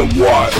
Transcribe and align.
The 0.00 0.06
Wild. 0.18 0.56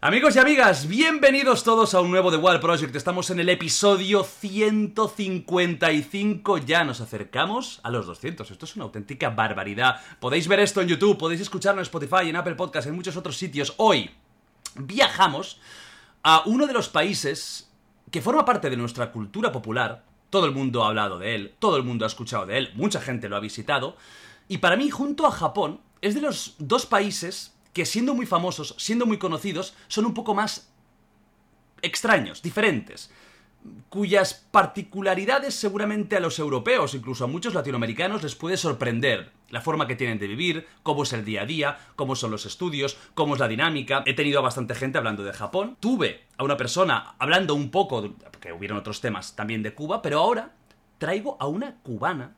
Amigos 0.00 0.36
y 0.36 0.38
amigas, 0.38 0.88
bienvenidos 0.88 1.64
todos 1.64 1.92
a 1.92 2.00
un 2.00 2.10
nuevo 2.10 2.30
The 2.30 2.38
Wild 2.38 2.62
Project. 2.62 2.96
Estamos 2.96 3.28
en 3.28 3.40
el 3.40 3.50
episodio 3.50 4.24
155. 4.24 6.56
Ya 6.58 6.84
nos 6.84 7.02
acercamos 7.02 7.80
a 7.82 7.90
los 7.90 8.06
200. 8.06 8.50
Esto 8.50 8.64
es 8.64 8.76
una 8.76 8.86
auténtica 8.86 9.28
barbaridad. 9.28 10.00
Podéis 10.18 10.48
ver 10.48 10.60
esto 10.60 10.80
en 10.80 10.88
YouTube, 10.88 11.18
podéis 11.18 11.42
escucharlo 11.42 11.82
en 11.82 11.84
Spotify, 11.84 12.30
en 12.30 12.36
Apple 12.36 12.54
Podcasts, 12.54 12.88
en 12.88 12.96
muchos 12.96 13.18
otros 13.18 13.36
sitios. 13.36 13.74
Hoy 13.76 14.10
viajamos 14.76 15.60
a 16.22 16.44
uno 16.46 16.66
de 16.66 16.72
los 16.72 16.88
países 16.88 17.70
que 18.10 18.22
forma 18.22 18.46
parte 18.46 18.70
de 18.70 18.78
nuestra 18.78 19.12
cultura 19.12 19.52
popular. 19.52 20.04
Todo 20.30 20.46
el 20.46 20.52
mundo 20.52 20.84
ha 20.84 20.88
hablado 20.88 21.18
de 21.18 21.34
él, 21.34 21.52
todo 21.58 21.76
el 21.76 21.82
mundo 21.82 22.06
ha 22.06 22.08
escuchado 22.08 22.46
de 22.46 22.56
él, 22.56 22.70
mucha 22.76 23.02
gente 23.02 23.28
lo 23.28 23.36
ha 23.36 23.40
visitado. 23.40 23.98
Y 24.50 24.58
para 24.58 24.74
mí, 24.74 24.90
junto 24.90 25.28
a 25.28 25.30
Japón, 25.30 25.80
es 26.02 26.16
de 26.16 26.20
los 26.20 26.56
dos 26.58 26.84
países 26.84 27.54
que 27.72 27.86
siendo 27.86 28.14
muy 28.14 28.26
famosos, 28.26 28.74
siendo 28.78 29.06
muy 29.06 29.16
conocidos, 29.16 29.74
son 29.86 30.06
un 30.06 30.12
poco 30.12 30.34
más 30.34 30.72
extraños, 31.82 32.42
diferentes, 32.42 33.12
cuyas 33.90 34.34
particularidades 34.50 35.54
seguramente 35.54 36.16
a 36.16 36.20
los 36.20 36.40
europeos, 36.40 36.94
incluso 36.94 37.22
a 37.22 37.28
muchos 37.28 37.54
latinoamericanos, 37.54 38.24
les 38.24 38.34
puede 38.34 38.56
sorprender. 38.56 39.30
La 39.50 39.60
forma 39.60 39.86
que 39.86 39.94
tienen 39.94 40.18
de 40.18 40.26
vivir, 40.26 40.66
cómo 40.82 41.04
es 41.04 41.12
el 41.12 41.24
día 41.24 41.42
a 41.42 41.46
día, 41.46 41.78
cómo 41.94 42.16
son 42.16 42.32
los 42.32 42.44
estudios, 42.44 42.98
cómo 43.14 43.34
es 43.34 43.40
la 43.40 43.46
dinámica. 43.46 44.02
He 44.04 44.14
tenido 44.14 44.40
a 44.40 44.42
bastante 44.42 44.74
gente 44.74 44.98
hablando 44.98 45.22
de 45.22 45.32
Japón. 45.32 45.76
Tuve 45.78 46.24
a 46.36 46.42
una 46.42 46.56
persona 46.56 47.14
hablando 47.20 47.54
un 47.54 47.70
poco, 47.70 48.16
porque 48.32 48.52
hubieron 48.52 48.78
otros 48.78 49.00
temas 49.00 49.36
también 49.36 49.62
de 49.62 49.74
Cuba, 49.74 50.02
pero 50.02 50.18
ahora 50.18 50.54
traigo 50.98 51.36
a 51.38 51.46
una 51.46 51.76
cubana 51.84 52.34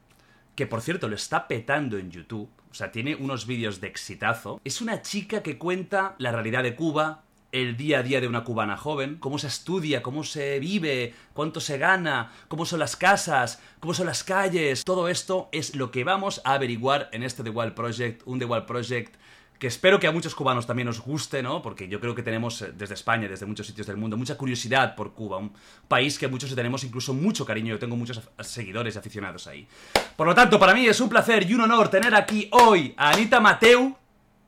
que 0.55 0.67
por 0.67 0.81
cierto 0.81 1.09
lo 1.09 1.17
está 1.17 1.49
petando 1.49 1.99
en 1.99 2.11
YouTube, 2.11 2.49
o 2.71 2.75
sea, 2.75 2.91
tiene 2.91 3.15
unos 3.15 3.47
vídeos 3.47 3.81
de 3.81 3.89
exitazo. 3.89 4.61
Es 4.65 4.81
una 4.81 5.03
chica 5.03 5.43
que 5.43 5.59
cuenta 5.59 6.15
la 6.19 6.33
realidad 6.33 6.63
de 6.63 6.75
Cuba, 6.75 7.23
el 7.53 7.77
día 7.77 7.99
a 7.99 8.03
día 8.03 8.21
de 8.21 8.27
una 8.27 8.45
cubana 8.45 8.79
joven, 8.79 9.17
cómo 9.17 9.39
se 9.39 9.47
estudia, 9.47 10.03
cómo 10.03 10.25
se 10.25 10.59
vive, 10.59 11.15
cuánto 11.35 11.61
se 11.61 11.77
gana, 11.77 12.33
cómo 12.49 12.65
son 12.65 12.79
las 12.79 12.97
casas, 12.97 13.61
cómo 13.79 13.93
son 13.93 14.07
las 14.07 14.25
calles. 14.25 14.85
Todo 14.85 15.09
esto 15.09 15.51
es 15.53 15.77
lo 15.77 15.91
que 15.91 16.03
vamos 16.03 16.41
a 16.45 16.55
averiguar 16.55 17.11
en 17.13 17.23
este 17.23 17.43
The 17.43 17.51
Wild 17.51 17.75
Project, 17.75 18.23
un 18.25 18.39
The 18.39 18.47
Wild 18.47 18.65
Project 18.65 19.17
que 19.63 19.69
espero 19.69 20.01
que 20.01 20.09
a 20.09 20.11
muchos 20.11 20.35
cubanos 20.35 20.67
también 20.67 20.89
os 20.89 20.99
guste, 20.99 21.41
¿no? 21.41 21.63
Porque 21.63 21.87
yo 21.87 22.01
creo 22.01 22.17
que 22.17 22.25
tenemos 22.25 22.63
eh, 22.63 22.73
desde 22.75 22.95
España, 22.95 23.29
desde 23.29 23.47
muchos 23.47 23.65
sitios 23.65 23.87
del 23.87 23.97
mundo, 23.97 24.17
mucha 24.17 24.37
curiosidad 24.37 24.97
por 24.97 25.13
Cuba, 25.15 25.37
un 25.37 25.53
país 25.87 26.19
que 26.19 26.27
muchos 26.27 26.53
tenemos 26.53 26.83
incluso 26.83 27.15
mucho 27.15 27.47
cariño, 27.47 27.69
yo 27.69 27.79
tengo 27.79 27.95
muchos 27.95 28.21
seguidores 28.41 28.97
y 28.97 28.99
aficionados 28.99 29.47
ahí. 29.47 29.69
Por 30.17 30.27
lo 30.27 30.35
tanto, 30.35 30.59
para 30.59 30.75
mí 30.75 30.89
es 30.89 31.01
un 31.01 31.09
placer 31.09 31.49
y 31.49 31.55
un 31.55 31.61
honor 31.61 31.89
tener 31.91 32.13
aquí 32.13 32.49
hoy 32.51 32.93
a 32.97 33.11
Anita 33.11 33.39
Mateu, 33.39 33.97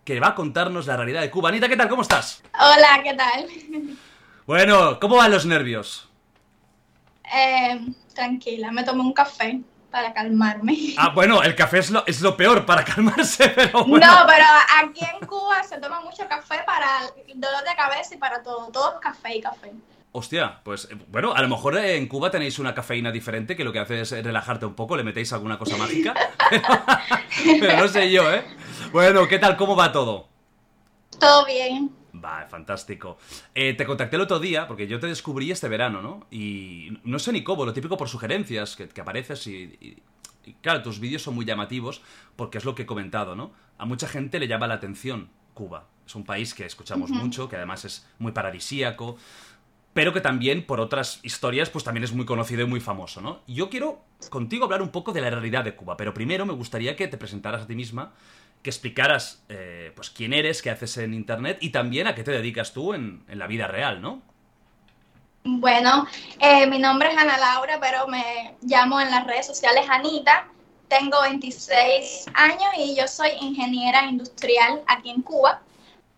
que 0.05 0.19
va 0.19 0.31
a 0.31 0.35
contarnos 0.35 0.89
la 0.89 0.97
realidad 0.97 1.21
de 1.21 1.31
Cuba. 1.31 1.51
Anita, 1.51 1.69
¿qué 1.69 1.77
tal? 1.77 1.89
¿Cómo 1.89 2.03
estás? 2.03 2.43
Hola, 2.53 3.01
¿qué 3.05 3.15
tal? 3.15 3.47
Bueno, 4.49 4.99
¿cómo 4.99 5.15
van 5.15 5.31
los 5.31 5.47
nervios? 5.47 6.09
Eh, 7.33 7.87
tranquila, 8.13 8.73
me 8.73 8.83
tomé 8.83 9.03
un 9.03 9.13
café 9.13 9.61
para 9.95 10.13
calmarme. 10.13 10.77
Ah, 10.99 11.11
bueno, 11.11 11.41
el 11.45 11.55
café 11.55 11.79
es 11.79 11.89
lo, 11.89 12.05
es 12.05 12.21
lo 12.21 12.37
peor 12.37 12.67
para 12.67 12.85
calmarse, 12.85 13.49
pero 13.55 13.85
bueno. 13.85 14.05
No, 14.05 14.27
pero 14.27 14.45
aquí 14.83 15.05
en 15.05 15.25
Cuba 15.25 15.63
se 15.63 15.79
toma 15.79 16.01
mucho 16.01 16.27
café 16.29 16.57
para 16.67 17.03
el 17.29 17.41
dolor 17.41 17.63
de 17.63 17.77
cabeza 17.77 18.13
y 18.13 18.19
para 18.19 18.43
todo. 18.43 18.73
Todo 18.73 18.95
es 18.95 18.99
café 19.01 19.37
y 19.37 19.41
café. 19.41 19.71
Hostia, 20.11 20.59
pues 20.65 20.89
eh, 20.91 20.97
bueno, 21.07 21.33
a 21.33 21.41
lo 21.43 21.49
mejor 21.49 21.79
en 21.79 22.09
Cuba 22.09 22.29
tenéis 22.29 22.59
una 22.59 22.75
cafeína 22.75 23.13
diferente 23.13 23.55
que 23.55 23.63
lo 23.63 23.73
que 23.73 23.79
hace 23.79 24.01
es 24.01 24.11
relajarte 24.11 24.67
un 24.67 24.75
poco, 24.75 24.97
le 24.97 25.05
metéis 25.05 25.33
alguna 25.33 25.61
cosa 25.61 25.77
mágica. 25.77 26.13
Pero, 26.51 27.59
pero 27.61 27.79
no 27.79 27.89
sé 27.89 28.11
yo, 28.11 28.33
¿eh? 28.33 28.45
Bueno, 28.93 29.27
¿qué 29.29 29.39
tal? 29.39 29.57
¿Cómo 29.57 29.77
va 29.77 29.93
todo? 29.93 30.29
Todo 31.19 31.45
bien. 31.47 31.91
Va, 32.23 32.47
fantástico. 32.49 33.19
Eh, 33.55 33.75
te 33.75 33.85
contacté 33.85 34.17
el 34.17 34.23
otro 34.23 34.39
día 34.39 34.69
porque 34.69 34.87
yo 34.87 35.01
te 35.01 35.07
descubrí 35.09 35.51
este 35.51 35.69
verano, 35.69 36.01
¿no? 36.01 36.27
Y 36.31 36.99
no 37.05 37.19
sé 37.19 37.33
ni 37.33 37.43
cómo, 37.43 37.65
lo 37.65 37.73
típico 37.73 37.97
por 37.97 38.09
sugerencias, 38.09 38.77
que, 38.77 38.89
que 38.89 39.01
apareces 39.01 39.47
y, 39.47 39.55
y- 39.81 40.03
y, 40.47 40.53
claro, 40.61 40.83
tus 40.83 41.01
vídeos 41.01 41.23
son 41.23 41.35
muy 41.35 41.45
llamativos 41.47 42.03
porque 42.37 42.59
es 42.59 42.65
lo 42.67 42.75
que 42.75 42.83
he 42.83 42.87
comentado, 42.87 43.35
¿no? 43.35 43.53
A 43.79 43.87
mucha 43.87 44.07
gente 44.07 44.39
le 44.39 44.47
llama 44.47 44.67
la 44.67 44.75
atención 44.75 45.31
Cuba. 45.55 45.89
Es 46.07 46.15
un 46.15 46.25
país 46.25 46.53
que 46.55 46.67
escuchamos 46.67 47.11
mucho, 47.11 47.49
que 47.49 47.57
además 47.57 47.85
es 47.87 48.07
muy 48.19 48.31
paradisíaco, 48.33 49.17
pero 49.95 50.13
que 50.13 50.21
también 50.21 50.67
por 50.67 50.81
otras 50.81 51.19
historias 51.23 51.71
pues 51.71 51.83
también 51.85 52.05
es 52.05 52.13
muy 52.13 52.27
conocido 52.27 52.63
y 52.63 52.67
muy 52.67 52.81
famoso, 52.81 53.21
¿no? 53.23 53.41
Yo 53.47 53.71
quiero 53.71 54.05
contigo 54.29 54.65
hablar 54.67 54.83
un 54.83 54.91
poco 54.91 55.13
de 55.13 55.23
la 55.23 55.31
realidad 55.31 55.65
de 55.65 55.75
Cuba, 55.75 55.97
pero 55.97 56.13
primero 56.13 56.45
me 56.45 56.53
gustaría 56.53 56.95
que 56.95 57.09
te 57.09 57.17
presentaras 57.17 57.63
a 57.63 57.67
ti 57.67 57.75
misma, 57.75 58.13
que 58.65 58.71
explicaras 58.71 59.45
eh, 59.51 59.93
pues 59.95 60.09
quién 60.09 60.33
eres, 60.33 60.63
qué 60.63 60.71
haces 60.71 60.97
en 60.97 61.13
internet 61.13 61.59
y 61.61 61.69
también 61.69 62.07
a 62.07 62.15
qué 62.15 62.25
te 62.25 62.31
dedicas 62.31 62.73
tú 62.73 62.95
en, 62.95 63.23
en 63.29 63.39
la 63.39 63.47
vida 63.47 63.69
real, 63.69 64.01
¿no? 64.01 64.23
Bueno, 65.45 66.07
eh, 66.41 66.67
mi 66.67 66.79
nombre 66.79 67.13
es 67.13 67.19
Ana 67.19 67.37
Laura, 67.37 67.79
pero 67.79 68.09
me 68.09 68.57
llamo 68.63 68.99
en 68.99 69.11
las 69.11 69.27
redes 69.27 69.47
sociales 69.47 69.85
Anita. 69.91 70.49
Tengo 70.89 71.21
26 71.21 72.25
años 72.33 72.71
y 72.79 72.97
yo 72.97 73.07
soy 73.07 73.29
ingeniera 73.39 74.07
industrial 74.07 74.81
aquí 74.87 75.11
en 75.11 75.21
Cuba, 75.21 75.61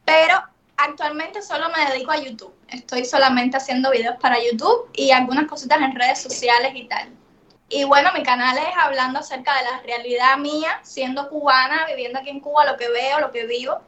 pero 0.05 0.41
actualmente 0.77 1.43
solo 1.43 1.67
me 1.77 1.91
dedico 1.91 2.13
a 2.13 2.23
YouTube. 2.23 2.55
Estoy 2.69 3.05
solamente 3.05 3.57
haciendo 3.57 3.91
videos 3.91 4.17
para 4.21 4.37
YouTube 4.39 4.89
y 4.95 5.11
algunas 5.11 5.49
cositas 5.49 5.79
en 5.83 5.97
redes 5.97 6.23
sociales 6.23 6.71
y 6.77 6.85
tal. 6.85 7.11
Y 7.69 7.85
bueno, 7.85 8.11
mi 8.15 8.23
canal 8.23 8.57
es 8.59 8.77
hablando 8.81 9.19
acerca 9.19 9.57
de 9.57 9.65
la 9.65 9.83
realidad 9.83 10.39
mía, 10.39 10.79
siendo 10.83 11.29
cubana, 11.29 11.85
viviendo 11.87 12.19
aquí 12.19 12.31
en 12.31 12.41
Cuba, 12.41 12.65
lo 12.65 12.77
que 12.77 12.89
veo, 12.89 13.21
lo 13.21 13.33
que 13.33 13.47
vivo. 13.47 13.81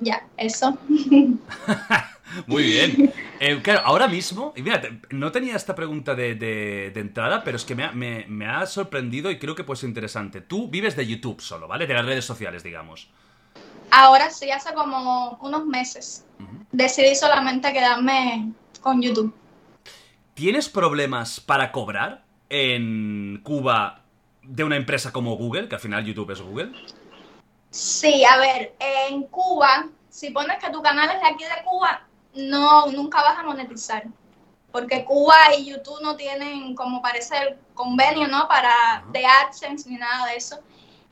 Ya, 0.00 0.26
eso. 0.36 0.76
Muy 2.46 2.62
bien. 2.64 3.12
Eh, 3.40 3.60
claro, 3.62 3.80
ahora 3.84 4.08
mismo, 4.08 4.52
y 4.56 4.62
mira, 4.62 4.80
no 5.10 5.30
tenía 5.32 5.56
esta 5.56 5.74
pregunta 5.74 6.14
de, 6.14 6.34
de- 6.34 6.90
de 6.94 7.00
entrada, 7.00 7.44
pero 7.44 7.56
es 7.56 7.64
que 7.64 7.74
me 7.74 7.84
ha, 7.84 7.92
me- 7.92 8.24
me 8.28 8.46
ha 8.46 8.64
sorprendido 8.66 9.30
y 9.30 9.38
creo 9.38 9.54
que 9.54 9.64
puede 9.64 9.80
ser 9.80 9.88
interesante. 9.90 10.40
Tú 10.40 10.68
vives 10.68 10.96
de 10.96 11.06
YouTube 11.06 11.40
solo, 11.42 11.68
¿vale? 11.68 11.86
De 11.86 11.94
las 11.94 12.06
redes 12.06 12.24
sociales, 12.24 12.62
digamos. 12.62 13.08
Ahora 13.90 14.30
sí, 14.30 14.50
hace 14.50 14.72
como 14.72 15.38
unos 15.42 15.66
meses, 15.66 16.24
decidí 16.70 17.14
solamente 17.14 17.72
quedarme 17.72 18.52
con 18.80 19.02
YouTube. 19.02 19.34
¿Tienes 20.34 20.68
problemas 20.68 21.40
para 21.40 21.72
cobrar 21.72 22.21
en 22.52 23.40
Cuba 23.42 24.02
de 24.42 24.62
una 24.62 24.76
empresa 24.76 25.10
como 25.10 25.36
Google, 25.36 25.68
que 25.70 25.76
al 25.76 25.80
final 25.80 26.04
YouTube 26.04 26.32
es 26.32 26.42
Google? 26.42 26.72
Sí, 27.70 28.24
a 28.26 28.36
ver, 28.36 28.74
en 28.78 29.22
Cuba, 29.24 29.88
si 30.10 30.30
pones 30.30 30.62
que 30.62 30.70
tu 30.70 30.82
canal 30.82 31.08
es 31.08 31.22
de 31.22 31.28
aquí 31.28 31.44
de 31.44 31.64
Cuba, 31.64 32.06
no, 32.34 32.88
nunca 32.88 33.22
vas 33.22 33.38
a 33.38 33.42
monetizar. 33.42 34.04
Porque 34.70 35.02
Cuba 35.06 35.54
y 35.56 35.64
YouTube 35.70 36.02
no 36.02 36.14
tienen, 36.16 36.74
como 36.74 37.00
parece, 37.00 37.38
el 37.38 37.58
convenio, 37.72 38.28
¿no? 38.28 38.46
Para 38.48 39.02
de 39.12 39.24
AdSense 39.24 39.88
ni 39.88 39.96
nada 39.96 40.26
de 40.26 40.36
eso. 40.36 40.58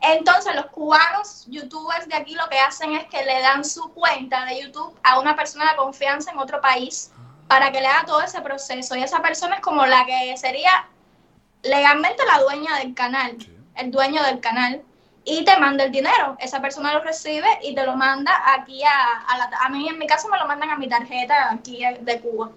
Entonces, 0.02 0.54
los 0.54 0.66
cubanos, 0.66 1.46
youtubers 1.48 2.06
de 2.06 2.16
aquí, 2.16 2.34
lo 2.34 2.48
que 2.50 2.58
hacen 2.58 2.92
es 2.92 3.06
que 3.06 3.24
le 3.24 3.40
dan 3.40 3.64
su 3.64 3.90
cuenta 3.94 4.44
de 4.44 4.62
YouTube 4.62 4.94
a 5.02 5.18
una 5.18 5.34
persona 5.34 5.70
de 5.70 5.76
confianza 5.76 6.32
en 6.32 6.38
otro 6.38 6.60
país 6.60 7.12
para 7.48 7.72
que 7.72 7.80
le 7.80 7.86
haga 7.86 8.04
todo 8.04 8.20
ese 8.20 8.42
proceso. 8.42 8.94
Y 8.94 9.02
esa 9.02 9.22
persona 9.22 9.56
es 9.56 9.60
como 9.62 9.86
la 9.86 10.04
que 10.04 10.36
sería 10.36 10.86
legalmente 11.62 12.22
la 12.26 12.40
dueña 12.40 12.78
del 12.78 12.94
canal, 12.94 13.36
Sí. 13.40 13.54
el 13.76 13.90
dueño 13.90 14.22
del 14.22 14.40
canal, 14.40 14.82
y 15.24 15.44
te 15.44 15.58
manda 15.58 15.84
el 15.84 15.92
dinero. 15.92 16.36
Esa 16.40 16.60
persona 16.62 16.94
lo 16.94 17.00
recibe 17.00 17.46
y 17.62 17.74
te 17.74 17.84
lo 17.84 17.94
manda 17.96 18.32
aquí 18.54 18.82
a, 18.82 19.20
a 19.28 19.38
la... 19.38 19.50
A 19.62 19.68
mí, 19.68 19.88
en 19.88 19.98
mi 19.98 20.06
caso, 20.06 20.28
me 20.28 20.38
lo 20.38 20.46
mandan 20.46 20.70
a 20.70 20.76
mi 20.76 20.88
tarjeta 20.88 21.52
aquí 21.52 21.82
de 22.00 22.20
Cuba. 22.20 22.50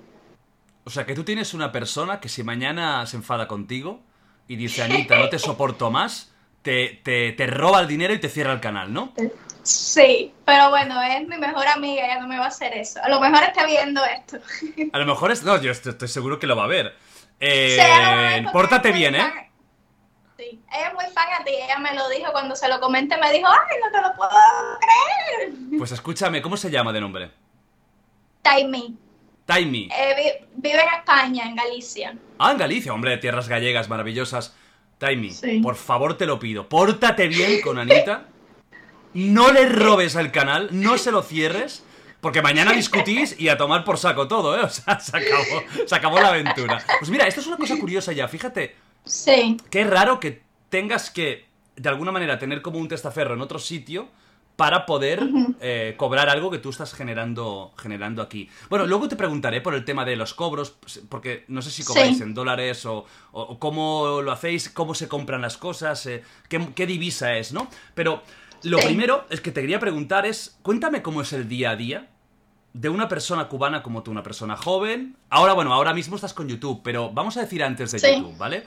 O 0.86 0.90
sea, 0.90 1.06
que 1.06 1.13
tú 1.13 1.24
tienes 1.24 1.53
una 1.53 1.72
persona 1.72 2.19
que 2.19 2.30
si 2.30 2.44
mañana 2.44 3.06
se 3.06 3.18
enfada 3.18 3.47
contigo 3.47 4.02
y 4.47 4.56
dice, 4.56 4.84
Anita, 4.84 5.18
no 5.18 5.30
te 5.30 5.40
soporto 5.40 5.92
más, 5.92 6.31
te, 6.62 7.01
te, 7.04 7.33
te 7.33 7.48
roba 7.48 7.80
el 7.81 7.88
dinero 7.88 8.13
y 8.13 8.19
te 8.19 8.30
cierra 8.30 8.54
el 8.54 8.60
canal, 8.60 8.92
¿no? 8.94 9.13
Sí, 9.62 10.33
pero 10.45 10.69
bueno, 10.69 11.01
es 11.01 11.25
mi 11.27 11.38
mejor 11.38 11.68
amiga, 11.68 12.06
ella 12.06 12.19
no 12.19 12.27
me 12.27 12.38
va 12.38 12.45
a 12.45 12.50
hacer 12.50 12.74
eso. 12.75 13.01
A 13.01 13.07
lo 13.07 13.22
mejor 13.22 13.44
está 13.44 13.66
viendo 13.66 14.01
esto. 14.04 14.38
A 14.92 14.98
lo 15.00 15.06
mejor 15.06 15.31
es... 15.31 15.44
No, 15.44 15.62
yo 15.62 15.72
estoy, 15.72 15.94
estoy 15.94 16.07
seguro 16.10 16.38
que 16.39 16.48
lo 16.48 16.56
va 16.57 16.66
a 16.66 16.68
ver. 16.68 16.95
Eh, 17.45 18.38
Sí, 18.40 18.48
pórtate 18.54 18.92
bien, 18.92 19.16
¿eh? 19.16 19.51
Sí, 20.38 20.62
ella 20.74 20.88
es 20.88 20.94
muy 20.94 21.06
fan 21.13 21.28
a 21.40 21.44
ti, 21.44 21.51
ella 21.54 21.78
me 21.80 21.94
lo 21.94 22.07
dijo 22.10 22.31
cuando 22.31 22.56
se 22.56 22.68
lo 22.69 22.80
comenté, 22.80 23.18
me 23.18 23.31
dijo, 23.34 23.48
ay, 23.48 23.78
no 23.84 23.92
te 23.92 24.01
lo 24.07 24.16
puedo 24.16 24.30
creer. 24.80 25.54
Pues 25.78 25.92
escúchame, 25.92 26.42
¿cómo 26.42 26.56
se 26.57 26.72
llama 26.72 26.94
de 26.94 27.01
nombre? 27.01 27.31
Taimi, 28.42 28.95
Taimi. 29.45 29.90
eh, 29.92 30.16
vi- 30.16 30.48
vive 30.56 30.81
en 30.81 31.00
España, 31.00 31.44
en 31.45 31.56
Galicia. 31.56 32.16
Ah, 32.40 32.51
en 32.51 32.57
Galicia, 32.57 32.94
hombre, 32.94 33.18
tierras 33.18 33.48
gallegas 33.50 33.89
maravillosas. 33.89 34.56
Taimi, 34.98 35.31
Sí. 35.31 35.60
por 35.60 35.75
favor 35.75 36.18
te 36.18 36.25
lo 36.25 36.39
pido, 36.39 36.69
pórtate 36.69 37.28
bien 37.28 37.62
con 37.62 37.78
Anita. 37.78 38.25
No 39.16 39.51
le 39.51 39.69
robes 39.69 40.16
al 40.16 40.31
canal, 40.31 40.69
no 40.72 40.98
se 40.98 41.12
lo 41.12 41.22
cierres, 41.22 41.86
porque 42.24 42.42
mañana 42.42 42.72
discutís 42.72 43.40
y 43.40 43.50
a 43.50 43.58
tomar 43.58 43.84
por 43.84 44.00
saco 44.00 44.28
todo, 44.28 44.58
¿eh? 44.58 44.62
O 44.66 44.70
sea, 44.70 45.00
se 45.00 45.16
acabó, 45.16 45.64
se 45.86 45.96
acabó 45.96 46.20
la 46.20 46.30
aventura. 46.30 46.84
Pues 46.98 47.12
mira, 47.12 47.28
esto 47.28 47.42
es 47.42 47.46
una 47.46 47.58
cosa 47.58 47.78
curiosa 47.78 48.12
ya, 48.14 48.28
fíjate, 48.28 48.75
Sí, 49.06 49.58
qué 49.70 49.84
raro 49.84 50.20
que 50.20 50.42
tengas 50.70 51.12
que 51.12 51.46
de 51.75 51.90
alguna 51.90 52.12
manera, 52.12 52.40
tener 52.40 52.62
como 52.62 52.80
un 52.80 52.88
testaferro 52.88 53.34
en 53.34 53.42
otro 53.42 53.60
sitio 53.60 54.08
para 54.56 54.86
poder 54.86 55.28
eh, 55.62 55.96
cobrar 55.98 56.30
algo 56.30 56.52
que 56.52 56.60
tú 56.60 56.70
estás 56.70 56.94
generando, 56.94 57.74
generando 57.75 58.22
aquí. 58.22 58.48
Bueno, 58.70 58.86
luego 58.86 59.08
te 59.08 59.16
preguntaré 59.16 59.62
por 59.62 59.74
el 59.74 59.84
tema 59.84 60.06
de 60.06 60.16
los 60.16 60.36
cobros, 60.36 60.75
porque 61.10 61.44
no 61.48 61.64
sé 61.64 61.72
si 61.72 61.84
cobráis 61.84 62.22
en 62.22 62.36
dólares 62.36 62.86
o, 62.86 63.08
cómo 63.58 64.22
lo 64.22 64.31
hacéis, 64.31 64.70
cómo 64.70 64.94
se 64.94 65.08
compran 65.08 65.42
las 65.42 65.58
cosas, 65.58 66.06
eh, 66.06 66.24
qué, 66.48 66.86
divisa 66.86 67.36
es, 67.36 67.52
¿no? 67.52 67.68
Pero 67.96 68.22
lo 68.62 68.78
primero 68.78 69.25
es 69.31 69.42
que 69.42 69.52
te 69.52 69.62
quería 69.62 69.80
preguntar 69.80 70.28
es, 70.28 70.60
cuéntame 70.62 71.02
cómo 71.02 71.24
es 71.24 71.34
el 71.34 71.50
día 71.50 71.72
a 71.72 71.75
día 71.75 72.10
de 72.74 72.90
una 72.90 73.08
persona 73.08 73.48
cubana 73.48 73.84
como 73.84 74.04
tú, 74.04 74.12
una 74.12 74.24
persona 74.24 74.58
joven. 74.58 75.16
Ahora, 75.30 75.54
bueno, 75.54 75.74
ahora 75.74 75.94
mismo 75.94 76.16
estás 76.16 76.34
con 76.34 76.48
YouTube, 76.48 76.81
pero 76.84 77.12
vamos 77.12 77.38
a 77.38 77.42
decir 77.42 77.64
antes 77.64 77.92
de 77.92 78.00
YouTube, 78.00 78.38
¿vale? 78.38 78.66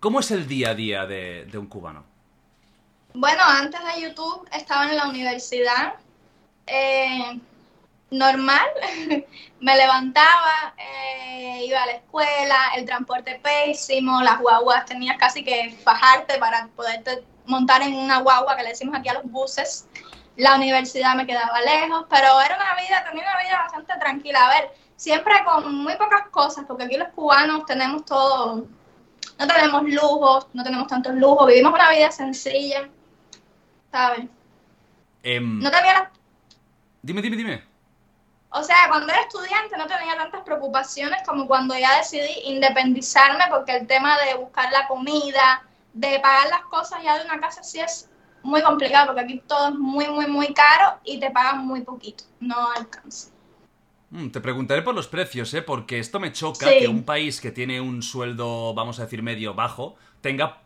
¿Cómo 0.00 0.20
es 0.20 0.30
el 0.30 0.46
día 0.46 0.70
a 0.70 0.74
día 0.74 1.06
de 1.06 1.58
un 1.58 1.66
cubano? 1.66 2.04
Bueno, 3.16 3.42
antes 3.44 3.80
de 3.80 4.02
YouTube 4.02 4.48
estaba 4.52 4.90
en 4.90 4.96
la 4.96 5.08
universidad. 5.08 5.94
Eh, 6.66 7.38
normal, 8.10 8.66
me 9.60 9.76
levantaba, 9.76 10.74
eh, 10.76 11.64
iba 11.64 11.80
a 11.80 11.86
la 11.86 11.92
escuela, 11.92 12.56
el 12.76 12.84
transporte 12.84 13.40
pésimo, 13.40 14.20
las 14.20 14.40
guaguas 14.40 14.84
tenías 14.86 15.16
casi 15.16 15.44
que 15.44 15.78
fajarte 15.84 16.38
para 16.38 16.66
poderte 16.74 17.22
montar 17.46 17.82
en 17.82 17.94
una 17.94 18.18
guagua 18.18 18.56
que 18.56 18.64
le 18.64 18.70
decimos 18.70 18.96
aquí 18.96 19.08
a 19.08 19.14
los 19.14 19.30
buses. 19.30 19.86
La 20.36 20.56
universidad 20.56 21.14
me 21.14 21.26
quedaba 21.26 21.60
lejos, 21.60 22.06
pero 22.10 22.40
era 22.40 22.56
una 22.56 22.74
vida, 22.74 23.04
también 23.04 23.26
una 23.26 23.42
vida 23.42 23.58
bastante 23.62 23.94
tranquila. 23.98 24.46
A 24.46 24.50
ver, 24.50 24.70
siempre 24.96 25.34
con 25.44 25.74
muy 25.74 25.94
pocas 25.96 26.28
cosas, 26.30 26.64
porque 26.66 26.84
aquí 26.84 26.96
los 26.96 27.08
cubanos 27.08 27.66
tenemos 27.66 28.04
todo, 28.04 28.66
no 29.38 29.46
tenemos 29.46 29.82
lujos, 29.84 30.48
no 30.52 30.64
tenemos 30.64 30.88
tantos 30.88 31.14
lujos, 31.14 31.46
vivimos 31.46 31.72
una 31.72 31.90
vida 31.90 32.10
sencilla 32.10 32.88
¿sabes? 33.94 34.26
Em, 35.22 35.60
no 35.60 35.70
tenía 35.70 35.92
la... 35.92 36.10
Dime, 37.02 37.22
dime, 37.22 37.36
dime. 37.36 37.62
O 38.50 38.62
sea, 38.62 38.88
cuando 38.88 39.12
era 39.12 39.22
estudiante 39.22 39.76
no 39.76 39.86
tenía 39.86 40.16
tantas 40.16 40.42
preocupaciones 40.42 41.22
como 41.26 41.46
cuando 41.46 41.78
ya 41.78 41.96
decidí 41.98 42.40
independizarme 42.44 43.44
porque 43.50 43.76
el 43.76 43.86
tema 43.86 44.18
de 44.18 44.34
buscar 44.34 44.72
la 44.72 44.88
comida, 44.88 45.62
de 45.92 46.18
pagar 46.18 46.48
las 46.48 46.62
cosas 46.62 47.02
ya 47.04 47.18
de 47.18 47.24
una 47.24 47.40
casa 47.40 47.62
sí 47.62 47.78
es 47.78 48.10
muy 48.44 48.62
complicado 48.62 49.08
porque 49.08 49.22
aquí 49.22 49.42
todo 49.46 49.68
es 49.68 49.74
muy, 49.74 50.08
muy, 50.08 50.26
muy 50.26 50.54
caro 50.54 50.98
y 51.04 51.18
te 51.18 51.30
pagan 51.30 51.66
muy 51.66 51.80
poquito, 51.80 52.24
no 52.40 52.70
alcanza. 52.70 53.30
Mm, 54.10 54.28
te 54.28 54.40
preguntaré 54.40 54.82
por 54.82 54.94
los 54.94 55.08
precios, 55.08 55.52
¿eh? 55.54 55.62
Porque 55.62 55.98
esto 55.98 56.20
me 56.20 56.32
choca 56.32 56.68
que 56.68 56.86
un 56.86 57.04
país 57.04 57.40
que 57.40 57.50
tiene 57.50 57.80
un 57.80 58.02
sueldo, 58.02 58.72
vamos 58.72 59.00
a 59.00 59.04
decir, 59.04 59.22
medio 59.22 59.54
bajo, 59.54 59.96
tenga 60.20 60.60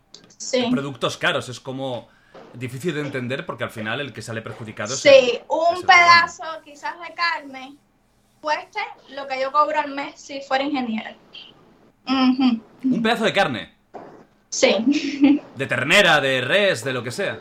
productos 0.71 1.17
caros. 1.17 1.49
Es 1.49 1.61
como 1.61 2.09
difícil 2.53 2.95
de 2.95 3.01
entender 3.01 3.47
porque 3.47 3.65
al 3.65 3.71
final 3.71 4.01
el 4.01 4.13
que 4.13 4.23
sale 4.23 4.43
perjudicado 4.43 4.93
es 4.93 5.01
Sí, 5.01 5.41
un 5.49 5.83
pedazo 5.83 6.45
quizás 6.65 6.95
de 7.01 7.15
carne 7.15 7.77
cueste 8.41 8.81
lo 9.11 9.27
que 9.27 9.41
yo 9.41 9.51
cobro 9.51 9.81
al 9.81 9.95
mes 9.95 10.21
si 10.21 10.41
fuera 10.43 10.65
ingeniero. 10.65 11.11
¿Un 12.07 13.03
pedazo 13.03 13.25
de 13.25 13.33
carne? 13.33 13.75
Sí. 14.51 15.41
¿De 15.57 15.67
ternera, 15.67 16.21
de 16.21 16.41
res, 16.41 16.85
de 16.85 16.93
lo 16.93 17.03
que 17.03 17.11
sea? 17.11 17.39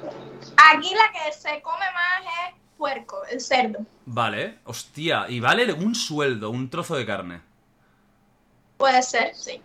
Aquí 0.58 0.94
la 0.94 1.12
que 1.12 1.32
se 1.34 1.62
come 1.62 1.86
más 1.94 2.22
es 2.22 2.56
puerco, 2.78 3.24
el 3.30 3.40
cerdo. 3.42 3.80
Vale, 4.06 4.60
hostia, 4.66 5.26
y 5.30 5.40
vale 5.40 5.72
un 5.74 5.96
sueldo, 5.96 6.50
un 6.50 6.70
trozo 6.70 6.96
de 6.96 7.06
carne. 7.06 7.42
Puede 8.78 9.02
ser, 9.02 9.34
sí. 9.36 9.62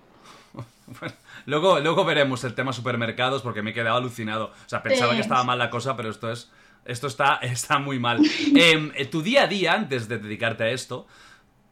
Luego, 1.46 1.80
luego 1.80 2.04
veremos 2.04 2.44
el 2.44 2.54
tema 2.54 2.72
supermercados 2.72 3.42
porque 3.42 3.62
me 3.62 3.70
he 3.70 3.74
quedado 3.74 3.96
alucinado. 3.96 4.52
O 4.64 4.68
sea, 4.68 4.82
pensaba 4.82 5.14
que 5.14 5.20
estaba 5.20 5.42
mal 5.42 5.58
la 5.58 5.70
cosa, 5.70 5.96
pero 5.96 6.08
esto 6.08 6.30
es. 6.30 6.50
Esto 6.84 7.06
está, 7.08 7.34
está 7.42 7.78
muy 7.78 7.98
mal. 7.98 8.20
Em, 8.54 8.92
eh, 8.94 9.06
tu 9.06 9.22
día 9.22 9.44
a 9.44 9.46
día, 9.46 9.72
antes 9.72 10.08
de 10.08 10.18
dedicarte 10.18 10.64
a 10.64 10.68
esto, 10.70 11.06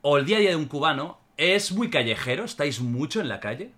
o 0.02 0.18
el 0.18 0.24
día 0.24 0.38
a 0.38 0.40
día 0.40 0.50
de 0.50 0.56
un 0.56 0.66
cubano, 0.66 1.20
¿es 1.36 1.72
muy 1.72 1.88
callejero? 1.88 2.44
¿Estáis 2.44 2.80
mucho 2.80 3.20
en 3.20 3.28
la 3.28 3.38
calle? 3.38 3.70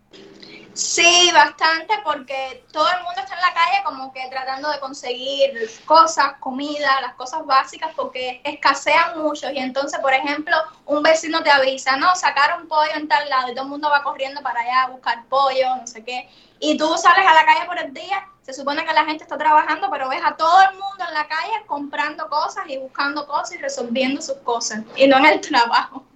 Sí, 0.74 1.30
bastante, 1.34 1.94
porque 2.02 2.64
todo 2.72 2.88
el 2.88 3.04
mundo 3.04 3.20
está 3.20 3.34
en 3.34 3.40
la 3.42 3.52
calle 3.52 3.82
como 3.84 4.10
que 4.10 4.26
tratando 4.30 4.70
de 4.70 4.80
conseguir 4.80 5.52
cosas, 5.84 6.34
comida, 6.40 7.00
las 7.02 7.14
cosas 7.14 7.44
básicas, 7.44 7.92
porque 7.94 8.40
escasean 8.42 9.20
mucho. 9.22 9.50
Y 9.50 9.58
entonces, 9.58 10.00
por 10.00 10.14
ejemplo, 10.14 10.56
un 10.86 11.02
vecino 11.02 11.42
te 11.42 11.50
avisa, 11.50 11.96
no, 11.96 12.14
sacaron 12.16 12.68
pollo 12.68 12.90
en 12.94 13.06
tal 13.06 13.28
lado 13.28 13.50
y 13.50 13.54
todo 13.54 13.64
el 13.64 13.70
mundo 13.70 13.90
va 13.90 14.02
corriendo 14.02 14.40
para 14.40 14.60
allá 14.60 14.82
a 14.84 14.88
buscar 14.88 15.24
pollo, 15.26 15.76
no 15.76 15.86
sé 15.86 16.02
qué. 16.04 16.30
Y 16.58 16.78
tú 16.78 16.96
sales 16.96 17.26
a 17.26 17.34
la 17.34 17.44
calle 17.44 17.66
por 17.66 17.78
el 17.78 17.92
día, 17.92 18.26
se 18.40 18.54
supone 18.54 18.84
que 18.86 18.94
la 18.94 19.04
gente 19.04 19.24
está 19.24 19.36
trabajando, 19.36 19.90
pero 19.90 20.08
ves 20.08 20.22
a 20.24 20.36
todo 20.36 20.62
el 20.62 20.72
mundo 20.72 21.04
en 21.06 21.14
la 21.14 21.28
calle 21.28 21.66
comprando 21.66 22.28
cosas 22.28 22.64
y 22.68 22.78
buscando 22.78 23.26
cosas 23.26 23.52
y 23.52 23.58
resolviendo 23.58 24.22
sus 24.22 24.38
cosas, 24.38 24.80
y 24.96 25.06
no 25.06 25.18
en 25.18 25.26
el 25.26 25.40
trabajo. 25.48 26.06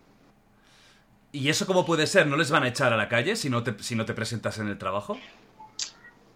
¿Y 1.37 1.51
eso 1.51 1.67
cómo 1.67 1.85
puede 1.85 2.07
ser? 2.07 2.27
¿No 2.27 2.35
les 2.35 2.51
van 2.51 2.63
a 2.63 2.69
echar 2.69 2.95
a 2.95 2.97
la 2.97 3.11
calle 3.11 3.37
si 3.37 3.51
no 3.51 3.63
te, 3.63 3.83
si 3.83 3.95
no 3.95 4.07
te 4.07 4.15
presentas 4.15 4.57
en 4.57 4.69
el 4.69 4.79
trabajo? 4.79 5.19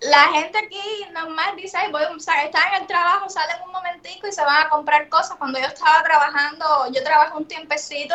La 0.00 0.26
gente 0.28 0.58
aquí 0.58 1.06
normal 1.14 1.56
dice, 1.56 1.78
voy, 1.90 2.02
o 2.14 2.20
sea, 2.20 2.44
están 2.44 2.74
en 2.74 2.82
el 2.82 2.86
trabajo, 2.86 3.30
salen 3.30 3.62
un 3.64 3.72
momentico 3.72 4.28
y 4.28 4.32
se 4.32 4.44
van 4.44 4.66
a 4.66 4.68
comprar 4.68 5.08
cosas. 5.08 5.38
Cuando 5.38 5.58
yo 5.58 5.64
estaba 5.64 6.02
trabajando, 6.02 6.66
yo 6.92 7.02
trabajo 7.02 7.38
un 7.38 7.46
tiempecito, 7.46 8.14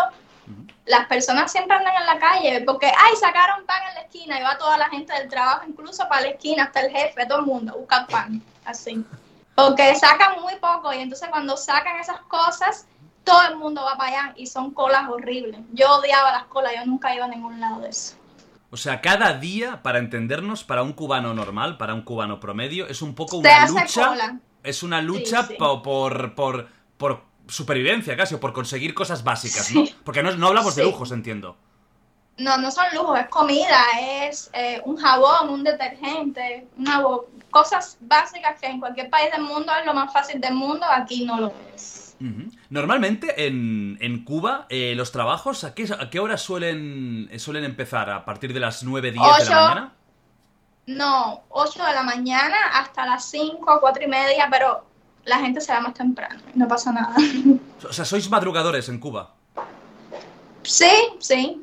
las 0.85 1.07
personas 1.07 1.51
siempre 1.51 1.75
andan 1.75 1.95
en 1.95 2.05
la 2.05 2.19
calle 2.19 2.61
porque, 2.61 2.85
ay, 2.85 3.15
sacaron 3.19 3.65
pan 3.65 3.81
en 3.89 3.95
la 3.95 4.01
esquina 4.01 4.39
y 4.39 4.43
va 4.43 4.55
toda 4.55 4.77
la 4.77 4.87
gente 4.89 5.11
del 5.13 5.27
trabajo, 5.27 5.63
incluso 5.67 6.07
para 6.07 6.21
la 6.21 6.27
esquina, 6.27 6.65
hasta 6.65 6.81
el 6.81 6.91
jefe, 6.91 7.25
todo 7.25 7.39
el 7.39 7.45
mundo, 7.45 7.73
busca 7.75 8.05
pan, 8.05 8.43
así. 8.63 9.03
Porque 9.55 9.95
sacan 9.95 10.39
muy 10.39 10.55
poco 10.57 10.93
y 10.93 10.99
entonces 10.99 11.29
cuando 11.29 11.57
sacan 11.57 11.99
esas 11.99 12.19
cosas, 12.27 12.85
todo 13.25 13.41
el 13.49 13.57
mundo 13.57 13.81
va 13.83 13.97
para 13.97 14.09
allá 14.09 14.33
y 14.37 14.47
son 14.47 14.71
colas 14.71 15.09
horribles. 15.09 15.59
Yo 15.73 15.91
odiaba 15.97 16.31
las 16.31 16.45
colas, 16.45 16.73
yo 16.75 16.85
nunca 16.85 17.13
iba 17.13 17.25
a 17.25 17.27
ningún 17.27 17.59
lado 17.59 17.81
de 17.81 17.89
eso. 17.89 18.15
O 18.69 18.77
sea, 18.77 19.01
cada 19.01 19.33
día, 19.33 19.83
para 19.83 19.99
entendernos, 19.99 20.63
para 20.63 20.83
un 20.83 20.93
cubano 20.93 21.33
normal, 21.33 21.77
para 21.77 21.93
un 21.93 22.01
cubano 22.01 22.39
promedio, 22.39 22.87
es 22.87 23.01
un 23.01 23.15
poco 23.15 23.37
una 23.37 23.67
lucha. 23.67 24.39
Es 24.63 24.81
una 24.81 25.01
lucha 25.01 25.47
Por, 25.59 26.33
por, 26.33 26.33
por, 26.97 27.21
supervivencia 27.47 28.17
casi, 28.17 28.35
o 28.35 28.39
por 28.39 28.53
conseguir 28.53 28.93
cosas 28.93 29.23
básicas, 29.23 29.71
¿no? 29.71 29.83
Porque 30.03 30.23
no, 30.23 30.31
no 30.35 30.47
hablamos 30.47 30.75
de 30.75 30.83
lujos, 30.83 31.11
entiendo. 31.11 31.55
No, 32.37 32.57
no 32.57 32.69
son 32.69 32.85
lujos, 32.93 33.19
es 33.19 33.27
comida, 33.27 33.81
es 34.23 34.49
eh, 34.53 34.81
un 34.83 34.97
jabón, 34.97 35.49
un 35.49 35.63
detergente, 35.63 36.67
una 36.77 37.01
cosas 37.49 37.97
básicas 38.01 38.59
que 38.59 38.67
en 38.67 38.81
cualquier 38.81 39.09
país 39.09 39.31
del 39.31 39.43
mundo 39.43 39.71
es 39.79 39.85
lo 39.85 39.93
más 39.93 40.11
fácil 40.11 40.41
del 40.41 40.53
mundo, 40.53 40.85
aquí 40.89 41.23
no 41.23 41.39
lo 41.39 41.53
es. 41.73 42.04
Normalmente 42.69 43.47
en, 43.47 43.97
en 44.01 44.23
Cuba, 44.23 44.67
eh, 44.69 44.93
los 44.95 45.11
trabajos, 45.11 45.63
¿a 45.63 45.73
qué, 45.73 45.87
¿a 45.97 46.09
qué 46.09 46.19
hora 46.19 46.37
suelen, 46.37 47.29
suelen 47.37 47.63
empezar? 47.63 48.09
¿A 48.09 48.25
partir 48.25 48.53
de 48.53 48.59
las 48.59 48.83
9, 48.83 49.11
10 49.11 49.23
de 49.39 49.45
la 49.49 49.61
mañana? 49.61 49.93
No, 50.87 51.43
8 51.49 51.83
de 51.83 51.93
la 51.93 52.03
mañana 52.03 52.55
hasta 52.73 53.05
las 53.05 53.25
5, 53.25 53.79
4 53.79 54.03
y 54.03 54.07
media, 54.07 54.47
pero 54.49 54.85
la 55.25 55.39
gente 55.39 55.59
se 55.59 55.73
va 55.73 55.81
más 55.81 55.93
temprano, 55.93 56.41
no 56.53 56.67
pasa 56.67 56.91
nada. 56.91 57.15
O 57.87 57.93
sea, 57.93 58.05
¿sois 58.05 58.29
madrugadores 58.29 58.89
en 58.89 58.99
Cuba? 58.99 59.33
Sí, 60.63 60.91
sí. 61.19 61.61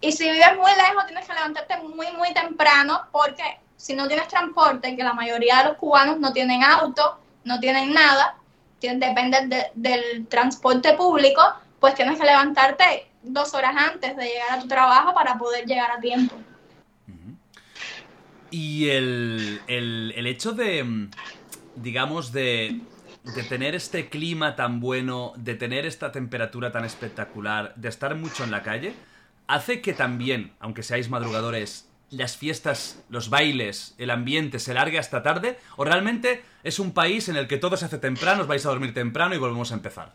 Y 0.00 0.12
si 0.12 0.30
vives 0.30 0.56
muy 0.58 0.70
lejos, 0.72 1.06
tienes 1.06 1.26
que 1.26 1.32
levantarte 1.32 1.78
muy, 1.78 2.08
muy 2.12 2.34
temprano 2.34 3.02
porque 3.12 3.60
si 3.76 3.94
no 3.94 4.06
tienes 4.08 4.28
transporte, 4.28 4.96
que 4.96 5.02
la 5.02 5.14
mayoría 5.14 5.58
de 5.58 5.64
los 5.70 5.76
cubanos 5.78 6.18
no 6.18 6.32
tienen 6.32 6.62
auto, 6.62 7.18
no 7.44 7.60
tienen 7.60 7.92
nada, 7.94 8.36
depende 8.80 9.70
del 9.74 10.26
transporte 10.28 10.94
público, 10.94 11.42
pues 11.80 11.94
tienes 11.94 12.18
que 12.18 12.24
levantarte 12.24 13.06
dos 13.22 13.54
horas 13.54 13.74
antes 13.76 14.16
de 14.16 14.24
llegar 14.24 14.58
a 14.58 14.60
tu 14.60 14.68
trabajo 14.68 15.14
para 15.14 15.36
poder 15.38 15.66
llegar 15.66 15.90
a 15.90 16.00
tiempo. 16.00 16.34
Y 18.50 18.88
el, 18.90 19.60
el, 19.66 20.26
hecho 20.26 20.52
de, 20.52 21.08
digamos, 21.74 22.32
de, 22.32 22.80
de 23.34 23.42
tener 23.42 23.74
este 23.74 24.08
clima 24.08 24.54
tan 24.54 24.80
bueno, 24.80 25.32
de 25.36 25.56
tener 25.56 25.84
esta 25.84 26.12
temperatura 26.12 26.70
tan 26.70 26.84
espectacular, 26.84 27.74
de 27.74 27.88
estar 27.88 28.14
mucho 28.14 28.44
en 28.44 28.52
la 28.52 28.62
calle, 28.62 28.94
hace 29.48 29.80
que 29.80 29.92
también, 29.92 30.52
aunque 30.60 30.84
seáis 30.84 31.10
madrugadores, 31.10 31.88
las 32.10 32.36
fiestas, 32.36 33.02
los 33.08 33.30
bailes, 33.30 33.94
el 33.98 34.10
ambiente 34.10 34.58
se 34.58 34.74
largue 34.74 34.98
hasta 34.98 35.22
tarde? 35.22 35.58
¿O 35.76 35.84
realmente 35.84 36.44
es 36.62 36.78
un 36.78 36.92
país 36.92 37.28
en 37.28 37.36
el 37.36 37.48
que 37.48 37.58
todo 37.58 37.76
se 37.76 37.84
hace 37.84 37.98
temprano, 37.98 38.42
os 38.42 38.48
vais 38.48 38.64
a 38.64 38.68
dormir 38.68 38.94
temprano 38.94 39.34
y 39.34 39.38
volvemos 39.38 39.72
a 39.72 39.74
empezar? 39.74 40.12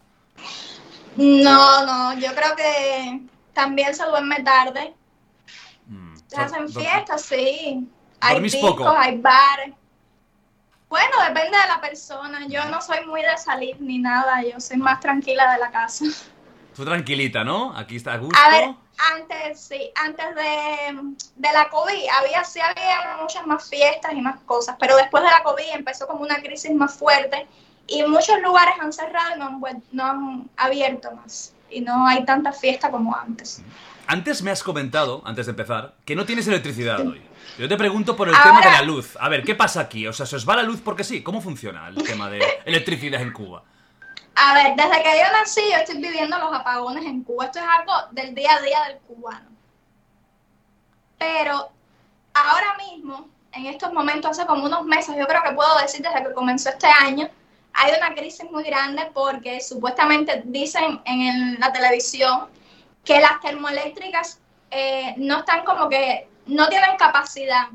No, 1.16 1.86
no, 1.86 2.14
yo 2.20 2.34
creo 2.34 2.56
que 2.56 3.22
también 3.54 3.94
se 3.94 4.06
duerme 4.06 4.42
tarde. 4.44 4.94
Mm, 5.88 6.16
se 6.28 6.42
hacen 6.42 6.70
fiestas, 6.70 7.22
sí. 7.24 7.88
Hay 8.22 8.40
discos, 8.40 8.96
hay 8.98 9.18
bares. 9.18 9.74
Bueno, 10.90 11.10
depende 11.28 11.58
de 11.58 11.68
la 11.68 11.80
persona. 11.80 12.48
Yo 12.48 12.66
no 12.66 12.82
soy 12.82 13.06
muy 13.06 13.22
de 13.22 13.38
salir 13.38 13.80
ni 13.80 13.98
nada. 13.98 14.44
Yo 14.44 14.60
soy 14.60 14.78
más 14.78 15.00
tranquila 15.00 15.54
de 15.54 15.60
la 15.60 15.72
casa. 15.72 16.06
Tú 16.76 16.86
tranquilita, 16.86 17.44
¿no? 17.44 17.76
Aquí 17.76 17.96
está 17.96 18.14
a 18.14 18.18
gusto. 18.18 18.38
A 18.38 18.50
ver, 18.50 18.76
antes, 19.14 19.60
sí, 19.60 19.92
antes 19.96 20.36
de, 20.36 21.16
de, 21.36 21.54
la 21.54 21.70
COVID 21.70 22.04
había, 22.20 22.44
sí 22.44 22.60
había 22.60 23.18
muchas 23.22 23.46
más 23.48 23.70
fiestas 23.70 24.14
y 24.14 24.22
más 24.22 24.40
cosas, 24.46 24.76
pero 24.80 24.96
después 24.96 25.24
de 25.24 25.30
la 25.30 25.44
COVID 25.44 25.64
empezó 25.74 26.08
como 26.08 26.22
una 26.22 26.36
crisis 26.36 26.72
más 26.72 26.94
fuerte 26.94 27.48
y 27.88 28.04
muchos 28.04 28.40
lugares 28.42 28.76
han 28.80 28.94
cerrado 28.94 29.36
y 29.36 29.40
no 29.40 29.46
han, 29.46 29.84
no 29.92 30.06
han 30.06 30.50
abierto 30.58 31.12
más 31.12 31.54
y 31.70 31.82
no 31.82 32.06
hay 32.08 32.26
tanta 32.26 32.52
fiesta 32.52 32.92
como 32.92 33.16
antes. 33.16 33.62
Antes 34.08 34.42
me 34.44 34.52
has 34.52 34.62
comentado, 34.62 35.22
antes 35.26 35.46
de 35.46 35.52
empezar, 35.52 35.96
que 36.06 36.16
no 36.16 36.26
tienes 36.26 36.48
electricidad 36.48 37.00
hoy. 37.00 37.22
Yo 37.58 37.68
te 37.68 37.78
pregunto 37.78 38.16
por 38.16 38.28
el 38.28 38.36
tema 38.44 38.62
de 38.62 38.72
la 38.72 38.82
luz. 38.82 39.18
A 39.20 39.30
ver, 39.30 39.44
¿qué 39.44 39.56
pasa 39.56 39.82
aquí? 39.82 40.08
O 40.08 40.14
sea, 40.14 40.26
¿se 40.26 40.36
os 40.36 40.48
va 40.48 40.56
la 40.56 40.64
luz 40.64 40.82
porque 40.82 41.04
sí? 41.04 41.22
¿Cómo 41.24 41.42
funciona 41.42 41.88
el 41.88 41.96
tema 41.96 42.30
de 42.30 42.42
electricidad 42.66 43.22
en 43.22 43.32
Cuba? 43.32 43.64
A 44.44 44.56
ver, 44.56 44.76
desde 44.76 45.04
que 45.04 45.20
yo 45.20 45.32
nací, 45.32 45.62
yo 45.70 45.78
estoy 45.78 45.98
viviendo 45.98 46.36
los 46.40 46.52
apagones 46.52 47.06
en 47.06 47.24
Cuba. 47.24 47.46
Esto 47.46 47.60
es 47.60 47.66
algo 47.66 47.94
del 48.10 48.34
día 48.34 48.56
a 48.56 48.62
día 48.62 48.84
del 48.88 48.98
cubano. 49.02 49.52
Pero 51.20 51.70
ahora 52.34 52.76
mismo, 52.78 53.30
en 53.52 53.68
estos 53.68 53.94
momentos, 53.94 54.32
hace 54.32 54.48
como 54.48 54.66
unos 54.66 54.84
meses, 54.84 55.16
yo 55.16 55.28
creo 55.28 55.44
que 55.44 55.52
puedo 55.52 55.78
decir 55.78 56.02
desde 56.02 56.24
que 56.24 56.34
comenzó 56.34 56.70
este 56.70 56.88
año, 56.88 57.30
hay 57.74 57.94
una 57.96 58.16
crisis 58.16 58.50
muy 58.50 58.64
grande 58.64 59.12
porque 59.14 59.62
supuestamente 59.62 60.42
dicen 60.46 61.00
en 61.06 61.60
la 61.60 61.72
televisión 61.72 62.48
que 63.06 63.22
las 63.22 63.40
termoeléctricas 63.42 64.40
eh, 64.72 65.14
no 65.18 65.38
están 65.38 65.64
como 65.66 65.88
que, 65.88 66.28
no 66.48 66.68
tienen 66.68 66.98
capacidad 66.98 67.68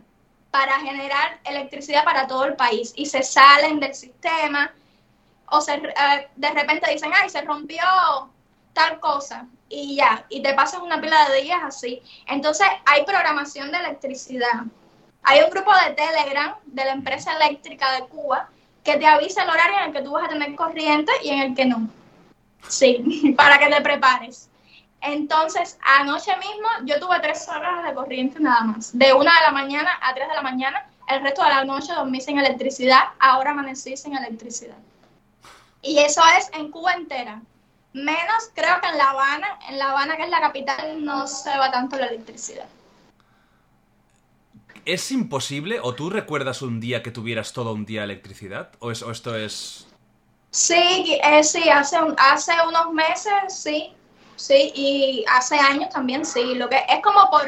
para 0.51 0.81
generar 0.81 1.39
electricidad 1.45 2.03
para 2.03 2.27
todo 2.27 2.45
el 2.45 2.57
país 2.57 2.93
y 2.97 3.07
se 3.07 3.23
salen 3.23 3.79
del 3.79 3.95
sistema 3.95 4.73
o 5.51 5.61
se, 5.61 5.75
eh, 5.75 6.29
de 6.37 6.51
repente 6.51 6.91
dicen, 6.91 7.13
ay, 7.15 7.29
se 7.29 7.43
rompió 7.43 7.83
tal 8.73 9.01
cosa 9.01 9.47
y 9.69 9.97
ya, 9.97 10.25
y 10.29 10.43
te 10.43 10.55
pasas 10.55 10.81
una 10.81 11.01
pila 11.01 11.29
de 11.29 11.43
días 11.43 11.61
así. 11.65 12.03
Entonces 12.27 12.67
hay 12.85 13.05
programación 13.05 13.71
de 13.73 13.79
electricidad. 13.79 14.65
Hay 15.23 15.43
un 15.43 15.51
grupo 15.51 15.73
de 15.75 15.95
Telegram 15.95 16.55
de 16.67 16.85
la 16.85 16.93
empresa 16.93 17.37
eléctrica 17.37 17.93
de 17.93 18.07
Cuba 18.07 18.49
que 18.85 18.97
te 18.97 19.07
avisa 19.07 19.43
el 19.43 19.51
horario 19.51 19.79
en 19.79 19.85
el 19.87 19.93
que 19.93 20.03
tú 20.03 20.13
vas 20.13 20.27
a 20.27 20.29
tener 20.29 20.55
corriente 20.55 21.13
y 21.23 21.31
en 21.31 21.41
el 21.41 21.55
que 21.55 21.65
no. 21.65 21.89
Sí, 22.69 23.35
para 23.37 23.59
que 23.59 23.69
te 23.69 23.81
prepares. 23.81 24.49
Entonces, 25.01 25.79
anoche 25.83 26.33
mismo 26.37 26.69
yo 26.85 26.99
tuve 27.01 27.21
tres 27.21 27.49
horas 27.49 27.85
de 27.85 27.95
corriente 27.95 28.41
nada 28.41 28.63
más. 28.63 28.97
De 28.97 29.13
una 29.13 29.33
de 29.35 29.47
la 29.47 29.53
mañana 29.53 29.91
a 30.03 30.15
tres 30.15 30.29
de 30.29 30.35
la 30.35 30.43
mañana, 30.43 30.89
el 31.09 31.23
resto 31.23 31.43
de 31.43 31.51
la 31.51 31.65
noche 31.65 31.93
dormí 31.93 32.21
sin 32.21 32.39
electricidad, 32.39 33.05
ahora 33.19 33.51
amanecí 33.51 33.97
sin 33.97 34.17
electricidad. 34.17 34.77
Y 35.87 35.99
eso 36.01 36.21
es 36.39 36.51
en 36.53 36.71
Cuba 36.71 36.95
entera. 36.95 37.41
Menos 37.93 38.51
creo 38.55 38.81
que 38.81 38.89
en 38.89 38.99
La 38.99 39.11
Habana, 39.11 39.59
en 39.69 39.79
La 39.79 39.93
Habana 39.93 40.17
que 40.17 40.25
es 40.25 40.31
la 40.31 40.41
capital, 40.41 41.05
no 41.05 41.27
se 41.29 41.57
va 41.57 41.71
tanto 41.71 41.97
la 41.97 42.07
electricidad. 42.07 42.67
¿Es 44.85 45.11
imposible 45.13 45.81
o 45.81 45.95
tú 45.95 46.11
recuerdas 46.11 46.61
un 46.63 46.81
día 46.81 47.03
que 47.03 47.11
tuvieras 47.11 47.53
todo 47.53 47.73
un 47.73 47.87
día 47.87 48.05
electricidad? 48.05 48.71
¿O, 48.81 48.91
es, 48.91 49.03
esto 49.03 49.37
es...? 49.37 49.87
Sí, 50.51 51.19
eh, 51.23 51.45
sí, 51.45 51.69
hace, 51.69 51.99
hace 52.19 52.53
unos 52.67 52.93
meses 52.93 53.35
sí, 53.49 53.93
sí, 54.37 54.73
y 54.75 55.25
hace 55.29 55.57
años 55.57 55.91
también 55.91 56.25
sí. 56.25 56.55
Lo 56.55 56.69
que 56.69 56.77
es 56.89 57.03
como 57.03 57.31
por, 57.31 57.47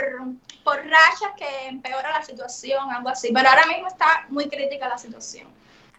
por 0.63 0.77
rachas 0.77 1.33
que 1.37 1.69
empeora 1.69 2.11
la 2.11 2.25
situación, 2.25 2.91
algo 2.91 3.09
así. 3.09 3.31
Pero 3.33 3.49
ahora 3.49 3.67
mismo 3.67 3.89
está 3.89 4.27
muy 4.29 4.49
crítica 4.49 4.89
la 4.89 4.99
situación. 4.99 5.49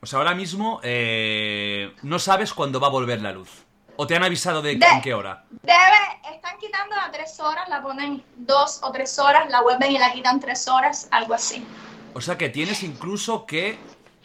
O 0.02 0.06
sea, 0.06 0.20
ahora 0.20 0.34
mismo 0.34 0.80
eh, 0.84 1.94
no 2.04 2.20
sabes 2.20 2.54
cuándo 2.54 2.80
va 2.80 2.88
a 2.88 2.92
volver 2.92 3.22
la 3.22 3.32
luz. 3.32 3.50
¿O 3.98 4.08
te 4.08 4.16
han 4.16 4.24
avisado 4.24 4.62
de, 4.62 4.72
en 4.74 5.02
qué 5.04 5.14
hora? 5.14 5.44
Debe, 5.62 6.34
están 6.34 6.58
quitando 6.58 6.96
a 6.96 7.12
tres 7.12 7.38
horas, 7.42 7.68
la 7.68 7.82
ponen 7.82 8.24
dos 8.38 8.80
o 8.82 8.92
tres 8.94 9.20
horas, 9.20 9.50
la 9.50 9.62
vuelven 9.62 9.92
y 9.92 9.98
la 9.98 10.14
quitan 10.14 10.40
tres 10.40 10.70
horas, 10.70 11.10
algo 11.12 11.34
así. 11.34 11.66
O 12.14 12.22
sea 12.22 12.38
que 12.38 12.48
tienes 12.48 12.82
incluso 12.84 13.46
que 13.46 13.78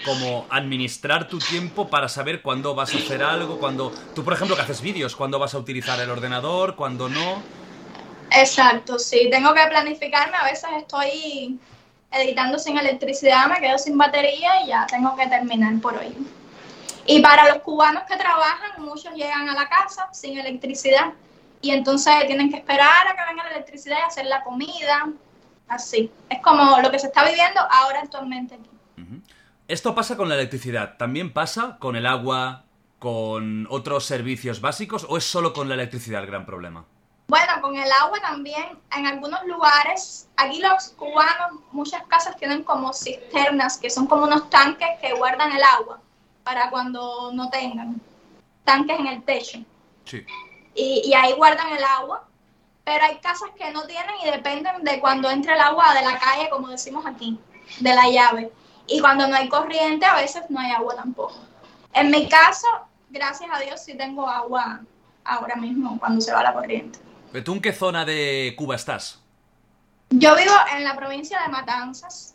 como 0.04 0.46
administrar 0.50 1.28
tu 1.28 1.38
tiempo 1.38 1.88
para 1.88 2.08
saber 2.08 2.40
cuándo 2.40 2.74
vas 2.74 2.94
a 2.94 2.98
hacer 2.98 3.22
algo, 3.22 3.58
cuando 3.58 3.90
tú 4.14 4.22
por 4.22 4.32
ejemplo 4.32 4.54
que 4.54 4.62
haces 4.62 4.80
vídeos, 4.80 5.16
cuándo 5.16 5.38
vas 5.40 5.54
a 5.54 5.58
utilizar 5.58 5.98
el 6.00 6.10
ordenador, 6.10 6.76
cuándo 6.76 7.08
no. 7.08 7.42
Exacto, 8.30 8.98
sí, 8.98 9.28
tengo 9.30 9.52
que 9.54 9.66
planificarme, 9.66 10.36
a 10.36 10.44
veces 10.44 10.70
estoy 10.78 11.58
editando 12.16 12.58
sin 12.58 12.78
electricidad, 12.78 13.46
me 13.46 13.60
quedo 13.60 13.78
sin 13.78 13.96
batería 13.98 14.62
y 14.64 14.68
ya 14.68 14.86
tengo 14.86 15.14
que 15.16 15.26
terminar 15.26 15.80
por 15.80 15.96
hoy. 15.96 16.14
Y 17.06 17.20
para 17.20 17.48
los 17.48 17.62
cubanos 17.62 18.04
que 18.04 18.16
trabajan, 18.16 18.82
muchos 18.82 19.14
llegan 19.14 19.48
a 19.48 19.54
la 19.54 19.68
casa 19.68 20.08
sin 20.12 20.38
electricidad 20.38 21.12
y 21.60 21.70
entonces 21.70 22.14
tienen 22.26 22.50
que 22.50 22.56
esperar 22.56 23.08
a 23.08 23.16
que 23.16 23.22
venga 23.28 23.44
la 23.44 23.50
electricidad 23.50 23.98
y 24.00 24.06
hacer 24.06 24.26
la 24.26 24.42
comida, 24.42 25.10
así. 25.68 26.10
Es 26.28 26.40
como 26.40 26.80
lo 26.80 26.90
que 26.90 26.98
se 26.98 27.08
está 27.08 27.24
viviendo 27.24 27.60
ahora 27.70 28.00
actualmente 28.00 28.54
aquí. 28.54 28.70
Esto 29.66 29.94
pasa 29.94 30.16
con 30.16 30.28
la 30.28 30.34
electricidad, 30.34 30.96
también 30.98 31.32
pasa 31.32 31.78
con 31.78 31.96
el 31.96 32.06
agua, 32.06 32.64
con 33.04 33.66
otros 33.68 34.06
servicios 34.06 34.62
básicos 34.62 35.04
o 35.10 35.18
es 35.18 35.24
solo 35.24 35.52
con 35.52 35.68
la 35.68 35.74
electricidad 35.74 36.22
el 36.22 36.26
gran 36.26 36.46
problema? 36.46 36.86
Bueno, 37.26 37.52
con 37.62 37.76
el 37.76 37.90
agua 37.90 38.20
también, 38.20 38.78
en 38.94 39.06
algunos 39.06 39.44
lugares, 39.44 40.28
aquí 40.36 40.60
los 40.60 40.90
cubanos, 40.90 41.60
muchas 41.72 42.04
casas 42.06 42.36
tienen 42.36 42.62
como 42.62 42.92
cisternas, 42.92 43.78
que 43.78 43.88
son 43.88 44.06
como 44.06 44.24
unos 44.24 44.50
tanques 44.50 44.88
que 45.00 45.14
guardan 45.14 45.52
el 45.52 45.62
agua 45.62 46.00
para 46.42 46.68
cuando 46.70 47.32
no 47.32 47.48
tengan 47.48 48.00
tanques 48.64 48.98
en 48.98 49.06
el 49.06 49.22
techo. 49.24 49.58
Sí. 50.04 50.24
Y, 50.74 51.14
ahí 51.14 51.32
guardan 51.32 51.72
el 51.72 51.82
agua, 51.82 52.24
pero 52.84 53.04
hay 53.04 53.16
casas 53.18 53.50
que 53.56 53.70
no 53.72 53.86
tienen 53.86 54.14
y 54.22 54.30
dependen 54.30 54.84
de 54.84 55.00
cuando 55.00 55.30
entre 55.30 55.54
el 55.54 55.60
agua 55.60 55.94
de 55.94 56.02
la 56.02 56.18
calle, 56.18 56.50
como 56.50 56.68
decimos 56.68 57.06
aquí, 57.06 57.38
de 57.80 57.94
la 57.94 58.08
llave. 58.10 58.52
Y 58.86 59.00
cuando 59.00 59.26
no 59.26 59.34
hay 59.34 59.48
corriente, 59.48 60.04
a 60.04 60.16
veces 60.16 60.42
no 60.50 60.60
hay 60.60 60.72
agua 60.72 60.94
tampoco. 60.96 61.36
En 61.94 62.10
mi 62.10 62.28
caso, 62.28 62.66
gracias 63.08 63.48
a 63.50 63.60
Dios, 63.60 63.80
sí 63.80 63.96
tengo 63.96 64.28
agua 64.28 64.80
ahora 65.24 65.56
mismo 65.56 65.98
cuando 65.98 66.20
se 66.20 66.32
va 66.32 66.42
la 66.42 66.52
corriente. 66.52 66.98
¿Tú 67.42 67.52
en 67.52 67.60
qué 67.60 67.72
zona 67.72 68.04
de 68.04 68.54
Cuba 68.56 68.76
estás? 68.76 69.20
Yo 70.10 70.36
vivo 70.36 70.54
en 70.76 70.84
la 70.84 70.94
provincia 70.94 71.40
de 71.42 71.48
Matanzas 71.48 72.34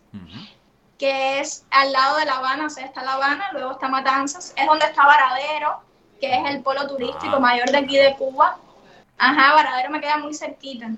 que 0.99 1.39
es 1.39 1.65
al 1.71 1.91
lado 1.93 2.17
de 2.17 2.25
La 2.25 2.33
Habana, 2.33 2.65
o 2.65 2.69
sea, 2.69 2.85
está 2.85 3.01
La 3.03 3.13
Habana, 3.13 3.49
luego 3.53 3.71
está 3.71 3.87
Matanzas, 3.87 4.53
es 4.55 4.65
donde 4.67 4.85
está 4.85 5.05
Varadero, 5.05 5.81
que 6.19 6.31
es 6.31 6.45
el 6.49 6.61
polo 6.61 6.85
turístico 6.87 7.37
ah. 7.37 7.39
mayor 7.39 7.71
de 7.71 7.77
aquí 7.77 7.97
de 7.97 8.15
Cuba. 8.15 8.57
Ajá, 9.17 9.55
Varadero 9.55 9.89
me 9.89 10.01
queda 10.01 10.17
muy 10.17 10.33
cerquita. 10.33 10.89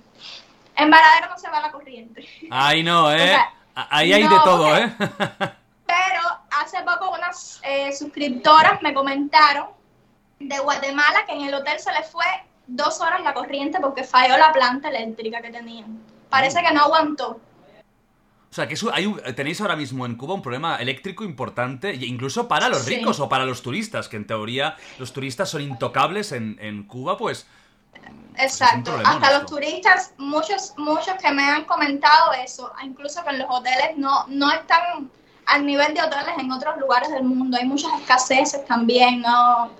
En 0.76 0.90
Varadero 0.90 1.30
no 1.30 1.38
se 1.38 1.50
va 1.50 1.62
la 1.62 1.72
corriente. 1.72 2.28
Ay, 2.50 2.82
no, 2.84 3.12
¿eh? 3.16 3.38
Ahí 3.76 4.12
hay 4.12 4.24
de 4.24 4.40
todo, 4.44 4.76
¿eh? 4.76 4.92
pero 5.86 6.24
hace 6.60 6.82
poco 6.82 7.12
unas 7.12 7.62
eh, 7.64 7.94
suscriptoras 7.94 8.82
me 8.82 8.94
comentaron 8.94 9.68
de 10.40 10.58
Guatemala 10.60 11.26
que 11.28 11.34
en 11.34 11.42
el 11.42 11.54
hotel 11.54 11.80
se 11.80 11.94
les 11.94 12.10
fue 12.10 12.26
dos 12.68 13.02
horas 13.02 13.22
la 13.24 13.34
corriente 13.34 13.80
porque 13.80 14.04
falló 14.04 14.38
la 14.38 14.52
planta 14.52 14.90
eléctrica 14.90 15.42
que 15.42 15.50
tenían. 15.50 16.00
Parece 16.30 16.62
mm. 16.62 16.66
que 16.66 16.74
no 16.74 16.82
aguantó. 16.82 17.40
O 18.52 18.54
sea, 18.54 18.68
que 18.68 18.76
tenéis 19.34 19.62
ahora 19.62 19.78
mismo 19.78 20.06
en 20.06 20.16
Cuba 20.16 20.34
un 20.34 20.42
problema 20.42 20.76
eléctrico 20.76 21.24
importante, 21.24 21.96
incluso 21.96 22.50
para 22.50 22.68
los 22.68 22.86
ricos 22.86 23.22
o 23.22 23.30
para 23.30 23.46
los 23.46 23.62
turistas, 23.62 24.10
que 24.10 24.18
en 24.18 24.28
teoría 24.28 24.76
los 25.00 25.14
turistas 25.14 25.50
son 25.50 25.62
intocables 25.62 26.34
en, 26.34 26.84
Cuba, 26.84 27.18
pues... 27.18 27.48
Exacto, 28.38 28.94
hasta 29.06 29.40
los 29.40 29.50
turistas, 29.50 30.14
muchos, 30.18 30.74
muchos 30.78 31.14
que 31.22 31.32
me 31.32 31.44
han 31.44 31.64
comentado 31.64 32.34
eso, 32.34 32.74
incluso 32.84 33.24
que 33.24 33.30
en 33.30 33.40
los 33.40 33.48
hoteles 33.50 33.96
no, 33.96 34.26
no 34.28 34.52
están 34.52 35.10
al 35.46 35.66
nivel 35.66 35.94
de 35.94 36.02
hoteles 36.02 36.38
en 36.38 36.52
otros 36.52 36.78
lugares 36.78 37.10
del 37.10 37.24
mundo, 37.24 37.58
hay 37.58 37.66
muchas 37.66 37.94
escaseces 38.02 38.66
también, 38.66 39.22
¿no? 39.22 39.72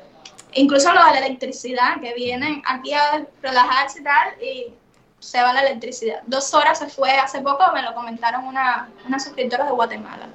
Incluso 0.54 0.94
lo 0.94 1.06
de 1.06 1.12
la 1.12 1.26
electricidad, 1.26 2.02
que 2.02 2.14
vienen 2.14 2.62
aquí 2.66 2.94
a 2.94 3.26
relajarse 3.42 4.02
y 4.02 4.04
tal, 4.04 4.42
y 4.42 4.74
se 5.20 5.42
va 5.42 5.54
la 5.54 5.62
electricidad. 5.62 6.22
Dos 6.26 6.54
horas 6.54 6.80
se 6.80 6.88
fue 6.88 7.12
hace 7.12 7.42
poco, 7.42 7.64
me 7.74 7.82
lo 7.82 7.94
comentaron 7.94 8.46
una, 8.46 8.90
una 9.06 9.20
suscriptora 9.20 9.66
de 9.66 9.72
Guatemala. 9.72 10.30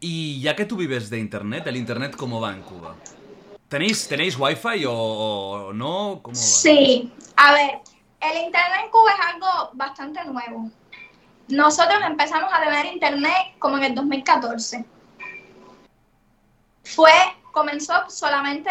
Y 0.00 0.40
ya 0.40 0.56
que 0.56 0.64
tú 0.64 0.76
vives 0.76 1.10
de 1.10 1.18
internet, 1.18 1.66
¿el 1.66 1.76
internet 1.76 2.16
cómo 2.16 2.40
va 2.40 2.52
en 2.52 2.62
Cuba? 2.62 2.96
¿Tenéis, 3.68 4.08
tenéis 4.08 4.36
wifi 4.36 4.84
o, 4.88 5.72
no? 5.74 6.20
¿Cómo 6.22 6.34
Sí, 6.34 7.12
a 7.36 7.52
ver, 7.52 7.78
el 8.20 8.44
internet 8.46 8.80
en 8.84 8.90
Cuba 8.90 9.12
es 9.12 9.34
algo 9.34 9.70
bastante 9.74 10.24
nuevo. 10.24 10.70
Nosotros 11.48 11.98
empezamos 12.04 12.50
a 12.52 12.64
tener 12.64 12.86
internet 12.86 13.54
como 13.58 13.76
en 13.76 13.84
el 13.84 13.94
2014. 13.94 14.84
Fue, 16.82 17.12
comenzó 17.52 17.92
solamente 18.08 18.70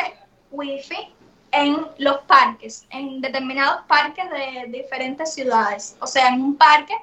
wifi 0.52 1.14
en 1.52 1.88
los 1.98 2.20
parques, 2.20 2.86
en 2.90 3.22
determinados 3.22 3.84
parques 3.88 4.30
de 4.30 4.66
diferentes 4.68 5.34
ciudades. 5.34 5.98
O 6.00 6.08
sea, 6.08 6.28
en 6.30 6.42
un 6.42 6.56
parque 6.56 6.94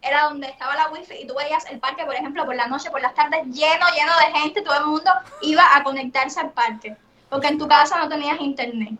era 0.00 0.24
donde 0.24 0.48
estaba 0.48 0.74
la 0.74 0.88
wifi 0.88 1.14
y 1.22 1.26
tú 1.26 1.34
veías 1.34 1.64
el 1.70 1.80
parque, 1.80 2.04
por 2.04 2.14
ejemplo, 2.14 2.44
por 2.44 2.54
la 2.54 2.66
noche, 2.66 2.90
por 2.90 3.00
las 3.00 3.14
tardes, 3.14 3.46
lleno, 3.46 3.86
lleno 3.94 4.12
de 4.18 4.38
gente, 4.38 4.62
todo 4.62 4.78
el 4.78 4.86
mundo 4.86 5.10
iba 5.42 5.64
a 5.74 5.82
conectarse 5.82 6.40
al 6.40 6.50
parque, 6.50 6.96
porque 7.28 7.48
en 7.48 7.58
tu 7.58 7.66
casa 7.66 7.98
no 7.98 8.08
tenías 8.08 8.40
internet. 8.40 8.98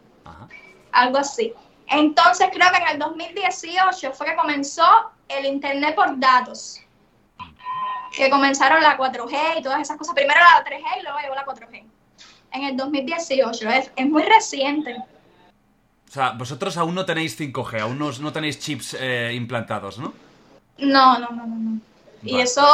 Algo 0.92 1.18
así. 1.18 1.52
Entonces 1.86 2.48
creo 2.52 2.70
que 2.70 2.78
en 2.78 2.88
el 2.88 2.98
2018 2.98 4.12
fue 4.12 4.26
que 4.26 4.36
comenzó 4.36 5.12
el 5.28 5.46
Internet 5.46 5.94
por 5.94 6.18
datos. 6.18 6.80
Que 8.16 8.30
comenzaron 8.30 8.82
la 8.82 8.96
4G 8.96 9.58
y 9.58 9.62
todas 9.62 9.80
esas 9.80 9.96
cosas. 9.96 10.14
Primero 10.14 10.40
la 10.40 10.64
3G 10.64 11.00
y 11.00 11.02
luego 11.02 11.18
llegó 11.18 11.34
la 11.34 11.44
4G. 11.44 11.84
En 12.54 12.64
el 12.64 12.76
2018. 12.76 13.68
Es, 13.68 13.90
es 13.96 14.06
muy 14.08 14.22
reciente. 14.22 14.96
O 14.96 16.10
sea, 16.14 16.30
vosotros 16.30 16.76
aún 16.76 16.94
no 16.94 17.04
tenéis 17.04 17.38
5G, 17.38 17.80
aún 17.80 17.98
no, 17.98 18.12
no 18.12 18.32
tenéis 18.32 18.58
chips 18.60 18.96
eh, 18.98 19.32
implantados, 19.34 19.98
¿no? 19.98 20.14
No, 20.78 21.18
no, 21.18 21.30
no, 21.30 21.46
no. 21.46 21.56
no. 21.56 21.80
Y 22.22 22.38
eso, 22.40 22.64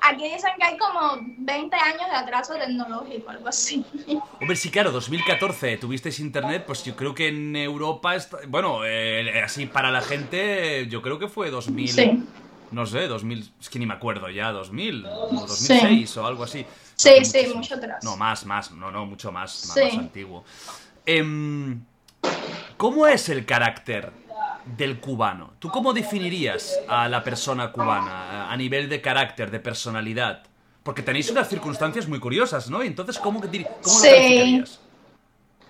aquí 0.00 0.24
dicen 0.24 0.50
que 0.58 0.64
hay 0.64 0.76
como 0.76 1.18
20 1.38 1.76
años 1.76 2.06
de 2.10 2.16
atraso 2.16 2.54
tecnológico, 2.54 3.30
algo 3.30 3.48
así. 3.48 3.84
Hombre, 4.40 4.56
sí, 4.56 4.70
claro, 4.70 4.90
2014 4.90 5.76
tuvisteis 5.76 6.18
internet, 6.18 6.64
pues 6.66 6.82
yo 6.84 6.96
creo 6.96 7.14
que 7.14 7.28
en 7.28 7.54
Europa, 7.54 8.16
está- 8.16 8.38
bueno, 8.48 8.80
eh, 8.84 9.40
así 9.44 9.66
para 9.66 9.92
la 9.92 10.00
gente, 10.00 10.86
yo 10.88 11.00
creo 11.00 11.18
que 11.20 11.28
fue 11.28 11.50
2000, 11.50 11.88
Sí. 11.88 12.24
no 12.72 12.84
sé, 12.86 13.06
2000, 13.06 13.52
es 13.60 13.70
que 13.70 13.78
ni 13.78 13.86
me 13.86 13.94
acuerdo 13.94 14.28
ya, 14.30 14.50
2000, 14.50 15.06
o 15.06 15.28
2006 15.46 16.16
o 16.16 16.26
algo 16.26 16.42
así. 16.42 16.66
Sí, 17.00 17.14
Hace 17.20 17.46
sí, 17.46 17.54
mucho 17.54 17.76
atrás. 17.76 18.04
No, 18.04 18.14
más, 18.16 18.44
más, 18.44 18.70
no, 18.72 18.90
no, 18.90 19.06
mucho 19.06 19.32
más, 19.32 19.64
más, 19.66 19.74
Sí. 19.74 19.84
más 19.84 19.94
antiguo. 19.94 20.44
Em, 21.06 21.82
¿Cómo 22.76 23.06
es 23.06 23.28
el 23.30 23.46
carácter 23.46 24.12
del 24.76 25.00
cubano? 25.00 25.54
¿Tú 25.58 25.70
cómo 25.70 25.92
definirías 25.94 26.78
a 26.88 27.08
la 27.08 27.24
persona 27.24 27.72
cubana 27.72 28.50
a- 28.50 28.56
nivel 28.56 28.88
de 28.90 29.00
carácter, 29.00 29.50
de 29.50 29.60
personalidad? 29.60 30.42
Porque 30.82 31.02
tenéis 31.02 31.30
unas 31.30 31.48
circunstancias 31.48 32.06
muy 32.06 32.20
curiosas, 32.20 32.68
¿no? 32.68 32.82
Entonces, 32.82 33.18
¿cómo, 33.18 33.40
cómo 33.40 33.50
lo 33.98 34.04
Sí. 34.04 34.10
calificarías? 34.10 34.80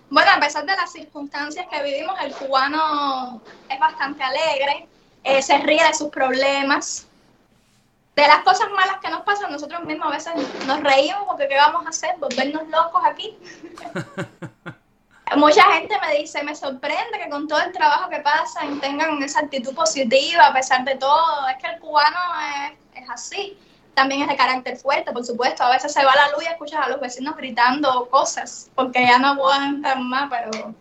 Bueno, 0.08 0.30
a 0.37 0.40
pesar 0.40 0.66
de 0.66 0.75
las 0.75 0.90
circunstancias 0.92 1.66
que 1.70 1.82
vivimos, 1.82 2.16
el 2.20 2.32
cubano 2.32 3.40
es 3.68 3.78
bastante 3.78 4.22
alegre, 4.25 4.88
eh, 5.22 5.42
se 5.42 5.58
ríe 5.58 5.84
de 5.84 5.94
sus 5.94 6.08
problemas. 6.10 7.06
De 8.20 8.28
las 8.28 8.40
cosas 8.40 8.70
malas 8.72 8.98
que 9.00 9.08
nos 9.08 9.22
pasan, 9.22 9.50
nosotros 9.50 9.82
mismos 9.84 10.08
a 10.08 10.10
veces 10.10 10.66
nos 10.66 10.82
reímos 10.82 11.22
porque 11.26 11.48
¿qué 11.48 11.56
vamos 11.56 11.86
a 11.86 11.88
hacer? 11.88 12.16
¿Volvernos 12.18 12.68
locos 12.68 13.02
aquí? 13.02 13.38
Mucha 15.36 15.62
gente 15.72 15.96
me 16.06 16.16
dice, 16.16 16.42
me 16.42 16.54
sorprende 16.54 17.18
que 17.18 17.30
con 17.30 17.48
todo 17.48 17.62
el 17.62 17.72
trabajo 17.72 18.10
que 18.10 18.18
pasan 18.18 18.78
tengan 18.78 19.22
esa 19.22 19.40
actitud 19.40 19.74
positiva 19.74 20.48
a 20.48 20.52
pesar 20.52 20.84
de 20.84 20.96
todo. 20.96 21.48
Es 21.48 21.62
que 21.62 21.70
el 21.70 21.80
cubano 21.80 22.18
es, 22.66 23.02
es 23.02 23.08
así. 23.08 23.58
También 23.94 24.20
es 24.20 24.28
de 24.28 24.36
carácter 24.36 24.76
fuerte, 24.76 25.12
por 25.12 25.24
supuesto. 25.24 25.64
A 25.64 25.70
veces 25.70 25.90
se 25.90 26.04
va 26.04 26.14
la 26.14 26.30
luz 26.32 26.44
y 26.44 26.48
escuchas 26.48 26.84
a 26.84 26.90
los 26.90 27.00
vecinos 27.00 27.34
gritando 27.38 28.06
cosas 28.10 28.70
porque 28.74 29.02
ya 29.02 29.18
no 29.18 29.28
aguantan 29.28 30.06
más, 30.06 30.28
pero 30.28 30.74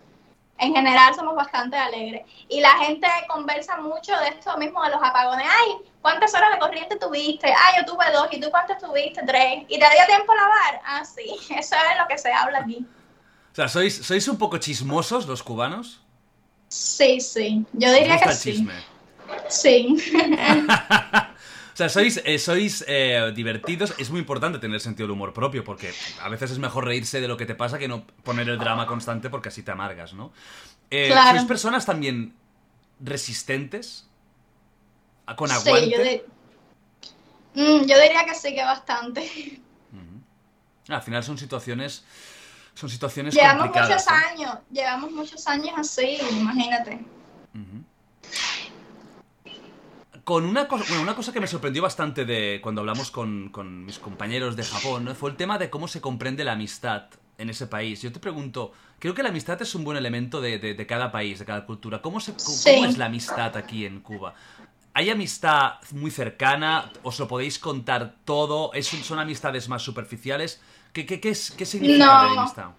en 0.57 0.75
general 0.75 1.15
somos 1.15 1.37
bastante 1.37 1.77
alegres. 1.77 2.25
Y 2.49 2.59
la 2.59 2.71
gente 2.79 3.07
conversa 3.29 3.77
mucho 3.77 4.11
de 4.19 4.27
esto 4.27 4.57
mismo 4.57 4.83
de 4.83 4.89
los 4.89 5.01
apagones. 5.01 5.47
Ay, 5.49 5.88
¿cuántas 6.01 6.33
horas 6.33 6.51
de 6.53 6.59
corriente 6.59 6.95
tuviste? 6.97 7.47
Ay, 7.47 7.75
yo 7.79 7.85
tuve 7.91 8.05
dos. 8.13 8.27
¿Y 8.31 8.39
tú 8.39 8.49
cuántas 8.49 8.79
tuviste? 8.79 9.21
Tres. 9.25 9.63
¿Y 9.67 9.79
te 9.79 9.85
dio 9.85 10.05
tiempo 10.07 10.31
a 10.31 10.35
lavar? 10.35 10.81
Ah, 10.85 11.03
sí. 11.05 11.23
Eso 11.57 11.75
es 11.75 11.97
lo 11.99 12.07
que 12.07 12.17
se 12.17 12.31
habla 12.31 12.59
aquí. 12.59 12.85
O 13.51 13.55
sea, 13.55 13.67
¿sois, 13.67 13.95
¿sois 13.95 14.27
un 14.27 14.37
poco 14.37 14.57
chismosos 14.57 15.25
los 15.27 15.43
cubanos? 15.43 16.01
Sí, 16.67 17.19
sí. 17.19 17.65
Yo 17.73 17.89
¿Os 17.89 17.95
diría 17.95 18.13
gusta 18.13 18.25
que 18.25 18.31
el 18.31 18.37
sí. 18.37 18.51
chisme? 18.53 18.73
Sí. 19.49 19.95
O 21.71 21.77
sea, 21.79 21.87
sois, 21.87 22.21
eh, 22.25 22.37
sois 22.39 22.83
eh, 22.89 23.31
divertidos. 23.33 23.93
Es 23.97 24.09
muy 24.09 24.19
importante 24.19 24.59
tener 24.59 24.81
sentido 24.81 25.07
del 25.07 25.11
humor 25.13 25.31
propio, 25.31 25.63
porque 25.63 25.93
a 26.21 26.27
veces 26.27 26.51
es 26.51 26.59
mejor 26.59 26.83
reírse 26.83 27.21
de 27.21 27.29
lo 27.29 27.37
que 27.37 27.45
te 27.45 27.55
pasa 27.55 27.79
que 27.79 27.87
no 27.87 28.05
poner 28.23 28.49
el 28.49 28.57
drama 28.59 28.85
constante 28.85 29.29
porque 29.29 29.47
así 29.47 29.63
te 29.63 29.71
amargas, 29.71 30.13
¿no? 30.13 30.33
Eh, 30.91 31.07
Claro. 31.07 31.37
¿Sois 31.37 31.47
personas 31.47 31.85
también 31.85 32.35
resistentes? 32.99 34.08
¿A- 35.29 35.35
¿Con 35.35 35.47
Sí, 35.49 35.53
aguante? 35.69 36.25
yo, 37.53 37.61
Mm, 37.61 37.85
yo 37.85 37.99
diría 37.99 38.25
que 38.25 38.33
sí, 38.35 38.53
que 38.55 38.63
bastante. 38.63 39.61
Al 40.87 41.01
final 41.03 41.23
son 41.23 41.37
situaciones... 41.37 42.03
Son 42.73 42.89
situaciones 42.89 43.35
Llevamos 43.35 43.67
complicadas. 43.67 43.89
muchos 43.89 44.07
¿eh? 44.07 44.25
años, 44.31 44.57
llevamos 44.71 45.11
muchos 45.11 45.47
años 45.47 45.73
así, 45.77 46.17
imagínate. 46.31 46.99
Con 50.23 50.45
una 50.45 50.67
cosa, 50.67 50.85
bueno, 50.87 51.03
una 51.03 51.15
cosa 51.15 51.31
que 51.33 51.39
me 51.39 51.47
sorprendió 51.47 51.81
bastante 51.83 52.25
de 52.25 52.59
cuando 52.63 52.81
hablamos 52.81 53.11
con, 53.11 53.49
con 53.49 53.85
mis 53.85 53.99
compañeros 53.99 54.55
de 54.55 54.63
Japón 54.63 55.05
¿no? 55.05 55.15
fue 55.15 55.29
el 55.31 55.35
tema 55.37 55.57
de 55.57 55.69
cómo 55.69 55.87
se 55.87 56.01
comprende 56.01 56.43
la 56.43 56.53
amistad 56.53 57.05
en 57.37 57.49
ese 57.49 57.67
país. 57.67 58.01
Yo 58.01 58.11
te 58.11 58.19
pregunto, 58.19 58.71
creo 58.99 59.13
que 59.13 59.23
la 59.23 59.29
amistad 59.29 59.61
es 59.61 59.75
un 59.75 59.83
buen 59.83 59.97
elemento 59.97 60.39
de, 60.41 60.57
de- 60.59 60.73
de 60.73 60.87
cada 60.87 61.11
país, 61.11 61.39
de 61.39 61.45
cada 61.45 61.65
cultura. 61.65 62.01
¿Cómo, 62.01 62.19
se, 62.19 62.33
cómo, 62.33 62.57
Sí. 62.57 62.71
cómo 62.75 62.85
es 62.85 62.97
la 62.97 63.05
amistad 63.05 63.55
aquí 63.57 63.85
en 63.85 63.99
Cuba? 64.01 64.35
¿Hay 64.93 65.09
amistad 65.09 65.75
muy 65.91 66.11
cercana? 66.11 66.91
¿Os 67.03 67.19
lo 67.19 67.27
podéis 67.27 67.59
contar 67.59 68.15
todo? 68.25 68.73
¿Es 68.73 68.87
¿Son 68.89 69.19
amistades 69.19 69.69
más 69.69 69.81
superficiales? 69.83 70.61
¿Qué, 70.93 71.05
qué, 71.05 71.19
qué, 71.21 71.29
es- 71.29 71.51
qué 71.51 71.65
significa 71.65 72.05
No. 72.05 72.27
la 72.27 72.33
amistad? 72.33 72.71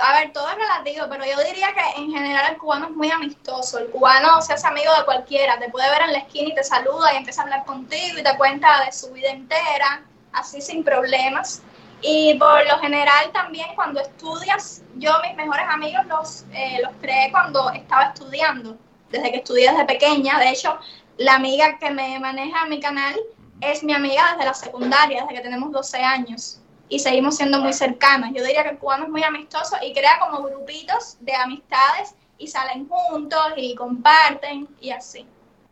A 0.00 0.12
ver, 0.18 0.32
todo 0.32 0.48
es 0.48 0.56
relativo, 0.56 1.06
pero 1.10 1.24
yo 1.26 1.36
diría 1.44 1.68
que 1.74 2.00
en 2.00 2.10
general 2.10 2.52
el 2.52 2.58
cubano 2.58 2.86
es 2.86 2.92
muy 2.92 3.10
amistoso. 3.10 3.78
El 3.78 3.90
cubano 3.90 4.40
se 4.40 4.54
hace 4.54 4.66
amigo 4.66 4.90
de 4.98 5.04
cualquiera, 5.04 5.58
te 5.58 5.68
puede 5.70 5.90
ver 5.90 6.02
en 6.02 6.12
la 6.14 6.18
esquina 6.20 6.48
y 6.48 6.54
te 6.54 6.64
saluda 6.64 7.12
y 7.12 7.18
empieza 7.18 7.42
a 7.42 7.44
hablar 7.44 7.64
contigo 7.66 8.18
y 8.18 8.22
te 8.22 8.36
cuenta 8.38 8.84
de 8.84 8.92
su 8.92 9.12
vida 9.12 9.28
entera, 9.30 10.02
así 10.32 10.60
sin 10.62 10.82
problemas. 10.82 11.62
Y 12.00 12.34
por 12.38 12.66
lo 12.66 12.78
general 12.78 13.30
también 13.32 13.68
cuando 13.74 14.00
estudias, 14.00 14.82
yo 14.94 15.12
mis 15.26 15.36
mejores 15.36 15.66
amigos 15.68 16.06
los, 16.06 16.44
eh, 16.52 16.80
los 16.82 16.92
creé 17.00 17.30
cuando 17.30 17.70
estaba 17.70 18.04
estudiando, 18.04 18.78
desde 19.10 19.30
que 19.30 19.36
estudié 19.38 19.70
desde 19.70 19.84
pequeña. 19.84 20.38
De 20.38 20.50
hecho, 20.50 20.78
la 21.18 21.34
amiga 21.34 21.78
que 21.78 21.90
me 21.90 22.18
maneja 22.18 22.66
mi 22.66 22.80
canal 22.80 23.14
es 23.60 23.82
mi 23.84 23.92
amiga 23.94 24.32
desde 24.32 24.44
la 24.46 24.54
secundaria, 24.54 25.22
desde 25.22 25.34
que 25.36 25.40
tenemos 25.42 25.70
12 25.72 25.98
años. 25.98 26.58
Y 26.88 26.98
seguimos 26.98 27.36
siendo 27.36 27.58
muy 27.60 27.72
cercanas. 27.72 28.32
Yo 28.34 28.42
diría 28.44 28.62
que 28.64 28.70
el 28.70 28.78
cubano 28.78 29.04
es 29.04 29.10
muy 29.10 29.22
amistoso 29.22 29.76
y 29.82 29.92
crea 29.94 30.18
como 30.20 30.42
grupitos 30.42 31.16
de 31.20 31.34
amistades 31.34 32.14
y 32.38 32.48
salen 32.48 32.86
juntos 32.88 33.40
y 33.56 33.74
comparten 33.74 34.68
y 34.80 34.90
así. 34.90 35.26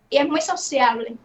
Y 0.09 0.17
es 0.19 0.29
muy 0.29 0.41
sociable. 0.41 1.17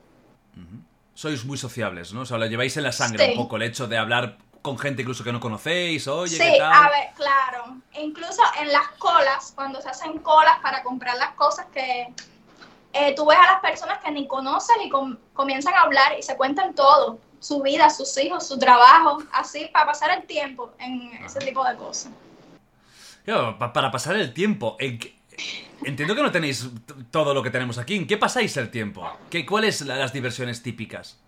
Sois 1.13 1.45
muy 1.45 1.57
sociables, 1.57 2.11
¿no? 2.13 2.21
O 2.21 2.25
sea, 2.25 2.37
lo 2.37 2.45
lleváis 2.45 2.75
en 2.75 2.83
la 2.83 2.91
sangre 2.91 3.25
Sí. 3.25 3.31
un 3.31 3.37
poco, 3.37 3.55
el 3.55 3.61
hecho 3.63 3.87
de 3.87 3.97
hablar 3.97 4.37
con 4.61 4.77
gente 4.77 5.03
incluso 5.03 5.23
que 5.23 5.31
no 5.31 5.39
conocéis, 5.39 6.07
oye, 6.09 6.35
Sí, 6.35 6.43
¿qué 6.43 6.57
tal? 6.57 6.73
a 6.73 6.89
ver, 6.89 7.09
claro. 7.15 7.77
Incluso 8.01 8.41
en 8.59 8.71
las 8.73 8.87
colas, 8.97 9.53
cuando 9.55 9.79
se 9.81 9.87
hacen 9.87 10.17
colas 10.19 10.57
para 10.61 10.83
comprar 10.83 11.15
las 11.17 11.29
cosas 11.35 11.67
que 11.73 12.13
eh, 12.95 13.13
tú 13.15 13.25
ves 13.25 13.37
a 13.37 13.51
las 13.53 13.59
personas 13.61 13.99
que 14.03 14.09
ni 14.11 14.27
conoces 14.27 14.75
y 14.83 14.89
com- 14.89 15.17
comienzan 15.33 15.73
a 15.75 15.81
hablar 15.81 16.17
y 16.17 16.23
se 16.23 16.35
cuentan 16.37 16.73
todo, 16.73 17.19
su 17.39 17.61
vida, 17.61 17.89
sus 17.89 18.17
hijos, 18.17 18.47
su 18.47 18.57
trabajo, 18.57 19.21
así 19.33 19.69
para 19.73 19.85
pasar 19.87 20.11
el 20.17 20.25
tiempo 20.25 20.71
en 20.79 21.11
ese 21.23 21.39
tipo 21.39 21.63
de 21.63 21.75
cosas. 21.75 22.11
Pa- 23.59 23.73
para 23.73 23.91
pasar 23.91 24.15
el 24.15 24.33
tiempo. 24.33 24.77
¿en 24.79 24.97
qué- 24.99 25.15
Entiendo 25.83 26.15
que 26.15 26.21
no 26.23 26.31
tenéis 26.31 26.67
todo 27.11 27.33
lo 27.33 27.43
que 27.43 27.49
tenemos 27.49 27.77
aquí. 27.77 27.95
¿En 27.97 28.07
qué 28.07 28.17
pasáis 28.17 28.55
el 28.57 28.71
tiempo? 28.71 29.07
¿Qué, 29.29 29.45
¿Cuáles 29.45 29.81
la- 29.81 29.97
las 29.97 30.13
diversiones 30.13 30.63
típicas? 30.63 31.19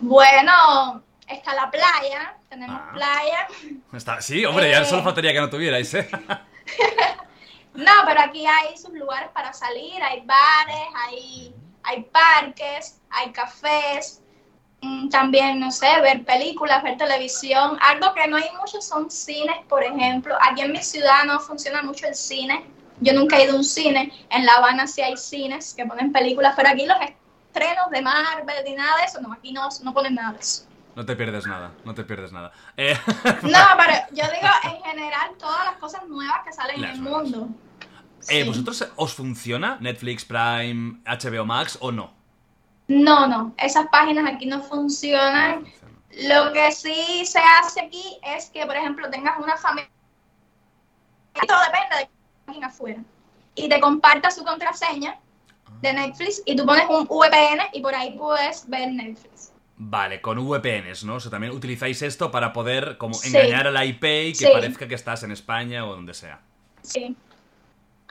Bueno, 0.00 1.02
está 1.26 1.54
la 1.54 1.70
playa, 1.70 2.36
tenemos 2.48 2.80
Ah. 2.80 2.90
playa. 2.92 3.48
Está- 3.94 4.20
sí, 4.20 4.44
hombre, 4.44 4.70
ya 4.70 4.82
Eh. 4.82 4.84
solo 4.84 5.02
faltaría 5.02 5.32
que 5.32 5.40
no 5.40 5.48
tuvierais, 5.50 5.94
¿eh? 5.94 6.08
No, 7.74 7.92
pero 8.06 8.20
aquí 8.20 8.46
hay 8.46 8.76
sus 8.76 8.92
lugares 8.92 9.30
para 9.32 9.52
salir, 9.52 10.02
hay 10.02 10.20
bares, 10.26 10.88
hay, 11.06 11.54
hay 11.84 12.02
parques, 12.02 13.00
hay 13.10 13.32
cafés, 13.32 14.20
mm, 14.82 15.08
también, 15.08 15.58
no 15.58 15.70
sé, 15.70 15.88
ver 16.02 16.24
películas, 16.24 16.82
ver 16.82 16.96
televisión. 16.98 17.78
Algo 17.80 18.12
que 18.14 18.26
no 18.28 18.36
hay 18.36 18.50
mucho 18.60 18.80
son 18.82 19.10
cines, 19.10 19.56
por 19.68 19.82
ejemplo. 19.82 20.36
Aquí 20.40 20.60
en 20.60 20.72
mi 20.72 20.82
ciudad 20.82 21.24
no 21.26 21.40
funciona 21.40 21.82
mucho 21.82 22.06
el 22.06 22.14
cine. 22.14 22.66
Yo 23.00 23.14
nunca 23.14 23.36
he 23.38 23.44
ido 23.44 23.54
a 23.54 23.56
un 23.56 23.64
cine. 23.64 24.12
En 24.30 24.44
La 24.44 24.54
Habana 24.54 24.86
sí 24.86 25.00
hay 25.02 25.16
cines 25.16 25.74
que 25.74 25.86
ponen 25.86 26.12
películas, 26.12 26.54
pero 26.56 26.68
aquí 26.68 26.86
los 26.86 26.98
estrenos 27.00 27.90
de 27.90 28.02
Marvel 28.02 28.64
ni 28.64 28.74
nada 28.74 28.98
de 28.98 29.04
eso, 29.04 29.20
no, 29.20 29.32
aquí 29.32 29.52
no, 29.52 29.68
no 29.82 29.94
ponen 29.94 30.14
nada 30.14 30.32
de 30.34 30.40
eso. 30.40 30.66
No 30.94 31.06
te 31.06 31.16
pierdes 31.16 31.46
nada, 31.46 31.72
no 31.86 31.94
te 31.94 32.04
pierdes 32.04 32.32
nada. 32.32 32.52
Eh, 32.76 32.94
No, 33.44 33.58
pero 33.78 33.94
yo 34.10 34.24
digo 34.24 34.48
en 34.64 34.82
general 34.82 35.30
todas 35.38 35.64
las 35.64 35.76
cosas 35.76 36.06
nuevas 36.06 36.42
que 36.44 36.52
salen 36.52 36.82
Las 36.82 36.90
en 36.90 36.96
el 36.96 37.02
nuevas. 37.02 37.22
mundo. 37.22 37.48
Eh. 38.28 38.44
¿Vosotros 38.44 38.88
os 38.96 39.14
funciona 39.14 39.78
Netflix, 39.80 40.24
Prime, 40.24 41.00
HBO 41.06 41.44
Max 41.44 41.78
o 41.80 41.90
no? 41.92 42.12
No, 42.88 43.26
no, 43.26 43.54
esas 43.58 43.86
páginas 43.88 44.26
aquí 44.32 44.46
no 44.46 44.60
funcionan. 44.62 45.64
Lo 46.28 46.52
que 46.52 46.70
sí 46.72 47.24
se 47.24 47.38
hace 47.38 47.80
aquí 47.80 48.18
es 48.36 48.50
que, 48.50 48.66
por 48.66 48.76
ejemplo, 48.76 49.08
tengas 49.10 49.38
una 49.38 49.56
familia. 49.56 49.88
Todo 51.46 51.58
depende 51.64 51.96
de 51.96 52.08
alguien 52.46 52.64
afuera. 52.64 53.02
Y 53.54 53.68
te 53.68 53.80
comparta 53.80 54.30
su 54.30 54.44
contraseña 54.44 55.18
de 55.80 55.92
Netflix 55.92 56.42
y 56.44 56.54
tú 56.56 56.66
pones 56.66 56.84
un 56.88 57.06
VPN 57.06 57.62
y 57.72 57.80
por 57.80 57.94
ahí 57.94 58.16
puedes 58.18 58.68
ver 58.68 58.90
Netflix. 58.92 59.52
Vale, 59.76 60.20
con 60.20 60.38
VPNs, 60.38 61.04
¿no? 61.04 61.14
O 61.14 61.20
sea, 61.20 61.30
también 61.30 61.52
utilizáis 61.54 62.02
esto 62.02 62.30
para 62.30 62.52
poder 62.52 62.98
como 62.98 63.14
Sí. 63.14 63.28
engañar 63.28 63.66
a 63.66 63.70
la 63.70 63.84
IP 63.84 64.04
y 64.28 64.32
que 64.32 64.46
Sí. 64.46 64.50
parezca 64.52 64.86
que 64.86 64.94
estás 64.94 65.22
en 65.22 65.32
España 65.32 65.84
o 65.86 65.94
donde 65.94 66.14
sea. 66.14 66.40
Sí. 66.82 67.16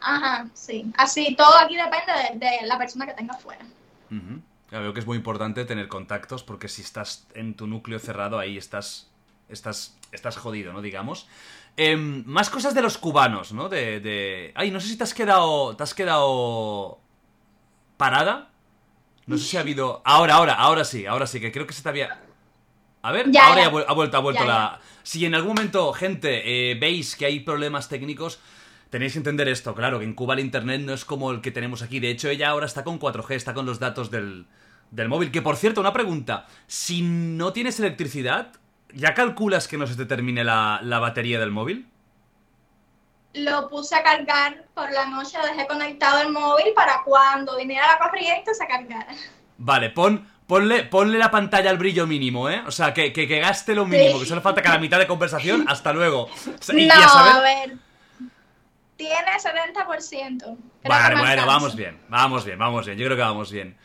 Ajá, 0.02 0.48
sí. 0.54 0.92
Así, 0.98 1.36
todo 1.36 1.56
aquí 1.58 1.76
depende 1.76 2.12
de, 2.34 2.46
de 2.60 2.68
la 2.68 2.78
persona 2.78 3.06
que 3.06 3.14
tenga 3.14 3.34
fuera. 3.36 3.64
Ujú. 4.10 4.42
Ya 4.72 4.80
veo 4.80 4.94
que 4.94 5.00
es 5.02 5.06
muy 5.06 5.18
importante 5.18 5.66
tener 5.66 5.88
contactos 5.88 6.44
porque 6.44 6.68
si 6.68 6.82
estás 6.82 7.28
en 7.36 7.56
tu 7.56 7.68
núcleo 7.68 8.00
cerrado 8.00 8.40
ahí 8.40 8.58
estás 8.58 9.10
estás 9.50 9.98
estás 10.12 10.38
jodido, 10.38 10.72
¿no? 10.74 10.82
Digamos. 10.82 11.28
Em, 11.78 12.24
más 12.26 12.50
cosas 12.50 12.74
de 12.74 12.82
los 12.82 12.98
cubanos, 12.98 13.54
¿no? 13.54 13.70
De, 13.70 14.00
de... 14.02 14.52
Ay, 14.56 14.72
no 14.72 14.80
sé 14.82 14.88
si 14.88 14.98
te 14.98 15.04
has 15.04 15.14
quedado 15.14 15.76
te 15.76 15.84
has 15.84 15.94
quedado 15.94 17.00
parada. 17.98 18.50
No 19.28 19.38
sé 19.38 19.46
si 19.46 19.58
ha 19.58 19.62
habido 19.62 20.02
ahora, 20.04 20.36
ahora, 20.36 20.54
ahora 20.56 20.84
sí, 20.84 21.06
ahora 21.06 21.28
sí 21.28 21.40
que 21.40 21.52
creo 21.52 21.68
que 21.68 21.74
se 21.74 21.84
te 21.84 21.90
había 21.90 22.20
a 23.04 23.12
ver, 23.12 23.32
Ya, 23.32 23.48
ahora 23.48 23.56
ya. 23.58 23.62
ya 23.64 23.68
ha 23.70 23.72
vuel- 23.72 23.86
ha 23.88 23.94
vuelto, 23.94 24.18
ha 24.18 24.20
vuelto 24.20 24.42
Ya, 24.44 24.48
la... 24.48 24.80
Si 25.04 25.26
en 25.26 25.34
algún 25.34 25.56
momento, 25.56 25.92
gente, 25.94 26.72
eh, 26.72 26.76
veis 26.76 27.16
que 27.16 27.26
hay 27.26 27.40
problemas 27.40 27.90
técnicos, 27.90 28.40
tenéis 28.92 29.14
que 29.14 29.18
entender 29.20 29.48
esto, 29.48 29.74
claro, 29.74 29.98
que 29.98 30.06
en 30.06 30.14
Cuba 30.14 30.36
el 30.36 30.42
internet 30.42 30.82
no 30.82 30.94
es 30.94 31.04
como 31.06 31.32
el 31.32 31.42
que 31.42 31.50
tenemos 31.50 31.82
aquí. 31.82 32.00
De 32.00 32.12
hecho, 32.12 32.30
ella 32.30 32.50
ahora 32.50 32.68
está 32.68 32.84
con 32.84 33.00
4G, 33.00 33.32
está 33.34 33.56
con 33.56 33.66
los 33.66 33.80
datos 33.80 34.12
del, 34.12 34.46
del 34.92 35.08
móvil. 35.10 35.32
Que, 35.32 35.42
por 35.42 35.56
cierto, 35.56 35.82
una 35.82 35.94
pregunta. 35.94 36.46
Si 36.68 37.02
no 37.02 37.52
tienes 37.54 37.80
electricidad, 37.80 38.52
¿ya 38.94 39.16
calculas 39.16 39.68
que 39.68 39.78
no 39.80 39.88
se 39.88 39.96
te 39.96 40.06
termine 40.06 40.44
la, 40.44 40.80
la 40.84 41.00
batería 41.00 41.40
del 41.40 41.50
móvil? 41.52 41.88
Lo 43.34 43.70
puse 43.70 43.96
a 43.96 44.04
cargar 44.04 44.66
por 44.74 44.92
la 44.92 45.06
noche, 45.06 45.38
dejé 45.54 45.66
conectado 45.66 46.22
el 46.22 46.34
móvil 46.34 46.74
para 46.76 47.02
cuando 47.06 47.56
viniera 47.56 47.88
la 47.94 47.98
corriente 47.98 48.54
se 48.54 48.68
cargara. 48.68 49.08
Vale, 49.58 49.90
pon, 49.92 50.28
ponle, 50.48 50.84
ponle 50.84 51.18
la 51.18 51.32
pantalla 51.32 51.70
al 51.70 51.78
brillo 51.78 52.06
mínimo, 52.06 52.50
¿eh? 52.50 52.62
O 52.68 52.72
sea, 52.72 52.94
que, 52.94 53.14
que, 53.14 53.30
que 53.30 53.40
gaste 53.40 53.74
lo 53.74 53.86
mínimo, 53.86 54.20
que 54.20 54.26
solo 54.26 54.42
falta 54.42 54.62
cada 54.62 54.80
mitad 54.80 55.00
de 55.00 55.08
conversación. 55.08 55.64
Hasta 55.70 55.94
luego. 55.94 56.24
O 56.60 56.62
sea, 56.62 56.78
y- 56.78 56.84
y 56.84 56.88
no, 56.88 56.94
a 56.96 57.08
saber- 57.08 57.32
a 57.34 57.40
ver. 57.40 57.78
Tiene 59.02 59.32
70%. 59.40 60.38
Creo 60.40 60.58
que 60.84 60.88
Vale, 60.88 61.16
me 61.16 61.22
bueno, 61.22 61.32
alcanza. 61.32 61.46
vamos 61.46 61.76
bien, 61.76 62.00
vamos 62.08 62.46
bien, 62.46 62.60
vamos 62.60 62.86
bien. 62.86 62.98
Yo 63.00 63.06
creo 63.06 63.18
que 63.18 63.24
vamos 63.24 63.52
bien. 63.52 63.76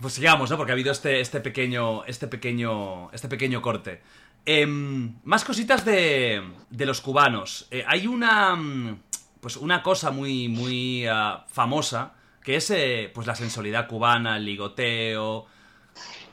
Pues 0.00 0.14
sigamos, 0.14 0.50
¿no? 0.50 0.56
Porque 0.56 0.72
ha 0.72 0.74
habido 0.74 0.90
este, 0.90 1.20
este 1.20 1.40
pequeño. 1.40 2.04
Este 2.06 2.28
pequeño. 2.28 3.10
Este 3.12 3.28
pequeño 3.28 3.60
corte. 3.60 4.00
Em, 4.46 5.16
más 5.24 5.44
cositas 5.44 5.84
de. 5.84 6.42
de 6.70 6.86
los 6.86 7.02
cubanos. 7.02 7.68
Eh, 7.70 7.84
hay 7.86 8.06
una. 8.06 8.56
mm, 8.56 9.02
Pues 9.40 9.58
una 9.58 9.82
cosa 9.82 10.10
muy. 10.10 10.48
muy 10.48 11.06
ah, 11.06 11.44
famosa. 11.48 12.14
Que 12.42 12.56
es 12.56 12.70
eh, 12.70 13.10
pues 13.14 13.26
la 13.26 13.34
sensualidad 13.34 13.86
cubana, 13.86 14.38
el 14.38 14.46
ligoteo. 14.46 15.44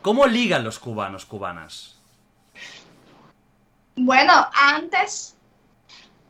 ¿Cómo 0.01 0.25
ligan 0.25 0.63
los 0.63 0.79
cubanos, 0.79 1.25
cubanas? 1.25 1.99
Bueno, 3.95 4.49
antes 4.53 5.35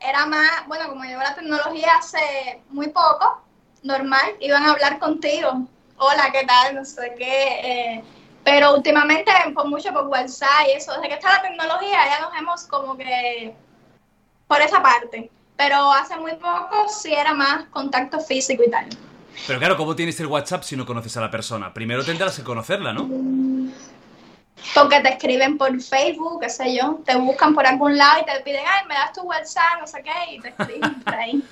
era 0.03 0.25
más, 0.25 0.67
bueno, 0.67 0.89
como 0.89 1.03
llegó 1.03 1.21
la 1.21 1.35
tecnología 1.35 1.91
hace 1.97 2.61
muy 2.69 2.87
poco, 2.87 3.41
normal, 3.83 4.35
iban 4.39 4.63
a 4.63 4.71
hablar 4.71 4.99
contigo. 4.99 5.67
Hola, 5.97 6.31
¿qué 6.31 6.45
tal? 6.45 6.75
No 6.75 6.85
sé 6.85 7.13
qué. 7.17 7.59
eh, 7.63 8.03
pero 8.43 8.73
últimamente, 8.75 9.31
por 9.53 9.67
mucho 9.67 9.93
por 9.93 10.07
WhatsApp 10.07 10.67
y 10.67 10.71
eso, 10.71 10.93
desde 10.93 11.09
que 11.09 11.13
está 11.15 11.35
la 11.35 11.41
tecnología 11.43 11.99
ya 12.05 12.21
nos 12.21 12.35
hemos 12.39 12.63
como 12.63 12.97
que 12.97 13.53
por 14.47 14.61
esa 14.61 14.81
parte. 14.81 15.29
Pero 15.57 15.91
hace 15.91 16.17
muy 16.17 16.33
poco 16.33 16.89
sí 16.89 17.13
era 17.13 17.33
más 17.33 17.65
contacto 17.65 18.19
físico 18.19 18.63
y 18.65 18.71
tal. 18.71 18.87
Pero 19.45 19.59
claro, 19.59 19.77
¿cómo 19.77 19.95
tienes 19.95 20.19
el 20.19 20.25
WhatsApp 20.25 20.63
si 20.63 20.75
no 20.75 20.85
conoces 20.85 21.15
a 21.17 21.21
la 21.21 21.29
persona? 21.29 21.73
Primero 21.73 22.03
tendrás 22.03 22.35
que 22.35 22.43
conocerla, 22.43 22.93
¿no? 22.93 23.07
Porque 24.76 25.00
te 25.00 25.10
escriben 25.10 25.58
por 25.58 25.80
Facebook, 25.82 26.41
qué 26.41 26.50
sé 26.50 26.76
yo, 26.76 27.02
te 27.06 27.15
buscan 27.15 27.54
por 27.56 27.65
algún 27.65 27.97
lado 27.97 28.21
y 28.21 28.26
te 28.26 28.39
piden, 28.41 28.62
ay, 28.67 28.86
me 28.88 28.93
das 28.95 29.12
tu 29.13 29.21
WhatsApp, 29.21 29.80
no 29.80 29.88
sé 29.88 30.04
qué, 30.04 30.36
y 30.36 30.39
te 30.39 30.50
escriben 30.50 31.02
por 31.04 31.15
ahí. 31.15 31.43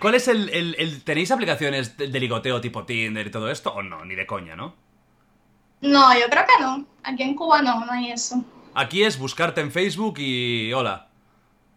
¿Cuál 0.00 0.14
es 0.14 0.28
el, 0.28 0.48
el- 0.50 0.76
el- 0.78 1.02
¿Tenéis 1.02 1.30
aplicaciones 1.32 1.96
de, 1.96 2.06
ligoteo 2.06 2.60
tipo 2.60 2.84
Tinder 2.84 3.26
y 3.26 3.30
todo 3.30 3.50
esto? 3.50 3.74
¿O 3.74 3.82
no? 3.82 4.04
Ni 4.04 4.14
de 4.14 4.24
coña, 4.26 4.54
¿no? 4.54 4.74
No, 5.80 6.14
yo 6.14 6.26
creo 6.30 6.44
que 6.46 6.62
no. 6.62 6.86
Aquí 7.02 7.24
en 7.24 7.34
Cuba 7.34 7.60
no, 7.60 7.84
no 7.84 7.90
hay 7.92 8.12
eso. 8.12 8.44
Aquí 8.74 9.02
es 9.02 9.18
buscarte 9.18 9.60
en 9.60 9.70
Facebook 9.72 10.14
y... 10.18 10.72
Hola. 10.72 11.08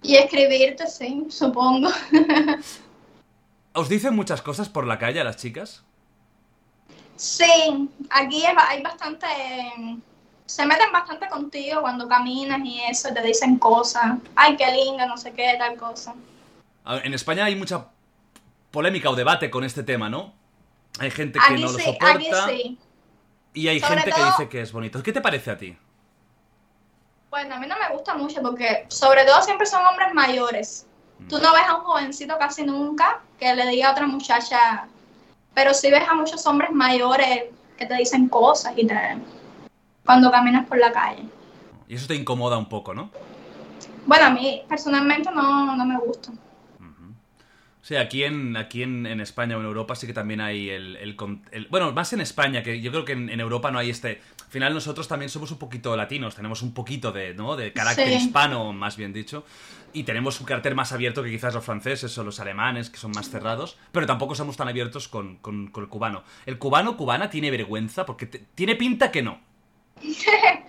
Y 0.04 0.16
escribirte, 0.16 0.86
sí, 0.88 1.26
supongo. 1.30 1.90
¿Os 3.74 3.90
dicen 3.90 4.16
muchas 4.16 4.42
cosas 4.44 4.70
por 4.70 4.86
la 4.86 4.98
calle 5.00 5.20
a 5.20 5.24
las 5.24 5.38
chicas? 5.38 5.84
Sí, 7.16 7.90
aquí 8.12 8.44
hay 8.46 8.82
bastante... 8.84 9.26
Se 10.48 10.66
meten 10.66 10.92
bastante 10.94 11.28
contigo 11.28 11.82
cuando 11.82 12.08
caminas 12.08 12.60
y 12.64 12.82
eso, 12.90 13.14
te 13.14 13.22
dicen 13.22 13.60
cosas. 13.60 14.18
Ay, 14.36 14.56
qué 14.56 14.72
linda, 14.72 15.06
no 15.06 15.18
sé 15.18 15.34
qué, 15.34 15.56
tal 15.60 15.76
cosa. 15.78 16.16
En 17.04 17.14
España 17.14 17.46
hay 17.46 17.56
mucha 17.56 17.88
polémica 18.72 19.10
o 19.10 19.16
debate 19.16 19.50
con 19.50 19.66
este 19.66 19.84
tema, 19.84 20.10
¿no? 20.10 20.34
Hay 21.00 21.12
gente 21.12 21.38
que 21.38 21.54
Aquí 21.54 21.62
no 21.62 21.72
lo 21.72 21.78
aquí 21.78 21.84
soporta 21.84 22.48
sí. 22.48 22.78
y 23.54 23.68
hay 23.68 23.80
Sobre 23.82 23.96
gente 23.96 24.12
que 24.12 24.24
dice 24.26 24.50
que 24.50 24.62
es 24.62 24.72
bonito. 24.72 25.04
¿Qué 25.04 25.12
te 25.12 25.20
parece 25.20 25.52
a 25.52 25.58
ti? 25.58 25.78
Bueno, 27.30 27.56
a 27.56 27.60
mí 27.60 27.68
no 27.68 27.76
me 27.78 27.94
gusta 27.94 28.16
mucho 28.16 28.42
porque 28.42 28.86
sobre 28.88 29.26
todo 29.26 29.42
siempre 29.42 29.68
son 29.68 29.86
hombres 29.86 30.14
mayores. 30.14 30.88
Tú 31.28 31.40
no 31.40 31.52
ves 31.52 31.64
a 31.68 31.76
un 31.76 31.84
jovencito 31.84 32.38
casi 32.38 32.64
nunca 32.64 33.22
que 33.38 33.54
le 33.54 33.68
diga 33.68 33.90
a 33.90 33.92
otra 33.92 34.08
muchacha, 34.08 34.88
pero 35.54 35.74
sí 35.74 35.92
ves 35.92 36.08
a 36.08 36.14
muchos 36.14 36.46
hombres 36.48 36.72
mayores 36.72 37.46
que 37.78 37.86
te 37.86 37.96
dicen 37.96 38.30
cosas 38.30 38.74
y 38.78 38.88
te... 38.88 39.18
cuando 40.08 40.32
caminas 40.32 40.66
por 40.68 40.80
la 40.80 40.92
calle. 40.92 41.24
Y 41.88 41.94
eso 41.96 42.08
te 42.08 42.16
incomoda 42.16 42.58
un 42.58 42.68
poco, 42.68 42.96
¿no? 42.96 43.12
Bueno, 44.08 44.26
a 44.26 44.30
mí 44.32 44.62
personalmente 44.68 45.30
no, 45.32 45.76
no 45.76 45.86
me 45.86 45.98
gusta. 46.00 46.32
Sí, 47.82 47.96
aquí 47.96 48.26
en, 48.26 48.58
aquí 48.58 48.84
en, 48.84 49.06
en 49.06 49.22
España 49.22 49.56
o 49.56 49.62
en 49.62 49.66
Europa 49.66 49.96
sí 49.96 50.06
que 50.08 50.14
también 50.14 50.42
hay 50.42 50.70
el, 50.70 50.98
el 50.98 51.16
con- 51.16 51.42
el- 51.52 51.68
Bueno, 51.68 51.94
más 51.94 52.12
en 52.12 52.20
España, 52.20 52.62
que 52.62 52.82
yo 52.82 52.92
creo 52.92 53.06
que 53.06 53.14
en, 53.14 53.30
en 53.30 53.40
Europa 53.40 53.72
no 53.72 53.80
hay 53.80 53.90
este... 53.92 54.20
Al 54.44 54.52
final 54.52 54.74
nosotros 54.74 55.08
también 55.08 55.30
somos 55.30 55.52
un 55.52 55.58
poquito 55.58 55.96
latinos, 55.96 56.36
tenemos 56.36 56.62
un 56.64 56.74
poquito 56.74 57.12
de, 57.14 57.34
¿no? 57.34 57.56
de 57.56 57.72
carácter 57.74 58.08
Sí. 58.10 58.14
hispano, 58.16 58.74
más 58.74 58.98
bien 58.98 59.14
dicho, 59.14 59.46
y 59.94 60.04
tenemos 60.04 60.40
un 60.42 60.46
carácter 60.46 60.74
más 60.76 60.92
abierto 60.92 61.24
que 61.24 61.30
quizás 61.32 61.54
los 61.54 61.64
franceses 61.64 62.18
o 62.18 62.24
los 62.26 62.40
alemanes, 62.42 62.90
que 62.90 62.98
son 62.98 63.12
más 63.12 63.30
cerrados, 63.30 63.78
pero 63.94 64.06
tampoco 64.06 64.36
somos 64.36 64.58
tan 64.58 64.68
abiertos 64.68 65.08
con, 65.08 65.38
con- 65.38 65.68
con 65.68 65.84
el 65.84 65.90
cubano. 65.90 66.24
¿El 66.46 66.58
cubano 66.58 66.98
cubana 66.98 67.30
tiene 67.30 67.52
vergüenza? 67.52 68.06
Porque 68.06 68.26
te- 68.26 68.40
tiene 68.56 68.76
pinta 68.76 69.12
que 69.12 69.22
no. 69.22 69.40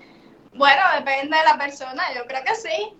Bueno, 0.54 0.82
depende 0.96 1.36
de 1.36 1.44
la 1.44 1.56
persona, 1.56 2.02
yo 2.16 2.26
creo 2.26 2.42
que 2.44 2.54
sí. 2.56 2.92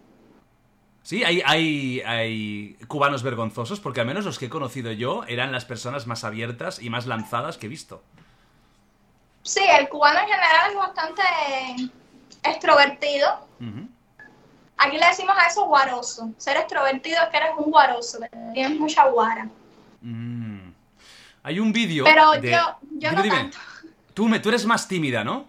Sí, 1.02 1.24
hay, 1.24 1.42
hay, 1.44 2.00
hay 2.02 2.74
cubanos 2.86 3.22
vergonzosos, 3.24 3.80
porque 3.80 4.00
al 4.00 4.06
menos 4.06 4.24
los 4.24 4.38
que 4.38 4.46
he 4.46 4.48
conocido 4.50 4.92
yo 4.92 5.24
eran 5.26 5.50
las 5.50 5.64
personas 5.64 6.06
más 6.06 6.22
abiertas 6.22 6.80
y 6.80 6.88
más 6.90 7.06
lanzadas 7.06 7.56
que 7.56 7.66
he 7.66 7.68
visto. 7.68 8.02
Sí, 9.42 9.62
el 9.78 9.88
cubano 9.88 10.20
en 10.20 10.26
general 10.26 10.70
es 10.70 10.76
bastante 10.76 11.22
extrovertido. 12.44 13.48
Aquí 14.76 14.96
le 14.96 15.06
decimos 15.06 15.34
a 15.36 15.46
eso 15.48 15.66
guaroso. 15.66 16.30
Ser 16.36 16.58
extrovertido 16.58 17.22
es 17.22 17.28
que 17.30 17.36
eres 17.38 17.50
un 17.56 17.70
guaroso, 17.72 18.18
tienes 18.54 18.78
mucha 18.78 19.06
guara. 19.08 19.48
Mm. 20.02 20.70
Hay 21.42 21.58
un 21.58 21.72
vídeo. 21.72 22.04
Pero 22.04 22.32
de- 22.32 22.50
yo, 22.52 22.76
yo 22.98 23.10
Dime, 23.10 23.12
no 23.16 23.22
dime. 23.22 23.36
tanto. 23.36 23.58
Tú, 24.14 24.28
me, 24.28 24.38
tú 24.38 24.50
eres 24.50 24.64
más 24.66 24.86
tímida, 24.86 25.24
¿no? 25.24 25.46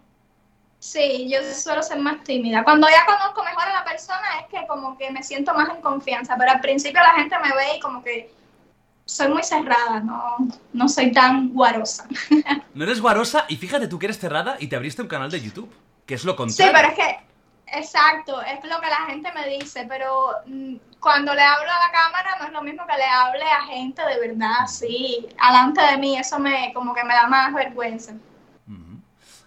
Sí, 0.80 1.30
yo 1.30 1.40
suelo 1.54 1.84
ser 1.84 2.00
más 2.00 2.24
tímida. 2.24 2.64
Cuando 2.64 2.88
ya 2.90 3.06
conozco 3.06 3.44
mejor 3.44 3.64
a 3.64 3.74
la 3.74 3.84
persona 3.84 4.40
es 4.42 4.48
que 4.48 4.66
como 4.66 4.98
que 4.98 5.12
me 5.12 5.22
siento 5.24 5.54
más 5.54 5.70
en 5.70 5.82
confianza, 5.82 6.36
pero 6.38 6.52
al 6.52 6.62
principio 6.62 7.02
la 7.02 7.14
gente 7.16 7.36
me 7.40 7.50
ve 7.54 7.76
y 7.78 7.80
como 7.82 8.02
que 8.02 8.34
soy 9.04 9.28
muy 9.28 9.44
cerrada, 9.44 10.00
no, 10.00 10.38
no 10.72 10.88
soy 10.88 11.12
tan 11.12 11.50
guarosa. 11.50 12.08
No 12.76 12.84
eres 12.86 13.02
guarosa 13.02 13.46
y 13.50 13.58
fíjate 13.58 13.88
tú 13.90 14.00
que 14.00 14.06
eres 14.06 14.20
cerrada 14.20 14.56
y 14.60 14.68
te 14.68 14.76
abriste 14.78 15.02
un 15.02 15.08
canal 15.10 15.30
de 15.32 15.42
YouTube, 15.42 15.70
que 16.06 16.14
es 16.14 16.24
lo 16.24 16.32
Sí, 16.34 16.38
contrario. 16.38 16.74
pero 16.74 16.88
es 16.90 16.94
que, 16.96 17.20
exacto, 17.78 18.42
es 18.42 18.64
lo 18.70 18.80
que 18.80 18.88
la 18.88 19.06
gente 19.08 19.32
me 19.34 19.50
dice, 19.50 19.86
pero 19.90 20.30
mm, 20.46 20.76
cuando 21.02 21.34
le 21.34 21.42
hablo 21.42 21.70
a 21.70 21.88
la 21.88 21.92
cámara 21.92 22.38
no 22.40 22.46
es 22.46 22.52
lo 22.54 22.62
mismo 22.62 22.86
que 22.88 22.96
le 22.96 23.04
hable 23.06 23.44
a 23.44 23.64
gente 23.66 24.02
de 24.06 24.28
verdad, 24.30 24.66
sí, 24.68 25.28
alante 25.40 25.82
de 25.82 25.98
mí, 25.98 26.18
eso 26.18 26.40
me 26.40 26.72
como 26.74 26.94
que 26.94 27.04
me 27.04 27.14
da 27.16 27.28
más 27.28 27.54
vergüenza. 27.54 28.14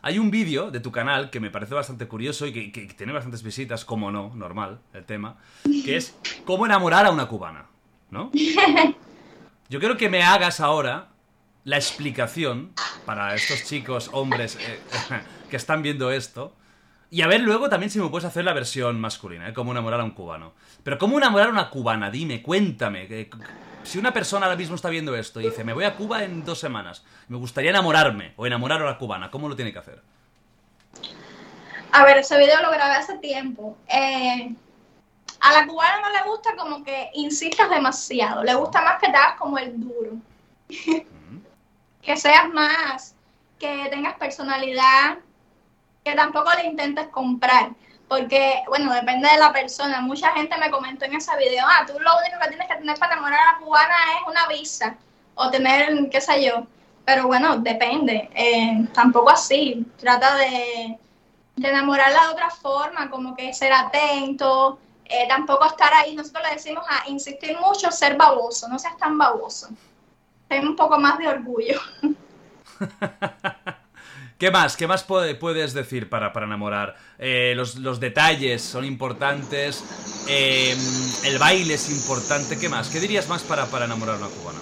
Hay 0.05 0.19
un 0.19 0.33
vídeo 0.33 0.73
de 0.73 0.81
tu 0.81 0.91
canal 0.91 1.31
que 1.31 1.39
me 1.39 1.51
parece 1.51 1.75
bastante 1.75 2.09
curioso 2.09 2.45
y 2.45 2.53
que, 2.53 2.73
que 2.73 2.87
tiene 2.87 3.13
bastantes 3.13 3.45
visitas, 3.45 3.85
como 3.85 4.11
no, 4.11 4.35
normal, 4.35 4.81
el 4.93 5.05
tema, 5.05 5.37
que 5.63 5.97
es 5.97 6.19
cómo 6.45 6.67
enamorar 6.67 7.07
a 7.07 7.13
una 7.13 7.29
cubana, 7.29 7.67
¿no? 8.11 8.33
Yo 9.69 9.79
quiero 9.79 9.97
que 9.97 10.09
me 10.09 10.25
hagas 10.25 10.59
ahora 10.59 11.11
la 11.63 11.77
explicación 11.77 12.73
para 13.07 13.33
estos 13.37 13.65
chicos, 13.65 14.11
hombres 14.13 14.59
eh, 14.61 14.81
que 15.51 15.57
están 15.57 15.83
viendo 15.83 16.11
esto. 16.11 16.53
Y 17.09 17.23
a 17.23 17.29
ver 17.29 17.43
luego 17.43 17.69
también 17.69 17.91
si 17.91 18.01
me 18.01 18.09
puedes 18.09 18.27
hacer 18.27 18.45
la 18.45 18.55
versión 18.55 19.01
masculina, 19.01 19.51
¿eh? 19.51 19.53
Cómo 19.53 19.71
enamorar 19.71 20.01
a 20.01 20.05
un 20.05 20.13
cubano. 20.13 20.55
Pero 20.83 20.99
¿cómo 20.99 21.19
enamorar 21.19 21.49
a 21.49 21.53
una 21.53 21.71
cubana? 21.71 22.11
Dime, 22.11 22.43
cuéntame. 22.43 23.07
Si 23.85 23.99
una 23.99 24.13
persona 24.13 24.47
ahora 24.47 24.57
mismo 24.57 24.75
está 24.75 24.89
viendo 24.89 25.15
esto 25.17 25.41
y 25.41 25.45
dice, 25.45 25.65
me 25.65 25.73
voy 25.73 25.85
a 25.85 25.95
Cuba 25.97 26.25
en 26.25 26.45
dos 26.45 26.59
semanas, 26.61 27.05
me 27.29 27.37
gustaría 27.37 27.71
enamorarme 27.71 28.35
o 28.37 28.47
enamorar 28.47 28.83
a 28.83 28.87
la 28.87 28.99
cubana, 28.99 29.31
¿cómo 29.31 29.49
lo 29.49 29.57
tiene 29.57 29.73
que 29.73 29.79
hacer? 29.79 30.03
A 31.93 32.05
ver, 32.05 32.19
ese 32.19 32.39
video 32.39 32.63
lo 32.63 32.71
grabé 32.71 32.95
hace 32.95 33.19
tiempo. 33.19 33.77
Eh, 33.89 34.55
A 35.41 35.53
la 35.53 35.67
cubana 35.67 36.01
no 36.01 36.11
le 36.11 36.23
gusta 36.31 36.55
como 36.57 36.85
que 36.85 37.11
insistas 37.15 37.69
demasiado, 37.69 38.45
le 38.45 38.55
gusta 38.55 38.81
más 38.81 39.01
que 39.01 39.11
te 39.11 39.17
hagas 39.17 39.39
como 39.39 39.59
el 39.59 39.79
duro. 39.81 40.13
que 42.03 42.17
seas 42.17 42.49
más, 42.49 43.15
que 43.59 43.89
tengas 43.91 44.15
personalidad, 44.17 45.19
que 46.05 46.15
tampoco 46.15 46.51
le 46.55 46.67
intentes 46.67 47.09
comprar. 47.09 47.73
Porque, 48.13 48.63
bueno, 48.69 48.93
depende 48.93 49.27
de 49.27 49.39
la 49.39 49.55
persona. 49.55 50.03
Mucha 50.03 50.33
gente 50.33 50.55
me 50.59 50.71
comentó 50.71 51.07
en 51.07 51.15
ese 51.15 51.35
video, 51.39 51.65
ah, 51.67 51.87
tú 51.87 51.95
lo 51.99 52.19
único 52.19 52.39
que 52.43 52.49
tienes 52.49 52.69
que 52.69 52.75
tener 52.75 52.99
para 52.99 53.15
enamorar 53.15 53.41
a 53.41 53.53
la 53.53 53.59
cubana 53.59 53.95
es 54.21 54.29
una 54.31 54.47
visa 54.49 54.99
o 55.35 55.49
tener, 55.51 56.11
qué 56.11 56.21
sé 56.21 56.45
yo. 56.45 56.67
Pero 57.07 57.27
bueno, 57.27 57.57
depende. 57.57 58.29
Eh, 58.35 58.87
tampoco 58.93 59.31
así. 59.31 59.87
Trata 59.97 60.37
de, 60.37 60.99
enamorarla 61.57 62.27
de 62.27 62.33
otra 62.33 62.51
forma, 62.51 63.09
como 63.09 63.35
que 63.35 63.55
ser 63.55 63.73
atento. 63.73 64.79
Eh, 65.07 65.27
tampoco 65.27 65.65
estar 65.65 65.95
ahí, 65.95 66.15
nosotros 66.15 66.45
le 66.45 66.57
decimos 66.57 66.85
a 66.87 67.09
insistir 67.09 67.59
mucho, 67.59 67.91
ser 67.91 68.19
baboso, 68.19 68.69
no 68.69 68.79
seas 68.79 68.99
tan 68.99 69.17
baboso. 69.17 69.71
Ten 70.49 70.69
un 70.69 70.77
poco 70.77 70.99
más 70.99 71.17
de 71.17 71.29
orgullo. 71.29 71.81
¿Qué 74.43 74.51
más? 74.51 74.77
¿Qué 74.77 74.89
más 74.89 75.05
puedes 75.05 75.73
decir 75.73 76.11
para, 76.11 76.33
para 76.33 76.47
enamorar? 76.47 76.97
Eh, 77.17 77.53
los, 77.55 78.01
detalles 78.01 78.61
son 78.61 78.85
importantes, 78.85 79.85
eh, 80.29 80.75
el 81.25 81.39
baile 81.39 81.75
es 81.75 81.89
importante. 81.89 82.59
¿Qué 82.59 82.69
más? 82.69 82.89
¿Qué 82.89 82.99
dirías 82.99 83.29
más 83.29 83.45
para, 83.45 83.67
para 83.67 83.85
enamorar 83.85 84.17
a 84.17 84.19
una 84.19 84.27
cubana? 84.27 84.59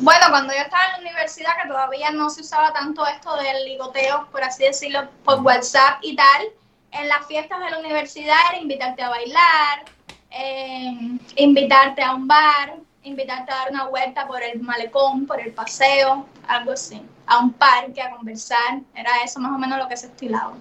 Bueno, 0.00 0.24
cuando 0.30 0.54
yo 0.54 0.60
estaba 0.60 0.84
en 0.86 0.92
la 0.92 1.10
universidad, 1.10 1.50
que 1.62 1.68
todavía 1.68 2.10
no 2.12 2.30
se 2.30 2.40
usaba 2.40 2.72
tanto 2.72 3.06
esto 3.06 3.36
del 3.36 3.66
ligoteo, 3.66 4.26
por 4.32 4.42
así 4.42 4.64
decirlo, 4.64 5.06
por 5.22 5.42
WhatsApp 5.42 5.98
y 6.00 6.16
tal, 6.16 6.46
en 6.92 7.06
las 7.06 7.26
fiestas 7.26 7.60
de 7.60 7.72
la 7.72 7.78
universidad 7.78 8.38
era 8.48 8.58
invitarte 8.58 9.02
a 9.02 9.10
bailar, 9.10 9.84
eh, 10.30 11.18
invitarte 11.36 12.02
a 12.02 12.14
un 12.14 12.26
bar, 12.26 12.74
invitarte 13.02 13.52
a 13.52 13.56
dar 13.56 13.70
una 13.70 13.84
vuelta 13.88 14.26
por 14.26 14.42
el 14.42 14.60
malecón, 14.60 15.26
por 15.26 15.42
el 15.42 15.52
paseo, 15.52 16.26
algo 16.48 16.72
así, 16.72 17.02
a 17.30 17.38
un 17.38 17.52
parque, 17.52 18.02
a 18.02 18.10
conversar, 18.10 18.80
era 18.94 19.22
eso 19.24 19.38
más 19.38 19.52
o 19.52 19.58
menos 19.58 19.78
lo 19.78 19.88
que 19.88 19.96
se 19.96 20.08
estilaba. 20.08 20.54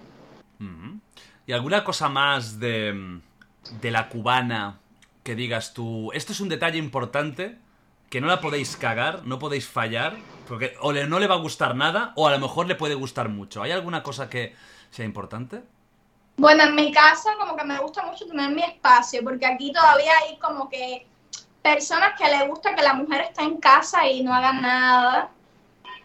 ¿Y 1.48 1.52
alguna 1.52 1.84
cosa 1.84 2.10
más 2.10 2.60
de, 2.60 3.20
de 3.82 3.92
la 3.92 4.08
cubana 4.08 4.78
que 5.24 5.34
digas 5.34 5.74
tú, 5.74 6.12
esto 6.14 6.32
es 6.32 6.40
un 6.42 6.48
detalle 6.48 6.78
importante, 6.78 7.58
que 8.12 8.22
no 8.22 8.28
la 8.28 8.40
podéis 8.40 8.78
cagar, 8.78 9.26
no 9.26 9.40
podéis 9.40 9.68
fallar, 9.68 10.16
porque 10.48 10.76
o 10.82 10.92
le, 10.92 11.08
no 11.08 11.18
le 11.20 11.26
va 11.26 11.36
a 11.36 11.40
gustar 11.40 11.76
nada, 11.76 12.14
o 12.16 12.28
a 12.28 12.32
lo 12.32 12.40
mejor 12.40 12.68
le 12.68 12.76
puede 12.76 12.94
gustar 12.94 13.30
mucho. 13.30 13.64
¿Hay 13.64 13.72
alguna 13.72 14.04
cosa 14.04 14.30
que 14.30 14.56
sea 14.92 15.06
importante? 15.06 15.64
Bueno, 16.38 16.64
en 16.64 16.76
mi 16.76 16.92
casa 16.92 17.32
como 17.40 17.56
que 17.56 17.64
me 17.64 17.80
gusta 17.80 18.06
mucho 18.06 18.28
tener 18.28 18.52
mi 18.52 18.62
espacio, 18.62 19.24
porque 19.24 19.48
aquí 19.48 19.74
todavía 19.74 20.14
hay 20.24 20.38
como 20.38 20.70
que 20.70 21.08
personas 21.64 22.12
que 22.16 22.30
le 22.30 22.48
gusta 22.48 22.76
que 22.76 22.84
la 22.84 22.94
mujer 22.94 23.22
esté 23.22 23.42
en 23.42 23.58
casa 23.58 24.08
y 24.08 24.24
no 24.24 24.34
haga 24.34 24.54
nada. 24.54 25.32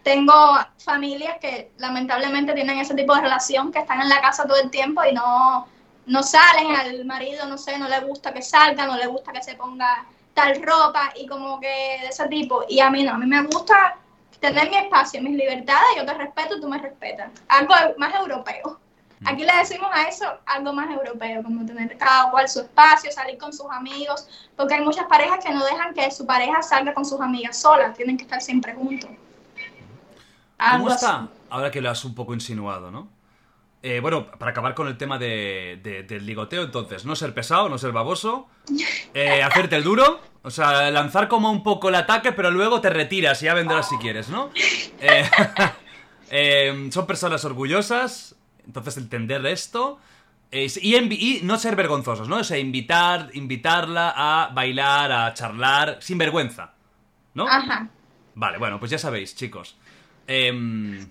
Tengo 0.04 0.32
familias 0.78 1.38
que 1.40 1.72
lamentablemente 1.78 2.52
tienen 2.52 2.78
ese 2.78 2.94
tipo 2.94 3.14
de 3.14 3.22
relación, 3.22 3.72
que 3.72 3.80
están 3.80 4.02
en 4.02 4.10
la 4.10 4.20
casa 4.20 4.46
todo 4.46 4.60
el 4.60 4.70
tiempo 4.70 5.02
y 5.02 5.14
no, 5.14 5.66
no 6.06 6.22
salen, 6.22 6.76
al 6.76 7.04
marido, 7.06 7.46
no 7.46 7.56
sé, 7.56 7.78
no 7.78 7.88
le 7.88 8.00
gusta 8.00 8.32
que 8.32 8.42
salga, 8.42 8.86
no 8.86 8.96
le 8.96 9.06
gusta 9.06 9.32
que 9.32 9.42
se 9.42 9.54
ponga 9.54 10.04
tal 10.34 10.62
ropa 10.62 11.12
y 11.16 11.26
como 11.26 11.58
que 11.58 11.98
de 12.02 12.08
ese 12.08 12.28
tipo. 12.28 12.64
Y 12.68 12.80
a 12.80 12.90
mí 12.90 13.02
no, 13.02 13.14
a 13.14 13.18
mí 13.18 13.26
me 13.26 13.42
gusta 13.44 13.96
tener 14.40 14.68
mi 14.68 14.76
espacio, 14.76 15.22
mis 15.22 15.36
libertades, 15.36 15.96
yo 15.96 16.04
te 16.04 16.12
respeto, 16.12 16.60
tú 16.60 16.68
me 16.68 16.78
respetas. 16.78 17.30
Algo 17.48 17.74
más 17.96 18.14
europeo. 18.14 18.78
Aquí 19.24 19.42
le 19.42 19.56
decimos 19.56 19.88
a 19.90 20.02
eso 20.02 20.26
algo 20.44 20.74
más 20.74 20.90
europeo, 20.90 21.42
como 21.42 21.64
tener 21.64 21.96
cada 21.96 22.30
cual 22.30 22.46
su 22.46 22.60
espacio, 22.60 23.10
salir 23.10 23.38
con 23.38 23.54
sus 23.54 23.70
amigos, 23.70 24.28
porque 24.54 24.74
hay 24.74 24.82
muchas 24.82 25.06
parejas 25.06 25.42
que 25.42 25.50
no 25.50 25.64
dejan 25.64 25.94
que 25.94 26.10
su 26.10 26.26
pareja 26.26 26.60
salga 26.62 26.92
con 26.92 27.06
sus 27.06 27.18
amigas 27.22 27.56
solas, 27.56 27.96
tienen 27.96 28.18
que 28.18 28.24
estar 28.24 28.42
siempre 28.42 28.74
juntos. 28.74 29.08
¿Cómo 30.58 30.90
está? 30.90 31.28
Ahora 31.50 31.70
que 31.70 31.80
lo 31.80 31.90
has 31.90 32.04
un 32.04 32.14
poco 32.14 32.34
insinuado, 32.34 32.90
¿no? 32.90 33.08
Eh, 33.86 34.00
bueno, 34.00 34.26
para 34.26 34.52
acabar 34.52 34.74
con 34.74 34.88
el 34.88 34.96
tema 34.96 35.18
de, 35.18 35.78
del 36.08 36.24
ligoteo, 36.24 36.62
entonces, 36.62 37.04
no 37.04 37.14
ser 37.14 37.34
pesado, 37.34 37.68
no 37.68 37.76
ser 37.76 37.92
baboso, 37.92 38.48
eh, 39.12 39.42
hacerte 39.44 39.76
el 39.76 39.84
duro, 39.84 40.22
o 40.42 40.50
sea, 40.50 40.90
lanzar 40.90 41.28
como 41.28 41.50
un 41.50 41.62
poco 41.62 41.90
el 41.90 41.94
ataque, 41.96 42.32
pero 42.32 42.50
luego 42.50 42.80
te 42.80 42.88
retiras 42.88 43.42
y 43.42 43.44
ya 43.44 43.52
vendrás 43.52 43.90
si 43.90 43.96
quieres, 43.98 44.28
¿no? 44.28 44.50
Eh, 46.36 46.88
son 46.90 47.06
personas 47.06 47.44
orgullosas, 47.44 48.34
entonces, 48.66 48.96
entender 48.96 49.44
esto. 49.46 50.00
Es, 50.50 50.82
y, 50.82 51.40
no 51.42 51.58
ser 51.58 51.76
vergonzosos, 51.76 52.26
¿no? 52.26 52.36
O 52.36 52.44
sea, 52.44 52.58
invitar, 52.58 53.28
invitarla 53.34 54.14
a 54.16 54.48
bailar, 54.48 55.12
a 55.12 55.34
charlar, 55.34 55.98
sin 56.00 56.16
vergüenza. 56.16 56.72
¿No? 57.34 57.46
Ajá. 57.46 57.88
Vale, 58.34 58.58
bueno, 58.58 58.78
pues 58.78 58.90
ya 58.90 58.98
sabéis, 58.98 59.36
chicos. 59.36 59.76
Em, 60.26 61.08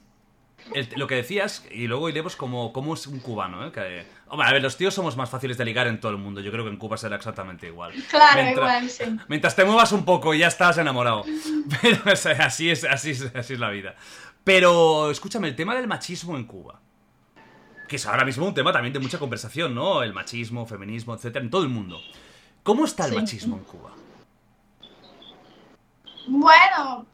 lo 0.96 1.08
que 1.08 1.16
decías, 1.16 1.66
y 1.72 1.88
luego 1.88 2.10
iremos 2.10 2.36
como, 2.36 2.72
como 2.74 2.94
es 2.94 3.06
un 3.08 3.20
cubano, 3.20 3.68
¿eh? 3.68 3.72
Que, 3.72 4.06
hombre, 4.28 4.48
a 4.48 4.54
ver, 4.54 4.62
los 4.62 4.78
tíos 4.78 4.94
somos 4.94 5.18
más 5.18 5.30
fáciles 5.30 5.58
de 5.58 5.66
ligar 5.66 5.88
en 5.88 6.00
todo 6.00 6.12
el 6.12 6.18
mundo. 6.18 6.42
Yo 6.42 6.52
creo 6.52 6.64
que 6.64 6.70
en 6.70 6.78
Cuba 6.78 6.98
será 6.98 7.16
exactamente 7.16 7.68
igual. 7.68 7.94
Claro, 8.10 8.50
igual, 8.50 8.90
sí. 8.90 9.04
Mientras 9.28 9.56
te 9.56 9.66
muevas 9.66 9.92
un 9.92 10.06
poco 10.06 10.34
y 10.34 10.40
ya 10.40 10.48
estás 10.48 10.78
enamorado. 10.78 11.24
Pero 11.82 12.00
así, 12.12 12.70
es, 12.70 12.84
así, 12.86 13.12
es, 13.12 13.32
así 13.36 13.54
es 13.54 13.60
la 13.60 13.70
vida. 13.70 13.96
Pero, 14.44 15.12
escúchame, 15.12 15.50
el 15.50 15.56
tema 15.56 15.76
del 15.76 15.88
machismo 15.88 16.36
en 16.38 16.46
Cuba 16.46 16.80
que 17.88 17.98
es 17.98 18.06
ahora 18.08 18.26
mismo 18.26 18.48
un 18.48 18.56
tema 18.56 18.72
también 18.74 18.92
de 18.92 19.00
mucha 19.00 19.20
conversación, 19.20 19.76
¿no? 19.76 20.02
El 20.02 20.14
machismo, 20.14 20.66
feminismo, 20.66 21.14
etcétera, 21.14 21.46
en 21.46 21.52
todo 21.52 21.62
el 21.62 21.70
mundo. 21.70 22.02
¿Cómo 22.64 22.86
está 22.86 23.06
el 23.06 23.14
machismo 23.14 23.58
en 23.58 23.64
Cuba? 23.66 23.92
Bueno, 26.28 27.06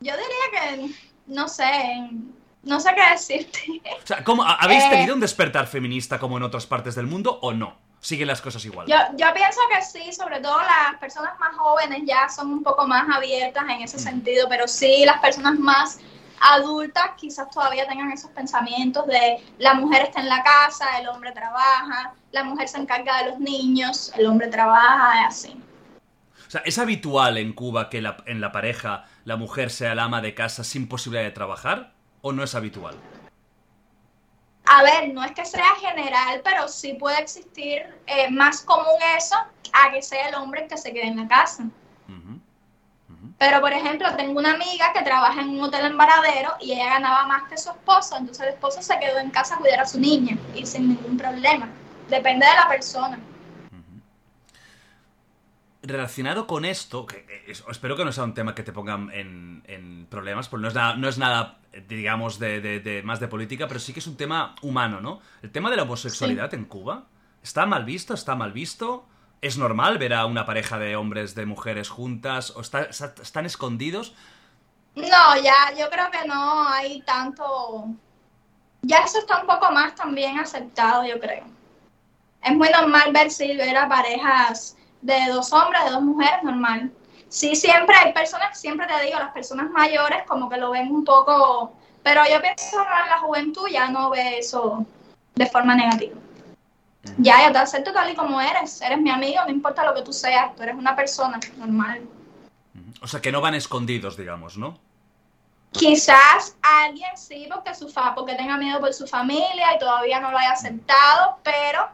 yo 0.00 0.12
diría 0.12 0.76
que 0.76 0.94
no 1.26 1.48
sé, 1.48 2.10
no 2.62 2.80
sé 2.80 2.90
qué 2.94 3.10
decirte. 3.12 3.82
O 4.02 4.06
sea, 4.06 4.24
¿cómo, 4.24 4.44
¿habéis 4.44 4.84
eh, 4.84 4.90
tenido 4.90 5.14
un 5.14 5.20
despertar 5.20 5.66
feminista 5.66 6.18
como 6.18 6.36
en 6.36 6.42
otras 6.42 6.66
partes 6.66 6.94
del 6.94 7.06
mundo 7.06 7.38
o 7.42 7.52
no? 7.52 7.76
¿Siguen 8.00 8.26
las 8.26 8.42
cosas 8.42 8.64
igual? 8.64 8.88
Yo, 8.88 8.96
yo 9.16 9.32
pienso 9.32 9.60
que 9.72 9.82
sí, 9.82 10.12
sobre 10.12 10.40
todo 10.40 10.58
las 10.58 10.98
personas 10.98 11.38
más 11.38 11.54
jóvenes 11.56 12.02
ya 12.04 12.28
son 12.28 12.50
un 12.52 12.62
poco 12.62 12.86
más 12.86 13.08
abiertas 13.14 13.64
en 13.64 13.82
ese 13.82 13.96
mm. 13.96 14.00
sentido, 14.00 14.48
pero 14.48 14.66
sí 14.66 15.04
las 15.04 15.20
personas 15.20 15.58
más 15.58 16.00
adultas 16.40 17.10
quizás 17.16 17.48
todavía 17.50 17.86
tengan 17.86 18.10
esos 18.10 18.30
pensamientos 18.32 19.06
de 19.06 19.38
la 19.58 19.74
mujer 19.74 20.02
está 20.02 20.20
en 20.20 20.28
la 20.28 20.42
casa, 20.42 20.98
el 20.98 21.08
hombre 21.08 21.30
trabaja, 21.30 22.14
la 22.32 22.42
mujer 22.42 22.68
se 22.68 22.78
encarga 22.78 23.22
de 23.22 23.30
los 23.30 23.38
niños, 23.38 24.12
el 24.16 24.26
hombre 24.26 24.48
trabaja, 24.48 25.26
así. 25.26 25.56
O 26.48 26.50
sea, 26.50 26.62
¿es 26.64 26.78
habitual 26.78 27.38
en 27.38 27.52
Cuba 27.52 27.88
que 27.88 28.02
en 28.26 28.40
la 28.40 28.52
pareja 28.52 29.04
la 29.24 29.36
mujer 29.36 29.70
sea 29.70 29.94
la 29.94 30.04
ama 30.04 30.20
de 30.20 30.34
casa 30.34 30.64
sin 30.64 30.88
posibilidad 30.88 31.24
de 31.24 31.30
trabajar? 31.30 31.92
¿O 32.20 32.32
no 32.32 32.42
es 32.42 32.54
habitual? 32.54 32.96
A 34.64 34.82
ver, 34.82 35.12
no 35.12 35.24
es 35.24 35.32
que 35.32 35.44
sea 35.44 35.74
general, 35.80 36.40
pero 36.44 36.68
sí 36.68 36.94
puede 36.94 37.20
existir 37.20 37.82
eh, 38.06 38.30
más 38.30 38.62
común 38.62 39.00
eso 39.16 39.36
a 39.72 39.90
que 39.92 40.02
sea 40.02 40.28
el 40.28 40.34
hombre 40.36 40.62
el 40.62 40.68
que 40.68 40.78
se 40.78 40.92
quede 40.92 41.08
en 41.08 41.16
la 41.16 41.28
casa. 41.28 41.64
Pero, 43.38 43.60
por 43.60 43.72
ejemplo, 43.72 44.06
tengo 44.16 44.38
una 44.38 44.52
amiga 44.52 44.92
que 44.92 45.02
trabaja 45.02 45.40
en 45.40 45.48
un 45.48 45.62
hotel 45.62 45.86
en 45.86 45.96
Varadero 45.96 46.52
y 46.60 46.74
ella 46.74 46.90
ganaba 46.90 47.26
más 47.26 47.48
que 47.48 47.58
su 47.58 47.70
esposo, 47.70 48.16
entonces 48.16 48.46
el 48.46 48.54
esposo 48.54 48.80
se 48.82 48.96
quedó 49.00 49.18
en 49.18 49.30
casa 49.30 49.56
a 49.56 49.58
cuidar 49.58 49.80
a 49.80 49.86
su 49.86 49.98
niña 49.98 50.38
y 50.54 50.64
sin 50.64 50.90
ningún 50.90 51.16
problema. 51.16 51.68
Depende 52.08 52.46
de 52.46 52.54
la 52.54 52.68
persona. 52.68 53.18
Relacionado 55.82 56.46
con 56.46 56.64
esto, 56.64 57.06
que 57.06 57.26
espero 57.46 57.96
que 57.96 58.04
no 58.04 58.12
sea 58.12 58.24
un 58.24 58.34
tema 58.34 58.54
que 58.54 58.62
te 58.62 58.72
pongan 58.72 59.10
en, 59.12 60.06
problemas, 60.08 60.48
porque 60.48 60.62
no 60.62 60.68
es 60.68 60.74
nada, 60.74 60.96
no 60.96 61.08
es 61.08 61.18
nada 61.18 61.58
digamos, 61.88 62.38
de, 62.38 63.02
más 63.04 63.18
de 63.20 63.28
política, 63.28 63.66
pero 63.66 63.80
sí 63.80 63.92
que 63.92 64.00
es 64.00 64.06
un 64.06 64.16
tema 64.16 64.54
humano, 64.62 65.00
¿no? 65.00 65.20
El 65.42 65.50
tema 65.50 65.70
de 65.70 65.76
la 65.76 65.82
homosexualidad 65.82 66.52
en 66.54 66.66
Cuba, 66.66 67.04
¿está 67.42 67.66
mal 67.66 67.84
visto? 67.84 68.14
¿Está 68.14 68.34
mal 68.34 68.52
visto? 68.52 69.06
¿Es 69.40 69.58
normal 69.58 69.98
ver 69.98 70.14
a 70.14 70.26
una 70.26 70.46
pareja 70.46 70.78
de 70.78 70.94
hombres, 70.94 71.34
de 71.34 71.46
mujeres 71.46 71.88
juntas? 71.88 72.50
¿O 72.50 72.60
están 72.60 73.46
escondidos? 73.46 74.14
No, 74.94 75.36
ya, 75.42 75.72
yo 75.76 75.88
creo 75.90 76.10
que 76.10 76.28
no 76.28 76.68
hay 76.68 77.00
tanto. 77.02 77.86
Ya 78.82 78.98
eso 78.98 79.18
está 79.18 79.40
un 79.40 79.46
poco 79.46 79.72
más 79.72 79.94
también 79.94 80.38
aceptado, 80.38 81.06
yo 81.06 81.18
creo. 81.18 81.44
Es 82.42 82.54
muy 82.54 82.68
normal 82.68 83.12
ver 83.12 83.30
si 83.30 83.56
ver 83.56 83.76
a 83.76 83.88
parejas 83.88 84.76
de 85.02 85.26
dos 85.26 85.52
hombres, 85.52 85.84
de 85.84 85.90
dos 85.90 86.02
mujeres, 86.02 86.42
normal. 86.42 86.90
Sí, 87.28 87.54
siempre 87.56 87.94
hay 87.96 88.12
personas, 88.12 88.58
siempre 88.58 88.86
te 88.86 89.04
digo, 89.04 89.18
las 89.18 89.32
personas 89.32 89.70
mayores 89.70 90.22
como 90.26 90.48
que 90.48 90.56
lo 90.56 90.70
ven 90.70 90.90
un 90.90 91.04
poco, 91.04 91.72
pero 92.02 92.22
yo 92.30 92.40
pienso 92.40 92.78
que 92.78 93.10
la 93.10 93.18
juventud 93.18 93.68
ya 93.70 93.88
no 93.88 94.10
ve 94.10 94.38
eso 94.38 94.86
de 95.34 95.46
forma 95.46 95.74
negativa. 95.74 96.16
Ya, 97.18 97.46
yo 97.46 97.52
te 97.52 97.58
acepto 97.58 97.92
tal 97.92 98.10
y 98.10 98.14
como 98.14 98.40
eres. 98.40 98.80
Eres 98.80 99.00
mi 99.00 99.10
amigo, 99.10 99.42
no 99.44 99.50
importa 99.50 99.84
lo 99.84 99.94
que 99.94 100.02
tú 100.02 100.12
seas. 100.12 100.54
Tú 100.54 100.62
eres 100.62 100.76
una 100.76 100.94
persona 100.94 101.40
normal. 101.56 102.02
O 103.00 103.08
sea, 103.08 103.20
que 103.20 103.32
no 103.32 103.40
van 103.40 103.54
escondidos, 103.54 104.16
digamos, 104.16 104.56
¿no? 104.56 104.78
Quizás 105.72 106.56
alguien 106.62 107.16
sí, 107.16 107.48
porque, 107.52 107.74
su 107.74 107.88
fa 107.88 108.14
porque 108.14 108.34
tenga 108.34 108.56
miedo 108.56 108.78
por 108.78 108.92
su 108.92 109.06
familia 109.06 109.74
y 109.74 109.78
todavía 109.78 110.20
no 110.20 110.30
lo 110.30 110.38
haya 110.38 110.52
aceptado, 110.52 111.38
pero 111.42 111.88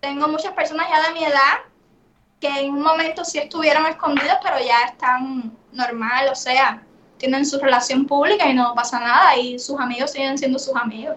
tengo 0.00 0.28
muchas 0.28 0.52
personas 0.52 0.86
ya 0.90 1.08
de 1.08 1.14
mi 1.14 1.24
edad 1.24 1.60
que 2.40 2.48
en 2.48 2.72
un 2.72 2.82
momento 2.82 3.24
sí 3.24 3.38
estuvieron 3.38 3.86
escondidos, 3.86 4.38
pero 4.42 4.56
ya 4.58 4.84
están 4.86 5.52
normal, 5.72 6.28
o 6.32 6.34
sea, 6.34 6.82
tienen 7.18 7.44
su 7.44 7.60
relación 7.60 8.06
pública 8.06 8.48
y 8.48 8.54
no 8.54 8.74
pasa 8.74 8.98
nada 8.98 9.36
y 9.36 9.58
sus 9.58 9.78
amigos 9.78 10.12
siguen 10.12 10.38
siendo 10.38 10.58
sus 10.58 10.74
amigos. 10.74 11.16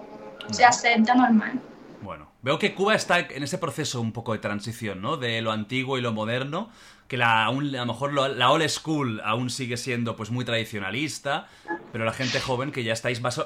Se 0.51 0.65
acepta 0.65 1.15
normal. 1.15 1.62
Bueno, 2.01 2.29
veo 2.41 2.59
que 2.59 2.75
Cuba 2.75 2.93
está 2.93 3.19
en 3.19 3.41
ese 3.41 3.57
proceso 3.57 4.01
un 4.01 4.12
poco 4.12 4.33
de 4.33 4.39
transición, 4.39 5.01
¿no? 5.01 5.15
De 5.15 5.41
lo 5.41 5.53
antiguo 5.53 5.97
y 5.97 6.01
lo 6.01 6.12
moderno, 6.12 6.69
que 7.07 7.15
la, 7.15 7.45
aún, 7.45 7.73
a 7.73 7.79
lo 7.79 7.86
mejor 7.86 8.13
la 8.13 8.51
old 8.51 8.67
school 8.67 9.21
aún 9.23 9.49
sigue 9.49 9.77
siendo 9.77 10.17
pues 10.17 10.29
muy 10.29 10.43
tradicionalista, 10.43 11.47
pero 11.93 12.03
la 12.03 12.12
gente 12.12 12.41
joven 12.41 12.73
que 12.73 12.83
ya 12.83 12.91
estáis 12.91 13.21
más, 13.21 13.41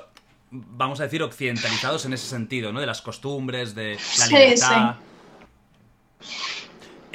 vamos 0.49 0.99
a 0.99 1.03
decir, 1.03 1.21
occidentalizados 1.21 2.05
en 2.05 2.13
ese 2.13 2.25
sentido, 2.25 2.73
¿no? 2.73 2.79
De 2.79 2.87
las 2.87 3.03
costumbres, 3.03 3.75
de 3.75 3.99
la 4.17 4.27
libertad. 4.27 4.95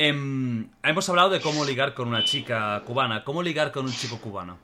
Em, 0.04 0.68
hemos 0.82 1.08
hablado 1.08 1.30
de 1.30 1.40
cómo 1.40 1.64
ligar 1.64 1.94
con 1.94 2.08
una 2.08 2.24
chica 2.24 2.82
cubana. 2.84 3.22
¿Cómo 3.22 3.40
ligar 3.40 3.70
con 3.70 3.84
un 3.84 3.92
chico 3.92 4.20
cubano? 4.20 4.58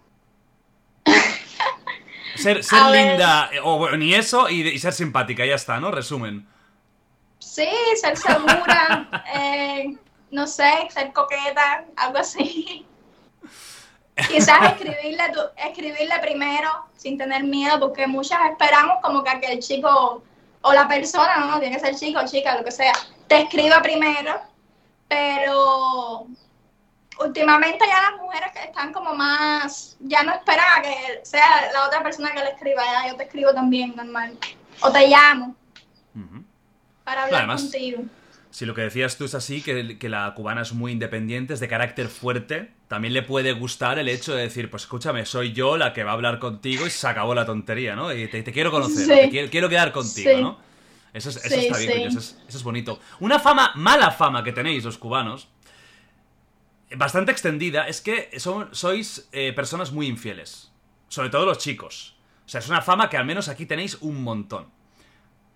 Ser, 2.34 2.60
linda, 2.90 3.48
o 3.62 3.88
ni 3.96 4.14
eso, 4.14 4.48
y, 4.48 4.76
ser 4.80 4.92
simpática, 4.92 5.46
ya 5.46 5.54
está, 5.54 5.78
¿no? 5.78 5.92
Resumen. 5.92 6.44
Sí, 7.38 7.68
ser 8.00 8.16
segura, 8.16 9.24
eh, 9.34 9.96
no 10.32 10.46
sé, 10.46 10.88
ser 10.90 11.12
coqueta, 11.12 11.84
algo 11.96 12.18
así. 12.18 12.84
Quizás 14.28 14.72
escribirle, 14.72 15.22
escribirle 15.56 16.18
primero, 16.20 16.68
sin 16.96 17.16
tener 17.16 17.44
miedo, 17.44 17.78
porque 17.78 18.08
muchas 18.08 18.38
esperamos 18.50 18.98
como 19.02 19.22
que 19.22 19.30
aquel 19.30 19.60
chico, 19.60 20.22
o 20.62 20.72
la 20.72 20.88
persona, 20.88 21.38
no, 21.46 21.60
tiene 21.60 21.76
que 21.76 21.80
ser 21.80 21.94
chico 21.94 22.20
o 22.20 22.26
chica, 22.26 22.56
lo 22.56 22.64
que 22.64 22.72
sea, 22.72 22.92
te 23.28 23.42
escriba 23.42 23.80
primero 23.82 24.48
pero 25.08 26.26
últimamente 27.20 27.84
ya 27.86 28.10
las 28.10 28.20
mujeres 28.20 28.52
que 28.52 28.64
están 28.64 28.92
como 28.92 29.14
más, 29.14 29.96
ya 30.00 30.22
no 30.22 30.32
esperan 30.32 30.78
a 30.78 30.82
que 30.82 31.20
sea 31.22 31.70
la 31.72 31.86
otra 31.86 32.02
persona 32.02 32.32
que 32.32 32.40
le 32.40 32.50
escriba, 32.50 32.82
ya 32.84 33.10
yo 33.10 33.16
te 33.16 33.24
escribo 33.24 33.52
también 33.52 33.94
normal, 33.96 34.36
o 34.80 34.92
te 34.92 35.08
llamo 35.08 35.54
para 37.04 37.24
hablar 37.24 37.46
contigo. 37.46 38.04
Si 38.50 38.66
lo 38.66 38.74
que 38.74 38.80
decías 38.82 39.16
tú 39.16 39.24
es 39.24 39.34
así, 39.34 39.62
que, 39.62 39.98
que, 39.98 40.08
la 40.08 40.32
cubana 40.34 40.62
es 40.62 40.72
muy 40.72 40.92
independiente, 40.92 41.54
es 41.54 41.60
de 41.60 41.68
carácter 41.68 42.08
fuerte, 42.08 42.72
también 42.88 43.14
le 43.14 43.22
puede 43.22 43.52
gustar 43.52 43.98
el 43.98 44.08
hecho 44.08 44.34
de 44.34 44.42
decir, 44.42 44.70
pues 44.70 44.84
escúchame, 44.84 45.26
soy 45.26 45.52
yo 45.52 45.76
la 45.76 45.92
que 45.92 46.02
va 46.02 46.12
a 46.12 46.14
hablar 46.14 46.38
contigo 46.38 46.86
y 46.86 46.90
se 46.90 47.06
acabó 47.06 47.34
la 47.34 47.44
tontería, 47.44 47.94
¿no? 47.94 48.12
Y 48.12 48.26
te, 48.26 48.42
quiero 48.44 48.70
conocer, 48.70 49.28
quiero, 49.30 49.68
quedar 49.68 49.92
contigo, 49.92 50.38
¿no? 50.40 50.67
Eso, 51.12 51.30
está 51.30 51.78
bien, 51.78 52.08
eso 52.08 52.36
es, 52.48 52.62
bonito. 52.62 53.00
Una 53.20 53.38
fama, 53.38 53.72
mala 53.74 54.10
fama 54.10 54.44
que 54.44 54.52
tenéis 54.52 54.84
los 54.84 54.98
cubanos, 54.98 55.48
bastante 56.96 57.32
extendida, 57.32 57.88
es 57.88 58.00
que 58.00 58.30
sois 58.72 59.28
eh, 59.32 59.52
personas 59.52 59.92
muy 59.92 60.06
infieles. 60.06 60.70
Sobre 61.08 61.30
todo 61.30 61.46
los 61.46 61.58
chicos. 61.58 62.16
O 62.44 62.48
sea, 62.48 62.60
es 62.60 62.68
una 62.68 62.82
fama 62.82 63.08
que 63.08 63.16
al 63.16 63.24
menos 63.24 63.48
aquí 63.48 63.66
tenéis 63.66 63.98
un 64.00 64.22
montón. 64.22 64.68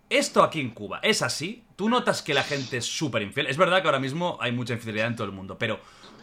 Esto 0.09 0.43
aquí 0.43 0.59
en 0.59 0.71
Cuba, 0.71 0.99
¿es 1.01 1.21
así? 1.21 1.63
¿Tú 1.75 1.89
notas 1.89 2.21
que 2.21 2.33
la 2.33 2.43
gente 2.43 2.77
es 2.77 2.85
súper 2.85 3.21
infiel? 3.23 3.47
Es 3.47 3.57
verdad 3.57 3.81
que 3.81 3.87
ahora 3.87 3.99
mismo 3.99 4.37
hay 4.41 4.51
mucha 4.51 4.73
infidelidad 4.73 5.07
en 5.07 5.15
todo 5.15 5.25
el 5.25 5.33
mundo, 5.33 5.57
pero 5.57 5.79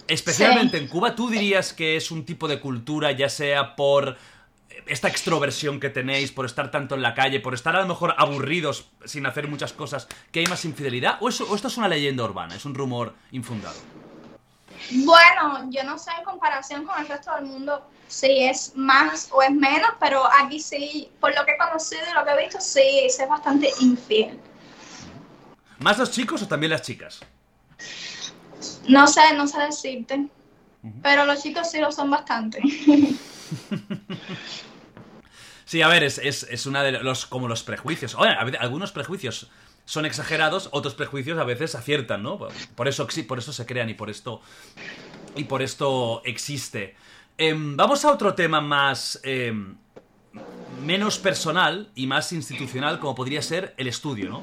especialmente 0.06 0.78
en 0.78 0.86
Cuba, 0.86 1.16
¿tú 1.16 1.28
dirías 1.28 1.72
que 1.72 1.96
es 1.96 2.10
un 2.10 2.24
tipo 2.24 2.46
de 2.46 2.60
cultura, 2.60 3.10
ya 3.12 3.28
sea 3.28 3.74
por 3.74 4.16
esta 4.86 5.08
extroversión 5.08 5.80
que 5.80 5.90
tenéis 5.90 6.32
por 6.32 6.46
estar 6.46 6.70
tanto 6.70 6.94
en 6.94 7.02
la 7.02 7.14
calle, 7.14 7.40
por 7.40 7.54
estar 7.54 7.76
a 7.76 7.80
lo 7.80 7.86
mejor 7.86 8.14
aburridos 8.18 8.88
sin 9.04 9.26
hacer 9.26 9.48
muchas 9.48 9.72
cosas, 9.72 10.08
que 10.32 10.40
hay 10.40 10.46
más 10.46 10.64
infidelidad? 10.64 11.18
¿O, 11.20 11.28
eso, 11.28 11.54
esto 11.54 11.68
es 11.68 11.76
una 11.76 11.88
leyenda 11.88 12.24
urbana, 12.24 12.54
es 12.54 12.64
un 12.64 12.74
rumor 12.74 13.14
infundado? 13.32 13.78
Bueno, 14.90 15.70
yo 15.70 15.84
no 15.84 15.98
sé 15.98 16.10
en 16.18 16.24
comparación 16.24 16.84
con 16.84 16.98
el 17.00 17.06
resto 17.06 17.34
del 17.34 17.44
mundo 17.44 17.86
si 18.08 18.44
es 18.44 18.72
más 18.74 19.28
o 19.30 19.42
es 19.42 19.52
menos, 19.52 19.90
pero 20.00 20.22
aquí 20.40 20.58
sí, 20.58 21.10
por 21.20 21.34
lo 21.36 21.44
que 21.44 21.52
he 21.52 21.58
conocido 21.58 22.02
y 22.10 22.14
lo 22.14 22.24
que 22.24 22.30
he 22.32 22.44
visto, 22.44 22.60
sí, 22.60 23.02
es 23.04 23.18
bastante 23.28 23.70
infiel. 23.80 24.40
¿Más 25.78 25.98
los 25.98 26.10
chicos 26.10 26.42
o 26.42 26.48
también 26.48 26.70
las 26.70 26.82
chicas? 26.82 27.20
No 28.88 29.06
sé, 29.06 29.32
no 29.34 29.46
sé 29.46 29.60
decirte. 29.60 30.26
Pero 31.02 31.24
los 31.24 31.42
chicos 31.42 31.70
sí 31.70 31.78
lo 31.78 31.92
son 31.92 32.10
bastante. 32.10 32.60
Sí, 35.70 35.82
a 35.82 35.86
ver, 35.86 36.02
es, 36.02 36.18
es, 36.18 36.66
una 36.66 36.82
de 36.82 36.90
los. 36.90 37.26
como 37.26 37.46
los 37.46 37.62
prejuicios. 37.62 38.16
Oye, 38.16 38.32
algunos 38.58 38.90
prejuicios 38.90 39.52
son 39.84 40.04
exagerados, 40.04 40.68
otros 40.72 40.94
prejuicios 40.94 41.38
a 41.38 41.44
veces 41.44 41.76
aciertan, 41.76 42.24
¿no? 42.24 42.40
Por 42.74 42.88
eso, 42.88 43.06
por 43.28 43.38
eso 43.38 43.52
se 43.52 43.66
crean 43.66 43.88
y 43.88 43.94
por 43.94 44.10
esto. 44.10 44.42
Y 45.36 45.44
por 45.44 45.62
esto 45.62 46.22
existe. 46.24 46.96
Em, 47.38 47.76
vamos 47.76 48.04
a 48.04 48.10
otro 48.10 48.34
tema 48.34 48.60
más. 48.60 49.20
Em, 49.22 49.76
menos 50.84 51.18
personal 51.18 51.88
y 51.94 52.08
más 52.08 52.32
institucional, 52.32 52.98
como 52.98 53.14
podría 53.14 53.40
ser 53.40 53.72
el 53.76 53.86
estudio, 53.86 54.28
¿no? 54.28 54.42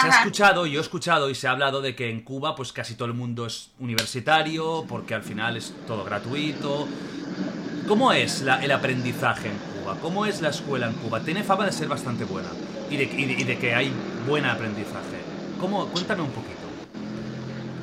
Se 0.00 0.08
ha 0.08 0.10
escuchado, 0.10 0.66
yo 0.66 0.80
he 0.80 0.82
escuchado 0.82 1.30
y 1.30 1.36
se 1.36 1.46
ha 1.46 1.52
hablado 1.52 1.80
de 1.82 1.94
que 1.94 2.10
en 2.10 2.22
Cuba, 2.22 2.56
pues 2.56 2.72
casi 2.72 2.96
todo 2.96 3.06
el 3.06 3.14
mundo 3.14 3.46
es 3.46 3.70
universitario, 3.78 4.84
porque 4.88 5.14
al 5.14 5.22
final 5.22 5.56
es 5.56 5.72
todo 5.86 6.02
gratuito. 6.02 6.88
¿Cómo 7.86 8.10
es 8.10 8.40
el 8.40 8.72
aprendizaje 8.72 9.46
en 9.46 9.58
Cuba? 9.58 9.96
¿Cómo 10.02 10.26
es 10.26 10.40
la 10.42 10.48
escuela 10.48 10.88
en 10.88 10.94
Cuba? 10.94 11.20
Tiene 11.20 11.44
fama 11.44 11.66
de 11.66 11.72
ser 11.72 11.86
bastante 11.86 12.24
buena 12.24 12.48
y 12.90 12.96
de, 12.96 13.58
que 13.58 13.74
hay 13.74 13.92
buen 14.26 14.44
aprendizaje. 14.44 15.22
¿Cómo? 15.60 15.86
Cuéntame 15.86 16.22
un 16.22 16.30
poquito. 16.30 16.66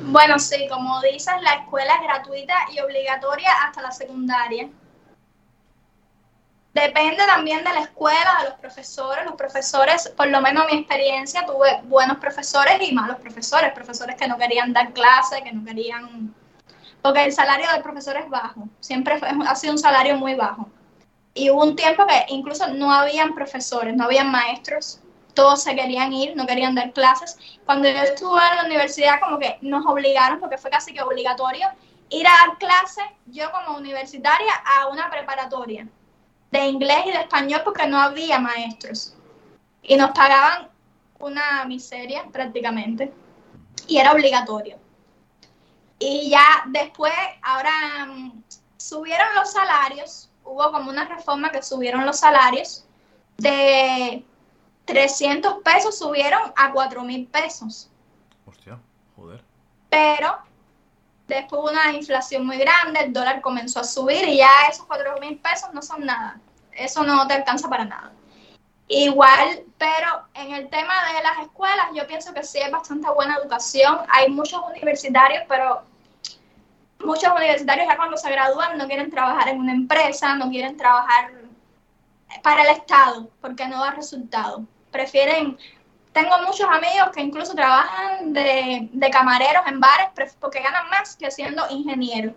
Bueno, 0.02 0.38
sí, 0.38 0.68
como 0.68 1.00
dices, 1.00 1.32
la 1.40 1.54
escuela 1.54 1.94
es 1.94 2.02
gratuita 2.02 2.54
y 2.74 2.80
obligatoria 2.80 3.48
hasta 3.64 3.80
la 3.80 3.90
secundaria. 3.92 4.68
Depende 6.74 7.24
también 7.26 7.64
de 7.64 7.72
la 7.72 7.80
escuela, 7.80 8.40
de 8.42 8.50
los 8.50 8.58
profesores. 8.58 9.24
Los 9.24 9.36
profesores, 9.36 10.12
por 10.14 10.26
lo 10.26 10.42
menos 10.42 10.66
mi 10.70 10.80
experiencia, 10.80 11.46
tuve 11.46 11.80
buenos 11.84 12.18
profesores 12.18 12.76
y 12.82 12.92
malos 12.92 13.16
profesores. 13.20 13.72
Profesores 13.72 14.16
que 14.16 14.28
no 14.28 14.36
querían 14.36 14.74
dar 14.74 14.92
clase, 14.92 15.42
que 15.42 15.52
no 15.52 15.64
querían 15.64 16.34
porque 17.04 17.22
el 17.22 17.34
salario 17.34 17.70
del 17.70 17.82
profesor 17.82 18.16
es 18.16 18.30
bajo, 18.30 18.66
siempre 18.80 19.20
ha 19.46 19.54
sido 19.56 19.74
un 19.74 19.78
salario 19.78 20.16
muy 20.16 20.32
bajo. 20.36 20.70
Y 21.34 21.50
hubo 21.50 21.62
un 21.62 21.76
tiempo 21.76 22.06
que 22.06 22.24
incluso 22.28 22.66
no 22.68 22.90
habían 22.90 23.34
profesores, 23.34 23.94
no 23.94 24.04
habían 24.04 24.30
maestros, 24.30 25.02
todos 25.34 25.62
se 25.62 25.76
querían 25.76 26.14
ir, 26.14 26.34
no 26.34 26.46
querían 26.46 26.74
dar 26.74 26.94
clases. 26.94 27.36
Cuando 27.66 27.90
yo 27.90 27.98
estuve 27.98 28.40
en 28.50 28.56
la 28.56 28.64
universidad, 28.64 29.20
como 29.20 29.38
que 29.38 29.58
nos 29.60 29.84
obligaron, 29.84 30.40
porque 30.40 30.56
fue 30.56 30.70
casi 30.70 30.94
que 30.94 31.02
obligatorio, 31.02 31.68
ir 32.08 32.26
a 32.26 32.30
dar 32.30 32.56
clases, 32.56 33.04
yo 33.26 33.52
como 33.52 33.76
universitaria, 33.76 34.54
a 34.64 34.88
una 34.88 35.10
preparatoria 35.10 35.86
de 36.52 36.66
inglés 36.66 37.00
y 37.04 37.10
de 37.10 37.18
español, 37.18 37.60
porque 37.66 37.86
no 37.86 38.00
había 38.00 38.38
maestros. 38.38 39.14
Y 39.82 39.96
nos 39.96 40.12
pagaban 40.12 40.70
una 41.18 41.66
miseria 41.66 42.24
prácticamente, 42.32 43.12
y 43.86 43.98
era 43.98 44.12
obligatorio. 44.12 44.78
Y 45.98 46.30
ya 46.30 46.64
después, 46.66 47.12
ahora 47.42 48.06
mm, 48.06 48.42
subieron 48.76 49.26
los 49.34 49.52
salarios, 49.52 50.30
hubo 50.44 50.70
como 50.72 50.90
una 50.90 51.04
reforma 51.04 51.50
que 51.50 51.62
subieron 51.62 52.04
los 52.04 52.18
salarios 52.18 52.84
de 53.36 54.24
300 54.84 55.62
pesos 55.62 55.98
subieron 55.98 56.52
a 56.56 56.72
4 56.72 57.02
mil 57.02 57.26
pesos. 57.26 57.90
Hostia, 58.46 58.78
joder. 59.16 59.42
Pero 59.88 60.38
después 61.26 61.60
hubo 61.60 61.70
una 61.70 61.92
inflación 61.92 62.46
muy 62.46 62.58
grande, 62.58 63.00
el 63.00 63.12
dólar 63.12 63.40
comenzó 63.40 63.80
a 63.80 63.84
subir 63.84 64.28
y 64.28 64.38
ya 64.38 64.50
esos 64.70 64.86
4 64.86 65.18
mil 65.20 65.38
pesos 65.38 65.72
no 65.72 65.82
son 65.82 66.04
nada. 66.04 66.40
Eso 66.72 67.04
no 67.04 67.26
te 67.26 67.34
alcanza 67.34 67.68
para 67.68 67.84
nada. 67.84 68.12
Igual, 68.88 69.64
pero 69.78 70.26
en 70.34 70.52
el 70.52 70.68
tema 70.68 70.94
de 71.14 71.22
las 71.22 71.38
escuelas, 71.46 71.86
yo 71.94 72.06
pienso 72.06 72.34
que 72.34 72.42
sí 72.42 72.58
hay 72.58 72.70
bastante 72.70 73.08
buena 73.10 73.36
educación. 73.36 73.98
Hay 74.08 74.30
muchos 74.30 74.62
universitarios, 74.62 75.44
pero 75.48 75.82
muchos 77.00 77.32
universitarios 77.32 77.86
ya 77.88 77.96
cuando 77.96 78.16
se 78.16 78.30
gradúan 78.30 78.76
no 78.76 78.86
quieren 78.86 79.10
trabajar 79.10 79.48
en 79.48 79.60
una 79.60 79.72
empresa, 79.72 80.34
no 80.34 80.50
quieren 80.50 80.76
trabajar 80.76 81.32
para 82.42 82.62
el 82.62 82.76
Estado, 82.76 83.30
porque 83.40 83.66
no 83.66 83.80
da 83.80 83.92
resultado. 83.92 84.64
Prefieren, 84.90 85.58
tengo 86.12 86.38
muchos 86.42 86.68
amigos 86.68 87.10
que 87.14 87.22
incluso 87.22 87.54
trabajan 87.54 88.32
de, 88.32 88.88
de 88.92 89.10
camareros 89.10 89.66
en 89.66 89.80
bares 89.80 90.08
porque 90.38 90.60
ganan 90.60 90.90
más 90.90 91.16
que 91.16 91.30
siendo 91.30 91.64
ingenieros. 91.70 92.34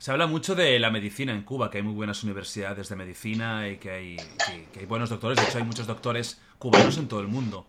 Se 0.00 0.10
habla 0.10 0.26
mucho 0.26 0.54
de 0.54 0.78
la 0.78 0.90
medicina 0.90 1.34
en 1.34 1.42
Cuba, 1.42 1.70
que 1.70 1.76
hay 1.76 1.84
muy 1.84 1.92
buenas 1.92 2.24
universidades 2.24 2.88
de 2.88 2.96
medicina 2.96 3.68
y 3.68 3.76
que 3.76 3.90
hay, 3.90 4.16
hay 4.78 4.86
buenos 4.86 5.10
doctores. 5.10 5.36
De 5.36 5.44
hecho, 5.44 5.58
hay 5.58 5.64
muchos 5.64 5.86
doctores 5.86 6.40
cubanos 6.58 6.96
en 6.96 7.06
todo 7.06 7.20
el 7.20 7.28
mundo. 7.28 7.66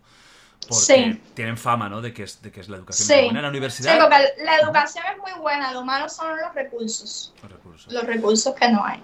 Porque 0.66 1.20
tienen 1.34 1.58
fama, 1.58 1.90
¿no? 1.90 2.00
De 2.00 2.14
que 2.14 2.22
es, 2.22 2.40
de 2.40 2.50
que 2.50 2.60
es 2.60 2.70
la 2.70 2.78
educación 2.78 3.06
muy 3.06 3.24
buena 3.24 3.40
en 3.40 3.42
la 3.42 3.48
universidad. 3.50 3.92
Sí, 3.92 3.98
porque 4.00 4.16
la 4.46 4.56
educación 4.60 5.04
es 5.12 5.18
muy 5.18 5.42
buena, 5.42 5.74
lo 5.74 5.84
malo 5.84 6.08
son 6.08 6.34
los 6.40 6.54
recursos. 6.54 7.34
Los 7.42 7.52
recursos. 7.52 7.92
Los 7.92 8.04
recursos 8.04 8.54
que 8.54 8.68
no 8.70 8.82
hay. 8.82 9.02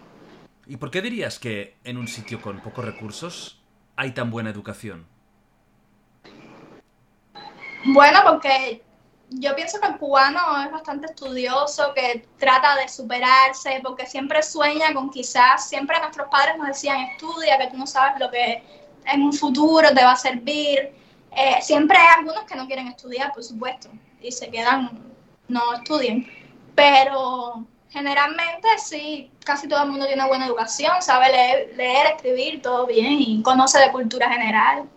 ¿Y 0.66 0.78
por 0.78 0.90
qué 0.90 1.02
dirías 1.02 1.38
que 1.38 1.76
en 1.84 1.98
un 1.98 2.08
sitio 2.08 2.40
con 2.40 2.60
pocos 2.60 2.82
recursos 2.82 3.60
hay 3.96 4.12
tan 4.12 4.30
buena 4.30 4.48
educación? 4.48 5.06
Bueno, 7.84 8.20
porque 8.24 8.82
yo 9.30 9.54
pienso 9.54 9.80
que 9.80 9.88
el 9.88 9.98
cubano 9.98 10.62
es 10.64 10.70
bastante 10.70 11.06
estudioso, 11.06 11.92
que 11.94 12.26
trata 12.38 12.76
de 12.76 12.88
superarse, 12.88 13.80
porque 13.82 14.06
siempre 14.06 14.42
sueña 14.42 14.94
con 14.94 15.10
quizás, 15.10 15.68
siempre 15.68 15.98
nuestros 16.00 16.28
padres 16.28 16.56
nos 16.56 16.68
decían, 16.68 17.00
estudia, 17.00 17.58
que 17.58 17.68
tú 17.68 17.76
no 17.76 17.86
sabes 17.86 18.18
lo 18.18 18.30
que 18.30 18.62
en 19.04 19.22
un 19.22 19.32
futuro 19.32 19.88
te 19.94 20.02
va 20.02 20.12
a 20.12 20.16
servir. 20.16 20.92
Eh, 21.36 21.58
siempre 21.60 21.98
hay 21.98 22.08
algunos 22.18 22.44
que 22.44 22.56
no 22.56 22.66
quieren 22.66 22.88
estudiar, 22.88 23.32
por 23.32 23.44
supuesto, 23.44 23.88
y 24.20 24.32
se 24.32 24.50
quedan, 24.50 25.12
no 25.46 25.74
estudian, 25.74 26.26
pero 26.74 27.66
generalmente 27.90 28.68
sí, 28.78 29.30
casi 29.44 29.68
todo 29.68 29.82
el 29.82 29.90
mundo 29.90 30.06
tiene 30.06 30.26
buena 30.26 30.46
educación, 30.46 31.02
sabe 31.02 31.30
leer, 31.30 31.72
leer 31.76 32.06
escribir, 32.14 32.62
todo 32.62 32.86
bien, 32.86 33.12
y 33.18 33.42
conoce 33.42 33.78
de 33.78 33.92
cultura 33.92 34.30
general. 34.30 34.88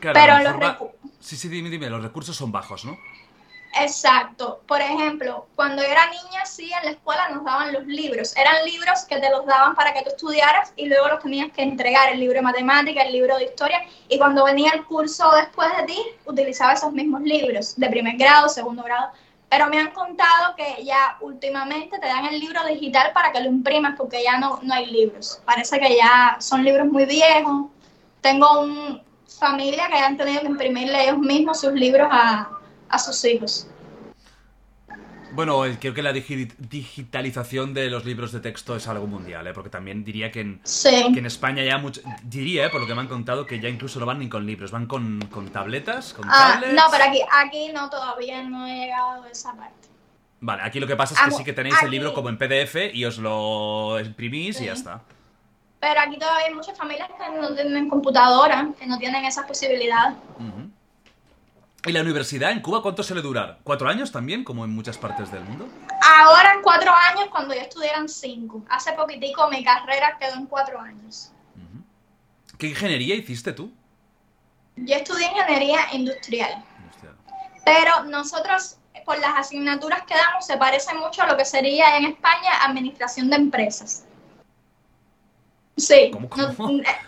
pero 0.00 0.38
los 0.38 0.54
Sí, 1.20 1.36
sí, 1.36 1.48
dime, 1.48 1.68
dime, 1.68 1.90
los 1.90 2.02
recursos 2.02 2.34
son 2.34 2.50
bajos, 2.50 2.84
¿no? 2.84 2.96
Exacto. 3.78 4.60
Por 4.66 4.80
ejemplo, 4.80 5.46
cuando 5.54 5.82
era 5.82 6.06
niña, 6.06 6.44
sí, 6.44 6.72
en 6.72 6.84
la 6.84 6.90
escuela 6.92 7.28
nos 7.28 7.44
daban 7.44 7.72
los 7.72 7.86
libros. 7.86 8.36
Eran 8.36 8.64
libros 8.64 9.04
que 9.08 9.20
te 9.20 9.30
los 9.30 9.46
daban 9.46 9.74
para 9.74 9.92
que 9.92 10.02
tú 10.02 10.10
estudiaras 10.10 10.72
y 10.76 10.86
luego 10.86 11.08
los 11.08 11.22
tenías 11.22 11.52
que 11.52 11.62
entregar, 11.62 12.10
el 12.10 12.20
libro 12.20 12.36
de 12.36 12.42
matemática, 12.42 13.02
el 13.02 13.12
libro 13.12 13.36
de 13.36 13.44
historia. 13.44 13.82
Y 14.08 14.18
cuando 14.18 14.44
venía 14.44 14.72
el 14.72 14.84
curso 14.84 15.30
después 15.36 15.68
de 15.76 15.84
ti, 15.84 16.02
utilizaba 16.24 16.72
esos 16.72 16.92
mismos 16.92 17.22
libros, 17.22 17.76
de 17.76 17.88
primer 17.88 18.16
grado, 18.16 18.48
segundo 18.48 18.82
grado. 18.82 19.10
Pero 19.48 19.66
me 19.68 19.78
han 19.78 19.90
contado 19.92 20.54
que 20.56 20.84
ya 20.84 21.16
últimamente 21.20 21.98
te 21.98 22.06
dan 22.06 22.26
el 22.26 22.38
libro 22.38 22.64
digital 22.66 23.12
para 23.12 23.32
que 23.32 23.40
lo 23.40 23.48
imprimas 23.48 23.94
porque 23.96 24.22
ya 24.22 24.38
no, 24.38 24.60
no 24.62 24.74
hay 24.74 24.86
libros. 24.86 25.40
Parece 25.44 25.78
que 25.80 25.96
ya 25.96 26.36
son 26.40 26.64
libros 26.64 26.86
muy 26.86 27.04
viejos. 27.04 27.66
Tengo 28.20 28.60
un, 28.60 29.02
familia 29.38 29.88
que 29.88 29.98
han 29.98 30.16
tenido 30.16 30.40
que 30.40 30.46
imprimirle 30.46 31.04
ellos 31.04 31.18
mismos 31.18 31.60
sus 31.60 31.72
libros 31.72 32.08
a, 32.10 32.48
a 32.88 32.98
sus 32.98 33.24
hijos. 33.24 33.66
Bueno, 35.32 35.62
creo 35.78 35.94
que 35.94 36.02
la 36.02 36.12
digitalización 36.12 37.72
de 37.72 37.88
los 37.88 38.04
libros 38.04 38.32
de 38.32 38.40
texto 38.40 38.74
es 38.74 38.88
algo 38.88 39.06
mundial, 39.06 39.46
¿eh? 39.46 39.52
porque 39.52 39.70
también 39.70 40.02
diría 40.04 40.32
que 40.32 40.40
en, 40.40 40.60
en 40.92 41.26
España 41.26 41.62
ya 41.62 41.78
mucho, 41.78 42.00
diría, 42.24 42.66
¿eh? 42.66 42.70
por 42.70 42.80
lo 42.80 42.86
que 42.86 42.94
me 42.94 43.02
han 43.02 43.06
contado, 43.06 43.46
que 43.46 43.60
ya 43.60 43.68
incluso 43.68 44.00
no 44.00 44.06
van 44.06 44.18
ni 44.18 44.28
con 44.28 44.44
libros, 44.44 44.72
van 44.72 44.86
con, 44.86 45.20
con 45.30 45.48
tabletas, 45.50 46.14
con 46.14 46.26
ah, 46.28 46.60
No, 46.74 46.82
pero 46.90 47.04
aquí, 47.04 47.20
aquí 47.32 47.70
no, 47.72 47.88
todavía 47.88 48.42
no 48.42 48.66
he 48.66 48.74
llegado 48.74 49.22
a 49.22 49.30
esa 49.30 49.54
parte. 49.54 49.88
Vale, 50.40 50.62
aquí 50.64 50.80
lo 50.80 50.86
que 50.86 50.96
pasa 50.96 51.14
es 51.14 51.20
que 51.20 51.30
sí 51.38 51.44
que 51.44 51.52
tenéis 51.52 51.80
el 51.82 51.90
libro 51.90 52.12
como 52.12 52.28
en 52.28 52.38
PDF 52.38 52.92
y 52.92 53.04
os 53.04 53.18
lo 53.18 54.00
imprimís 54.00 54.60
y 54.60 54.64
ya 54.64 54.72
está. 54.72 55.02
Pero 55.80 56.00
aquí 56.00 56.18
todavía 56.18 56.46
hay 56.46 56.54
muchas 56.54 56.76
familias 56.76 57.08
que 57.08 57.40
no 57.40 57.54
tienen 57.54 57.88
computadora, 57.88 58.68
que 58.78 58.86
no 58.86 58.98
tienen 58.98 59.24
esas 59.24 59.46
posibilidades. 59.46 60.14
¿Y 61.86 61.92
la 61.92 62.02
universidad 62.02 62.50
en 62.50 62.60
Cuba 62.60 62.82
cuánto 62.82 63.02
suele 63.02 63.22
durar? 63.22 63.58
¿Cuatro 63.64 63.88
años 63.88 64.12
también, 64.12 64.44
como 64.44 64.66
en 64.66 64.74
muchas 64.74 64.98
partes 64.98 65.32
del 65.32 65.42
mundo? 65.42 65.66
Ahora 66.18 66.52
en 66.52 66.60
cuatro 66.60 66.92
años, 66.92 67.28
cuando 67.30 67.54
yo 67.54 67.60
estudié 67.62 67.90
cinco. 68.08 68.62
Hace 68.68 68.92
poquitico 68.92 69.48
mi 69.48 69.64
carrera 69.64 70.18
quedó 70.20 70.34
en 70.34 70.46
cuatro 70.46 70.78
años. 70.78 71.32
¿Qué 72.58 72.66
ingeniería 72.66 73.14
hiciste 73.14 73.54
tú? 73.54 73.72
Yo 74.76 74.94
estudié 74.94 75.28
ingeniería 75.28 75.80
industrial. 75.92 76.62
industrial. 76.78 77.14
Pero 77.64 78.04
nosotros, 78.04 78.76
por 79.06 79.18
las 79.18 79.38
asignaturas 79.38 80.02
que 80.02 80.14
damos, 80.14 80.44
se 80.46 80.58
parece 80.58 80.92
mucho 80.92 81.22
a 81.22 81.26
lo 81.26 81.38
que 81.38 81.46
sería 81.46 81.96
en 81.96 82.04
España 82.04 82.64
administración 82.66 83.30
de 83.30 83.36
empresas. 83.36 84.04
Sí. 85.80 86.12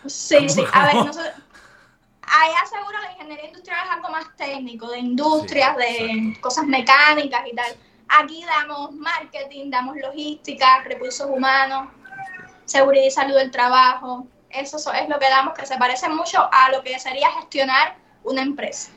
sí, 0.07 0.49
sí. 0.49 0.65
A 0.73 0.87
ver, 0.87 0.95
nosotros, 0.97 1.33
allá 2.23 2.67
seguro 2.71 2.99
la 3.01 3.13
ingeniería 3.13 3.47
industrial 3.47 3.81
es 3.85 3.93
algo 3.93 4.09
más 4.11 4.37
técnico, 4.37 4.91
de 4.91 4.99
industrias, 4.99 5.77
de 5.77 6.37
cosas 6.41 6.67
mecánicas 6.67 7.43
y 7.51 7.55
tal. 7.55 7.77
Aquí 8.09 8.45
damos 8.45 8.93
marketing, 8.93 9.71
damos 9.71 9.97
logística, 9.97 10.83
recursos 10.85 11.29
humanos, 11.31 11.89
seguridad 12.65 13.05
y 13.05 13.11
salud 13.11 13.37
del 13.37 13.51
trabajo. 13.51 14.27
Eso 14.51 14.77
es 14.77 15.09
lo 15.09 15.19
que 15.19 15.29
damos, 15.29 15.55
que 15.55 15.67
se 15.67 15.77
parece 15.77 16.09
mucho 16.09 16.49
a 16.53 16.71
lo 16.71 16.83
que 16.83 16.99
sería 16.99 17.31
gestionar 17.33 17.97
una 18.25 18.43
empresa. 18.43 18.91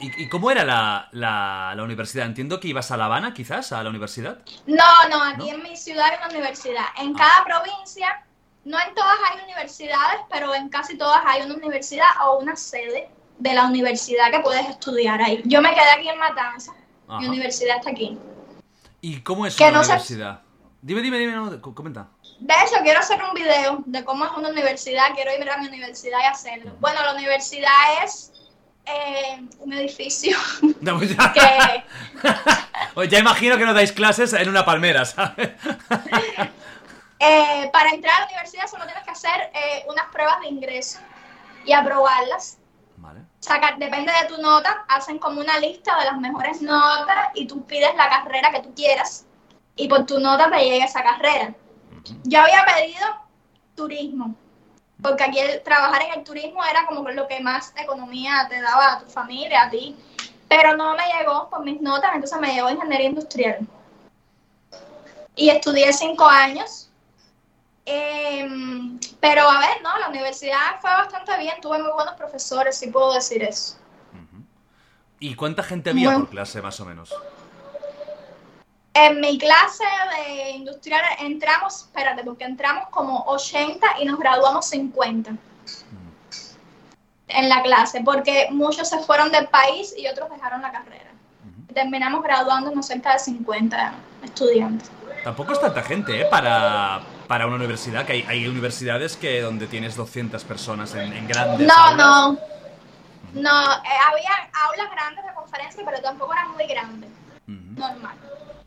¿Y, 0.00 0.28
cómo 0.28 0.50
era 0.50 0.64
la, 0.64 1.08
la, 1.12 1.82
universidad? 1.82 2.26
Entiendo 2.26 2.58
que 2.58 2.68
ibas 2.68 2.90
a 2.90 2.96
La 2.96 3.04
Habana, 3.04 3.34
quizás, 3.34 3.70
a 3.72 3.82
la 3.82 3.90
universidad. 3.90 4.38
No, 4.66 5.08
no, 5.10 5.22
aquí 5.22 5.50
en 5.50 5.62
mi 5.62 5.76
ciudad 5.76 6.06
hay 6.10 6.16
una 6.16 6.28
universidad. 6.28 6.86
En 6.96 7.14
ah. 7.16 7.18
cada 7.44 7.60
provincia 7.60 8.24
no 8.64 8.78
en 8.80 8.94
todas 8.94 9.16
hay 9.30 9.44
universidades, 9.44 10.20
pero 10.30 10.54
en 10.54 10.68
casi 10.68 10.96
todas 10.96 11.20
hay 11.26 11.42
una 11.42 11.54
universidad 11.54 12.06
o 12.26 12.38
una 12.38 12.56
sede 12.56 13.08
de 13.38 13.54
la 13.54 13.66
universidad 13.66 14.30
que 14.30 14.40
puedes 14.40 14.68
estudiar 14.68 15.20
ahí. 15.20 15.42
Yo 15.44 15.60
me 15.60 15.70
quedé 15.70 15.90
aquí 15.96 16.08
en 16.08 16.18
Matanza, 16.18 16.72
mi 17.18 17.28
universidad 17.28 17.78
está 17.78 17.90
aquí. 17.90 18.18
¿Y 19.00 19.20
cómo 19.20 19.46
es 19.46 19.58
una 19.60 19.80
universidad? 19.80 20.40
Dime, 20.80 21.00
dime, 21.00 21.18
dime, 21.18 21.60
comenta. 21.60 22.08
De 22.40 22.54
hecho, 22.54 22.82
quiero 22.82 23.00
hacer 23.00 23.18
un 23.22 23.34
video 23.34 23.82
de 23.86 24.04
cómo 24.04 24.26
es 24.26 24.32
una 24.36 24.48
universidad, 24.48 25.14
quiero 25.14 25.30
ir 25.34 25.48
a 25.48 25.56
mi 25.56 25.68
universidad 25.68 26.18
y 26.22 26.26
hacerlo. 26.26 26.72
Bueno, 26.80 27.02
la 27.02 27.14
universidad 27.14 28.04
es 28.04 28.32
eh, 28.86 29.42
un 29.60 29.72
edificio 29.72 30.36
no, 30.80 30.98
pues 30.98 31.16
ya. 31.16 31.32
ya 33.08 33.18
imagino 33.18 33.56
que 33.56 33.64
no 33.64 33.72
dais 33.72 33.92
clases 33.92 34.34
en 34.34 34.48
una 34.48 34.64
palmera, 34.64 35.06
¿sabes? 35.06 35.52
Eh, 37.18 37.70
para 37.72 37.90
entrar 37.90 38.14
a 38.14 38.20
la 38.20 38.26
universidad 38.26 38.66
solo 38.66 38.84
tienes 38.84 39.04
que 39.04 39.10
hacer 39.10 39.50
eh, 39.54 39.84
unas 39.88 40.06
pruebas 40.06 40.40
de 40.40 40.48
ingreso 40.48 40.98
y 41.64 41.72
aprobarlas. 41.72 42.58
Vale. 42.96 43.20
Sacar, 43.40 43.78
depende 43.78 44.12
de 44.12 44.28
tu 44.28 44.40
nota, 44.40 44.84
hacen 44.88 45.18
como 45.18 45.40
una 45.40 45.58
lista 45.58 45.98
de 45.98 46.06
las 46.06 46.18
mejores 46.18 46.62
notas 46.62 47.28
y 47.34 47.46
tú 47.46 47.64
pides 47.66 47.94
la 47.96 48.08
carrera 48.08 48.50
que 48.50 48.60
tú 48.60 48.74
quieras 48.74 49.26
y 49.76 49.88
por 49.88 50.06
tu 50.06 50.18
nota 50.18 50.50
te 50.50 50.64
llega 50.64 50.84
esa 50.84 51.02
carrera. 51.02 51.54
Yo 52.24 52.40
había 52.40 52.64
pedido 52.64 53.06
turismo, 53.74 54.34
porque 55.02 55.24
aquí 55.24 55.38
el, 55.38 55.62
trabajar 55.62 56.02
en 56.02 56.18
el 56.18 56.24
turismo 56.24 56.64
era 56.64 56.86
como 56.86 57.08
lo 57.10 57.26
que 57.26 57.40
más 57.40 57.72
economía 57.76 58.46
te 58.48 58.60
daba 58.60 58.94
a 58.94 58.98
tu 59.00 59.06
familia, 59.10 59.62
a 59.62 59.70
ti, 59.70 59.96
pero 60.48 60.76
no 60.76 60.94
me 60.94 61.04
llegó 61.18 61.48
por 61.50 61.64
mis 61.64 61.80
notas, 61.80 62.10
entonces 62.14 62.38
me 62.40 62.54
llegó 62.54 62.70
ingeniería 62.70 63.08
industrial. 63.08 63.66
Y 65.36 65.50
estudié 65.50 65.92
cinco 65.92 66.26
años 66.26 66.90
Em, 67.86 68.98
pero 69.20 69.48
a 69.48 69.60
ver, 69.60 69.82
¿no? 69.82 69.98
La 69.98 70.08
universidad 70.08 70.80
fue 70.80 70.90
bastante 70.90 71.36
bien, 71.38 71.54
tuve 71.60 71.82
muy 71.82 71.92
buenos 71.92 72.14
profesores, 72.14 72.76
si 72.78 72.88
puedo 72.88 73.14
decir 73.14 73.42
eso. 73.42 73.76
¿Y 75.20 75.34
cuánta 75.34 75.62
gente 75.62 75.90
había 75.90 76.12
por 76.14 76.28
clase, 76.28 76.60
más 76.60 76.78
o 76.80 76.84
menos? 76.84 77.14
En 78.94 79.20
mi 79.20 79.38
clase 79.38 79.84
de 80.16 80.50
industrial 80.50 81.02
entramos, 81.18 81.82
espérate, 81.82 82.22
porque 82.22 82.44
entramos 82.44 82.88
como 82.90 83.24
80 83.26 83.86
y 84.00 84.04
nos 84.04 84.18
graduamos 84.18 84.66
50 84.66 85.34
en 87.28 87.48
la 87.48 87.62
clase, 87.62 88.02
porque 88.04 88.48
muchos 88.50 88.88
se 88.88 88.98
fueron 89.00 89.32
del 89.32 89.48
país 89.48 89.94
y 89.96 90.06
otros 90.06 90.30
dejaron 90.30 90.62
la 90.62 90.70
carrera. 90.70 91.10
Terminamos 91.72 92.22
graduándonos 92.22 92.86
cerca 92.86 93.14
de 93.14 93.18
50 93.18 93.94
estudiantes. 94.22 94.90
Tampoco 95.24 95.52
es 95.52 95.60
tanta 95.60 95.82
gente, 95.82 96.20
¿eh? 96.20 96.26
Para, 96.26 97.00
para 97.26 97.46
una 97.46 97.56
universidad, 97.56 98.06
que 98.06 98.12
hay, 98.12 98.24
hay 98.28 98.46
universidades 98.46 99.16
que 99.16 99.40
donde 99.40 99.66
tienes 99.66 99.96
200 99.96 100.42
personas 100.44 100.94
en, 100.94 101.12
en 101.12 101.26
grandes 101.26 101.66
No, 101.66 101.96
no. 101.96 102.38
No, 103.34 103.72
eh, 103.72 103.98
había 104.08 104.30
aulas 104.66 104.90
grandes 104.92 105.24
de 105.24 105.34
conferencia, 105.34 105.82
pero 105.84 106.00
tampoco 106.00 106.32
eran 106.32 106.52
muy 106.52 106.66
grandes. 106.66 107.10
Normal. 107.46 108.16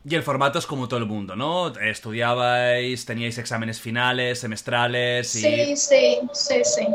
Y 0.04 0.14
el 0.14 0.22
formato 0.22 0.58
es 0.58 0.66
como 0.66 0.88
todo 0.88 1.00
el 1.00 1.06
mundo, 1.06 1.34
¿no? 1.36 1.68
Estudiabais, 1.68 3.04
teníais 3.04 3.36
exámenes 3.38 3.80
finales, 3.80 4.40
semestrales 4.40 5.34
y... 5.36 5.40
Sí, 5.40 5.76
sí, 5.76 6.20
sí, 6.32 6.64
sí. 6.64 6.86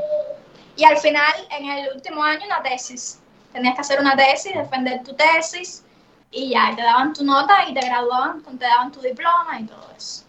Y 0.75 0.83
al 0.83 0.97
final, 0.97 1.33
en 1.51 1.69
el 1.69 1.93
último 1.93 2.23
año, 2.23 2.45
una 2.45 2.61
tesis. 2.63 3.19
Tenías 3.51 3.75
que 3.75 3.81
hacer 3.81 3.99
una 3.99 4.15
tesis, 4.15 4.53
defender 4.55 5.03
tu 5.03 5.13
tesis 5.13 5.83
y 6.31 6.49
ya, 6.49 6.73
te 6.75 6.81
daban 6.81 7.13
tu 7.13 7.23
nota 7.23 7.69
y 7.69 7.73
te 7.73 7.81
graduaban, 7.81 8.41
te 8.41 8.65
daban 8.65 8.91
tu 8.91 8.99
diploma 9.01 9.59
y 9.59 9.65
todo 9.65 9.91
eso. 9.95 10.23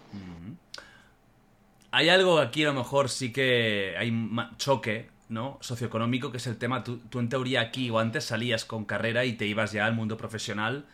Hay 1.97 2.09
algo 2.09 2.40
aquí, 2.40 2.64
a 2.64 2.72
lo 2.72 2.74
mejor 2.74 3.09
sí 3.09 3.32
que 3.32 3.95
hay 3.97 4.12
choque, 4.57 5.11
¿no? 5.28 5.59
Socioeconómico, 5.61 6.32
que 6.32 6.38
es 6.38 6.47
el 6.49 6.59
tema, 6.59 6.82
tú, 6.82 7.01
en 7.20 7.28
teoría 7.28 7.61
aquí 7.61 7.88
o 7.88 8.01
antes 8.01 8.24
salías 8.24 8.64
con 8.64 8.84
carrera 8.84 9.24
y 9.24 9.34
te 9.34 9.47
ibas 9.47 9.70
ya 9.70 9.86
al 9.86 9.95
mundo 9.95 10.16
profesional 10.16 10.86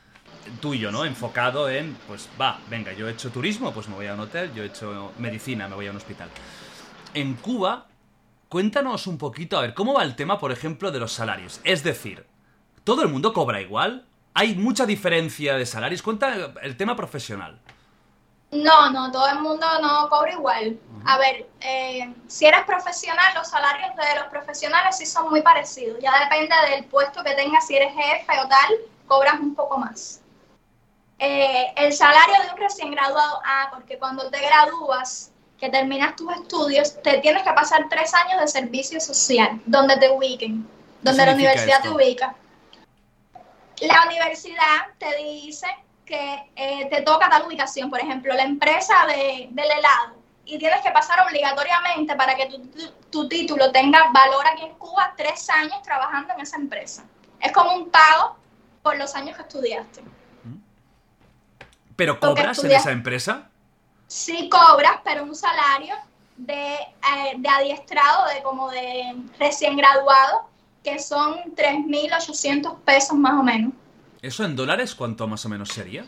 tuyo, 0.60 0.92
¿no? 0.92 1.06
Enfocado 1.06 1.70
en, 1.70 1.96
pues 2.06 2.28
va, 2.38 2.60
venga, 2.68 2.92
yo 2.92 3.08
he 3.08 3.12
hecho 3.12 3.30
turismo, 3.30 3.72
pues 3.72 3.88
me 3.88 3.94
voy 3.94 4.08
a 4.08 4.12
un 4.12 4.20
hotel, 4.20 4.52
yo 4.54 4.62
he 4.62 4.66
hecho 4.66 5.14
medicina, 5.18 5.68
me 5.68 5.74
voy 5.74 5.86
a 5.86 5.90
un 5.90 5.96
hospital. 5.96 6.28
En 7.14 7.32
Cuba, 7.32 7.86
cuéntanos 8.50 9.06
un 9.06 9.16
poquito, 9.16 9.56
a 9.56 9.62
ver, 9.62 9.72
¿cómo 9.72 9.94
va 9.94 10.02
el 10.02 10.16
tema, 10.16 10.38
por 10.38 10.52
ejemplo, 10.52 10.90
de 10.90 11.00
los 11.00 11.12
salarios? 11.12 11.62
Es 11.64 11.82
decir, 11.82 12.26
¿todo 12.84 13.00
el 13.00 13.08
mundo 13.08 13.32
cobra 13.32 13.62
igual? 13.62 14.04
¿Hay 14.34 14.54
mucha 14.54 14.84
diferencia 14.84 15.56
de 15.56 15.64
salarios? 15.64 16.02
Cuenta 16.02 16.52
el 16.60 16.76
tema 16.76 16.94
profesional. 16.94 17.58
No, 18.50 18.90
no, 18.90 19.12
todo 19.12 19.28
el 19.28 19.38
mundo 19.40 19.66
no 19.80 20.08
cobra 20.08 20.32
igual. 20.32 20.78
A 21.06 21.18
ver, 21.18 21.48
eh, 21.60 22.12
si 22.26 22.46
eres 22.46 22.62
profesional, 22.64 23.32
los 23.34 23.48
salarios 23.48 23.94
de 23.96 24.20
los 24.20 24.28
profesionales 24.28 24.96
sí 24.96 25.06
son 25.06 25.30
muy 25.30 25.40
parecidos. 25.40 25.98
Ya 26.00 26.12
depende 26.18 26.54
del 26.70 26.84
puesto 26.84 27.22
que 27.22 27.34
tengas, 27.34 27.66
si 27.66 27.76
eres 27.76 27.92
jefe 27.94 28.40
o 28.44 28.48
tal, 28.48 28.74
cobras 29.06 29.34
un 29.40 29.54
poco 29.54 29.78
más. 29.78 30.20
Eh, 31.18 31.72
el 31.76 31.92
salario 31.92 32.34
de 32.42 32.52
un 32.52 32.58
recién 32.58 32.90
graduado, 32.90 33.40
ah, 33.44 33.68
porque 33.72 33.98
cuando 33.98 34.28
te 34.30 34.40
gradúas, 34.40 35.30
que 35.58 35.68
terminas 35.68 36.16
tus 36.16 36.32
estudios, 36.32 37.00
te 37.02 37.18
tienes 37.18 37.42
que 37.42 37.52
pasar 37.52 37.86
tres 37.90 38.14
años 38.14 38.40
de 38.40 38.48
servicio 38.48 38.98
social, 39.00 39.60
donde 39.66 39.98
te 39.98 40.10
ubiquen, 40.10 40.66
donde 41.02 41.26
la 41.26 41.34
universidad 41.34 41.82
te 41.82 41.90
ubica. 41.90 42.34
La 43.82 44.02
universidad 44.06 44.86
te 44.98 45.14
dice 45.16 45.66
que 46.10 46.50
eh, 46.56 46.88
te 46.90 47.02
toca 47.02 47.30
tal 47.30 47.46
ubicación, 47.46 47.88
por 47.88 48.00
ejemplo, 48.00 48.34
la 48.34 48.42
empresa 48.42 49.06
de, 49.06 49.48
del 49.50 49.70
helado, 49.70 50.16
y 50.44 50.58
tienes 50.58 50.80
que 50.82 50.90
pasar 50.90 51.24
obligatoriamente 51.26 52.16
para 52.16 52.34
que 52.34 52.46
tu, 52.46 52.68
tu, 53.10 53.28
título 53.28 53.70
tenga 53.70 54.10
valor 54.10 54.44
aquí 54.46 54.64
en 54.64 54.74
Cuba 54.74 55.14
tres 55.16 55.48
años 55.48 55.80
trabajando 55.82 56.34
en 56.34 56.40
esa 56.40 56.56
empresa. 56.56 57.04
Es 57.38 57.52
como 57.52 57.72
un 57.74 57.88
pago 57.88 58.36
por 58.82 58.96
los 58.98 59.14
años 59.14 59.36
que 59.36 59.42
estudiaste. 59.42 60.02
¿Pero 61.94 62.18
cobras 62.18 62.64
en 62.64 62.72
esa 62.72 62.90
empresa? 62.90 63.48
Sí 64.08 64.48
cobras, 64.48 65.00
pero 65.04 65.22
un 65.22 65.36
salario 65.36 65.94
de, 66.36 66.74
eh, 66.74 67.34
de 67.36 67.48
adiestrado, 67.48 68.26
de 68.34 68.42
como 68.42 68.70
de 68.70 69.14
recién 69.38 69.76
graduado, 69.76 70.48
que 70.82 70.98
son 70.98 71.54
3.800 71.54 72.80
pesos 72.80 73.16
más 73.16 73.34
o 73.34 73.42
menos. 73.42 73.72
¿Eso 74.22 74.44
en 74.44 74.54
dólares 74.54 74.94
cuánto 74.94 75.26
más 75.26 75.44
o 75.46 75.48
menos 75.48 75.70
sería? 75.70 76.04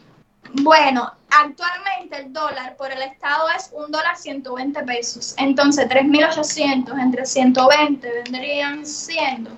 Bueno, 0.55 1.11
actualmente 1.31 2.17
el 2.19 2.33
dólar 2.33 2.77
por 2.77 2.91
el 2.93 3.01
Estado 3.01 3.49
es 3.57 3.71
un 3.73 3.91
dólar 3.91 4.17
120 4.17 4.83
pesos. 4.83 5.35
Entonces, 5.39 5.89
3.800 5.89 7.01
entre 7.01 7.25
120 7.25 8.23
vendrían 8.25 8.85
siendo 8.85 9.51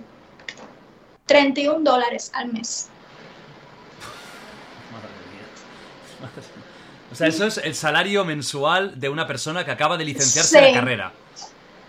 31 1.26 1.80
dólares 1.80 2.30
al 2.34 2.52
mes. 2.52 2.88
O 7.10 7.14
sea, 7.16 7.26
eso 7.28 7.46
es 7.46 7.58
el 7.58 7.74
salario 7.74 8.24
mensual 8.24 8.98
de 8.98 9.08
una 9.08 9.26
persona 9.26 9.64
que 9.64 9.70
acaba 9.70 9.96
de 9.96 10.04
licenciarse 10.04 10.58
en 10.58 10.74
la 10.74 10.80
carrera. 10.80 11.12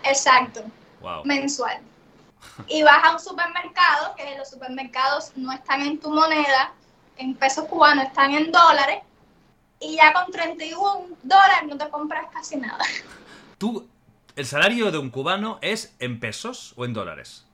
Exacto. 0.04 0.62
Mensual. 1.24 1.78
Y 2.68 2.82
vas 2.82 3.04
a 3.04 3.12
un 3.12 3.20
supermercado, 3.20 4.14
que 4.16 4.36
los 4.36 4.48
supermercados 4.48 5.32
no 5.36 5.52
están 5.52 5.82
en 5.82 6.00
tu 6.00 6.10
moneda, 6.10 6.72
en 7.16 7.34
pesos 7.34 7.66
cubanos, 7.66 8.06
están 8.06 8.32
en 8.32 8.50
dólares, 8.50 9.02
y 9.80 9.96
ya 9.96 10.12
con 10.12 10.30
31 10.32 11.16
dólares 11.22 11.58
no 11.66 11.76
te 11.76 11.88
compras 11.90 12.26
casi 12.32 12.56
nada. 12.56 12.84
¿Tú, 13.58 13.88
el 14.34 14.46
salario 14.46 14.90
de 14.90 14.98
un 14.98 15.10
cubano 15.10 15.58
es 15.62 15.94
en 15.98 16.18
pesos 16.20 16.74
o 16.76 16.84
en 16.84 16.92
dólares? 16.94 17.46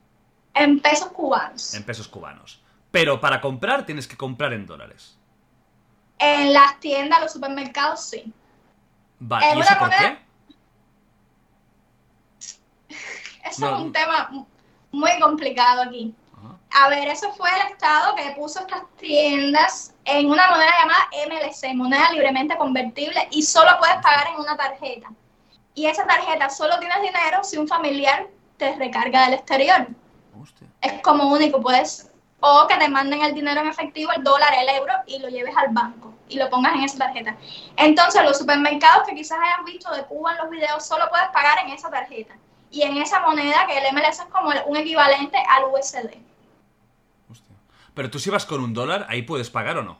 En 0.54 0.80
pesos 0.80 1.08
cubanos. 1.08 1.74
En 1.74 1.82
pesos 1.84 2.08
cubanos. 2.08 2.60
Pero 2.90 3.20
para 3.20 3.40
comprar 3.40 3.86
tienes 3.86 4.06
que 4.06 4.16
comprar 4.16 4.52
en 4.52 4.66
dólares. 4.66 5.16
En 6.18 6.52
las 6.52 6.78
tiendas, 6.78 7.20
los 7.20 7.32
supermercados, 7.32 8.04
sí. 8.04 8.32
Vale, 9.18 9.56
¿y 9.56 9.60
eso 9.60 9.74
por 9.78 9.90
qué? 9.90 10.18
Eso 13.44 13.74
es 13.74 13.80
un 13.82 13.92
tema 13.92 14.46
muy 14.92 15.18
complicado 15.20 15.82
aquí. 15.82 16.14
A 16.74 16.88
ver, 16.88 17.08
eso 17.08 17.30
fue 17.34 17.50
el 17.50 17.72
Estado 17.72 18.14
que 18.14 18.30
puso 18.36 18.60
estas 18.60 18.82
tiendas 18.98 19.94
en 20.04 20.30
una 20.30 20.50
moneda 20.50 20.70
llamada 20.80 21.08
MLC, 21.28 21.74
moneda 21.74 22.10
libremente 22.12 22.56
convertible, 22.56 23.28
y 23.30 23.42
solo 23.42 23.70
puedes 23.78 23.96
pagar 23.96 24.28
en 24.28 24.40
una 24.40 24.56
tarjeta. 24.56 25.08
Y 25.74 25.86
esa 25.86 26.06
tarjeta 26.06 26.48
solo 26.48 26.78
tienes 26.78 27.02
dinero 27.02 27.44
si 27.44 27.58
un 27.58 27.68
familiar 27.68 28.26
te 28.56 28.74
recarga 28.76 29.26
del 29.26 29.34
exterior. 29.34 29.88
Es 30.80 31.02
como 31.02 31.30
único, 31.30 31.60
puedes, 31.60 32.10
o 32.40 32.66
que 32.66 32.76
te 32.76 32.88
manden 32.88 33.22
el 33.22 33.34
dinero 33.34 33.60
en 33.60 33.68
efectivo, 33.68 34.12
el 34.12 34.24
dólar, 34.24 34.54
el 34.54 34.68
euro, 34.70 34.94
y 35.06 35.18
lo 35.18 35.28
lleves 35.28 35.54
al 35.56 35.68
banco 35.68 36.12
y 36.28 36.38
lo 36.38 36.48
pongas 36.48 36.74
en 36.74 36.84
esa 36.84 36.98
tarjeta. 36.98 37.36
Entonces, 37.76 38.22
los 38.24 38.38
supermercados 38.38 39.06
que 39.06 39.14
quizás 39.14 39.38
hayas 39.38 39.64
visto 39.64 39.92
de 39.92 40.04
Cuba 40.04 40.32
en 40.32 40.38
los 40.38 40.50
videos, 40.50 40.84
solo 40.84 41.08
puedes 41.10 41.28
pagar 41.28 41.58
en 41.64 41.72
esa 41.72 41.90
tarjeta. 41.90 42.34
Y 42.72 42.82
en 42.82 42.96
esa 42.96 43.20
moneda, 43.20 43.66
que 43.68 43.78
el 43.78 43.94
MLS 43.94 44.18
es 44.18 44.26
como 44.32 44.50
un 44.66 44.76
equivalente 44.76 45.36
al 45.48 45.64
USD. 45.72 46.10
Pero 47.94 48.10
tú 48.10 48.18
si 48.18 48.30
vas 48.30 48.46
con 48.46 48.60
un 48.60 48.72
dólar, 48.72 49.06
ahí 49.08 49.22
puedes 49.22 49.50
pagar 49.50 49.76
o 49.76 49.82
no. 49.82 49.98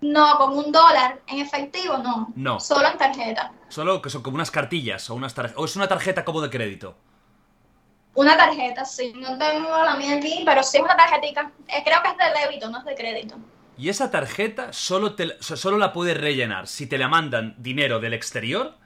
No, 0.00 0.36
con 0.36 0.56
un 0.56 0.72
dólar 0.72 1.20
en 1.28 1.38
efectivo 1.38 1.98
no. 1.98 2.32
No. 2.34 2.58
Solo 2.58 2.88
en 2.88 2.98
tarjeta. 2.98 3.52
Solo 3.68 4.02
que 4.02 4.10
son 4.10 4.22
como 4.22 4.34
unas 4.34 4.50
cartillas 4.50 5.08
o 5.10 5.14
unas 5.14 5.34
o 5.54 5.64
es 5.64 5.76
una 5.76 5.86
tarjeta 5.86 6.24
como 6.24 6.40
de 6.40 6.50
crédito. 6.50 6.96
Una 8.14 8.36
tarjeta, 8.36 8.84
sí. 8.84 9.12
No 9.14 9.38
tengo 9.38 9.68
la 9.70 9.94
mía 9.96 10.16
aquí, 10.16 10.42
pero 10.44 10.62
sí 10.62 10.78
es 10.78 10.82
una 10.82 10.96
tarjetita. 10.96 11.52
Eh, 11.68 11.82
creo 11.84 12.02
que 12.02 12.08
es 12.08 12.16
de 12.16 12.40
débito, 12.40 12.68
no 12.68 12.78
es 12.78 12.84
de 12.84 12.94
crédito. 12.94 13.36
Y 13.78 13.88
esa 13.88 14.10
tarjeta 14.10 14.72
solo, 14.72 15.14
te, 15.14 15.36
solo 15.40 15.78
la 15.78 15.92
puedes 15.92 16.18
rellenar 16.18 16.66
si 16.66 16.86
te 16.86 16.98
la 16.98 17.08
mandan 17.08 17.54
dinero 17.58 18.00
del 18.00 18.12
exterior 18.12 18.76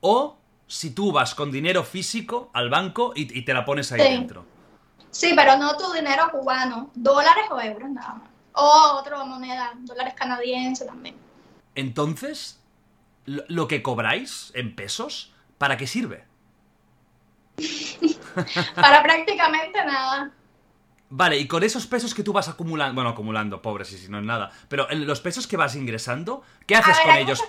o 0.00 0.38
si 0.72 0.94
tú 0.94 1.12
vas 1.12 1.34
con 1.34 1.52
dinero 1.52 1.84
físico 1.84 2.50
al 2.54 2.70
banco 2.70 3.12
y, 3.14 3.42
te 3.42 3.52
la 3.52 3.62
pones 3.62 3.92
ahí 3.92 4.00
dentro. 4.00 4.46
Sí, 5.10 5.34
pero 5.36 5.58
no 5.58 5.76
tu 5.76 5.92
dinero 5.92 6.30
cubano, 6.30 6.90
dólares 6.94 7.44
o 7.50 7.60
euros 7.60 7.90
nada 7.90 8.14
más. 8.14 8.30
O 8.54 8.98
otra 8.98 9.22
moneda, 9.24 9.72
dólares 9.80 10.14
canadienses 10.14 10.86
también. 10.86 11.14
Entonces, 11.74 12.58
lo 13.26 13.68
que 13.68 13.82
cobráis 13.82 14.50
en 14.54 14.74
pesos, 14.74 15.34
¿para 15.58 15.76
qué 15.76 15.86
sirve? 15.86 16.24
Para 18.74 19.02
prácticamente 19.02 19.84
nada. 19.84 20.32
Vale, 21.10 21.36
y 21.36 21.46
con 21.46 21.62
esos 21.62 21.86
pesos 21.86 22.14
que 22.14 22.22
tú 22.22 22.32
vas 22.32 22.48
acumulando, 22.48 22.94
bueno, 22.94 23.10
acumulando, 23.10 23.60
pobres, 23.60 23.88
si 23.88 24.08
no 24.08 24.20
es 24.20 24.24
nada, 24.24 24.50
pero 24.68 24.88
los 24.90 25.20
pesos 25.20 25.46
que 25.46 25.58
vas 25.58 25.76
ingresando, 25.76 26.42
¿qué 26.66 26.76
haces 26.76 26.98
con 27.00 27.14
ellos? 27.16 27.44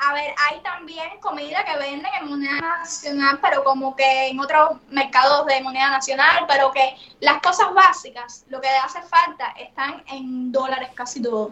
A 0.00 0.12
ver, 0.12 0.32
hay 0.48 0.60
también 0.60 1.18
comida 1.20 1.64
que 1.64 1.76
venden 1.76 2.10
en 2.20 2.28
moneda 2.28 2.60
nacional, 2.60 3.40
pero 3.42 3.64
como 3.64 3.96
que 3.96 4.28
en 4.28 4.38
otros 4.38 4.78
mercados 4.90 5.44
de 5.46 5.60
moneda 5.60 5.90
nacional, 5.90 6.44
pero 6.46 6.70
que 6.70 6.94
las 7.20 7.42
cosas 7.42 7.74
básicas, 7.74 8.44
lo 8.48 8.60
que 8.60 8.68
hace 8.68 9.02
falta, 9.02 9.52
están 9.58 10.04
en 10.06 10.52
dólares 10.52 10.90
casi 10.94 11.20
todo. 11.20 11.50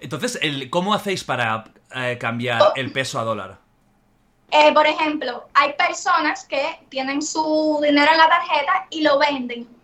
Entonces, 0.00 0.40
¿cómo 0.70 0.94
hacéis 0.94 1.22
para 1.22 1.64
eh, 1.94 2.16
cambiar 2.18 2.72
el 2.76 2.90
peso 2.90 3.20
a 3.20 3.24
dólar? 3.24 3.58
Eh, 4.50 4.72
por 4.72 4.86
ejemplo, 4.86 5.46
hay 5.52 5.74
personas 5.74 6.44
que 6.44 6.80
tienen 6.88 7.20
su 7.20 7.78
dinero 7.82 8.10
en 8.10 8.18
la 8.18 8.28
tarjeta 8.28 8.86
y 8.88 9.02
lo 9.02 9.18
venden. 9.18 9.79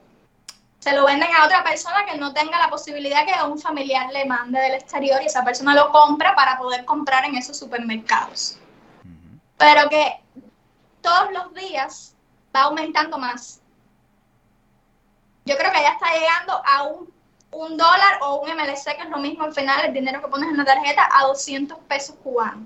Se 0.87 0.93
lo 0.93 1.05
venden 1.05 1.35
a 1.35 1.45
otra 1.45 1.65
persona 1.65 2.07
que 2.07 2.17
no 2.17 2.33
tenga 2.33 2.61
la 2.61 2.71
posibilidad 2.71 3.27
que 3.27 3.33
un 3.43 3.59
familiar 3.59 4.09
le 4.13 4.25
mande 4.25 4.61
del 4.61 4.75
exterior 4.75 5.21
y 5.21 5.27
esa 5.27 5.43
persona 5.43 5.75
lo 5.75 5.91
compra 5.91 6.33
para 6.37 6.57
poder 6.59 6.85
comprar 6.85 7.25
en 7.25 7.35
esos 7.35 7.59
supermercados. 7.59 8.57
Pero 9.59 9.89
que 9.89 10.21
todos 11.01 11.33
los 11.33 11.53
días 11.55 12.15
va 12.55 12.67
aumentando 12.67 13.19
más. 13.19 13.61
Yo 15.45 15.57
creo 15.57 15.73
que 15.73 15.83
ya 15.83 15.89
está 15.89 16.13
llegando 16.13 16.63
a 16.65 16.85
un, 16.85 17.13
un 17.51 17.77
dólar 17.77 18.21
o 18.21 18.43
un 18.43 18.51
MLC, 18.51 18.95
que 18.97 19.03
es 19.03 19.11
lo 19.11 19.19
mismo 19.19 19.43
al 19.43 19.53
final, 19.53 19.87
el 19.87 19.93
dinero 19.93 20.23
que 20.23 20.29
pones 20.29 20.51
en 20.51 20.57
la 20.57 20.65
tarjeta, 20.65 21.09
a 21.13 21.25
200 21.25 21.81
pesos 21.89 22.15
cubanos 22.23 22.65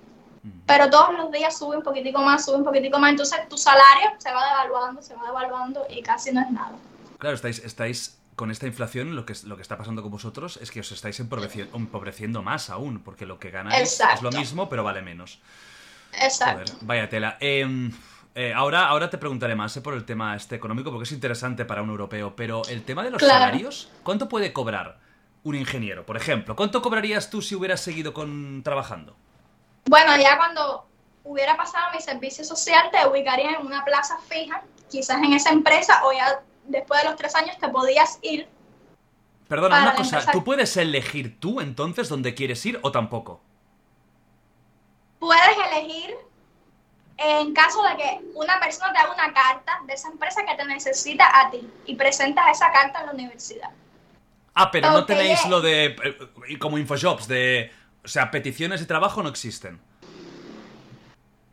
pero 0.66 0.88
todos 0.88 1.12
los 1.14 1.30
días 1.30 1.58
sube 1.58 1.76
un 1.76 1.82
poquitico 1.82 2.20
más, 2.20 2.44
sube 2.44 2.56
un 2.56 2.64
poquitico 2.64 2.98
más, 2.98 3.10
entonces 3.10 3.48
tu 3.48 3.58
salario 3.58 4.12
se 4.18 4.32
va 4.32 4.46
devaluando, 4.46 5.02
se 5.02 5.14
va 5.14 5.24
devaluando 5.24 5.86
y 5.90 6.02
casi 6.02 6.32
no 6.32 6.40
es 6.40 6.50
nada. 6.50 6.76
Claro, 7.20 7.36
estáis, 7.36 7.58
estáis 7.60 8.18
con 8.34 8.50
esta 8.50 8.66
inflación, 8.66 9.14
lo 9.14 9.26
que, 9.26 9.34
lo 9.44 9.56
que 9.56 9.62
está 9.62 9.76
pasando 9.76 10.00
con 10.00 10.10
vosotros 10.10 10.58
es 10.62 10.70
que 10.70 10.80
os 10.80 10.90
estáis 10.90 11.20
empobreciendo, 11.20 12.42
más 12.42 12.70
aún, 12.70 13.00
porque 13.00 13.26
lo 13.26 13.38
que 13.38 13.50
ganáis 13.50 14.00
es 14.00 14.22
lo 14.22 14.32
mismo, 14.32 14.70
pero 14.70 14.82
vale 14.82 15.02
menos. 15.02 15.38
Exacto. 16.14 16.72
vaya 16.80 17.08
tela. 17.10 17.36
Em, 17.38 17.92
eh, 18.34 18.54
ahora, 18.54 18.88
ahora 18.88 19.10
te 19.10 19.18
preguntaré 19.18 19.54
más 19.54 19.76
eh, 19.76 19.82
por 19.82 19.92
el 19.92 20.06
tema 20.06 20.34
este 20.34 20.56
económico, 20.56 20.90
porque 20.90 21.04
es 21.04 21.12
interesante 21.12 21.66
para 21.66 21.82
un 21.82 21.90
europeo, 21.90 22.34
pero 22.34 22.62
el 22.70 22.82
tema 22.82 23.02
de 23.02 23.10
los 23.10 23.20
salarios, 23.20 23.90
¿cuánto 24.02 24.26
puede 24.26 24.54
cobrar 24.54 24.98
un 25.44 25.54
ingeniero? 25.54 26.06
Por 26.06 26.16
ejemplo, 26.16 26.56
¿cuánto 26.56 26.80
cobrarías 26.80 27.28
tú 27.28 27.42
si 27.42 27.54
hubieras 27.54 27.80
seguido 27.80 28.14
con, 28.14 28.62
trabajando? 28.62 29.14
Bueno, 29.84 30.16
ya 30.16 30.38
cuando 30.38 30.86
hubiera 31.24 31.58
pasado 31.58 31.92
mi 31.92 32.00
servicio 32.00 32.42
social, 32.42 32.90
te 32.90 33.06
ubicaría 33.06 33.50
en 33.50 33.66
una 33.66 33.84
plaza 33.84 34.18
fija, 34.28 34.62
quizás 34.88 35.18
en 35.18 35.34
esa 35.34 35.50
empresa, 35.50 36.02
o 36.06 36.12
ya 36.12 36.40
después 36.70 37.02
de 37.02 37.08
los 37.08 37.16
tres 37.16 37.34
años 37.34 37.56
te 37.58 37.68
podías 37.68 38.18
ir. 38.22 38.48
Perdona, 39.48 39.82
una 39.82 39.94
cosa, 39.94 40.30
¿tú 40.30 40.44
puedes 40.44 40.76
elegir 40.76 41.40
tú 41.40 41.60
entonces 41.60 42.08
dónde 42.08 42.34
quieres 42.34 42.64
ir 42.64 42.78
o 42.82 42.92
tampoco? 42.92 43.40
Puedes 45.18 45.56
elegir 45.72 46.16
en 47.16 47.52
caso 47.52 47.82
de 47.82 47.96
que 47.96 48.20
una 48.34 48.58
persona 48.60 48.92
te 48.92 48.98
haga 48.98 49.12
una 49.12 49.34
carta 49.34 49.80
de 49.86 49.92
esa 49.92 50.08
empresa 50.08 50.42
que 50.46 50.54
te 50.54 50.64
necesita 50.64 51.28
a 51.40 51.50
ti 51.50 51.68
y 51.84 51.94
presentas 51.96 52.46
esa 52.50 52.72
carta 52.72 53.00
en 53.00 53.06
la 53.06 53.12
universidad. 53.12 53.70
Ah, 54.54 54.70
pero 54.70 54.90
no 54.90 55.04
tenéis 55.04 55.44
lo 55.46 55.60
de. 55.60 55.96
Eh, 56.48 56.58
como 56.58 56.78
Infojobs, 56.78 57.28
de 57.28 57.72
O 58.04 58.08
sea, 58.08 58.30
peticiones 58.30 58.80
de 58.80 58.86
trabajo 58.86 59.22
no 59.22 59.28
existen. 59.28 59.80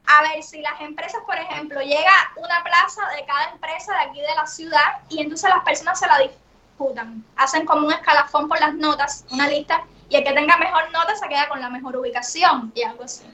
A 0.07 0.21
ver, 0.21 0.41
si 0.41 0.61
las 0.61 0.79
empresas, 0.79 1.21
por 1.25 1.35
ejemplo, 1.35 1.81
llega 1.81 2.31
una 2.37 2.63
plaza 2.63 3.01
de 3.15 3.25
cada 3.25 3.51
empresa 3.51 3.93
de 3.93 3.99
aquí 4.09 4.21
de 4.21 4.35
la 4.35 4.47
ciudad 4.47 5.01
y 5.09 5.19
entonces 5.19 5.49
las 5.49 5.63
personas 5.63 5.99
se 5.99 6.07
la 6.07 6.19
disputan. 6.19 7.23
Hacen 7.35 7.65
como 7.65 7.87
un 7.87 7.93
escalafón 7.93 8.47
por 8.47 8.59
las 8.59 8.73
notas, 8.73 9.25
una 9.31 9.49
lista, 9.49 9.83
y 10.09 10.15
el 10.15 10.23
que 10.23 10.31
tenga 10.31 10.57
mejor 10.57 10.89
nota 10.93 11.13
se 11.15 11.27
queda 11.27 11.49
con 11.49 11.59
la 11.59 11.69
mejor 11.69 11.97
ubicación 11.97 12.71
y 12.73 12.83
algo 12.83 13.03
así. 13.03 13.25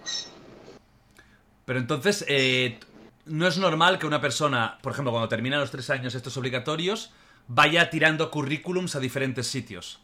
Pero 1.66 1.80
entonces, 1.80 2.26
eh, 2.28 2.80
no 3.26 3.48
es 3.48 3.58
normal 3.58 4.00
que 4.00 4.08
una 4.08 4.20
persona, 4.20 4.80
por 4.82 4.94
ejemplo, 4.94 5.12
cuando 5.12 5.30
termina 5.30 5.60
los 5.60 5.72
tres 5.72 5.90
años 5.92 6.16
estos 6.16 6.36
obligatorios, 6.38 7.14
vaya 7.48 7.90
tirando 7.90 8.32
currículums 8.32 8.96
a 8.96 9.00
diferentes 9.00 9.48
sitios. 9.48 10.03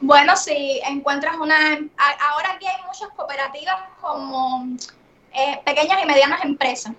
Bueno, 0.00 0.36
si 0.36 0.80
encuentras 0.84 1.36
una... 1.36 1.56
Ahora 1.96 2.52
aquí 2.54 2.66
hay 2.66 2.82
muchas 2.86 3.08
cooperativas 3.16 3.76
como 4.00 4.66
eh, 5.32 5.60
pequeñas 5.64 6.02
y 6.02 6.06
medianas 6.06 6.44
empresas, 6.44 6.92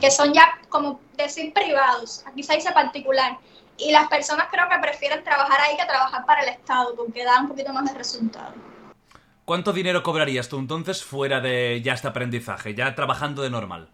que 0.00 0.10
son 0.10 0.32
ya 0.32 0.58
como 0.68 1.00
decir 1.16 1.52
privados, 1.52 2.24
aquí 2.26 2.42
se 2.42 2.54
dice 2.54 2.72
particular, 2.72 3.38
y 3.76 3.90
las 3.90 4.08
personas 4.08 4.48
creo 4.50 4.68
que 4.68 4.78
prefieren 4.78 5.22
trabajar 5.24 5.60
ahí 5.60 5.76
que 5.76 5.84
trabajar 5.84 6.24
para 6.26 6.42
el 6.42 6.48
Estado, 6.48 6.94
porque 6.96 7.24
da 7.24 7.40
un 7.40 7.48
poquito 7.48 7.72
más 7.72 7.84
de 7.84 7.98
resultado. 7.98 8.52
¿Cuánto 9.44 9.72
dinero 9.72 10.02
cobrarías 10.02 10.48
tú 10.48 10.58
entonces 10.58 11.04
fuera 11.04 11.40
de 11.40 11.82
ya 11.82 11.92
este 11.92 12.08
aprendizaje, 12.08 12.74
ya 12.74 12.94
trabajando 12.94 13.42
de 13.42 13.50
normal? 13.50 13.90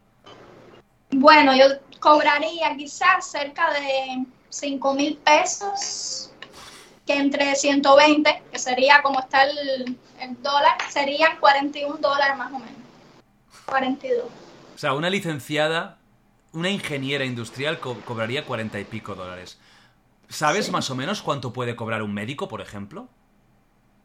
Bueno, 1.10 1.56
yo 1.56 1.64
cobraría 1.98 2.76
quizás 2.76 3.30
cerca 3.30 3.72
de 3.72 4.24
5 4.48 4.94
mil 4.94 5.16
pesos, 5.16 6.29
que 7.06 7.14
entre 7.14 7.54
120, 7.56 8.42
que 8.52 8.58
sería 8.58 9.02
como 9.02 9.20
está 9.20 9.44
el, 9.44 9.98
el 10.20 10.42
dólar, 10.42 10.76
serían 10.90 11.38
41 11.40 11.96
dólares 11.98 12.36
más 12.36 12.52
o 12.52 12.58
menos. 12.58 12.76
42. 13.66 14.26
O 14.74 14.78
sea, 14.78 14.94
una 14.94 15.10
licenciada, 15.10 15.98
una 16.52 16.70
ingeniera 16.70 17.24
industrial 17.24 17.80
co- 17.80 18.00
cobraría 18.04 18.44
cuarenta 18.44 18.78
y 18.80 18.84
pico 18.84 19.14
dólares. 19.14 19.58
¿Sabes 20.28 20.66
Sí. 20.66 20.70
más 20.70 20.90
o 20.90 20.94
menos 20.94 21.22
cuánto 21.22 21.52
puede 21.52 21.76
cobrar 21.76 22.02
un 22.02 22.14
médico, 22.14 22.48
por 22.48 22.60
ejemplo? 22.60 23.08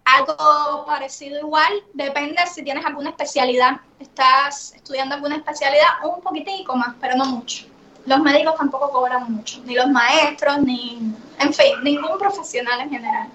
Algo 0.06 0.86
parecido 0.86 1.40
igual, 1.40 1.74
depende 1.94 2.38
si 2.48 2.64
tienes 2.64 2.86
alguna 2.86 3.10
especialidad. 3.10 3.82
Estás 4.00 4.74
estudiando 4.76 5.16
alguna 5.16 5.36
especialidad, 5.38 5.88
un 6.04 6.22
poquitico 6.22 6.76
más, 6.76 6.96
pero 7.02 7.16
no 7.16 7.26
mucho. 7.26 7.66
Los 8.06 8.20
médicos 8.20 8.56
tampoco 8.56 8.90
cobran 8.92 9.32
mucho, 9.32 9.62
ni 9.66 9.74
los 9.76 9.88
maestros, 9.90 10.60
ni, 10.62 11.00
en 11.40 11.54
fin, 11.54 11.74
ningún 11.84 12.18
profesional 12.20 12.82
en 12.82 12.90
general. 12.92 13.30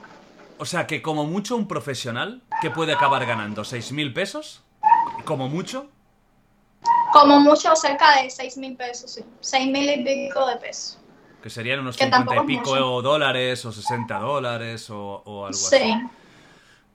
O 0.59 0.65
sea, 0.65 0.87
que 0.87 1.03
como 1.03 1.25
mucho 1.27 1.57
un 1.57 1.67
profesional 1.67 2.43
que 2.61 2.71
puede 2.71 2.93
acabar 2.93 3.25
ganando 3.27 3.65
seis 3.65 3.91
mil 3.93 4.13
pesos, 4.13 4.63
como 5.25 5.49
mucho, 5.49 5.89
Como 7.13 7.41
mucho, 7.41 7.75
cerca 7.77 8.23
de 8.23 8.31
6 8.31 8.57
mil 8.59 8.77
pesos, 8.77 9.11
sí. 9.13 9.25
6 9.41 9.67
mil 9.73 9.91
y 9.91 10.05
pico 10.05 10.47
de 10.47 10.57
pesos. 10.57 10.99
que 11.43 11.51
serían 11.51 11.81
unos 11.81 11.97
50 11.97 12.37
y 12.37 12.47
pico 12.47 12.71
mucho. 12.71 13.03
dólares 13.03 13.65
o 13.65 13.73
60 13.73 14.19
dólares 14.19 14.89
o, 14.91 15.23
o 15.27 15.47
algo 15.47 15.59
Sí. 15.59 15.77
así. 15.77 15.95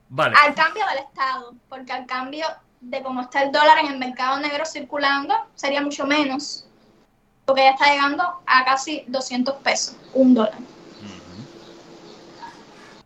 Vale. 0.10 0.36
Al 0.42 0.54
cambio 0.56 0.84
del 0.88 1.00
Estado, 1.00 1.54
porque 1.68 1.92
al 1.92 2.06
cambio 2.06 2.46
de 2.80 3.02
cómo 3.04 3.22
está 3.22 3.44
el 3.44 3.52
dólar 3.52 3.80
en 3.80 3.88
el 3.88 3.98
mercado 4.00 4.40
negro 4.40 4.66
circulando, 4.66 5.34
sería 5.56 5.82
mucho 5.82 6.06
menos. 6.06 6.66
Porque 7.46 7.62
ya 7.64 7.72
está 7.72 7.92
llegando 7.92 8.24
a 8.46 8.66
casi 8.66 9.04
200 9.08 9.56
pesos, 9.58 9.96
un 10.14 10.34
dólar. 10.34 10.66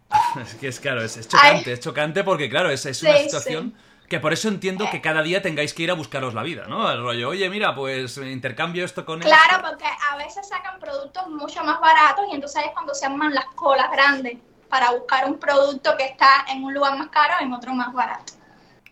Es 0.41 0.55
que 0.55 0.67
es 0.67 0.79
claro, 0.79 1.03
es, 1.03 1.17
es 1.17 1.27
chocante, 1.27 1.71
Ay. 1.71 1.73
es 1.73 1.79
chocante 1.79 2.23
porque 2.23 2.49
claro, 2.49 2.69
es, 2.71 2.85
es 2.85 3.03
una 3.03 3.17
Sí, 3.17 3.23
situación 3.23 3.75
que 4.07 4.19
por 4.19 4.33
eso 4.33 4.47
entiendo 4.47 4.89
que 4.89 5.01
cada 5.01 5.21
día 5.21 5.41
tengáis 5.41 5.73
que 5.73 5.83
ir 5.83 5.91
a 5.91 5.93
buscaros 5.93 6.33
la 6.33 6.41
vida, 6.43 6.65
¿no? 6.67 6.89
El 6.91 7.01
rollo, 7.03 7.29
oye, 7.29 7.47
mira, 7.49 7.75
pues 7.75 8.17
intercambio 8.17 8.83
esto 8.85 9.05
con 9.05 9.23
esto. 9.23 9.47
Claro, 9.47 9.63
porque 9.69 9.85
a 10.11 10.17
veces 10.17 10.47
sacan 10.47 10.79
productos 10.79 11.27
mucho 11.29 11.63
más 11.63 11.79
baratos 11.79 12.25
y 12.31 12.35
entonces 12.35 12.63
es 12.65 12.71
cuando 12.71 12.93
se 12.95 13.05
arman 13.05 13.33
las 13.33 13.45
colas 13.55 13.91
grandes 13.91 14.37
para 14.67 14.91
buscar 14.91 15.25
un 15.27 15.39
producto 15.39 15.95
que 15.97 16.05
está 16.05 16.45
en 16.49 16.63
un 16.63 16.73
lugar 16.73 16.97
más 16.97 17.09
caro 17.09 17.35
en 17.41 17.53
otro 17.53 17.73
más 17.73 17.93
barato. 17.93 18.33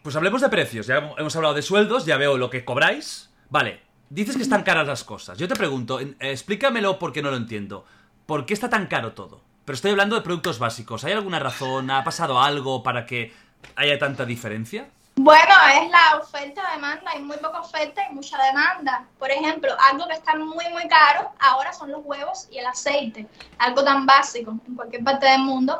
Pues 0.01 0.15
hablemos 0.15 0.41
de 0.41 0.49
precios, 0.49 0.87
ya 0.87 1.11
hemos 1.17 1.35
hablado 1.35 1.53
de 1.53 1.61
sueldos, 1.61 2.05
ya 2.05 2.17
veo 2.17 2.37
lo 2.37 2.49
que 2.49 2.63
cobráis. 2.63 3.29
Vale, 3.49 3.81
dices 4.09 4.35
que 4.35 4.43
están 4.43 4.63
caras 4.63 4.87
las 4.87 5.03
cosas. 5.03 5.37
Yo 5.37 5.47
te 5.47 5.55
pregunto, 5.55 5.99
eh, 5.99 6.15
explícamelo 6.19 6.99
porque 6.99 7.21
no 7.21 7.31
lo 7.31 7.37
entiendo. 7.37 7.85
¿Por 8.25 8.45
qué 8.45 8.53
está 8.53 8.69
tan 8.69 8.87
caro 8.87 9.13
todo? 9.13 9.41
Pero 9.65 9.75
estoy 9.75 9.91
hablando 9.91 10.15
de 10.15 10.21
productos 10.21 10.59
básicos. 10.59 11.03
¿Hay 11.03 11.13
alguna 11.13 11.39
razón? 11.39 11.91
¿Ha 11.91 12.03
pasado 12.03 12.41
algo 12.41 12.83
para 12.83 13.05
que 13.05 13.33
haya 13.75 13.97
tanta 13.99 14.25
diferencia? 14.25 14.89
Bueno, 15.19 15.53
es 15.73 15.89
la 15.89 16.19
oferta-demanda, 16.21 17.09
hay 17.11 17.23
muy 17.23 17.37
poca 17.37 17.61
oferta 17.61 18.03
y 18.07 18.13
mucha 18.13 18.37
demanda. 18.41 19.03
Por 19.17 19.31
ejemplo, 19.31 19.75
algo 19.89 20.07
que 20.07 20.13
está 20.13 20.35
muy, 20.35 20.69
muy 20.71 20.87
caro 20.87 21.31
ahora 21.39 21.73
son 21.73 21.91
los 21.91 22.01
huevos 22.05 22.47
y 22.51 22.59
el 22.59 22.67
aceite. 22.67 23.25
Algo 23.57 23.83
tan 23.83 24.05
básico 24.05 24.55
en 24.67 24.75
cualquier 24.75 25.03
parte 25.03 25.25
del 25.25 25.41
mundo. 25.41 25.79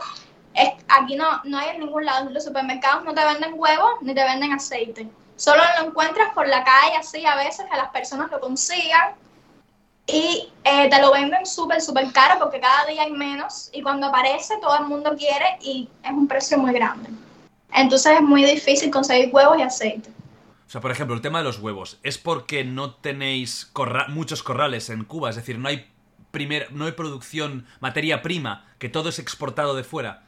Es, 0.55 0.73
aquí 0.87 1.15
no, 1.15 1.39
no 1.43 1.59
hay 1.59 1.75
en 1.75 1.81
ningún 1.81 2.03
lado. 2.03 2.31
Los 2.31 2.45
supermercados 2.45 3.05
no 3.05 3.13
te 3.13 3.23
venden 3.23 3.53
huevos 3.55 3.91
ni 4.01 4.15
te 4.15 4.23
venden 4.23 4.53
aceite. 4.53 5.07
Solo 5.37 5.61
lo 5.79 5.87
encuentras 5.87 6.33
por 6.33 6.47
la 6.47 6.63
calle, 6.65 6.97
así 6.99 7.25
a 7.25 7.35
veces 7.35 7.65
que 7.71 7.77
las 7.77 7.89
personas 7.91 8.29
lo 8.29 8.39
consigan 8.41 9.13
y 10.05 10.51
eh, 10.63 10.89
te 10.89 11.01
lo 11.01 11.11
venden 11.11 11.45
súper, 11.45 11.79
súper 11.81 12.11
caro 12.11 12.39
porque 12.39 12.59
cada 12.59 12.85
día 12.85 13.03
hay 13.03 13.11
menos 13.11 13.69
y 13.71 13.81
cuando 13.81 14.07
aparece 14.07 14.57
todo 14.59 14.75
el 14.77 14.85
mundo 14.85 15.15
quiere 15.17 15.57
y 15.61 15.87
es 16.03 16.11
un 16.11 16.27
precio 16.27 16.57
muy 16.57 16.73
grande. 16.73 17.09
Entonces 17.73 18.13
es 18.13 18.21
muy 18.21 18.43
difícil 18.43 18.89
conseguir 18.89 19.29
huevos 19.33 19.57
y 19.59 19.61
aceite. 19.61 20.09
O 20.65 20.69
sea, 20.69 20.81
por 20.81 20.91
ejemplo, 20.91 21.15
el 21.15 21.21
tema 21.21 21.37
de 21.37 21.45
los 21.45 21.59
huevos. 21.59 21.97
¿Es 22.03 22.17
porque 22.17 22.63
no 22.65 22.95
tenéis 22.95 23.69
corra- 23.73 24.07
muchos 24.09 24.43
corrales 24.43 24.89
en 24.89 25.05
Cuba? 25.05 25.29
Es 25.29 25.35
decir, 25.37 25.57
no 25.59 25.69
hay, 25.69 25.89
primer, 26.31 26.71
no 26.73 26.85
hay 26.85 26.93
producción, 26.93 27.65
materia 27.79 28.21
prima, 28.21 28.65
que 28.79 28.89
todo 28.89 29.09
es 29.09 29.19
exportado 29.19 29.75
de 29.75 29.83
fuera. 29.83 30.23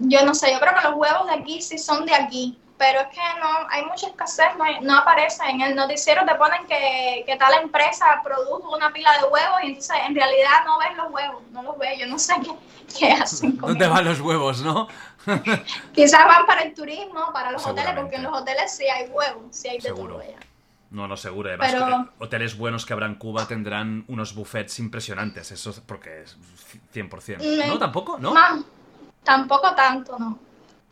Yo 0.00 0.24
no 0.26 0.34
sé, 0.34 0.52
yo 0.52 0.58
creo 0.60 0.74
que 0.74 0.88
los 0.88 0.96
huevos 0.96 1.26
de 1.26 1.34
aquí 1.34 1.62
sí 1.62 1.78
son 1.78 2.04
de 2.04 2.14
aquí, 2.14 2.58
pero 2.78 3.00
es 3.00 3.06
que 3.08 3.20
no, 3.40 3.48
hay 3.70 3.84
mucha 3.86 4.06
escasez, 4.08 4.48
no, 4.58 4.64
hay- 4.64 4.80
no 4.80 4.98
aparece. 4.98 5.42
En 5.48 5.60
el 5.62 5.74
noticiero 5.74 6.24
te 6.26 6.34
ponen 6.34 6.66
que, 6.66 7.22
que 7.26 7.36
tal 7.36 7.54
empresa 7.62 8.20
produjo 8.22 8.74
una 8.76 8.92
pila 8.92 9.12
de 9.18 9.24
huevos 9.28 9.56
y 9.62 9.66
entonces 9.68 9.96
en 10.06 10.14
realidad 10.14 10.64
no 10.66 10.78
ves 10.78 10.96
los 10.96 11.10
huevos, 11.12 11.42
no 11.52 11.62
los 11.62 11.78
ves, 11.78 11.98
yo 11.98 12.06
no 12.06 12.18
sé 12.18 12.34
qué, 12.42 12.52
qué 12.98 13.12
hacen 13.12 13.56
con 13.56 13.70
¿Dónde 13.70 13.86
van 13.88 14.04
los 14.04 14.20
huevos, 14.20 14.60
no? 14.62 14.88
Quizás 15.94 16.24
van 16.26 16.46
para 16.46 16.62
el 16.62 16.74
turismo, 16.74 17.32
para 17.32 17.50
los 17.50 17.66
hoteles, 17.66 17.92
porque 17.94 18.16
en 18.16 18.22
los 18.24 18.32
hoteles 18.40 18.76
sí 18.76 18.84
hay 18.88 19.08
huevos, 19.08 19.44
sí 19.50 19.68
hay 19.68 19.76
de 19.76 19.82
Seguro. 19.82 20.14
todo 20.14 20.22
allá. 20.22 20.38
No, 20.88 21.08
no, 21.08 21.16
seguro. 21.16 21.48
Además, 21.48 21.72
Pero- 21.72 21.86
que 22.18 22.24
hoteles 22.24 22.56
buenos 22.56 22.86
que 22.86 22.92
habrá 22.92 23.06
en 23.06 23.16
Cuba 23.16 23.46
tendrán 23.48 24.04
unos 24.06 24.34
buffets 24.36 24.78
impresionantes. 24.78 25.50
Eso 25.50 25.70
es 25.70 25.80
porque 25.80 26.22
es 26.22 26.36
100%. 26.94 27.38
Mm, 27.40 27.68
¿No? 27.68 27.78
¿Tampoco? 27.78 28.18
¿No? 28.18 28.32
Más, 28.32 28.60
tampoco 29.24 29.74
tanto, 29.74 30.16
no. 30.18 30.38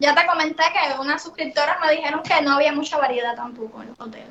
Ya 0.05 0.15
te 0.15 0.27
comenté 0.27 0.63
que 0.65 1.01
unas 1.01 1.23
suscriptoras 1.23 1.79
me 1.81 1.93
dijeron 1.93 2.23
que 2.23 2.43
no 2.43 2.53
había 2.57 2.73
mucha 2.75 2.99
variedad 2.99 3.35
tampoco 3.35 3.81
en 3.83 3.89
los 3.89 4.01
hoteles. 4.01 4.29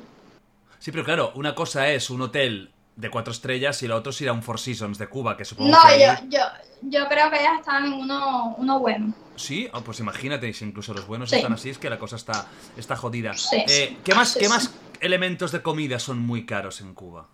Sí, 0.78 0.92
pero 0.92 1.02
claro, 1.04 1.32
una 1.34 1.52
cosa 1.54 1.88
es 1.88 2.10
un 2.10 2.22
hotel 2.22 2.70
de 2.94 3.10
cuatro 3.10 3.32
estrellas 3.32 3.82
y 3.82 3.88
la 3.88 3.96
otra 3.96 4.10
es 4.10 4.20
ir 4.20 4.28
a 4.28 4.32
un 4.32 4.42
Four 4.44 4.60
Seasons 4.60 4.98
de 4.98 5.08
Cuba, 5.08 5.36
que 5.36 5.44
supongo 5.44 5.70
No, 5.72 5.78
que 5.82 6.04
ahí- 6.04 6.28
yo, 6.30 6.38
yo, 6.38 6.44
yo 6.82 7.08
creo 7.08 7.28
que 7.28 7.40
ellas 7.40 7.58
estaban 7.58 7.86
en 7.86 7.92
uno, 7.94 8.54
uno 8.56 8.78
bueno. 8.78 9.12
Sí, 9.34 9.68
Ah, 9.72 9.80
pues 9.84 9.98
imagínate, 9.98 10.52
si 10.52 10.64
incluso 10.64 10.94
los 10.94 11.08
buenos 11.08 11.30
Sí. 11.30 11.36
están 11.36 11.52
así, 11.54 11.70
es 11.70 11.78
que 11.78 11.90
la 11.90 11.98
cosa 11.98 12.14
está, 12.14 12.46
está 12.76 12.94
jodida. 12.94 13.34
Sí. 13.36 13.64
Eh, 13.66 13.96
¿Qué, 14.04 14.14
más, 14.14 14.28
Sí, 14.34 14.38
¿Qué 14.38 14.48
más 14.48 14.72
elementos 15.00 15.50
de 15.50 15.60
comida 15.60 15.98
son 15.98 16.20
muy 16.20 16.46
caros 16.46 16.80
en 16.82 16.94
Cuba? 16.94 17.26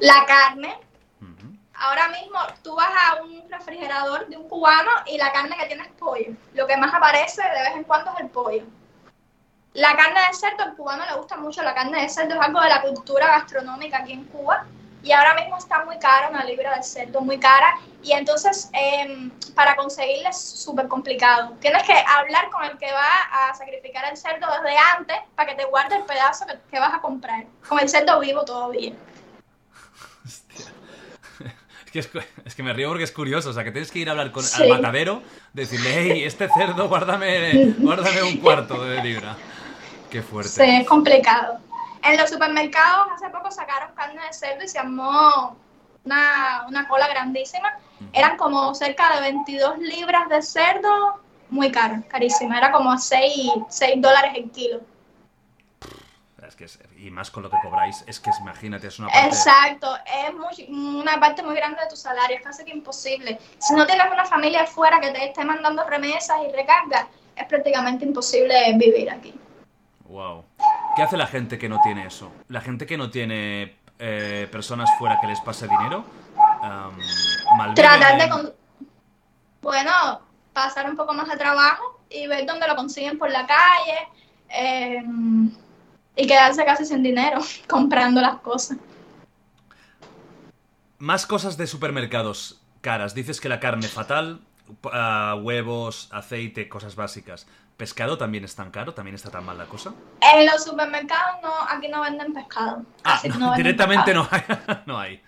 La 0.00 0.24
carne, 0.24 0.74
Ujú. 1.20 1.54
Ahora 1.78 2.08
mismo 2.08 2.38
tú 2.62 2.74
vas 2.74 2.90
a 2.90 3.22
un 3.22 3.48
refrigerador 3.48 4.26
de 4.28 4.36
un 4.36 4.48
cubano 4.48 4.90
y 5.06 5.16
la 5.16 5.32
carne 5.32 5.56
que 5.56 5.66
tiene 5.66 5.84
es 5.84 5.92
pollo. 5.92 6.32
Lo 6.54 6.66
que 6.66 6.76
más 6.76 6.92
aparece 6.92 7.42
de 7.42 7.62
vez 7.62 7.76
en 7.76 7.84
cuando 7.84 8.12
es 8.14 8.20
el 8.20 8.28
pollo. 8.28 8.64
La 9.74 9.94
carne 9.96 10.20
de 10.26 10.34
cerdo, 10.34 10.64
al 10.64 10.74
cubano 10.76 11.04
le 11.06 11.16
gusta 11.16 11.36
mucho 11.36 11.62
la 11.62 11.74
carne 11.74 12.02
de 12.02 12.08
cerdo, 12.08 12.34
es 12.34 12.40
algo 12.40 12.60
de 12.60 12.68
la 12.68 12.82
cultura 12.82 13.26
gastronómica 13.28 13.98
aquí 13.98 14.12
en 14.12 14.24
Cuba. 14.24 14.66
Y 15.02 15.12
ahora 15.12 15.34
mismo 15.34 15.56
está 15.56 15.84
muy 15.84 15.96
cara 15.98 16.28
una 16.28 16.42
libra 16.44 16.74
de 16.74 16.82
cerdo, 16.82 17.20
muy 17.20 17.38
cara. 17.38 17.76
Y 18.02 18.12
entonces, 18.12 18.68
em, 18.72 19.30
para 19.54 19.76
conseguirla 19.76 20.30
es 20.30 20.40
súper 20.40 20.88
complicado. 20.88 21.52
Tienes 21.60 21.84
que 21.84 21.92
hablar 21.92 22.50
con 22.50 22.64
el 22.64 22.76
que 22.78 22.90
va 22.92 23.50
a 23.50 23.54
sacrificar 23.54 24.10
el 24.10 24.16
cerdo 24.16 24.48
desde 24.50 24.76
antes 24.96 25.16
para 25.36 25.50
que 25.50 25.54
te 25.54 25.64
guarde 25.66 25.96
el 25.96 26.04
pedazo 26.04 26.46
que, 26.46 26.58
que 26.70 26.80
vas 26.80 26.94
a 26.94 27.00
comprar. 27.00 27.44
Con 27.68 27.78
el 27.78 27.88
cerdo 27.88 28.18
vivo 28.18 28.44
todavía. 28.44 28.92
Es 31.88 32.06
que, 32.08 32.18
es, 32.18 32.26
es 32.44 32.54
que 32.54 32.62
me 32.62 32.72
río 32.72 32.88
porque 32.88 33.04
es 33.04 33.12
curioso, 33.12 33.50
o 33.50 33.52
sea, 33.52 33.64
que 33.64 33.72
tienes 33.72 33.90
que 33.90 33.98
ir 34.00 34.08
a 34.08 34.12
hablar 34.12 34.30
con 34.32 34.42
Sí. 34.42 34.62
al 34.62 34.68
matadero, 34.68 35.22
decirle, 35.52 35.90
hey, 35.94 36.22
este 36.24 36.48
cerdo, 36.48 36.88
guárdame, 36.88 37.74
guárdame 37.78 38.22
un 38.22 38.36
cuarto 38.38 38.84
de 38.84 39.02
libra. 39.02 39.36
Qué 40.10 40.22
fuerte. 40.22 40.50
Sí, 40.50 40.76
es 40.80 40.86
complicado. 40.86 41.58
En 42.02 42.16
los 42.16 42.30
supermercados 42.30 43.08
hace 43.14 43.28
poco 43.30 43.50
sacaron 43.50 43.94
carne 43.94 44.20
de 44.26 44.32
cerdo 44.32 44.64
y 44.64 44.68
se 44.68 44.78
armó 44.78 45.56
una, 46.04 46.64
una 46.68 46.88
cola 46.88 47.08
grandísima. 47.08 47.76
Eran 48.12 48.36
como 48.36 48.74
cerca 48.74 49.14
de 49.16 49.20
22 49.22 49.78
libras 49.78 50.28
de 50.28 50.40
cerdo 50.40 51.20
muy 51.50 51.70
caro, 51.72 52.02
carísimo. 52.08 52.54
Era 52.54 52.70
como 52.70 52.96
6, 52.96 53.50
6 53.68 54.00
dólares 54.00 54.32
el 54.36 54.50
kilo. 54.50 54.80
Es 56.48 56.56
que 56.56 56.64
es- 56.64 56.78
y 56.96 57.10
más 57.10 57.30
con 57.30 57.42
lo 57.42 57.50
que 57.50 57.58
cobráis, 57.62 58.02
es 58.06 58.18
que 58.20 58.30
imagínate, 58.40 58.86
es 58.86 58.98
una 58.98 59.08
parte... 59.08 59.26
Exacto, 59.28 59.94
es 60.06 60.34
muy- 60.34 60.66
una 60.98 61.20
parte 61.20 61.42
muy 61.42 61.54
grande 61.54 61.78
de 61.82 61.88
tu 61.90 61.96
salario, 61.96 62.38
es 62.38 62.42
casi 62.42 62.64
que 62.64 62.70
imposible. 62.70 63.38
Si 63.58 63.74
no 63.74 63.86
tienes 63.86 64.06
una 64.10 64.24
familia 64.24 64.62
afuera 64.62 64.98
que 64.98 65.10
te 65.10 65.26
esté 65.26 65.44
mandando 65.44 65.84
remesas 65.84 66.38
y 66.48 66.50
recargas, 66.50 67.04
es 67.36 67.44
prácticamente 67.46 68.06
imposible 68.06 68.54
vivir 68.76 69.10
aquí. 69.10 69.34
Wow. 70.06 70.42
¿Qué 70.96 71.02
hace 71.02 71.18
la 71.18 71.26
gente 71.26 71.58
que 71.58 71.68
no 71.68 71.80
tiene 71.82 72.06
eso? 72.06 72.32
La 72.48 72.62
gente 72.62 72.86
que 72.86 72.96
no 72.96 73.10
tiene 73.10 73.76
eh, 73.98 74.48
personas 74.50 74.88
fuera 74.98 75.20
que 75.20 75.26
les 75.26 75.40
pase 75.40 75.68
dinero. 75.68 76.02
malviven 77.58 77.74
Tratar 77.74 78.18
de, 78.18 78.28
con- 78.30 78.54
bueno, 79.60 80.22
pasar 80.54 80.88
un 80.88 80.96
poco 80.96 81.12
más 81.12 81.28
de 81.28 81.36
trabajo 81.36 82.00
y 82.08 82.26
ver 82.26 82.46
dónde 82.46 82.66
lo 82.66 82.74
consiguen 82.74 83.18
por 83.18 83.30
la 83.30 83.46
calle 83.46 84.08
eh, 84.48 85.02
y 86.18 86.26
quedarse 86.26 86.64
casi 86.64 86.84
sin 86.84 87.02
dinero 87.02 87.40
comprando 87.68 88.20
las 88.20 88.40
cosas. 88.40 88.76
Más 90.98 91.26
cosas 91.26 91.56
de 91.56 91.66
supermercados 91.68 92.60
caras. 92.80 93.14
Dices 93.14 93.40
que 93.40 93.48
la 93.48 93.60
carne 93.60 93.86
fatal, 93.86 94.40
ah, 94.92 95.36
huevos, 95.40 96.08
aceite, 96.10 96.68
cosas 96.68 96.96
básicas. 96.96 97.46
¿Pescado 97.76 98.18
también 98.18 98.44
es 98.44 98.56
tan 98.56 98.72
caro? 98.72 98.92
¿También 98.94 99.14
está 99.14 99.30
tan 99.30 99.46
mal 99.46 99.56
la 99.56 99.66
cosa? 99.66 99.94
En 100.20 100.44
los 100.44 100.64
supermercados 100.64 101.36
no, 101.40 101.52
aquí 101.68 101.86
no 101.86 102.00
venden 102.00 102.34
pescado. 102.34 102.82
Ah, 103.04 103.14
Casi 103.14 103.28
no, 103.28 103.38
no 103.38 103.46
venden 103.52 103.62
directamente 103.62 104.12
pescado. 104.12 104.28
no 104.34 104.58
hay. 104.58 104.82
no 104.86 104.98
hay. 104.98 105.22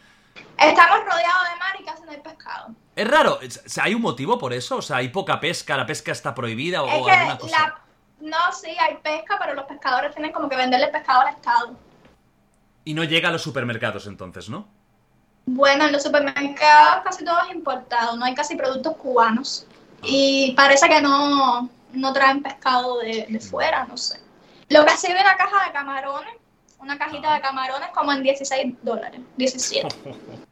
Estamos 0.58 0.98
rodeados 1.04 1.44
de 1.52 1.58
mar 1.60 1.76
y 1.80 1.84
casi 1.84 2.02
no 2.02 2.10
hay 2.10 2.20
pescado. 2.20 2.74
Es 2.96 3.08
raro, 3.08 3.38
¿hay 3.80 3.94
un 3.94 4.02
motivo 4.02 4.38
por 4.38 4.52
eso? 4.52 4.78
O 4.78 4.82
sea, 4.82 4.96
¿hay 4.96 5.08
poca 5.10 5.38
pesca? 5.38 5.76
¿La 5.76 5.86
pesca 5.86 6.10
está 6.10 6.34
prohibida 6.34 6.82
o, 6.82 6.88
Es 6.88 6.94
alguna 6.94 7.36
que 7.36 7.42
cosa? 7.42 7.58
la, 7.58 7.80
no, 8.20 8.36
sí, 8.52 8.70
hay 8.78 8.96
pesca, 9.02 9.36
pero 9.40 9.54
los 9.54 9.64
pescadores 9.64 10.12
tienen 10.14 10.32
como 10.32 10.48
que 10.48 10.56
venderle 10.56 10.88
pescado 10.88 11.22
al 11.22 11.34
Estado. 11.34 11.74
Y 12.84 12.94
no 12.94 13.04
llega 13.04 13.28
a 13.28 13.32
los 13.32 13.42
supermercados 13.42 14.06
entonces, 14.06 14.48
¿no? 14.48 14.66
Bueno, 15.46 15.84
en 15.86 15.92
los 15.92 16.02
supermercados 16.02 17.02
casi 17.04 17.24
todo 17.24 17.38
es 17.48 17.54
importado, 17.54 18.16
no 18.16 18.24
hay 18.24 18.34
casi 18.34 18.56
productos 18.56 18.96
cubanos. 18.96 19.66
Y 20.02 20.52
parece 20.56 20.88
que 20.88 21.00
no, 21.00 21.68
no 21.92 22.12
traen 22.12 22.42
pescado 22.42 22.98
de, 23.00 23.26
de 23.28 23.40
fuera, 23.40 23.84
no 23.84 23.96
sé. 23.96 24.20
Lo 24.68 24.84
que 24.86 24.96
sirve 24.96 25.20
una 25.20 25.36
caja 25.36 25.66
de 25.66 25.72
camarones, 25.72 26.34
una 26.78 26.96
cajita 26.98 27.34
de 27.34 27.40
camarones 27.40 27.88
como 27.90 28.12
en 28.12 28.22
16 28.22 28.74
dólares, 28.82 29.20
17. 29.36 29.88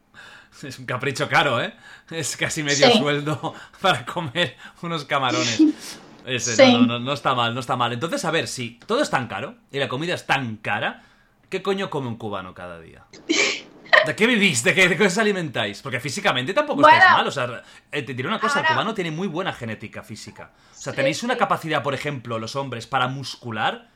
Es 0.61 0.77
un 0.77 0.85
capricho 0.85 1.29
caro, 1.29 1.61
¿eh? 1.61 1.73
Es 2.11 2.35
casi 2.35 2.63
medio 2.63 2.91
Sí. 2.91 2.97
sueldo 2.97 3.53
para 3.81 4.05
comer 4.05 4.57
unos 4.81 5.05
camarones. 5.05 5.61
Ese, 6.25 6.55
Sí. 6.55 6.71
no, 6.73 6.85
no, 6.85 6.99
no 6.99 7.13
está 7.13 7.33
mal, 7.35 7.53
no 7.53 7.59
está 7.59 7.75
mal. 7.75 7.93
Entonces, 7.93 8.23
a 8.25 8.31
ver, 8.31 8.47
si 8.47 8.79
todo 8.85 9.01
es 9.01 9.09
tan 9.09 9.27
caro 9.27 9.55
y 9.71 9.79
la 9.79 9.87
comida 9.87 10.13
es 10.13 10.25
tan 10.25 10.57
cara, 10.57 11.03
¿qué 11.49 11.61
coño 11.61 11.89
come 11.89 12.07
un 12.07 12.17
cubano 12.17 12.53
cada 12.53 12.79
día? 12.79 13.05
¿De 14.05 14.15
qué 14.15 14.27
vivís? 14.27 14.63
¿De 14.63 14.73
qué, 14.73 14.87
de 14.87 14.95
qué 14.97 15.05
os 15.05 15.17
alimentáis? 15.17 15.81
Porque 15.81 15.99
físicamente 15.99 16.53
tampoco 16.53 16.81
estáis 16.81 17.01
Bueno. 17.03 17.17
mal. 17.17 17.27
O 17.27 17.31
sea, 17.31 17.63
eh, 17.91 18.01
te 18.03 18.13
diré 18.13 18.27
una 18.27 18.39
cosa, 18.39 18.61
el 18.61 18.65
cubano 18.67 18.93
tiene 18.93 19.11
muy 19.11 19.27
buena 19.27 19.51
genética 19.53 20.03
física. 20.03 20.51
O 20.71 20.73
sea, 20.75 20.93
Sí, 20.93 20.97
tenéis 20.97 21.21
una 21.23 21.33
sí. 21.33 21.39
capacidad, 21.39 21.83
por 21.83 21.93
ejemplo, 21.93 22.39
los 22.39 22.55
hombres, 22.55 22.87
para 22.87 23.07
muscular 23.07 23.89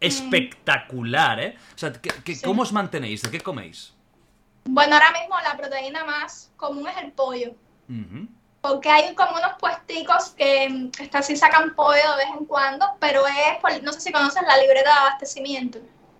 espectacular, 0.00 1.40
¿eh? 1.40 1.56
O 1.74 1.78
sea, 1.78 1.92
¿qué-. 1.92 2.40
¿cómo 2.44 2.62
os 2.62 2.72
mantenéis? 2.72 3.22
¿De 3.22 3.30
qué 3.30 3.40
coméis? 3.40 3.94
Bueno, 4.64 4.94
ahora 4.94 5.12
mismo 5.12 5.36
la 5.42 5.56
proteína 5.56 6.04
más 6.04 6.52
común 6.56 6.86
es 6.88 6.96
el 7.02 7.12
pollo. 7.12 7.52
Porque 8.68 8.88
hay 8.90 9.14
como 9.14 9.32
unos 9.36 9.52
puesticos 9.60 10.30
que 10.30 10.68
mm, 10.68 10.90
hasta 11.02 11.22
sí 11.22 11.36
sacan 11.36 11.74
pollo 11.74 12.10
de 12.16 12.24
vez 12.24 12.34
en 12.38 12.44
cuando, 12.46 12.86
pero 12.98 13.26
es, 13.26 13.58
por- 13.60 13.82
no 13.82 13.92
sé 13.92 14.00
si 14.00 14.12
conoces 14.12 14.42
la 14.46 14.56
libreta 14.58 14.92
de 14.92 14.98
abastecimiento, 15.00 15.78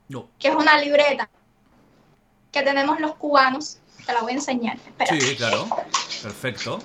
No. 0.09 0.29
que 0.39 0.49
es 0.49 0.55
una 0.55 0.79
libreta 0.79 1.29
que 2.53 2.63
tenemos 2.63 3.01
los 3.01 3.15
cubanos. 3.17 3.79
Te 4.05 4.13
la 4.13 4.21
voy 4.21 4.33
a 4.33 4.35
enseñar. 4.37 4.77
Espera. 4.77 5.17
Sí, 5.17 5.37
claro. 5.37 5.69
Perfecto. 6.23 6.79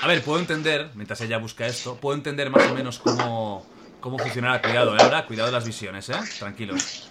A 0.00 0.06
ver, 0.08 0.22
puedo 0.24 0.40
entender, 0.40 0.90
mientras 0.94 1.20
ella 1.20 1.38
busca 1.38 1.64
esto, 1.66 1.96
puedo 1.96 2.16
entender 2.16 2.50
más 2.50 2.66
o 2.68 2.74
menos 2.74 2.98
cómo, 2.98 3.64
cómo 4.00 4.18
funcionará. 4.18 4.60
Cuidado, 4.60 4.96
¿eh? 4.96 5.00
Ahora, 5.00 5.26
cuidado 5.26 5.46
de 5.46 5.52
las 5.52 5.64
visiones, 5.64 6.08
¿eh? 6.08 6.16
Tranquilos. 6.40 7.08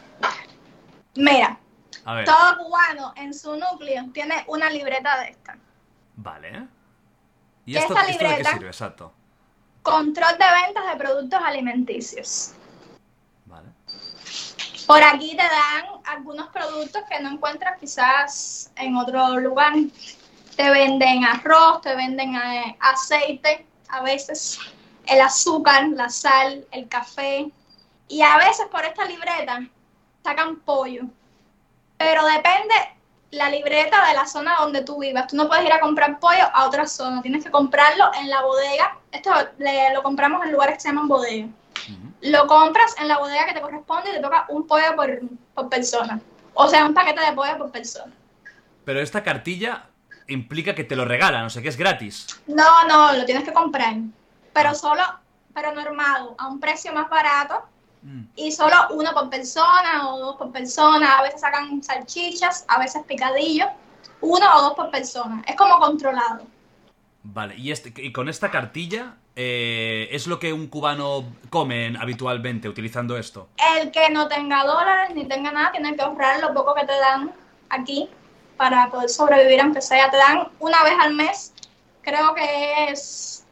Mira, 1.16 1.58
A 2.06 2.16
ver, 2.16 2.26
todo 2.26 2.58
cubano 2.58 3.14
en 3.16 3.34
su 3.34 3.56
núcleo 3.56 4.06
tiene 4.14 4.44
una 4.48 4.70
libreta 4.70 5.20
de 5.20 5.30
esta. 5.30 5.58
vale. 6.16 6.68
¿Y 7.66 7.74
¿Qué 7.74 7.80
esto, 7.80 7.94
esta 7.94 8.10
esto 8.10 8.12
de 8.14 8.18
qué 8.18 8.26
libreta? 8.30 8.52
sirve? 8.54 8.68
Exacto. 8.68 9.14
Control 9.84 10.38
de 10.38 10.46
ventas 10.66 10.86
de 10.92 10.96
productos 10.98 11.40
alimenticios. 11.44 12.54
Vale. 13.46 13.68
Por 14.88 15.02
aquí 15.04 15.32
te 15.38 15.44
dan 15.44 16.02
algunos 16.06 16.48
productos 16.50 17.04
que 17.10 17.20
no 17.20 17.30
encuentras 17.30 17.80
quizás 17.80 18.72
en 18.76 18.96
otro 18.96 19.40
lugar. 19.40 19.74
Te 20.56 20.70
venden 20.72 21.24
arroz, 21.24 21.82
te 21.82 21.96
venden 21.96 22.36
eh, 22.36 22.78
aceite, 22.80 23.66
a 23.90 24.02
veces 24.02 24.60
el 25.08 25.22
azúcar, 25.22 25.88
la 25.90 26.10
sal, 26.10 26.66
el 26.72 26.88
café. 26.90 27.52
Y 28.08 28.22
a 28.22 28.38
veces 28.38 28.66
por 28.72 28.84
esta 28.84 29.06
libreta 29.06 29.62
sacan 30.24 30.58
pollo. 30.62 31.04
Pero 32.04 32.26
depende 32.26 32.74
la 33.32 33.50
libreta 33.50 34.08
de 34.08 34.14
la 34.14 34.26
zona 34.26 34.56
donde 34.60 34.84
tú 34.84 35.00
vivas. 35.00 35.28
Tú 35.28 35.36
no 35.38 35.48
puedes 35.48 35.66
ir 35.66 35.72
a 35.72 35.80
comprar 35.80 36.20
pollo 36.20 36.44
a 36.54 36.66
otra 36.66 36.86
zona. 36.86 37.22
Tienes 37.22 37.44
que 37.46 37.52
comprarlo 37.52 38.12
en 38.20 38.30
la 38.30 38.42
bodega. 38.42 38.98
Esto 39.12 39.32
le- 39.58 39.94
lo 39.94 40.04
compramos 40.04 40.46
en 40.46 40.52
lugares 40.52 40.76
que 40.76 40.82
se 40.82 40.88
llaman 40.90 41.08
bodega 41.08 41.48
lo 42.22 42.46
compras 42.46 42.94
en 43.00 43.08
la 43.08 43.18
bodega 43.18 43.48
que 43.48 43.54
te 43.54 43.62
corresponde 43.62 44.12
y 44.12 44.14
te 44.14 44.20
toca 44.20 44.46
un 44.50 44.68
pollo 44.68 44.96
por, 44.96 45.20
por 45.56 45.70
persona. 45.70 46.20
O 46.54 46.68
sea, 46.68 46.86
un 46.86 46.94
paquete 46.94 47.20
de 47.20 47.32
pollo 47.34 47.58
por 47.58 47.72
persona. 47.72 48.14
Pero 48.86 49.00
esta 49.02 49.24
cartilla 49.24 49.86
implica 50.28 50.76
que 50.76 50.84
te 50.84 50.96
lo 50.96 51.04
regalan, 51.06 51.46
o 51.46 51.50
sea 51.50 51.64
que 51.64 51.70
es 51.70 51.78
gratis. 51.78 52.28
No, 52.46 52.84
no, 52.88 53.14
lo 53.14 53.26
tienes 53.26 53.44
que 53.44 53.52
comprar. 53.54 53.96
Ah. 53.96 54.02
Pero 54.54 54.76
solo, 54.76 55.02
pero 55.56 55.74
normado, 55.74 56.36
a 56.38 56.48
un 56.48 56.60
precio 56.60 56.94
más 56.94 57.10
barato 57.10 57.64
Mm. 58.04 58.24
y 58.36 58.52
solo 58.52 58.76
uno 58.92 59.12
por 59.14 59.30
persona 59.30 60.10
o 60.10 60.18
dos 60.20 60.36
por 60.38 60.52
persona. 60.52 61.20
A 61.20 61.24
veces 61.24 61.42
sacan 61.42 61.84
salchichas, 61.84 62.66
a 62.68 62.80
veces 62.80 63.04
picadillos. 63.08 63.68
Uno 64.22 64.46
o 64.56 64.62
dos 64.62 64.74
por 64.74 64.90
persona. 64.92 65.44
Es 65.48 65.56
como 65.56 65.78
controlado. 65.80 66.46
Vale, 67.24 67.56
y, 67.56 67.72
este, 67.72 67.94
y 67.98 68.12
con 68.12 68.28
esta 68.30 68.50
cartilla 68.50 69.16
eh, 69.36 70.10
es 70.12 70.26
lo 70.28 70.40
que 70.40 70.52
un 70.54 70.68
cubano 70.68 71.24
come 71.52 71.86
en- 71.86 71.98
habitualmente 71.98 72.68
utilizando 72.68 73.18
esto. 73.18 73.48
El 73.78 73.92
que 73.92 74.10
no 74.10 74.28
tenga 74.28 74.64
dólares 74.66 75.16
ni 75.16 75.26
tenga 75.26 75.52
nada, 75.52 75.72
tiene 75.72 75.96
que 75.96 76.02
ahorrar 76.02 76.40
lo 76.42 76.54
poco 76.54 76.74
que 76.74 76.86
te 76.86 76.98
dan 76.98 77.32
aquí 77.70 78.10
para 78.58 78.90
poder 78.90 79.10
sobrevivir, 79.10 79.62
aunque 79.62 79.82
sea. 79.82 80.10
Te 80.10 80.18
dan 80.18 80.50
una 80.60 80.84
vez 80.84 80.94
al 81.00 81.14
mes, 81.14 81.54
creo 82.02 82.34
que 82.34 82.90
es. 82.90 83.46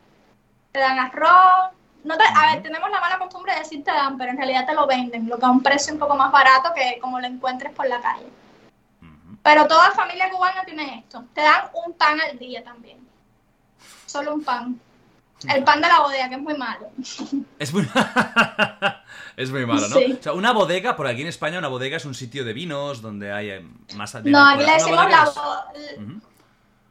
Te 0.72 0.80
dan 0.80 1.00
arroz. 1.00 1.72
No 2.04 2.18
te- 2.18 2.24
a 2.24 2.54
ver, 2.54 2.64
tenemos 2.64 2.89
la 2.89 3.02
mala 3.02 3.18
costumbre 3.20 3.54
de 3.54 3.60
decir 3.60 3.84
te 3.84 3.91
dan, 3.91 4.18
pero 4.18 4.32
en 4.32 4.38
realidad 4.38 4.66
te 4.66 4.74
lo 4.74 4.88
venden, 4.88 5.28
lo 5.28 5.38
que 5.38 5.45
a 5.45 5.50
un 5.52 5.62
precio 5.62 5.93
un 5.93 6.00
poco 6.00 6.16
más 6.16 6.32
barato 6.32 6.72
que 6.74 6.97
como 7.00 7.20
lo 7.20 7.28
encuentres 7.28 7.74
por 7.74 7.88
la 7.88 8.00
calle. 8.02 8.28
Pero 9.43 9.68
toda 9.68 9.91
familia 9.91 10.30
cubana 10.30 10.64
tiene 10.66 11.00
esto. 11.00 11.24
Te 11.34 11.41
dan 11.41 11.66
un 11.86 11.93
pan 11.93 12.20
al 12.22 12.38
día 12.38 12.64
también. 12.64 12.97
Solo 14.06 14.34
un 14.34 14.43
pan. 14.43 14.80
El 15.47 15.64
pan 15.64 15.82
de 15.82 15.88
la 15.88 16.02
bodega, 16.02 16.28
que 16.28 16.36
es 16.36 16.41
muy 16.41 16.58
malo. 16.58 16.89
Es 17.60 17.74
muy... 17.74 17.88
es 19.38 19.52
muy 19.52 19.66
malo, 19.66 19.88
¿no? 19.88 19.95
Sí. 19.97 20.18
O 20.20 20.24
sea, 20.24 20.34
una 20.34 20.52
bodega, 20.52 20.95
por 20.95 21.08
aquí 21.08 21.22
en 21.22 21.28
España, 21.28 21.60
una 21.60 21.68
bodega 21.68 21.97
es 21.97 22.06
un 22.06 22.14
sitio 22.16 22.43
de 22.43 22.54
vinos 22.54 23.02
donde 23.02 23.32
hay 23.32 23.50
eh, 23.50 23.66
más 23.95 24.12
de 24.22 24.30
No, 24.32 24.45
aquí 24.45 24.64
le 24.66 24.72
decimos 24.74 25.10
la, 25.10 25.24
es- 25.24 25.36
bo- 25.36 26.04
Ujú. 26.04 26.22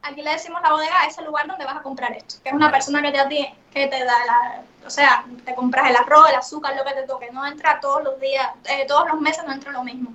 aquí 0.02 0.22
le 0.22 0.30
decimos 0.30 0.60
la 0.62 0.70
bodega 0.72 1.00
a 1.02 1.06
ese 1.06 1.22
lugar 1.22 1.46
donde 1.46 1.64
vas 1.64 1.76
a 1.76 1.82
comprar 1.82 2.12
esto, 2.12 2.36
que 2.42 2.48
es 2.50 2.54
una 2.54 2.70
persona 2.70 3.02
que 3.02 3.12
te, 3.12 3.54
que 3.72 3.86
te 3.86 4.04
da 4.04 4.14
la, 4.26 4.62
o 4.88 4.90
sea, 4.90 5.24
te 5.44 5.54
compras 5.54 5.90
el 5.90 5.96
arroz, 5.96 6.28
el 6.30 6.34
azúcar, 6.36 6.74
lo 6.76 6.82
que 6.84 7.00
te 7.00 7.06
toque, 7.06 7.30
no 7.30 7.46
entra 7.46 7.78
todos 7.78 8.02
los 8.02 8.18
días, 8.20 8.48
eh, 8.68 8.84
todos 8.88 9.06
los 9.12 9.20
meses 9.20 9.44
no 9.46 9.52
entra 9.52 9.70
lo 9.70 9.84
mismo. 9.84 10.12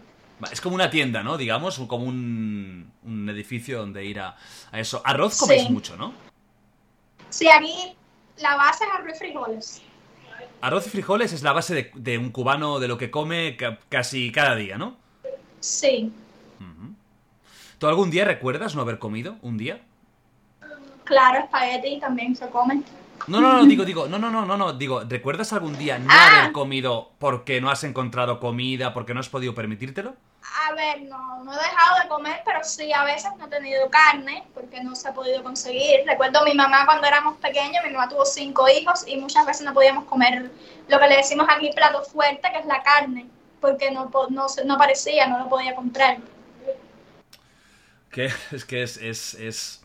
Es 0.51 0.59
como 0.59 0.75
una 0.75 0.89
tienda, 0.89 1.23
¿no? 1.23 1.37
Digamos, 1.37 1.77
o 1.79 1.87
como 1.87 2.05
un, 2.05 2.91
un 3.03 3.29
edificio 3.29 3.77
donde 3.79 4.03
ir 4.03 4.19
a, 4.19 4.35
a 4.71 4.79
eso. 4.79 5.01
Arroz 5.05 5.37
coméis 5.37 5.63
Sí. 5.63 5.69
mucho, 5.71 5.95
¿no? 5.95 6.11
Sí, 7.29 7.47
aquí 7.49 7.95
la 8.37 8.55
base 8.57 8.83
es 8.83 8.89
arroz 8.91 9.15
y 9.15 9.17
frijoles. 9.19 9.81
Arroz 10.61 10.87
y 10.87 10.89
frijoles 10.89 11.31
es 11.33 11.43
la 11.43 11.53
base 11.53 11.73
de, 11.75 11.91
de 11.93 12.17
un 12.17 12.31
cubano 12.31 12.79
de 12.79 12.87
lo 12.87 12.97
que 12.97 13.11
come 13.11 13.55
ca- 13.55 13.77
casi 13.89 14.31
cada 14.31 14.55
día, 14.55 14.77
¿no? 14.77 14.97
Sí. 15.59 16.11
¿Tú 17.77 17.87
algún 17.87 18.09
día 18.11 18.25
recuerdas 18.25 18.75
no 18.75 18.81
haber 18.81 18.97
comido? 18.97 19.35
¿Un 19.41 19.57
día? 19.57 19.81
claro, 21.03 21.39
espagueti 21.43 21.99
también 21.99 22.33
se 22.35 22.47
come. 22.49 22.81
No, 23.27 23.39
no, 23.39 23.53
no, 23.53 23.65
digo, 23.65 23.85
digo, 23.85 24.07
no, 24.07 24.19
no, 24.19 24.29
no, 24.29 24.45
no, 24.45 24.57
no, 24.57 24.73
digo, 24.73 25.01
¿recuerdas 25.07 25.53
algún 25.53 25.77
día 25.77 25.97
no 25.97 26.07
Ah. 26.11 26.39
haber 26.41 26.51
comido 26.51 27.11
porque 27.19 27.61
no 27.61 27.69
has 27.71 27.83
encontrado 27.85 28.39
comida, 28.39 28.93
porque 28.93 29.13
no 29.13 29.21
has 29.21 29.29
podido 29.29 29.55
permitírtelo? 29.55 30.15
A 30.67 30.73
ver, 30.73 31.03
no, 31.03 31.41
no 31.43 31.53
he 31.53 31.55
dejado 31.55 32.01
de 32.03 32.07
comer, 32.09 32.41
pero 32.45 32.59
sí, 32.63 32.91
a 32.91 33.03
veces 33.05 33.31
no 33.39 33.45
he 33.45 33.49
tenido 33.49 33.89
carne 33.89 34.43
porque 34.53 34.83
no 34.83 34.93
se 34.95 35.07
ha 35.07 35.13
podido 35.13 35.41
conseguir. 35.41 36.01
Recuerdo 36.05 36.43
mi 36.43 36.53
mamá 36.53 36.85
cuando 36.85 37.07
éramos 37.07 37.37
pequeños, 37.37 37.81
mi 37.85 37.91
mamá 37.91 38.09
tuvo 38.09 38.25
cinco 38.25 38.67
hijos 38.67 39.05
y 39.07 39.15
muchas 39.15 39.45
veces 39.45 39.65
no 39.65 39.73
podíamos 39.73 40.03
comer 40.05 40.51
lo 40.89 40.99
que 40.99 41.07
le 41.07 41.15
decimos 41.17 41.47
aquí 41.49 41.71
plato 41.73 42.03
fuerte, 42.03 42.49
que 42.51 42.59
es 42.59 42.65
la 42.65 42.83
carne, 42.83 43.27
porque 43.61 43.89
no, 43.89 44.11
no, 44.29 44.47
no 44.65 44.77
parecía, 44.77 45.27
no 45.27 45.39
lo 45.39 45.47
podía 45.49 45.73
comprar. 45.75 46.17
Que 48.11 48.29
es 48.51 48.65
que 48.65 48.83
es. 48.83 48.97
Es, 48.97 49.33
es, 49.35 49.81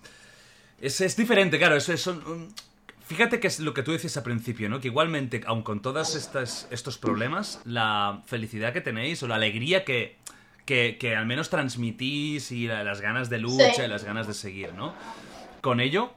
es, 0.81 1.01
es 1.01 1.16
diferente, 1.16 1.57
claro. 1.59 1.76
Eso 1.76 1.93
es. 1.93 2.07
um, 2.07 2.49
fíjate 3.09 3.40
que 3.40 3.46
es 3.48 3.59
lo 3.61 3.74
que 3.74 3.82
tú 3.82 3.90
decías 3.92 4.16
al 4.16 4.22
principio, 4.22 4.68
¿no? 4.68 4.80
Que 4.80 4.88
igualmente, 4.88 5.40
aun 5.46 5.62
con 5.62 5.82
todos 5.82 6.14
estos 6.70 6.98
problemas, 6.98 7.61
la 7.64 8.22
felicidad 8.26 8.72
que 8.72 8.80
tenéis 8.80 9.22
o 9.22 9.28
la 9.28 9.34
alegría 9.36 9.84
que, 9.84 10.16
que, 10.64 10.96
que 11.00 11.16
al 11.16 11.26
menos 11.26 11.50
transmitís 11.50 12.52
y 12.52 12.66
la- 12.68 12.84
las 12.84 13.00
ganas 13.00 13.28
de 13.30 13.38
lucha 13.38 13.74
Sí. 13.74 13.82
y 13.82 13.88
las 13.88 14.04
ganas 14.04 14.26
de 14.26 14.34
seguir, 14.34 14.74
¿no? 14.74 14.94
Con 15.62 15.80
ello. 15.80 16.12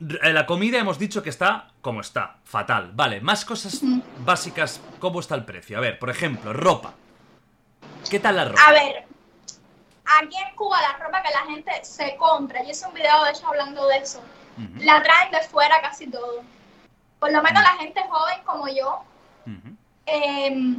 La 0.00 0.46
comida 0.46 0.78
hemos 0.78 0.96
dicho 0.98 1.24
que 1.24 1.30
está 1.30 1.72
como 1.80 2.00
está, 2.02 2.38
fatal. 2.44 2.92
Vale, 2.94 3.20
más 3.20 3.44
cosas 3.44 3.80
básicas. 4.24 4.80
¿Cómo 5.00 5.18
está 5.18 5.34
el 5.34 5.44
precio? 5.44 5.76
A 5.76 5.80
ver, 5.80 5.98
por 5.98 6.08
ejemplo, 6.08 6.52
ropa. 6.52 6.94
¿Qué 8.08 8.20
tal 8.20 8.36
la 8.36 8.44
ropa? 8.44 8.62
A 8.64 8.72
ver, 8.72 9.04
aquí 10.20 10.36
en 10.36 10.54
Cuba 10.54 10.80
la 10.80 11.04
ropa 11.04 11.20
que 11.20 11.30
la 11.32 11.52
gente 11.52 11.72
se 11.82 12.14
compra, 12.16 12.62
yo 12.62 12.70
hice 12.70 12.86
un 12.86 12.94
video 12.94 13.24
de 13.24 13.30
hecho 13.32 13.48
hablando 13.48 13.88
de 13.88 13.96
eso, 13.96 14.22
La 14.80 15.02
traen 15.02 15.30
de 15.30 15.40
fuera 15.42 15.80
casi 15.80 16.06
todo. 16.10 16.42
Por 17.20 17.32
lo 17.32 17.42
menos 17.42 17.62
la 17.62 17.76
gente 17.78 18.00
joven 18.08 18.38
como 18.44 18.68
yo, 18.68 19.02
eh, 20.06 20.76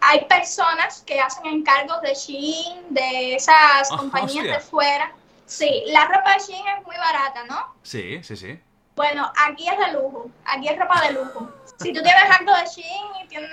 hay 0.00 0.24
personas 0.26 1.02
que 1.06 1.20
hacen 1.20 1.46
encargos 1.46 2.00
de 2.02 2.14
Shein, 2.14 2.86
de 2.94 3.34
esas 3.36 3.90
Ah, 3.92 3.96
compañías 3.96 4.36
hostia. 4.44 4.54
de 4.54 4.60
fuera. 4.60 5.12
Sí, 5.46 5.84
la 5.88 6.04
ropa 6.06 6.34
de 6.34 6.40
Shein 6.40 6.66
es 6.68 6.84
muy 6.86 6.96
barata, 6.96 7.44
¿no? 7.44 7.74
Sí, 7.82 8.22
sí, 8.22 8.36
sí. 8.36 8.60
Bueno, 8.94 9.30
aquí 9.46 9.68
es 9.68 9.78
de 9.78 9.92
lujo, 9.92 10.30
aquí 10.44 10.68
es 10.68 10.78
ropa 10.78 11.00
de 11.02 11.12
lujo. 11.12 11.48
Si 11.78 11.92
tú 11.92 12.02
tienes 12.02 12.24
algo 12.38 12.52
de 12.54 12.64
Shein 12.66 13.06
y 13.24 13.28
tienes 13.28 13.50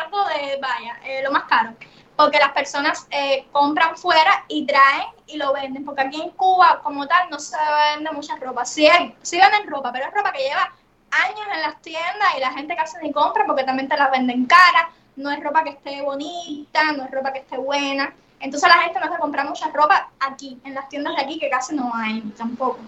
algo 0.00 0.24
de, 0.28 0.58
vaya, 0.60 0.98
eh, 1.04 1.22
lo 1.22 1.30
más 1.30 1.44
caro, 1.44 1.72
porque 2.18 2.38
las 2.40 2.52
personas 2.52 3.06
eh, 3.12 3.46
compran 3.52 3.96
fuera 3.96 4.44
y 4.48 4.66
traen 4.66 5.06
y 5.28 5.38
lo 5.38 5.54
venden, 5.54 5.86
porque 5.86 6.02
aquí 6.02 6.20
en 6.20 6.30
Cuba 6.32 6.80
como 6.82 7.06
tal 7.06 7.30
no 7.30 7.38
se 7.40 7.56
vende 7.96 8.10
mucha 8.12 8.36
ropa. 8.36 8.66
Sí, 8.66 8.88
hay- 8.88 9.16
sí 9.22 9.38
venden 9.40 9.68
ropa, 9.68 9.92
pero 9.92 10.06
es 10.06 10.12
ropa 10.14 10.32
que 10.32 10.40
lleva 10.40 10.72
años 11.12 11.46
en 11.54 11.62
las 11.62 11.80
tiendas 11.82 12.28
y 12.36 12.40
la 12.40 12.52
gente 12.52 12.76
casi 12.76 12.96
ni 13.02 13.12
compra 13.12 13.44
porque 13.46 13.64
también 13.64 13.88
te 13.88 13.96
la 13.96 14.10
venden 14.10 14.46
cara, 14.46 14.90
no 15.16 15.30
es 15.30 15.42
ropa 15.42 15.64
que 15.64 15.70
esté 15.70 16.02
bonita, 16.02 16.92
no 16.92 17.04
es 17.04 17.10
ropa 17.12 17.32
que 17.32 17.38
esté 17.40 17.56
buena. 17.56 18.12
Entonces 18.40 18.68
la 18.68 18.78
gente 18.82 19.00
no 19.00 19.12
se 19.12 19.18
compra 19.18 19.44
mucha 19.44 19.68
ropa 19.70 20.10
aquí, 20.20 20.60
en 20.64 20.74
las 20.74 20.88
tiendas 20.88 21.16
de 21.16 21.22
aquí 21.22 21.38
que 21.38 21.48
casi 21.50 21.74
no 21.76 21.92
hay 21.94 22.20
tampoco 22.36 22.78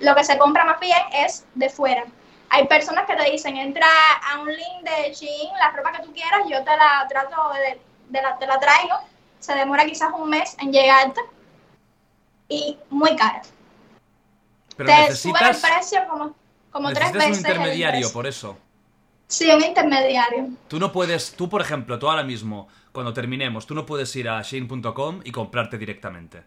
lo 0.00 0.14
que 0.14 0.24
se 0.24 0.38
compra 0.38 0.64
más 0.64 0.80
bien 0.80 0.98
es 1.12 1.46
de 1.54 1.68
fuera. 1.70 2.04
Hay 2.50 2.66
personas 2.66 3.06
que 3.06 3.16
te 3.16 3.30
dicen, 3.30 3.56
entra 3.56 3.86
a 4.32 4.40
un 4.40 4.48
link 4.48 4.82
de 4.82 5.12
Shein, 5.12 5.50
la 5.58 5.70
ropa 5.70 5.92
que 5.92 6.02
tú 6.02 6.12
quieras, 6.12 6.40
yo 6.48 6.64
te 6.64 6.76
la 6.76 7.06
trato 7.08 7.50
de, 7.52 7.80
de 8.10 8.22
la, 8.22 8.38
te 8.38 8.46
la 8.46 8.58
traigo, 8.58 8.96
se 9.38 9.54
demora 9.54 9.84
quizás 9.86 10.10
un 10.16 10.28
mes 10.28 10.56
en 10.58 10.72
llegarte 10.72 11.20
y 12.48 12.76
muy 12.90 13.16
cara. 13.16 13.42
Pero 14.76 14.88
te 14.88 15.16
suben 15.16 15.34
necesitas, 15.44 15.64
el 15.64 15.70
precio 15.70 16.00
como, 16.08 16.34
como 16.70 16.92
tres 16.92 17.12
veces. 17.12 17.30
un 17.30 17.36
intermediario, 17.36 18.12
por 18.12 18.26
eso. 18.26 18.58
Sí, 19.26 19.48
un 19.50 19.62
intermediario. 19.62 20.48
Tú 20.68 20.78
no 20.78 20.90
puedes, 20.90 21.32
tú 21.32 21.48
por 21.48 21.60
ejemplo, 21.60 21.98
tú 21.98 22.08
ahora 22.08 22.24
mismo, 22.24 22.68
cuando 22.92 23.12
terminemos, 23.12 23.66
tú 23.66 23.74
no 23.74 23.86
puedes 23.86 24.14
ir 24.16 24.28
a 24.28 24.42
Shein.com 24.42 25.20
y 25.24 25.30
comprarte 25.30 25.78
directamente. 25.78 26.42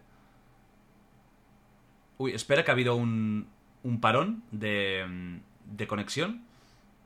Uy, 2.18 2.32
espera 2.34 2.64
que 2.64 2.70
ha 2.70 2.74
habido 2.74 2.94
un, 2.94 3.48
un 3.82 4.00
parón 4.00 4.44
de, 4.50 5.40
de 5.64 5.86
conexión. 5.86 6.44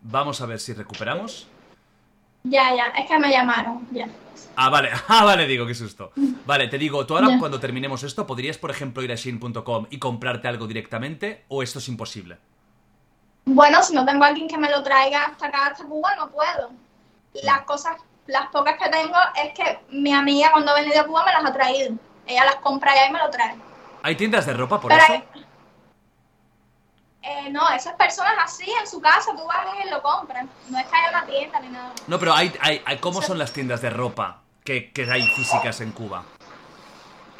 Vamos 0.02 0.40
a 0.40 0.46
ver 0.46 0.58
si 0.58 0.72
recuperamos. 0.72 1.48
Ya, 2.44 2.74
ya, 2.74 2.86
es 2.98 3.06
que 3.08 3.18
me 3.18 3.30
llamaron, 3.30 3.86
ya. 3.90 4.08
Ah, 4.56 4.70
vale, 4.70 4.90
ah, 5.08 5.24
vale, 5.24 5.46
digo, 5.46 5.66
qué 5.66 5.74
susto. 5.74 6.12
Vale, 6.46 6.68
te 6.68 6.78
digo, 6.78 7.04
tú 7.06 7.14
ahora 7.16 7.28
Ya. 7.28 7.38
cuando 7.38 7.60
terminemos 7.60 8.02
esto, 8.02 8.26
¿podrías, 8.26 8.58
por 8.58 8.70
ejemplo, 8.70 9.02
ir 9.02 9.12
a 9.12 9.16
Shein.com 9.16 9.86
y 9.90 9.98
comprarte 9.98 10.48
algo 10.48 10.66
directamente 10.66 11.44
o 11.48 11.62
esto 11.62 11.78
es 11.78 11.88
imposible? 11.88 12.38
Bueno, 13.44 13.82
si 13.82 13.94
no 13.94 14.04
tengo 14.04 14.24
a 14.24 14.28
alguien 14.28 14.46
que 14.48 14.58
me 14.58 14.70
lo 14.70 14.82
traiga 14.82 15.24
hasta 15.24 15.46
acá, 15.46 15.66
hasta 15.68 15.84
Cuba, 15.84 16.14
no 16.16 16.28
puedo. 16.30 16.70
Las 17.42 17.62
cosas, 17.62 17.96
las 18.26 18.48
pocas 18.48 18.76
que 18.82 18.88
tengo 18.90 19.16
es 19.42 19.52
que 19.54 19.78
mi 19.90 20.12
amiga 20.12 20.50
cuando 20.52 20.72
ha 20.72 20.74
venido 20.80 21.00
a 21.00 21.04
Cuba 21.06 21.24
me 21.24 21.32
las 21.32 21.44
ha 21.44 21.52
traído. 21.52 21.94
Ella 22.26 22.44
las 22.44 22.56
compra 22.56 22.92
allá 22.92 23.08
y 23.08 23.12
me 23.12 23.18
lo 23.18 23.30
trae. 23.30 23.56
¿Hay 24.02 24.16
tiendas 24.16 24.44
de 24.46 24.52
ropa 24.52 24.80
por 24.80 24.90
Pero 24.92 25.02
eso? 25.02 25.12
hay- 25.14 25.37
eh, 27.22 27.50
no, 27.50 27.68
esas 27.70 27.94
personas 27.94 28.34
así 28.38 28.70
en 28.80 28.86
su 28.86 29.00
casa, 29.00 29.32
tú 29.36 29.44
vas 29.46 29.66
y 29.84 29.88
lo 29.90 30.02
compran. 30.02 30.48
No 30.68 30.78
es 30.78 30.86
que 30.86 30.96
haya 30.96 31.10
una 31.10 31.26
tienda 31.26 31.60
ni 31.60 31.68
nada. 31.68 31.92
No, 32.06 32.18
pero 32.18 32.34
hay, 32.34 32.52
hay, 32.60 32.82
hay- 32.86 32.98
¿cómo 32.98 33.20
son 33.22 33.38
las 33.38 33.52
tiendas 33.52 33.80
de 33.82 33.90
ropa 33.90 34.40
que, 34.64 34.92
que 34.92 35.10
hay 35.10 35.26
físicas 35.34 35.80
en 35.80 35.92
Cuba? 35.92 36.22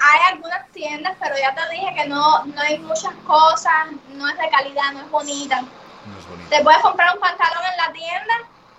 Hay 0.00 0.32
algunas 0.32 0.68
tiendas, 0.70 1.16
pero 1.20 1.34
ya 1.36 1.54
te 1.54 1.68
dije 1.74 1.92
que 1.94 2.06
no, 2.08 2.44
no 2.44 2.60
hay 2.60 2.78
muchas 2.78 3.14
cosas, 3.26 3.88
no 4.10 4.28
es 4.28 4.38
de 4.38 4.48
calidad, 4.50 4.92
no 4.92 5.00
es 5.00 5.10
bonita. 5.10 5.60
No 5.62 6.18
es 6.18 6.28
bonito. 6.28 6.48
Te 6.50 6.62
puedes 6.62 6.80
comprar 6.82 7.14
un 7.14 7.20
pantalón 7.20 7.64
en 7.72 7.76
la 7.76 7.92
tienda 7.92 8.34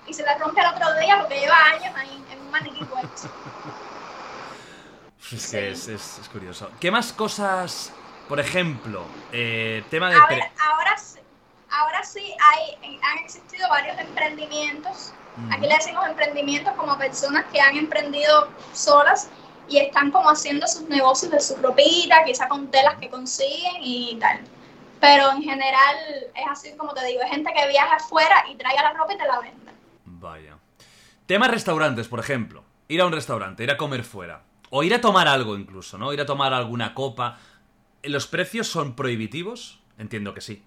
y 0.08 0.14
se 0.14 0.24
te 0.24 0.38
rompe 0.38 0.62
el 0.62 0.68
otro 0.68 0.94
día 1.00 1.18
porque 1.20 1.40
lleva 1.40 1.58
años 1.66 1.94
ahí 1.96 2.24
en 2.32 2.40
un 2.42 2.52
maniquí 2.52 2.84
puesto. 2.86 3.30
Es 5.32 5.48
que 5.52 5.72
es, 5.72 5.88
es- 5.88 6.20
es 6.20 6.30
curioso. 6.30 6.72
¿Qué 6.80 6.90
más 6.90 7.14
cosas, 7.14 7.92
por 8.30 8.40
ejemplo, 8.40 9.04
eh, 9.34 9.84
tema 9.90 10.10
de... 10.10 10.16
A 10.16 10.28
ver, 10.28 10.44
ahora 10.70 10.96
sí, 10.98 11.20
ahora 11.72 12.04
sí 12.04 12.32
hay, 12.40 13.00
han 13.02 13.18
existido 13.26 13.68
varios 13.70 13.98
emprendimientos. 13.98 15.14
Aquí 15.52 15.62
le 15.62 15.74
decimos 15.74 16.06
emprendimientos 16.08 16.74
como 16.74 16.98
personas 16.98 17.46
que 17.52 17.60
han 17.60 17.76
emprendido 17.76 18.50
solas 18.74 19.30
y 19.68 19.78
están 19.78 20.12
como 20.12 20.30
haciendo 20.30 20.68
sus 20.68 20.84
negocios 20.90 21.32
de 21.32 21.40
su 21.40 21.56
ropita, 21.56 22.24
quizá 22.26 22.48
con 22.48 22.70
telas 22.70 22.96
que 22.96 23.10
consiguen 23.10 23.78
y 23.82 24.18
tal. 24.20 24.42
Pero 25.00 25.32
en 25.32 25.42
general 25.42 25.96
es 26.36 26.48
así 26.48 26.76
como 26.78 26.94
te 26.94 27.06
digo, 27.06 27.22
es 27.24 27.32
gente 27.32 27.52
que 27.56 27.68
viaja 27.68 27.96
afuera 27.96 28.44
y 28.52 28.56
trae 28.56 28.76
la 28.76 28.94
ropa 28.94 29.14
y 29.14 29.18
te 29.18 29.26
la 29.26 29.40
vende. 29.40 29.72
Vaya. 30.06 30.58
Tema 31.26 31.48
restaurantes, 31.48 32.08
por 32.08 32.20
ejemplo. 32.20 32.64
Ir 32.90 33.02
a 33.02 33.06
un 33.06 33.14
restaurante, 33.14 33.64
ir 33.64 33.72
a 33.72 33.78
comer 33.78 34.04
fuera. 34.04 34.44
O 34.72 34.84
ir 34.84 34.94
a 34.94 35.02
tomar 35.02 35.28
algo 35.28 35.58
incluso, 35.58 35.98
¿no? 35.98 36.12
Ir 36.12 36.22
a 36.22 36.26
tomar 36.26 36.54
alguna 36.54 36.94
copa. 36.94 37.40
¿Los 38.04 38.28
precios 38.28 38.68
son 38.68 38.96
prohibitivos? 38.96 39.80
Entiendo 39.98 40.34
que 40.34 40.42
sí. 40.42 40.64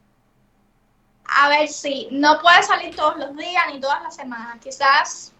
A 1.25 1.49
ver 1.49 1.69
si 1.69 2.09
no 2.11 2.41
puedes 2.43 2.67
salir 2.67 2.95
todos 2.95 3.17
los 3.17 3.37
días 3.37 3.63
ni 3.73 3.81
todas 3.81 4.03
las 4.03 4.15
semanas, 4.15 4.59
quizás 4.63 5.33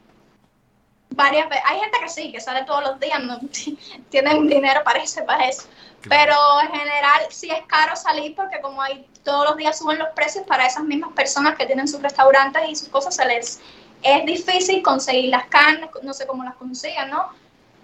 varias 1.11 1.49
veces. 1.49 1.65
Hay 1.67 1.81
gente 1.81 1.99
que 2.01 2.09
sí, 2.09 2.33
que 2.33 2.41
sale 2.41 2.65
todos 2.65 2.83
los 2.83 3.01
días, 3.01 3.23
no 3.23 3.39
tienen 4.11 4.47
dinero 4.47 4.81
para 4.85 5.03
ese 5.03 5.23
para 5.23 5.49
eso. 5.49 5.65
Pero 6.09 6.35
en 6.63 6.71
general 6.71 7.21
sí 7.31 7.51
es 7.51 7.65
caro 7.67 7.95
salir 7.95 8.35
porque 8.35 8.61
como 8.61 8.83
hay 8.83 9.07
todos 9.23 9.51
los 9.51 9.57
días 9.57 9.79
suben 9.79 9.99
los 9.99 10.09
precios 10.11 10.45
para 10.47 10.67
esas 10.67 10.85
mismas 10.85 11.13
personas 11.13 11.57
que 11.57 11.67
tienen 11.67 11.87
sus 11.87 12.03
restaurantes 12.03 12.63
y 12.69 12.75
sus 12.75 12.89
cosas 12.89 13.15
se 13.15 13.25
les 13.27 13.61
es 14.03 14.27
difícil 14.27 14.83
conseguir 14.83 15.31
las 15.31 15.47
carnes, 15.47 15.89
no 16.03 16.13
sé 16.13 16.27
cómo 16.27 16.43
las 16.43 16.57
consiguen, 16.57 17.11
¿no? 17.11 17.29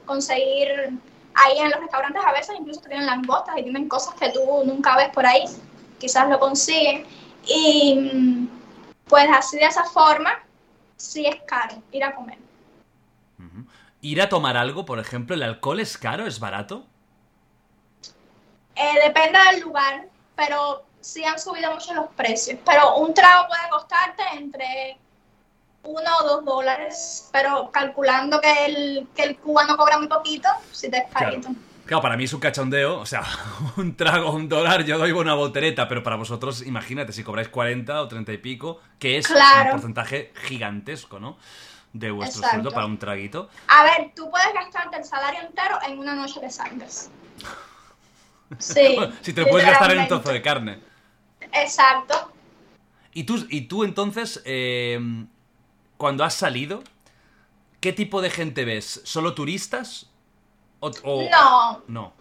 Conseguir 0.05 0.99
ahí 1.39 1.59
en 1.59 1.71
los 1.71 1.81
restaurantes 1.81 2.23
a 2.25 2.33
veces 2.33 2.57
incluso 2.59 2.81
tienen 2.81 3.07
langostas 3.07 3.59
y 3.59 3.63
tienen 3.63 3.89
cosas 3.89 4.15
que 4.15 4.31
tú 4.31 4.41
nunca 4.65 4.97
ves 4.97 5.11
por 5.11 5.27
ahí, 5.27 5.45
quizás 5.99 6.29
lo 6.29 6.39
consiguen 6.39 7.07
y 7.47 7.95
mm, 7.95 8.49
pues 9.09 9.27
así 9.33 9.59
de 9.59 9.67
esa 9.67 9.85
forma 9.85 10.31
sí 10.97 11.27
es 11.27 11.37
caro 11.47 11.83
ir 11.93 12.05
a 12.05 12.15
comer. 12.15 12.39
Ir 14.01 14.23
a 14.23 14.29
tomar 14.29 14.57
algo, 14.57 14.85
por 14.85 15.01
ejemplo, 15.01 15.35
¿el 15.35 15.43
alcohol 15.43 15.81
es 15.81 15.99
caro? 15.99 16.27
¿Es 16.27 16.39
barato? 16.39 16.87
Eh, 18.77 18.95
depende 19.05 19.39
del 19.51 19.61
lugar, 19.61 20.07
pero 20.37 20.85
sí 21.01 21.25
han 21.25 21.39
subido 21.39 21.73
mucho 21.73 21.93
los 21.95 22.07
precios. 22.13 22.61
Pero 22.65 22.97
un 22.99 23.13
trago 23.13 23.49
puede 23.49 23.69
costarte 23.71 24.23
entre 24.35 24.97
uno 25.85 26.11
o 26.23 26.27
dos 26.27 26.45
dólares, 26.45 27.29
pero 27.33 27.71
calculando 27.71 28.41
que 28.41 28.67
el, 28.67 29.09
que 29.15 29.23
el 29.23 29.37
cubano 29.37 29.77
cobra 29.77 29.99
muy 29.99 30.09
poquito, 30.09 30.49
sí 30.73 30.91
te 30.91 30.99
es 30.99 31.05
Claro. 31.11 31.27
carito. 31.31 31.49
Claro, 31.87 32.03
para 32.03 32.17
mí 32.19 32.25
es 32.25 32.33
un 32.35 32.41
cachondeo, 32.41 32.99
o 33.01 33.07
sea, 33.07 33.23
un 33.77 33.97
trago, 33.97 34.31
un 34.33 34.49
dólar, 34.49 34.85
yo 34.85 34.99
doy 34.99 35.13
una 35.13 35.33
voltereta, 35.35 35.89
pero 35.89 36.03
para 36.03 36.17
vosotros, 36.17 36.67
imagínate, 36.67 37.13
si 37.15 37.25
cobráis 37.25 37.49
40 37.49 38.03
o 38.03 38.09
30 38.09 38.33
y 38.33 38.39
pico, 38.39 38.81
que 38.99 39.17
es 39.17 39.27
Claro. 39.27 39.65
un 39.67 39.71
porcentaje 39.73 40.33
gigantesco, 40.45 41.19
¿no? 41.19 41.39
De 41.95 42.11
vuestro 42.11 42.41
Exacto. 42.41 42.57
sueldo 42.57 42.71
para 42.73 42.85
un 42.87 42.99
traguito. 42.99 43.49
A 43.69 43.83
ver, 43.85 44.13
tú 44.15 44.31
puedes 44.31 44.53
gastarte 44.53 44.99
el 44.99 45.05
salario 45.05 45.41
entero 45.41 45.79
en 45.87 45.99
una 45.99 46.15
noche 46.15 46.41
que 46.41 46.51
salgas. 46.51 47.11
Sí. 48.59 48.97
si 49.21 49.35
te 49.35 49.43
lo 49.43 49.49
puedes 49.49 49.67
gastar 49.69 49.91
en 49.93 49.99
un 50.01 50.09
trozo 50.09 50.31
de 50.33 50.41
carne. 50.41 50.79
Exacto. 51.53 52.33
Y 53.13 53.25
tú, 53.25 53.47
y 53.51 53.63
tú 53.63 53.85
entonces, 53.85 54.41
eh, 54.47 54.99
cuando 55.99 56.25
has 56.25 56.33
salido, 56.35 56.83
¿qué 57.81 57.93
tipo 57.93 58.23
de 58.23 58.31
gente 58.31 58.65
ves? 58.65 59.03
¿Solo 59.05 59.35
turistas? 59.35 60.07
O, 60.81 60.91
o- 61.05 61.29
No, 61.31 61.83
No. 61.89 62.13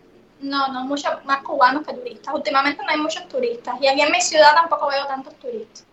no, 0.42 0.68
no, 0.74 0.84
muchos 0.86 1.24
más 1.26 1.42
cubanos 1.44 1.86
que 1.88 1.94
turistas. 1.94 2.34
Últimamente 2.34 2.84
no 2.84 2.90
hay 2.90 2.98
muchos 3.00 3.28
turistas. 3.30 3.76
Y 3.82 3.88
aquí 3.88 4.02
en 4.02 4.12
mi 4.12 4.20
ciudad 4.22 4.54
tampoco 4.56 4.88
veo 4.90 5.06
tantos 5.08 5.34
turistas. 5.40 5.86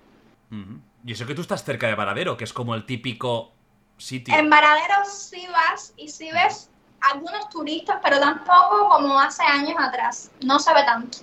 Y 1.07 1.13
eso 1.13 1.27
que 1.27 1.35
tú 1.35 1.43
estás 1.43 1.63
cerca 1.65 1.87
de 1.87 1.95
Varadero, 1.95 2.37
que 2.37 2.45
es 2.45 2.53
como 2.53 2.75
el 2.75 2.85
típico 2.87 3.53
sitio. 3.99 4.35
En 4.35 4.49
Varadero 4.51 4.95
sí 5.09 5.47
vas 5.53 5.93
y 5.97 6.09
sí 6.09 6.31
ves 6.33 6.71
algunos 7.01 7.49
turistas, 7.51 8.01
pero 8.03 8.19
tampoco 8.19 8.89
como 8.89 9.21
hace 9.21 9.43
años 9.43 9.77
atrás. 9.79 10.31
No 10.43 10.59
se 10.59 10.73
ve 10.73 10.83
tanto. 10.85 11.19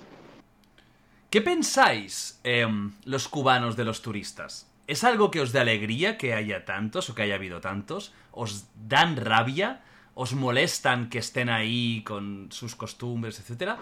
¿Qué 1.30 1.40
pensáis 1.40 2.38
em, 2.44 2.92
los 3.04 3.26
cubanos 3.26 3.74
de 3.74 3.84
los 3.84 4.02
turistas? 4.02 4.66
¿Es 4.86 5.04
algo 5.04 5.30
que 5.30 5.40
os 5.40 5.52
da 5.52 5.60
alegría 5.60 6.18
que 6.18 6.34
haya 6.34 6.64
tantos 6.64 7.08
o 7.08 7.14
que 7.14 7.22
haya 7.22 7.36
habido 7.36 7.60
tantos? 7.60 8.12
¿Os 8.32 8.66
dan 8.74 9.16
rabia? 9.16 9.82
¿Os 10.14 10.34
molestan 10.34 11.08
que 11.08 11.18
estén 11.18 11.48
ahí 11.48 12.02
con 12.04 12.50
sus 12.50 12.76
costumbres, 12.76 13.38
etcétera? 13.38 13.78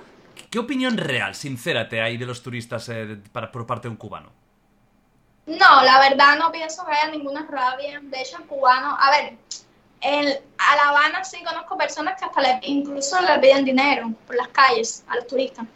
¿Qué 0.50 0.58
opinión 0.58 0.96
real, 0.96 1.34
sincera, 1.34 1.88
te 1.88 2.00
hay 2.00 2.16
de 2.16 2.26
los 2.26 2.42
turistas 2.42 2.88
eh, 2.88 3.18
para, 3.32 3.50
por 3.50 3.66
parte 3.66 3.88
de 3.88 3.92
un 3.92 3.96
cubano? 3.96 4.30
No, 5.46 5.82
la 5.82 5.98
verdad 5.98 6.38
no 6.38 6.52
pienso 6.52 6.84
que 6.86 6.92
haya 6.92 7.10
ninguna 7.10 7.46
rabia. 7.50 8.00
De 8.02 8.20
hecho, 8.20 8.36
el 8.38 8.44
cubano, 8.44 8.96
a 8.98 9.10
ver, 9.10 9.36
en, 10.00 10.28
a 10.58 10.76
La 10.76 10.88
Habana 10.90 11.24
sí 11.24 11.42
conozco 11.42 11.76
personas 11.76 12.18
que 12.18 12.26
hasta 12.26 12.60
incluso 12.62 13.20
le 13.20 13.38
piden 13.38 13.64
dinero 13.64 14.12
por 14.26 14.36
las 14.36 14.48
calles 14.48 15.04
a 15.08 15.16
los 15.16 15.26
turistas. 15.26 15.66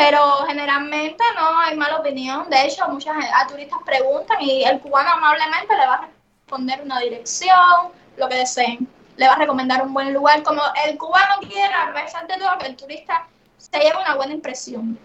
Pero 0.00 0.46
generalmente 0.46 1.22
no 1.36 1.60
hay 1.60 1.76
mala 1.76 1.98
opinión. 1.98 2.48
De 2.48 2.64
hecho, 2.64 2.88
muchas 2.88 3.14
a 3.34 3.46
turistas 3.46 3.78
preguntan 3.84 4.40
y 4.40 4.64
el 4.64 4.80
cubano 4.80 5.10
amablemente 5.10 5.76
le 5.76 5.86
va 5.86 5.94
a 5.94 6.08
responder 6.46 6.80
una 6.82 7.00
dirección, 7.00 7.92
lo 8.16 8.28
que 8.28 8.36
deseen. 8.36 8.88
Le 9.16 9.26
va 9.26 9.34
a 9.34 9.38
recomendar 9.38 9.82
un 9.82 9.92
buen 9.92 10.14
lugar. 10.14 10.42
Como 10.42 10.62
el 10.86 10.96
cubano 10.96 11.34
quiere, 11.40 11.74
a 11.74 11.92
pesar 11.92 12.26
de 12.26 12.38
todo, 12.38 12.56
que 12.58 12.66
el 12.68 12.76
turista 12.76 13.26
se 13.58 13.78
lleve 13.78 13.98
una 14.00 14.16
buena 14.16 14.32
impresión 14.32 14.98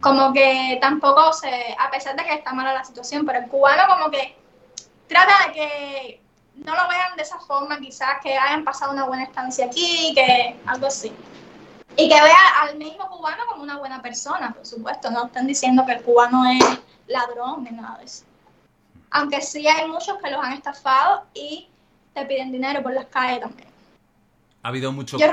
como 0.00 0.32
que 0.32 0.78
tampoco 0.80 1.32
se, 1.32 1.74
a 1.78 1.90
pesar 1.90 2.16
de 2.16 2.24
que 2.24 2.34
está 2.34 2.52
mala 2.52 2.72
la 2.72 2.84
situación, 2.84 3.24
pero 3.24 3.38
el 3.38 3.48
cubano 3.48 3.82
como 3.88 4.10
que 4.10 4.36
trata 5.08 5.46
de 5.46 5.52
que 5.52 6.20
no 6.56 6.74
lo 6.74 6.88
vean 6.88 7.16
de 7.16 7.22
esa 7.22 7.38
forma, 7.40 7.78
quizás 7.78 8.20
que 8.22 8.36
hayan 8.36 8.64
pasado 8.64 8.92
una 8.92 9.04
buena 9.04 9.24
estancia 9.24 9.66
aquí, 9.66 10.12
que 10.14 10.56
algo 10.66 10.86
así. 10.86 11.12
Y 11.96 12.08
que 12.08 12.14
vea 12.14 12.60
al 12.62 12.76
mismo 12.76 13.08
cubano 13.08 13.42
como 13.48 13.62
una 13.62 13.78
buena 13.78 14.02
persona, 14.02 14.52
por 14.52 14.66
supuesto, 14.66 15.10
no 15.10 15.26
están 15.26 15.46
diciendo 15.46 15.84
que 15.86 15.92
el 15.92 16.02
cubano 16.02 16.44
es 16.50 16.64
ladrón 17.06 17.64
ni 17.64 17.70
nada 17.70 17.98
de 17.98 18.04
eso. 18.04 18.24
Aunque 19.10 19.40
sí 19.40 19.66
hay 19.66 19.88
muchos 19.88 20.18
que 20.22 20.30
los 20.30 20.44
han 20.44 20.52
estafado 20.52 21.24
y 21.32 21.68
te 22.12 22.24
piden 22.26 22.52
dinero 22.52 22.82
por 22.82 22.92
las 22.92 23.06
calles 23.06 23.40
también. 23.40 23.68
Ha 24.62 24.68
habido 24.68 24.92
mucho 24.92 25.16
Yo 25.16 25.26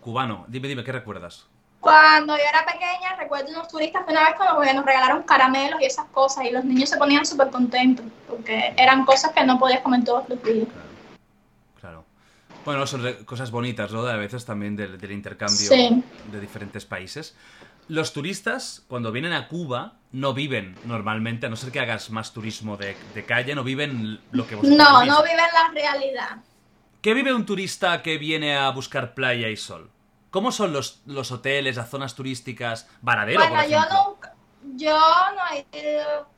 cubano. 0.00 0.44
Dime, 0.48 0.68
dime, 0.68 0.84
¿qué 0.84 0.92
recuerdas? 0.92 1.44
Cuando 1.80 2.36
yo 2.36 2.42
era 2.42 2.64
pequeña, 2.64 3.16
recuerdo 3.18 3.50
unos 3.50 3.68
turistas 3.68 4.04
que 4.04 4.12
una 4.12 4.24
vez 4.24 4.34
como 4.38 4.60
que 4.60 4.72
nos 4.72 4.84
regalaron 4.84 5.22
caramelos 5.22 5.80
y 5.80 5.84
esas 5.84 6.06
cosas 6.06 6.44
y 6.44 6.50
los 6.50 6.64
niños 6.64 6.88
se 6.88 6.96
ponían 6.96 7.26
súper 7.26 7.50
contentos 7.50 8.06
porque 8.28 8.74
eran 8.76 9.04
cosas 9.04 9.32
que 9.32 9.44
no 9.44 9.58
podías 9.58 9.80
comer 9.80 10.02
todos 10.04 10.28
los 10.28 10.42
días. 10.42 10.66
Claro. 10.66 10.85
Bueno, 12.66 12.86
son 12.86 13.24
cosas 13.24 13.50
bonitas, 13.50 13.92
¿no? 13.92 14.00
A 14.06 14.16
veces 14.16 14.44
también 14.44 14.76
del, 14.76 14.98
del 14.98 15.12
intercambio 15.12 15.56
Sí. 15.56 16.02
de 16.30 16.40
diferentes 16.40 16.84
países. 16.84 17.34
Los 17.88 18.12
turistas, 18.12 18.84
cuando 18.88 19.12
vienen 19.12 19.32
a 19.32 19.46
Cuba, 19.46 19.94
no 20.10 20.34
viven 20.34 20.76
normalmente, 20.84 21.46
a 21.46 21.48
no 21.48 21.54
ser 21.56 21.70
que 21.70 21.78
hagas 21.78 22.10
más 22.10 22.32
turismo 22.32 22.76
de, 22.76 22.96
de 23.14 23.24
calle, 23.24 23.54
no 23.54 23.62
viven 23.62 24.20
lo 24.32 24.46
que 24.48 24.56
vosotros 24.56 24.76
No, 24.76 25.04
no 25.04 25.22
viven 25.22 25.36
la 25.36 25.70
realidad. 25.72 26.38
¿Qué 27.00 27.14
vive 27.14 27.32
un 27.32 27.46
turista 27.46 28.02
que 28.02 28.18
viene 28.18 28.56
a 28.56 28.68
buscar 28.70 29.14
playa 29.14 29.48
y 29.48 29.56
sol? 29.56 29.88
¿Cómo 30.30 30.50
son 30.50 30.72
los, 30.72 31.02
los 31.06 31.30
hoteles, 31.30 31.76
las 31.76 31.88
zonas 31.88 32.16
turísticas? 32.16 32.88
Varadero, 33.00 33.38
Bueno, 33.38 33.54
por 33.54 33.70
yo 33.70 33.78
nunca, 33.80 34.34
yo 34.74 34.98
no 34.98 35.42
he 35.54 35.78
ido, 35.78 36.28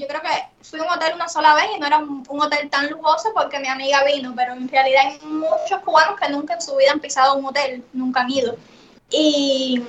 yo 0.00 0.08
creo 0.08 0.22
que 0.22 0.28
fui 0.62 0.80
a 0.80 0.82
un 0.82 0.90
hotel 0.90 1.14
una 1.14 1.28
sola 1.28 1.54
vez 1.54 1.66
y 1.76 1.78
no 1.78 1.86
era 1.86 1.98
un, 1.98 2.24
un 2.28 2.40
hotel 2.40 2.68
tan 2.70 2.88
lujoso 2.88 3.30
porque 3.34 3.58
mi 3.60 3.68
amiga 3.68 4.02
vino, 4.04 4.32
pero 4.34 4.54
en 4.54 4.68
realidad 4.68 5.02
hay 5.06 5.20
muchos 5.26 5.80
cubanos 5.84 6.18
que 6.18 6.28
nunca 6.30 6.54
en 6.54 6.62
su 6.62 6.74
vida 6.76 6.92
han 6.92 7.00
pisado 7.00 7.36
un 7.36 7.44
hotel, 7.44 7.84
nunca 7.92 8.22
han 8.22 8.30
ido. 8.30 8.56
Y 9.10 9.82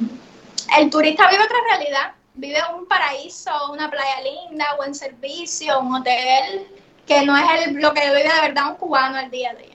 el 0.78 0.89
turista 0.89 1.30
vive 1.30 1.43
otra 1.43 1.57
realidad, 1.70 2.12
vive 2.34 2.59
un 2.76 2.86
paraíso, 2.88 3.51
una 3.72 3.89
playa 3.89 4.22
linda, 4.22 4.76
buen 4.78 4.93
servicio, 4.93 5.80
un 5.80 5.95
hotel 5.95 6.68
que 7.05 7.26
no 7.26 7.38
es 7.38 7.68
el, 7.68 7.76
lo 7.76 7.93
que 7.93 8.01
vive 8.01 8.24
de 8.24 8.41
verdad 8.41 8.70
un 8.70 8.76
cubano 8.76 9.18
al 9.18 9.32
día 9.32 9.51
a 9.51 9.55
día. 9.55 9.72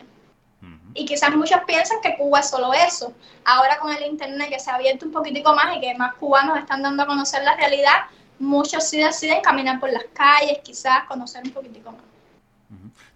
Y 0.94 1.04
quizás 1.04 1.30
muchos 1.36 1.60
piensan 1.66 2.00
que 2.00 2.16
Cuba 2.16 2.40
es 2.40 2.48
solo 2.48 2.72
eso. 2.72 3.12
Ahora 3.44 3.76
con 3.78 3.94
el 3.94 4.02
internet 4.06 4.48
que 4.48 4.58
se 4.58 4.70
ha 4.70 4.76
abierto 4.76 5.04
un 5.04 5.12
poquitico 5.12 5.54
más 5.54 5.76
y 5.76 5.80
que 5.80 5.94
más 5.94 6.14
cubanos 6.14 6.56
están 6.58 6.82
dando 6.82 7.02
a 7.02 7.06
conocer 7.06 7.44
la 7.44 7.54
realidad, 7.54 8.06
muchos 8.38 8.88
sí 8.88 8.98
deciden 8.98 9.40
caminar 9.42 9.80
por 9.80 9.92
las 9.92 10.04
calles, 10.12 10.58
quizás 10.62 11.04
conocer 11.04 11.42
un 11.44 11.50
poquitico 11.50 11.92
más. 11.92 12.02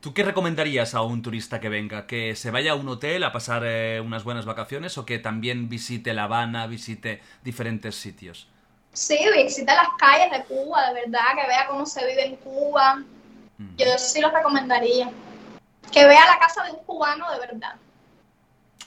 ¿Tú 0.00 0.14
qué 0.14 0.22
recomendarías 0.22 0.94
a 0.94 1.02
un 1.02 1.22
turista 1.22 1.60
que 1.60 1.68
venga? 1.68 2.06
¿Que 2.06 2.34
se 2.34 2.50
vaya 2.50 2.72
a 2.72 2.74
un 2.74 2.88
hotel 2.88 3.22
a 3.24 3.32
pasar 3.32 3.62
eh, 3.66 4.00
unas 4.00 4.24
buenas 4.24 4.46
vacaciones 4.46 4.96
o 4.96 5.04
que 5.04 5.18
también 5.18 5.68
visite 5.68 6.14
La 6.14 6.24
Habana, 6.24 6.66
visite 6.66 7.20
diferentes 7.42 7.96
sitios? 7.96 8.48
Sí, 8.92 9.18
visita 9.36 9.74
las 9.74 9.88
calles 9.98 10.30
de 10.30 10.44
Cuba, 10.44 10.88
de 10.88 11.00
verdad, 11.02 11.20
que 11.36 11.46
vea 11.46 11.66
cómo 11.68 11.84
se 11.84 12.06
vive 12.06 12.26
en 12.26 12.36
Cuba. 12.36 13.02
Yo 13.76 13.98
sí 13.98 14.20
lo 14.20 14.30
recomendaría. 14.30 15.10
Que 15.92 16.06
vea 16.06 16.24
la 16.26 16.38
casa 16.38 16.64
de 16.64 16.70
un 16.70 16.84
cubano 16.84 17.30
de 17.30 17.38
verdad. 17.40 17.74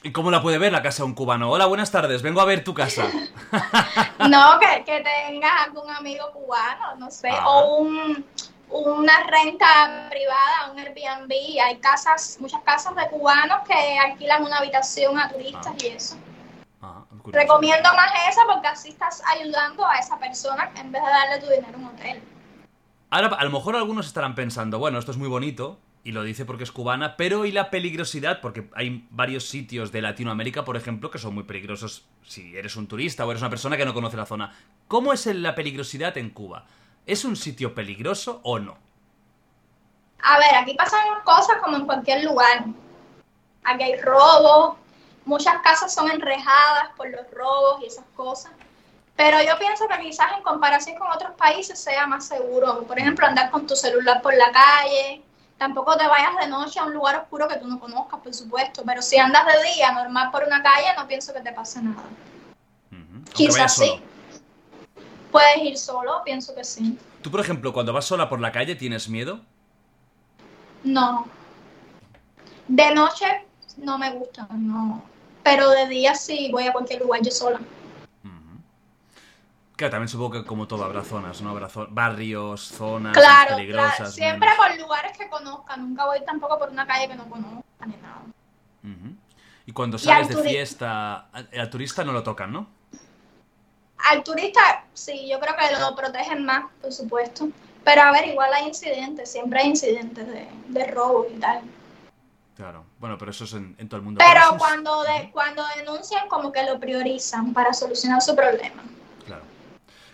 ¿Y 0.03 0.11
cómo 0.11 0.31
la 0.31 0.41
puede 0.41 0.57
ver 0.57 0.71
la 0.73 0.81
casa 0.81 1.03
de 1.03 1.07
un 1.07 1.15
cubano? 1.15 1.49
Hola, 1.49 1.65
buenas 1.65 1.89
tardes, 1.91 2.21
vengo 2.21 2.41
a 2.41 2.45
ver 2.45 2.63
tu 2.63 2.73
casa. 2.73 3.05
No, 4.29 4.59
que, 4.59 4.83
que 4.85 5.01
tengas 5.01 5.67
algún 5.67 5.89
amigo 5.89 6.29
cubano, 6.31 6.95
no 6.97 7.09
sé, 7.11 7.29
Ah. 7.29 7.47
o 7.47 7.77
un, 7.77 8.25
una 8.69 9.23
renta 9.23 10.07
privada, 10.09 10.71
un 10.71 10.79
Airbnb. 10.79 11.31
Hay 11.63 11.77
casas, 11.77 12.37
muchas 12.39 12.61
casas 12.63 12.95
de 12.95 13.07
cubanos 13.09 13.59
que 13.67 13.97
alquilan 13.99 14.43
una 14.43 14.57
habitación 14.57 15.17
a 15.19 15.29
turistas 15.29 15.67
Ah. 15.73 15.75
y 15.83 15.87
eso. 15.87 16.15
Ah, 16.81 17.03
curioso. 17.21 17.31
Recomiendo 17.39 17.89
más 17.93 18.11
esa 18.29 18.41
porque 18.45 18.67
así 18.67 18.89
estás 18.89 19.21
ayudando 19.25 19.85
a 19.87 19.95
esa 19.95 20.17
persona 20.17 20.69
en 20.75 20.91
vez 20.91 21.01
de 21.01 21.09
darle 21.09 21.39
tu 21.39 21.47
dinero 21.49 21.73
a 21.75 21.77
un 21.79 21.85
hotel. 21.85 22.21
Ahora, 23.09 23.27
a 23.37 23.43
lo 23.45 23.51
mejor 23.51 23.75
algunos 23.77 24.07
estarán 24.07 24.35
pensando, 24.35 24.79
bueno, 24.79 24.99
esto 24.99 25.11
es 25.11 25.17
muy 25.17 25.27
bonito, 25.29 25.79
y 26.03 26.11
lo 26.11 26.23
dice 26.23 26.43
porque 26.43 26.65
es 26.65 26.71
cubana, 26.71 27.15
pero 27.15 27.45
¿y 27.45 27.51
la 27.51 27.69
peligrosidad? 27.69 28.41
Porque 28.41 28.69
hay 28.75 29.07
varios 29.09 29.47
sitios 29.47 29.91
de 29.93 30.01
Latinoamérica, 30.01 30.65
por 30.65 30.75
ejemplo, 30.75 31.09
que 31.09 31.17
son 31.17 31.33
muy 31.33 31.43
peligrosos 31.43 32.05
si 32.25 32.57
eres 32.57 32.75
un 32.75 32.87
turista 32.87 33.25
o 33.25 33.31
eres 33.31 33.41
una 33.41 33.49
persona 33.49 33.77
que 33.77 33.85
no 33.85 33.93
conoce 33.93 34.17
la 34.17 34.25
zona. 34.25 34.53
¿Cómo 34.89 35.13
es 35.13 35.25
la 35.27 35.55
peligrosidad 35.55 36.17
en 36.17 36.31
Cuba? 36.31 36.65
¿Es 37.05 37.23
un 37.23 37.37
sitio 37.37 37.73
peligroso 37.73 38.41
o 38.43 38.59
no? 38.59 38.77
A 40.21 40.37
ver, 40.39 40.55
aquí 40.55 40.73
pasan 40.73 40.99
cosas 41.23 41.57
como 41.63 41.77
en 41.77 41.85
cualquier 41.85 42.23
lugar. 42.25 42.65
Aquí 43.63 43.83
hay 43.83 44.01
robos, 44.01 44.75
muchas 45.23 45.61
casas 45.61 45.93
son 45.93 46.11
enrejadas 46.11 46.89
por 46.97 47.09
los 47.09 47.29
robos 47.31 47.81
y 47.81 47.85
esas 47.85 48.05
cosas. 48.15 48.51
Pero 49.15 49.41
yo 49.41 49.57
pienso 49.57 49.87
que 49.87 49.99
quizás 50.01 50.33
en 50.35 50.43
comparación 50.43 50.97
con 50.97 51.09
otros 51.11 51.31
países 51.37 51.79
sea 51.79 52.07
más 52.07 52.27
seguro. 52.27 52.83
Por 52.83 52.99
ejemplo, 52.99 53.25
andar 53.25 53.51
con 53.51 53.65
tu 53.65 53.75
celular 53.75 54.21
por 54.21 54.33
la 54.35 54.51
calle. 54.51 55.22
Tampoco 55.57 55.95
te 55.95 56.07
vayas 56.07 56.37
de 56.41 56.47
noche 56.47 56.79
a 56.79 56.85
un 56.85 56.93
lugar 56.93 57.15
oscuro 57.15 57.47
que 57.47 57.57
tú 57.57 57.67
no 57.67 57.79
conozcas, 57.79 58.19
por 58.19 58.33
supuesto. 58.33 58.83
Pero 58.85 59.01
si 59.01 59.17
andas 59.17 59.45
de 59.45 59.73
día 59.73 59.91
normal 59.91 60.29
por 60.31 60.43
una 60.43 60.61
calle, 60.61 60.87
no 60.97 61.07
pienso 61.07 61.33
que 61.33 61.41
te 61.41 61.53
pase 61.53 61.81
nada. 61.81 62.03
Quizás 63.33 63.75
sí. 63.75 64.01
Puedes 65.31 65.57
ir 65.63 65.77
solo, 65.77 66.21
pienso 66.23 66.53
que 66.53 66.63
sí. 66.63 66.97
Tú, 67.21 67.31
por 67.31 67.39
ejemplo, 67.39 67.73
cuando 67.73 67.93
vas 67.93 68.05
sola 68.05 68.29
por 68.29 68.39
la 68.39 68.51
calle, 68.51 68.75
¿tienes 68.75 69.07
miedo? 69.09 69.41
No. 70.83 71.25
De 72.67 72.93
noche 72.93 73.25
no 73.77 73.97
me 73.97 74.11
gusta, 74.11 74.47
no. 74.51 75.03
Pero 75.43 75.69
de 75.69 75.87
día 75.87 76.15
sí 76.15 76.49
voy 76.51 76.67
a 76.67 76.73
cualquier 76.73 77.01
lugar 77.01 77.21
yo 77.21 77.31
sola. 77.31 77.59
Claro, 79.75 79.91
también 79.91 80.07
supongo 80.07 80.31
que 80.31 80.45
como 80.45 80.67
todo 80.67 80.83
habrá 80.83 81.03
zonas, 81.03 81.41
¿no? 81.41 81.49
Habrá 81.49 81.67
zo- 81.67 81.87
barrios, 81.89 82.61
zonas 82.61 83.13
Claro, 83.17 83.55
peligrosas. 83.55 83.95
claro. 83.97 84.11
Siempre 84.11 84.49
menos. 84.49 84.65
por 84.65 84.77
lugares 84.79 85.17
que 85.17 85.27
conozca. 85.29 85.75
Nunca 85.77 86.05
voy 86.05 86.23
tampoco 86.25 86.59
por 86.59 86.69
una 86.69 86.85
calle 86.85 87.07
que 87.07 87.15
no 87.15 87.27
conozca 87.27 87.85
ni 87.87 87.95
nada. 87.97 88.21
Y 89.65 89.71
cuando 89.71 89.97
sales 89.97 90.29
al 90.29 90.35
de 90.43 90.49
fiesta, 90.49 91.27
al 91.31 91.49
al 91.57 91.69
turista 91.69 92.03
no 92.03 92.11
lo 92.11 92.21
tocan, 92.21 92.51
¿no? 92.51 92.67
Al 94.09 94.23
turista, 94.23 94.83
sí, 94.93 95.27
yo 95.29 95.39
creo 95.39 95.55
que 95.55 95.79
lo 95.79 95.95
protegen 95.95 96.45
más, 96.45 96.65
por 96.81 96.91
supuesto. 96.91 97.47
Pero 97.85 98.01
a 98.01 98.11
ver, 98.11 98.27
igual 98.27 98.53
hay 98.53 98.67
incidentes. 98.67 99.31
Siempre 99.31 99.59
hay 99.61 99.69
incidentes 99.69 100.27
de, 100.27 100.47
de 100.67 100.87
robos 100.87 101.27
y 101.33 101.39
tal. 101.39 101.61
Claro. 102.55 102.85
Bueno, 102.99 103.17
pero 103.17 103.31
eso 103.31 103.45
es 103.45 103.53
en, 103.53 103.75
en 103.79 103.87
todo 103.89 103.97
el 103.97 104.03
mundo. 104.03 104.19
Pero 104.25 104.41
es- 104.51 104.57
cuando, 104.57 105.03
de, 105.03 105.31
cuando 105.31 105.63
denuncian, 105.77 106.27
como 106.27 106.51
que 106.51 106.63
lo 106.63 106.79
priorizan 106.79 107.53
para 107.53 107.73
solucionar 107.73 108.21
su 108.21 108.35
problema. 108.35 108.83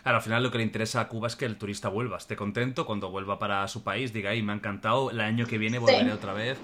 Claro. 0.03 0.09
Claro, 0.09 0.17
al 0.17 0.23
final 0.23 0.43
lo 0.43 0.51
que 0.51 0.57
le 0.57 0.63
interesa 0.63 1.01
a 1.01 1.07
Cuba 1.07 1.27
es 1.27 1.35
que 1.35 1.45
el 1.45 1.57
turista 1.57 1.89
vuelva, 1.89 2.17
esté 2.17 2.35
contento, 2.35 2.85
cuando 2.85 3.11
vuelva 3.11 3.37
para 3.37 3.67
su 3.67 3.83
país, 3.83 4.11
diga, 4.11 4.31
me 4.41 4.51
ha 4.51 4.55
encantado, 4.55 5.11
el 5.11 5.21
año 5.21 5.45
que 5.45 5.57
viene 5.57 5.77
volveré 5.77 6.11
otra 6.11 6.33
vez. 6.33 6.57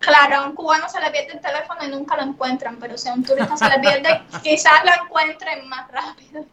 Claro, 0.00 0.36
a 0.36 0.46
un 0.46 0.54
cubano 0.54 0.88
se 0.88 0.98
le 0.98 1.10
pierde 1.10 1.34
el 1.34 1.40
teléfono 1.40 1.84
y 1.84 1.88
nunca 1.88 2.16
lo 2.16 2.22
encuentran, 2.22 2.78
pero 2.80 2.96
si 2.96 3.08
a 3.08 3.12
un 3.12 3.22
turista 3.22 3.56
se 3.56 3.68
le 3.68 3.78
pierde, 3.78 4.22
quizás 4.42 4.82
lo 4.84 5.04
encuentren 5.04 5.68
más 5.68 5.90
rápido. 5.90 6.44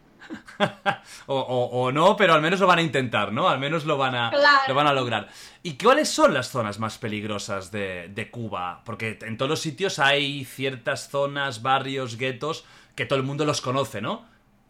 o, 1.26 1.90
no, 1.90 2.16
pero 2.16 2.34
al 2.34 2.42
menos 2.42 2.60
lo 2.60 2.66
van 2.66 2.80
a 2.80 2.82
intentar, 2.82 3.32
¿no? 3.32 3.48
Al 3.48 3.58
menos 3.58 3.86
lo 3.86 3.96
van 3.96 4.14
a, 4.14 4.30
lo 4.68 4.74
van 4.74 4.86
a 4.86 4.92
lograr. 4.92 5.28
¿Y 5.62 5.78
cuáles 5.78 6.10
son 6.10 6.34
las 6.34 6.50
zonas 6.50 6.78
más 6.78 6.98
peligrosas 6.98 7.70
de, 7.70 8.08
de, 8.08 8.30
Cuba? 8.30 8.82
Porque 8.84 9.18
en 9.22 9.38
todos 9.38 9.48
los 9.48 9.60
sitios 9.60 9.98
hay 9.98 10.44
ciertas 10.44 11.08
zonas, 11.08 11.62
barrios, 11.62 12.18
guetos, 12.18 12.64
que 12.94 13.06
todo 13.06 13.18
el 13.18 13.24
mundo 13.24 13.44
los 13.44 13.60
conoce, 13.60 14.00
¿no? 14.00 14.26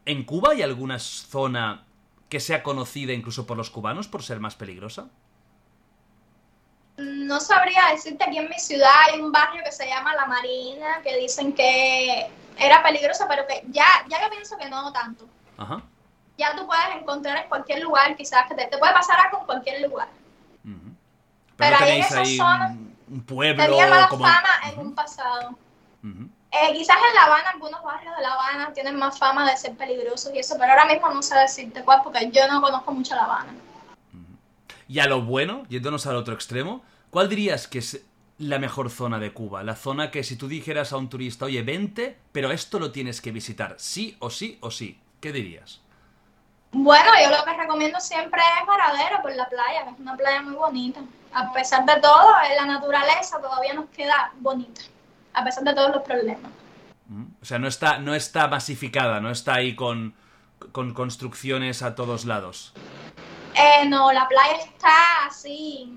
¿En 0.08 0.24
Cuba 0.24 0.52
hay 0.52 0.62
alguna 0.62 0.98
zona 0.98 1.84
que 2.30 2.40
sea 2.40 2.62
conocida 2.62 3.12
incluso 3.12 3.46
por 3.46 3.58
los 3.58 3.68
cubanos 3.68 4.08
por 4.08 4.22
ser 4.22 4.40
más 4.40 4.54
peligrosa? 4.54 5.08
No 6.96 7.38
sabría 7.40 7.90
decirte, 7.92 8.24
aquí 8.24 8.38
en 8.38 8.48
mi 8.48 8.58
ciudad 8.58 8.90
hay 9.04 9.20
un 9.20 9.30
barrio 9.30 9.62
que 9.62 9.70
se 9.70 9.86
llama 9.86 10.14
La 10.14 10.24
Marina, 10.24 11.02
que 11.02 11.14
dicen 11.18 11.52
que 11.52 12.26
era 12.56 12.82
peligroso, 12.82 13.26
pero 13.28 13.46
que 13.46 13.62
ya, 13.68 13.84
ya 14.08 14.22
yo 14.22 14.30
pienso 14.30 14.56
que 14.56 14.70
no 14.70 14.90
tanto. 14.94 15.28
Ajá. 15.58 15.82
Ya 16.38 16.56
tú 16.56 16.66
puedes 16.66 16.86
encontrar 16.98 17.42
en 17.42 17.48
cualquier 17.50 17.82
lugar, 17.82 18.16
quizás 18.16 18.48
que 18.48 18.54
te, 18.54 18.78
puede 18.78 18.94
pasar 18.94 19.20
algo 19.20 19.40
en 19.40 19.44
cualquier 19.44 19.82
lugar. 19.82 20.08
Pero, 21.58 21.76
ahí 21.80 21.98
en 21.98 22.04
esa 22.04 22.24
zona 22.24 22.78
un 23.08 23.22
pueblo 23.26 23.62
tenía 23.62 23.88
mala 23.88 24.08
fama 24.08 24.70
en 24.72 24.78
un 24.78 24.94
pasado. 24.94 25.58
Eh, 26.50 26.72
quizás 26.72 26.96
en 26.96 27.14
La 27.14 27.24
Habana, 27.24 27.50
algunos 27.50 27.82
barrios 27.82 28.16
de 28.16 28.22
La 28.22 28.32
Habana 28.32 28.72
tienen 28.72 28.96
más 28.96 29.18
fama 29.18 29.48
de 29.48 29.56
ser 29.56 29.76
peligrosos 29.76 30.32
y 30.34 30.38
eso, 30.38 30.56
pero 30.58 30.72
ahora 30.72 30.86
mismo 30.86 31.10
no 31.10 31.22
sé 31.22 31.36
decirte 31.36 31.82
cuál, 31.84 32.02
porque 32.02 32.30
yo 32.30 32.48
no 32.48 32.62
conozco 32.62 32.92
mucho 32.92 33.14
La 33.14 33.24
Habana. 33.24 33.54
Y 34.88 35.00
a 35.00 35.06
lo 35.06 35.20
bueno, 35.22 35.64
yéndonos 35.68 36.06
al 36.06 36.16
otro 36.16 36.32
extremo, 36.32 36.82
¿cuál 37.10 37.28
dirías 37.28 37.68
que 37.68 37.80
es 37.80 38.00
la 38.38 38.58
mejor 38.58 38.90
zona 38.90 39.18
de 39.18 39.34
Cuba? 39.34 39.62
La 39.62 39.76
zona 39.76 40.10
que 40.10 40.24
si 40.24 40.36
tú 40.36 40.48
dijeras 40.48 40.94
a 40.94 40.96
un 40.96 41.10
turista, 41.10 41.44
oye, 41.44 41.62
vente, 41.62 42.16
pero 42.32 42.50
esto 42.50 42.78
lo 42.78 42.90
tienes 42.90 43.20
que 43.20 43.30
visitar, 43.30 43.74
sí 43.78 44.16
o 44.20 44.30
sí 44.30 44.58
o 44.62 44.70
sí. 44.70 44.98
¿Qué 45.20 45.32
dirías? 45.32 45.80
Bueno, 46.72 47.10
yo 47.22 47.30
lo 47.30 47.44
que 47.44 47.54
recomiendo 47.54 47.98
siempre 48.00 48.40
es 48.40 48.66
Paradero 48.66 49.20
por 49.22 49.34
la 49.34 49.48
playa, 49.48 49.84
que 49.84 49.90
es 49.90 49.98
una 49.98 50.16
playa 50.16 50.42
muy 50.42 50.54
bonita. 50.54 51.00
A 51.32 51.52
pesar 51.52 51.84
de 51.84 52.00
todo, 52.00 52.30
la 52.56 52.66
naturaleza 52.66 53.40
todavía 53.40 53.74
nos 53.74 53.90
queda 53.90 54.32
bonita, 54.38 54.82
a 55.34 55.44
pesar 55.44 55.64
de 55.64 55.74
todos 55.74 55.94
los 55.94 56.02
problemas. 56.02 56.50
Mm, 57.08 57.24
o 57.40 57.44
sea, 57.44 57.58
no 57.58 57.68
está, 57.68 57.98
no 57.98 58.14
está 58.14 58.48
masificada, 58.48 59.20
no 59.20 59.30
está 59.30 59.54
ahí 59.54 59.74
con, 59.74 60.14
con 60.72 60.92
construcciones 60.94 61.82
a 61.82 61.94
todos 61.94 62.24
lados. 62.24 62.74
Eh, 63.54 63.86
no, 63.88 64.12
la 64.12 64.28
playa 64.28 64.56
está 64.58 65.26
así. 65.26 65.96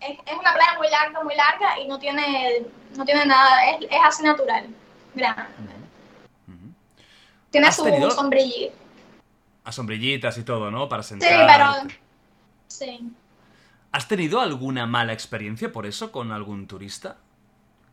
Es, 0.00 0.18
una 0.38 0.52
playa 0.52 0.78
muy 0.78 0.88
larga, 0.88 1.22
muy 1.22 1.34
larga 1.34 1.78
y 1.80 1.86
no 1.86 1.98
tiene, 1.98 2.66
no 2.96 3.04
tiene 3.04 3.24
nada, 3.24 3.70
es, 3.70 3.86
así 4.04 4.22
natural, 4.22 4.66
grande. 5.14 5.42
Tiene 7.50 7.70
su 7.70 7.84
sombrillita. 8.10 8.74
A 9.64 9.70
sombrillitas 9.70 10.38
y 10.38 10.42
todo, 10.42 10.70
¿no? 10.70 10.88
Para 10.88 11.02
sentar. 11.02 11.28
Sí, 11.28 11.36
pero. 11.46 11.96
Sí. 12.66 13.12
¿Has 13.92 14.08
tenido 14.08 14.40
alguna 14.40 14.86
mala 14.86 15.12
experiencia 15.12 15.70
por 15.70 15.84
eso 15.84 16.10
con 16.10 16.32
algún 16.32 16.66
turista? 16.66 17.18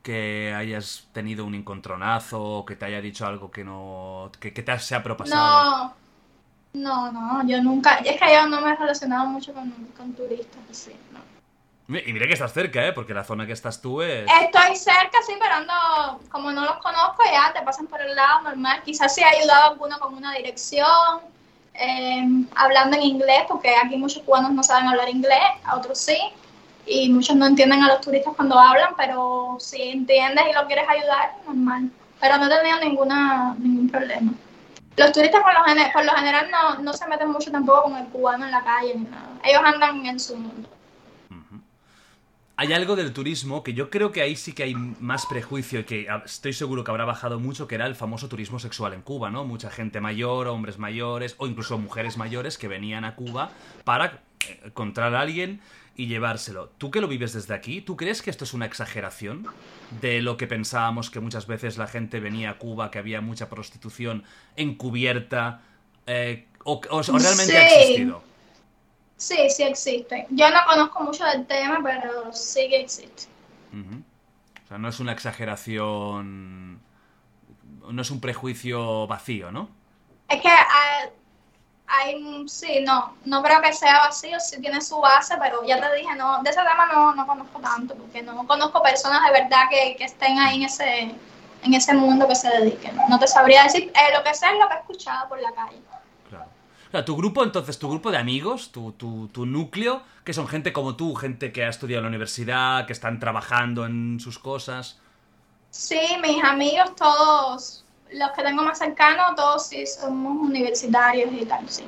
Que 0.09 0.55
hayas 0.57 1.07
tenido 1.13 1.45
un 1.45 1.53
encontronazo 1.53 2.41
o 2.41 2.65
que 2.65 2.75
te 2.75 2.85
haya 2.85 2.99
dicho 2.99 3.27
algo 3.27 3.51
que 3.51 3.63
no. 3.63 4.31
que, 4.39 4.51
que 4.51 4.63
te 4.63 4.79
sea 4.79 5.03
propasado. 5.03 5.93
No. 5.93 5.93
No, 6.73 7.11
no, 7.11 7.47
yo 7.47 7.61
nunca, 7.61 7.97
es 7.97 8.19
que 8.19 8.33
yo 8.33 8.47
no 8.47 8.59
me 8.61 8.71
he 8.71 8.75
relacionado 8.75 9.27
mucho 9.27 9.53
con, 9.53 10.13
turistas, 10.13 10.61
así, 10.71 10.95
no. 11.11 11.19
Y 11.99 12.11
mira 12.11 12.25
que 12.25 12.33
estás 12.33 12.51
cerca, 12.51 12.87
¿eh? 12.87 12.91
Porque 12.93 13.13
la 13.13 13.23
zona 13.23 13.45
que 13.45 13.53
estás 13.53 13.81
tú 13.81 14.01
es... 14.01 14.27
Estoy 14.41 14.75
cerca, 14.75 15.19
sí, 15.27 15.33
pero 15.39 15.53
ando, 15.53 16.19
como 16.31 16.51
no 16.51 16.65
los 16.65 16.77
conozco 16.77 17.23
ya, 17.31 17.53
te 17.53 17.63
pasan 17.63 17.85
por 17.85 18.01
el 18.01 18.15
lado 18.15 18.41
normal. 18.41 18.81
Quizás 18.83 19.13
sí 19.13 19.21
ha 19.21 19.29
ayudado 19.29 19.73
alguno 19.73 19.99
con 19.99 20.15
una 20.15 20.33
dirección, 20.33 21.21
eh, 21.75 22.27
hablando 22.55 22.97
en 22.97 23.03
inglés, 23.03 23.43
porque 23.47 23.75
aquí 23.75 23.95
muchos 23.95 24.23
cubanos 24.23 24.53
no 24.53 24.63
saben 24.63 24.87
hablar 24.87 25.07
inglés, 25.07 25.39
a 25.63 25.77
otros 25.77 25.99
sí, 25.99 26.17
y 26.89 27.09
muchos 27.09 27.35
no 27.35 27.45
entienden 27.45 27.83
a 27.83 27.87
los 27.87 28.01
turistas 28.01 28.33
cuando 28.35 28.59
hablan, 28.59 28.93
pero 28.97 29.57
si 29.59 29.81
entiendes 29.81 30.45
y 30.49 30.53
lo 30.53 30.65
quieres 30.65 30.85
ayudar, 30.89 31.35
normal. 31.45 31.91
Pero 32.19 32.37
no 32.37 32.47
he 32.47 32.49
tenido 32.49 32.79
ninguna, 32.79 33.55
ningún 33.59 33.89
problema. 33.89 34.33
Los 34.97 35.11
turistas 35.11 35.41
por 35.41 35.53
lo, 36.03 36.11
general 36.13 36.49
no, 36.81 36.93
se 36.93 37.07
meten 37.07 37.29
mucho 37.31 37.51
tampoco 37.51 37.83
con 37.83 37.95
el 37.95 38.07
cubano 38.07 38.45
en 38.45 38.51
la 38.51 38.63
calle 38.63 38.95
ni 38.95 39.05
nada. 39.05 39.29
Ellos 39.45 39.61
andan 39.63 40.05
en 40.05 40.19
su 40.19 40.35
mundo. 40.35 40.69
Hay 42.57 42.73
algo 42.73 42.97
del 42.97 43.13
turismo 43.13 43.63
que 43.63 43.73
yo 43.73 43.89
creo 43.89 44.11
que 44.11 44.21
ahí 44.21 44.35
sí 44.35 44.51
que 44.51 44.63
hay 44.63 44.75
más 44.75 45.25
prejuicio 45.25 45.79
y 45.79 45.83
que 45.85 46.07
estoy 46.25 46.51
seguro 46.51 46.83
que 46.83 46.91
habrá 46.91 47.05
bajado 47.05 47.39
mucho, 47.39 47.67
que 47.67 47.75
era 47.75 47.85
el 47.85 47.95
famoso 47.95 48.27
turismo 48.27 48.59
sexual 48.59 48.93
en 48.93 49.01
Cuba, 49.01 49.29
¿no? 49.29 49.45
Mucha 49.45 49.69
gente 49.69 50.01
mayor, 50.01 50.47
hombres 50.49 50.77
mayores 50.77 51.35
o 51.37 51.47
incluso 51.47 51.77
mujeres 51.77 52.17
mayores 52.17 52.57
que 52.57 52.67
venían 52.67 53.05
a 53.05 53.15
Cuba 53.15 53.51
para 53.85 54.23
eh, 54.45 54.59
encontrar 54.65 55.15
a 55.15 55.21
alguien 55.21 55.61
y 55.99 56.07
llevárselo. 56.07 56.69
¿Tú 56.77 56.91
que 56.91 57.01
lo 57.01 57.09
vives 57.09 57.33
desde 57.33 57.53
aquí? 57.53 57.81
¿Tú 57.81 57.97
crees 57.97 58.21
que 58.21 58.29
esto 58.29 58.45
es 58.45 58.53
una 58.53 58.65
exageración 58.65 59.45
de 59.99 60.21
lo 60.21 60.37
que 60.37 60.47
pensábamos 60.47 61.09
que 61.09 61.19
muchas 61.19 61.45
veces 61.45 61.77
la 61.77 61.87
gente 61.87 62.21
venía 62.21 62.51
a 62.51 62.57
Cuba, 62.57 62.89
que 62.89 62.99
había 62.99 63.19
mucha 63.19 63.49
prostitución 63.49 64.23
encubierta? 64.55 65.59
Eh, 66.07 66.47
o, 66.63 66.79
realmente 66.81 67.57
ha 67.57 67.67
existido? 67.67 68.23
Sí, 69.17 69.49
sí 69.49 69.63
existe. 69.63 70.25
Yo 70.29 70.49
no 70.49 70.59
conozco 70.65 71.03
mucho 71.03 71.25
del 71.25 71.45
tema, 71.45 71.81
pero 71.83 72.31
sí 72.31 72.69
que 72.69 72.79
existe. 72.79 73.23
O 73.73 74.67
sea, 74.69 74.77
no 74.77 74.87
es 74.87 75.01
una 75.01 75.11
exageración, 75.11 76.79
no 77.91 78.01
es 78.01 78.09
un 78.09 78.21
prejuicio 78.21 79.05
vacío, 79.05 79.51
¿no? 79.51 79.69
Es 80.29 80.41
que 80.41 80.47
ah, 80.47 81.09
hay, 81.89 82.47
sí, 82.47 82.83
no, 82.85 83.15
no 83.25 83.41
creo 83.41 83.61
que 83.61 83.73
sea 83.73 83.99
vacío, 83.99 84.39
sí 84.39 84.61
tiene 84.61 84.79
su 84.79 84.99
base, 84.99 85.35
pero 85.41 85.63
ya 85.65 85.81
te 85.81 85.95
dije, 85.95 86.15
no, 86.15 86.41
de 86.43 86.49
ese 86.51 86.59
tema 86.59 86.87
no, 86.93 87.15
no 87.15 87.25
conozco 87.25 87.59
tanto, 87.59 87.95
porque 87.95 88.21
no 88.21 88.45
conozco 88.45 88.81
personas 88.83 89.25
de 89.25 89.41
verdad 89.41 89.63
que, 89.69 89.95
que 89.97 90.03
estén 90.03 90.37
ahí 90.37 90.57
en 90.57 90.63
ese, 90.63 91.15
en 91.63 91.73
ese 91.73 91.93
mundo 91.95 92.27
que 92.27 92.35
se 92.35 92.49
dediquen. 92.49 92.95
No 93.09 93.17
te 93.17 93.27
sabría 93.27 93.63
decir, 93.63 93.91
eh, 93.95 94.15
lo 94.15 94.23
que 94.23 94.33
sé 94.35 94.45
es 94.45 94.59
lo 94.59 94.67
que 94.67 94.75
he 94.75 94.79
escuchado 94.79 95.29
por 95.29 95.41
la 95.41 95.51
calle. 95.51 95.81
Claro. 96.29 97.05
Tu 97.05 97.17
grupo, 97.17 97.43
entonces, 97.43 97.79
tu 97.79 97.89
grupo 97.89 98.11
de 98.11 98.17
amigos, 98.17 98.71
tu, 98.71 98.91
tu, 98.91 99.27
tu 99.29 99.45
núcleo, 99.47 100.03
que 100.23 100.33
son 100.33 100.47
gente 100.47 100.71
como 100.71 100.95
tú, 100.95 101.15
gente 101.15 101.51
que 101.51 101.65
ha 101.65 101.69
estudiado 101.69 101.99
en 101.99 102.05
la 102.05 102.09
universidad, 102.09 102.85
que 102.85 102.93
están 102.93 103.19
trabajando 103.19 103.85
en 103.85 104.19
sus 104.19 104.37
cosas. 104.37 104.99
Sí, 105.71 105.99
mis 106.21 106.43
amigos 106.43 106.95
todos 106.95 107.83
los 108.11 108.31
que 108.31 108.43
tengo 108.43 108.63
más 108.63 108.79
cercanos, 108.79 109.35
todos 109.35 109.67
sí 109.67 109.85
somos 109.85 110.37
universitarios 110.37 111.31
y 111.31 111.45
tal, 111.45 111.69
sí. 111.69 111.87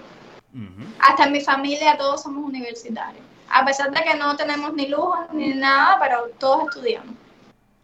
Hasta 1.00 1.26
en 1.26 1.32
mi 1.32 1.42
familia 1.42 1.98
todos 1.98 2.24
somos 2.24 2.44
universitarios. 2.44 3.24
A 3.50 3.66
pesar 3.66 3.92
de 3.92 4.02
que 4.04 4.16
no 4.16 4.36
tenemos 4.36 4.74
ni 4.74 4.88
lujo 4.88 5.16
ni 5.34 5.54
nada, 5.54 5.98
pero 6.00 6.30
todos 6.40 6.70
estudiamos. 6.70 7.16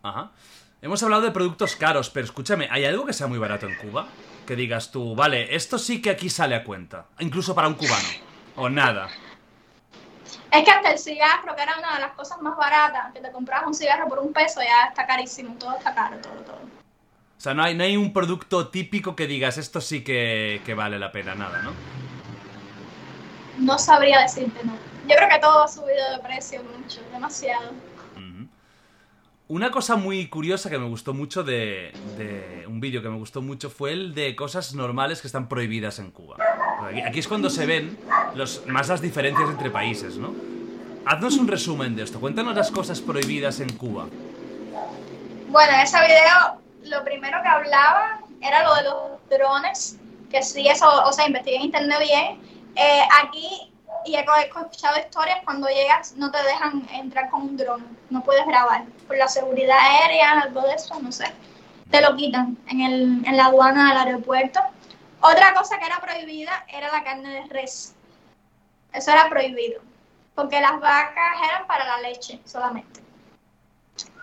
Ajá. 0.03 0.31
Hemos 0.81 1.01
hablado 1.01 1.23
de 1.23 1.31
productos 1.31 1.75
caros, 1.75 2.09
pero 2.09 2.25
escúchame, 2.25 2.67
¿hay 2.71 2.85
algo 2.85 3.05
que 3.05 3.13
sea 3.13 3.27
muy 3.27 3.39
barato 3.39 3.67
en 3.67 3.75
Cuba? 3.75 4.07
Que 4.45 4.55
digas 4.55 4.91
tú, 4.91 5.15
vale, 5.15 5.55
esto 5.55 5.79
sí 5.79 6.01
que 6.01 6.11
aquí 6.11 6.29
sale 6.29 6.55
a 6.55 6.63
cuenta, 6.63 7.07
incluso 7.19 7.55
para 7.55 7.67
un 7.67 7.73
cubano, 7.73 8.07
o 8.55 8.69
nada. 8.69 9.09
Es 10.51 10.63
que 10.63 10.71
hasta 10.71 10.91
el 10.91 10.99
cigarro, 10.99 11.55
que 11.55 11.63
era 11.63 11.77
una 11.77 11.95
de 11.95 12.01
las 12.01 12.11
cosas 12.13 12.39
más 12.41 12.55
baratas, 12.55 13.11
que 13.11 13.19
te 13.19 13.31
comprabas 13.31 13.67
un 13.67 13.73
cigarro 13.73 14.07
por 14.07 14.19
un 14.19 14.31
peso, 14.31 14.61
ya 14.61 14.89
está 14.89 15.05
carísimo, 15.05 15.55
todo 15.55 15.75
está 15.75 15.93
caro, 15.93 16.17
todo, 16.21 16.35
todo. 16.45 16.59
O 17.37 17.39
sea, 17.39 17.53
no 17.53 17.63
hay, 17.63 17.75
no 17.75 17.83
hay 17.83 17.95
un 17.95 18.13
producto 18.13 18.69
típico 18.69 19.15
que 19.15 19.27
digas, 19.27 19.57
esto 19.57 19.79
sí 19.79 20.03
que, 20.03 20.73
vale 20.75 20.97
la 20.97 21.11
pena, 21.11 21.35
nada, 21.35 21.61
¿no? 21.61 21.71
No 23.59 23.77
sabría 23.77 24.21
decirte, 24.21 24.59
no. 24.63 24.73
Yo 25.07 25.15
creo 25.15 25.29
que 25.29 25.39
todo 25.39 25.63
ha 25.63 25.67
subido 25.67 26.11
de 26.15 26.19
precio 26.23 26.61
mucho, 26.63 26.99
demasiado. 27.11 27.71
Una 29.49 29.71
cosa 29.71 29.95
muy 29.95 30.27
curiosa 30.27 30.69
que 30.69 30.77
me 30.77 30.89
gustó 30.89 31.13
mucho 31.13 31.41
de, 31.41 31.93
un 32.67 32.81
vídeo 32.81 33.01
que 33.01 33.07
me 33.07 33.15
gustó 33.15 33.41
mucho 33.41 33.69
fue 33.69 33.93
el 33.93 34.13
de 34.13 34.35
cosas 34.35 34.73
normales 34.73 35.21
que 35.21 35.27
están 35.27 35.47
prohibidas 35.47 35.99
en 35.99 36.11
Cuba. 36.11 36.35
Aquí, 37.05 37.19
es 37.19 37.29
cuando 37.29 37.49
se 37.49 37.65
ven 37.65 37.97
los, 38.35 38.65
más 38.67 38.89
las 38.89 38.99
diferencias 38.99 39.49
entre 39.49 39.69
países, 39.69 40.17
¿no? 40.17 40.33
Haznos 41.05 41.37
un 41.37 41.47
resumen 41.47 41.95
de 41.95 42.03
esto. 42.03 42.19
Cuéntanos 42.19 42.55
las 42.55 42.71
cosas 42.71 42.99
prohibidas 42.99 43.61
en 43.61 43.69
Cuba. 43.77 44.07
Bueno, 45.49 45.71
ese 45.81 45.97
video 45.99 46.66
lo 46.89 47.03
primero 47.03 47.41
que 47.41 47.47
hablaba 47.47 48.19
era 48.41 48.63
lo 48.63 48.75
de 48.75 48.83
los 48.83 49.29
drones, 49.29 49.97
que 50.29 50.43
sí, 50.43 50.67
eso, 50.67 50.87
o 51.05 51.13
sea, 51.13 51.27
investigué 51.27 51.57
en 51.57 51.63
internet 51.63 51.99
bien. 51.99 52.41
Eh, 52.75 53.01
aquí, 53.23 53.73
y 54.05 54.15
he 54.15 54.25
escuchado 54.45 54.97
historias, 54.99 55.39
cuando 55.43 55.67
llegas 55.67 56.13
no 56.15 56.31
te 56.31 56.41
dejan 56.43 56.87
entrar 56.93 57.29
con 57.29 57.41
un 57.41 57.57
dron, 57.57 57.97
no 58.09 58.23
puedes 58.23 58.45
grabar, 58.45 58.85
por 59.07 59.17
la 59.17 59.27
seguridad 59.27 59.77
aérea, 59.77 60.41
algo 60.41 60.61
de 60.61 60.73
eso, 60.73 60.99
no 61.01 61.11
sé. 61.11 61.25
Te 61.89 62.01
lo 62.01 62.15
quitan 62.15 62.57
en, 62.69 62.81
el, 62.81 63.25
en 63.25 63.37
la 63.37 63.45
aduana 63.45 63.89
del 63.89 64.07
aeropuerto. 64.07 64.59
Otra 65.21 65.53
cosa 65.53 65.79
que 65.79 65.85
era 65.85 65.99
prohibida 65.99 66.65
era 66.67 66.91
la 66.91 67.03
carne 67.03 67.29
de 67.29 67.43
res. 67.45 67.95
Eso 68.93 69.11
era 69.11 69.29
prohibido. 69.29 69.81
Porque 70.35 70.59
las 70.59 70.79
vacas 70.79 71.35
eran 71.43 71.65
para 71.65 71.85
la 71.85 72.09
leche 72.09 72.39
solamente. 72.45 73.06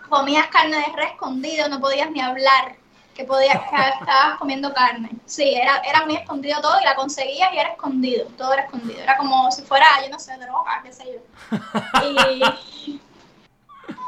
Comías 0.09 0.47
carne 0.49 0.77
de 0.77 0.97
res 0.97 1.13
escondido, 1.13 1.69
no 1.69 1.81
podías 1.81 2.11
ni 2.11 2.21
hablar 2.21 2.77
que 3.15 3.25
podías 3.25 3.59
que 3.59 3.77
estabas 4.01 4.39
comiendo 4.39 4.73
carne. 4.75 5.11
Sí, 5.25 5.55
era, 5.55 5.79
era 5.79 6.05
muy 6.05 6.17
escondido 6.17 6.61
todo 6.61 6.81
y 6.81 6.85
la 6.85 6.95
conseguías 6.95 7.53
y 7.53 7.59
era 7.59 7.71
escondido, 7.71 8.27
todo 8.37 8.53
era 8.53 8.63
escondido. 8.63 9.01
Era 9.01 9.17
como 9.17 9.51
si 9.51 9.63
fuera, 9.63 9.87
yo 10.03 10.11
no 10.11 10.19
sé, 10.19 10.37
droga, 10.37 10.81
qué 10.83 10.93
sé 10.93 11.05
yo. 11.13 11.59
Y, 12.87 13.01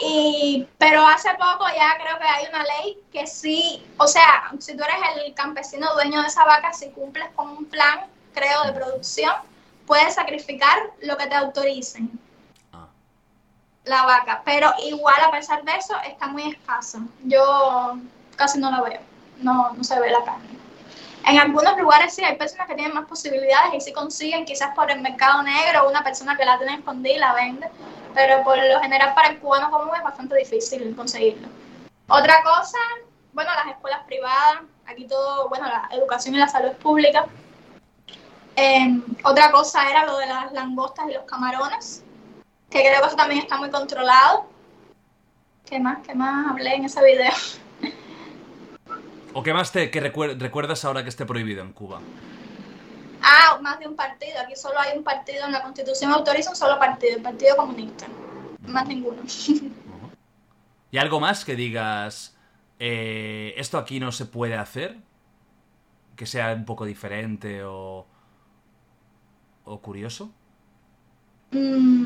y, 0.01 0.68
pero 0.78 1.06
hace 1.06 1.31
poco 1.35 1.64
ya 1.74 1.97
creo 2.02 2.18
que 2.18 2.27
hay 2.27 2.47
una 2.48 2.62
ley 2.62 2.98
que 3.10 3.27
sí, 3.27 3.86
o 3.98 4.06
sea, 4.06 4.51
si 4.59 4.77
tú 4.77 4.85
eres 4.85 4.97
el 5.24 5.35
campesino 5.35 5.93
dueño 5.94 6.20
de 6.20 6.28
esa 6.28 6.44
vaca, 6.44 6.73
si 6.73 6.90
cumples 6.90 7.28
con 7.35 7.48
un 7.48 7.64
plan, 7.64 8.01
creo, 8.35 8.64
de 8.64 8.73
producción, 8.73 9.32
puedes 9.86 10.14
sacrificar 10.14 10.78
lo 11.02 11.16
que 11.16 11.27
te 11.27 11.35
autoricen. 11.35 12.10
La 13.87 14.03
vaca, 14.05 14.43
pero 14.45 14.73
igual 14.85 15.17
a 15.23 15.31
pesar 15.31 15.63
de 15.65 15.73
eso 15.73 15.95
está 16.07 16.27
muy 16.27 16.51
escasa. 16.51 17.01
Yo 17.23 17.97
casi 18.37 18.59
no 18.59 18.71
la 18.71 18.83
veo, 18.83 19.01
no, 19.39 19.73
no 19.73 19.85
se 19.85 19.99
ve 19.99 20.11
la 20.11 20.25
carne. 20.25 20.59
En 21.27 21.39
algunos 21.39 21.77
lugares 21.77 22.15
sí 22.15 22.23
hay 22.23 22.37
personas 22.37 22.69
que 22.69 22.75
tienen 22.75 22.95
más 22.95 23.07
posibilidades 23.07 23.75
y 23.75 23.81
sí 23.81 23.93
consiguen, 23.93 24.45
quizás 24.45 24.75
por 24.77 24.91
el 24.91 25.01
mercado 25.01 25.43
negro, 25.43 25.89
una 25.89 26.05
persona 26.05 26.37
que 26.37 26.45
la 26.45 26.57
tiene 26.59 26.75
escondida 26.75 27.15
y 27.15 27.19
la 27.19 27.33
vende, 27.33 27.69
pero 28.15 28.45
por 28.45 28.57
lo 28.57 28.81
general 28.81 29.13
para 29.15 29.29
el 29.29 29.39
cubano 29.41 29.71
común 29.71 29.91
es 29.97 30.05
bastante 30.05 30.37
difícil 30.37 30.95
conseguirlo. 30.95 31.49
Otra 32.09 32.43
cosa, 32.45 32.79
bueno, 33.33 33.51
las 33.55 33.75
escuelas 33.75 34.05
privadas, 34.07 34.63
aquí 34.87 35.09
todo, 35.09 35.49
bueno, 35.49 35.67
la 35.67 35.89
educación 35.91 36.37
y 36.37 36.39
la 36.39 36.49
salud 36.49 36.69
es 36.69 36.77
pública. 36.77 37.27
Eh, 38.55 39.01
otra 39.25 39.51
cosa 39.51 39.91
era 39.91 40.07
lo 40.07 40.19
de 40.19 40.27
las 40.27 40.53
langostas 40.53 41.09
y 41.11 41.15
los 41.15 41.25
camarones, 41.25 42.05
que 42.70 42.80
creo 42.80 43.01
que 43.01 43.06
eso 43.06 43.16
también 43.16 43.40
está 43.40 43.56
muy 43.59 43.70
controlado. 43.70 44.47
¿Qué 45.64 45.78
más? 45.80 45.98
¿Qué 46.06 46.14
más 46.14 46.51
hablé 46.51 46.74
en 46.74 46.84
ese 46.84 47.02
video? 47.05 47.32
¿O 49.32 49.43
qué 49.43 49.52
más 49.52 49.72
te 49.72 49.90
que 49.90 50.01
recuer- 50.02 50.38
recuerdas 50.38 50.84
ahora 50.84 51.02
que 51.02 51.09
esté 51.10 51.26
prohibido 51.26 51.62
en 51.62 51.72
Cuba? 51.72 52.01
Ah, 53.22 53.59
más 53.60 53.78
de 53.78 53.88
un 53.88 53.97
partido. 53.97 54.38
Aquí 54.40 54.55
solo 54.56 54.78
hay 54.78 54.97
un 54.97 55.02
partido 55.05 55.44
en 55.47 55.52
la 55.52 55.62
Constitución 55.62 56.12
autoriza 56.12 56.51
un 56.51 56.56
solo 56.56 56.78
partido, 56.78 57.16
el 57.16 57.22
Partido 57.22 57.56
Comunista. 57.56 58.06
Más 58.66 58.86
ninguno. 58.86 59.22
¿Y 60.93 60.98
algo 60.98 61.20
más 61.20 61.44
que 61.44 61.56
digas, 61.56 62.36
eh, 62.78 63.52
esto 63.56 63.76
aquí 63.78 63.98
no 64.01 64.12
se 64.12 64.24
puede 64.26 64.56
hacer? 64.56 64.97
Que 66.14 66.24
sea 66.26 66.55
un 66.55 66.64
poco 66.64 66.84
diferente 66.86 67.62
o, 67.64 68.06
o 69.64 69.80
curioso. 69.82 70.30
Mm, 71.51 72.05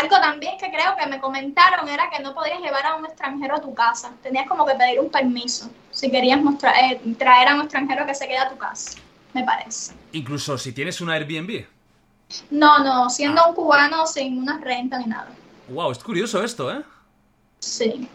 algo 0.00 0.16
también 0.16 0.56
que 0.58 0.70
creo 0.70 0.96
que 0.96 1.06
me 1.06 1.20
comentaron 1.20 1.88
era 1.88 2.08
que 2.10 2.22
no 2.22 2.34
podías 2.34 2.60
llevar 2.60 2.84
a 2.86 2.94
un 2.96 3.04
extranjero 3.06 3.56
a 3.56 3.60
tu 3.60 3.74
casa. 3.74 4.12
Tenías 4.22 4.48
como 4.48 4.64
que 4.66 4.74
pedir 4.74 5.00
un 5.00 5.10
permiso 5.10 5.70
si 5.90 6.10
querías 6.10 6.40
mostrar, 6.40 6.74
eh, 6.82 7.00
traer 7.18 7.48
a 7.48 7.54
un 7.54 7.62
extranjero 7.62 8.06
que 8.06 8.14
se 8.14 8.26
quede 8.26 8.38
a 8.38 8.48
tu 8.48 8.56
casa, 8.56 8.98
me 9.34 9.44
parece. 9.44 9.92
Incluso 10.12 10.56
si 10.58 10.72
tienes 10.72 11.00
una 11.00 11.14
Airbnb. 11.14 11.66
No, 12.50 12.78
no, 12.78 13.10
siendo 13.10 13.46
un 13.46 13.54
cubano 13.54 14.06
sin 14.06 14.38
una 14.38 14.58
renta 14.58 14.98
ni 14.98 15.06
nada. 15.06 15.28
Wow, 15.68 15.90
es 15.92 15.98
curioso 15.98 16.42
esto, 16.42 16.72
¿eh? 16.72 16.82
Sí. 17.60 18.08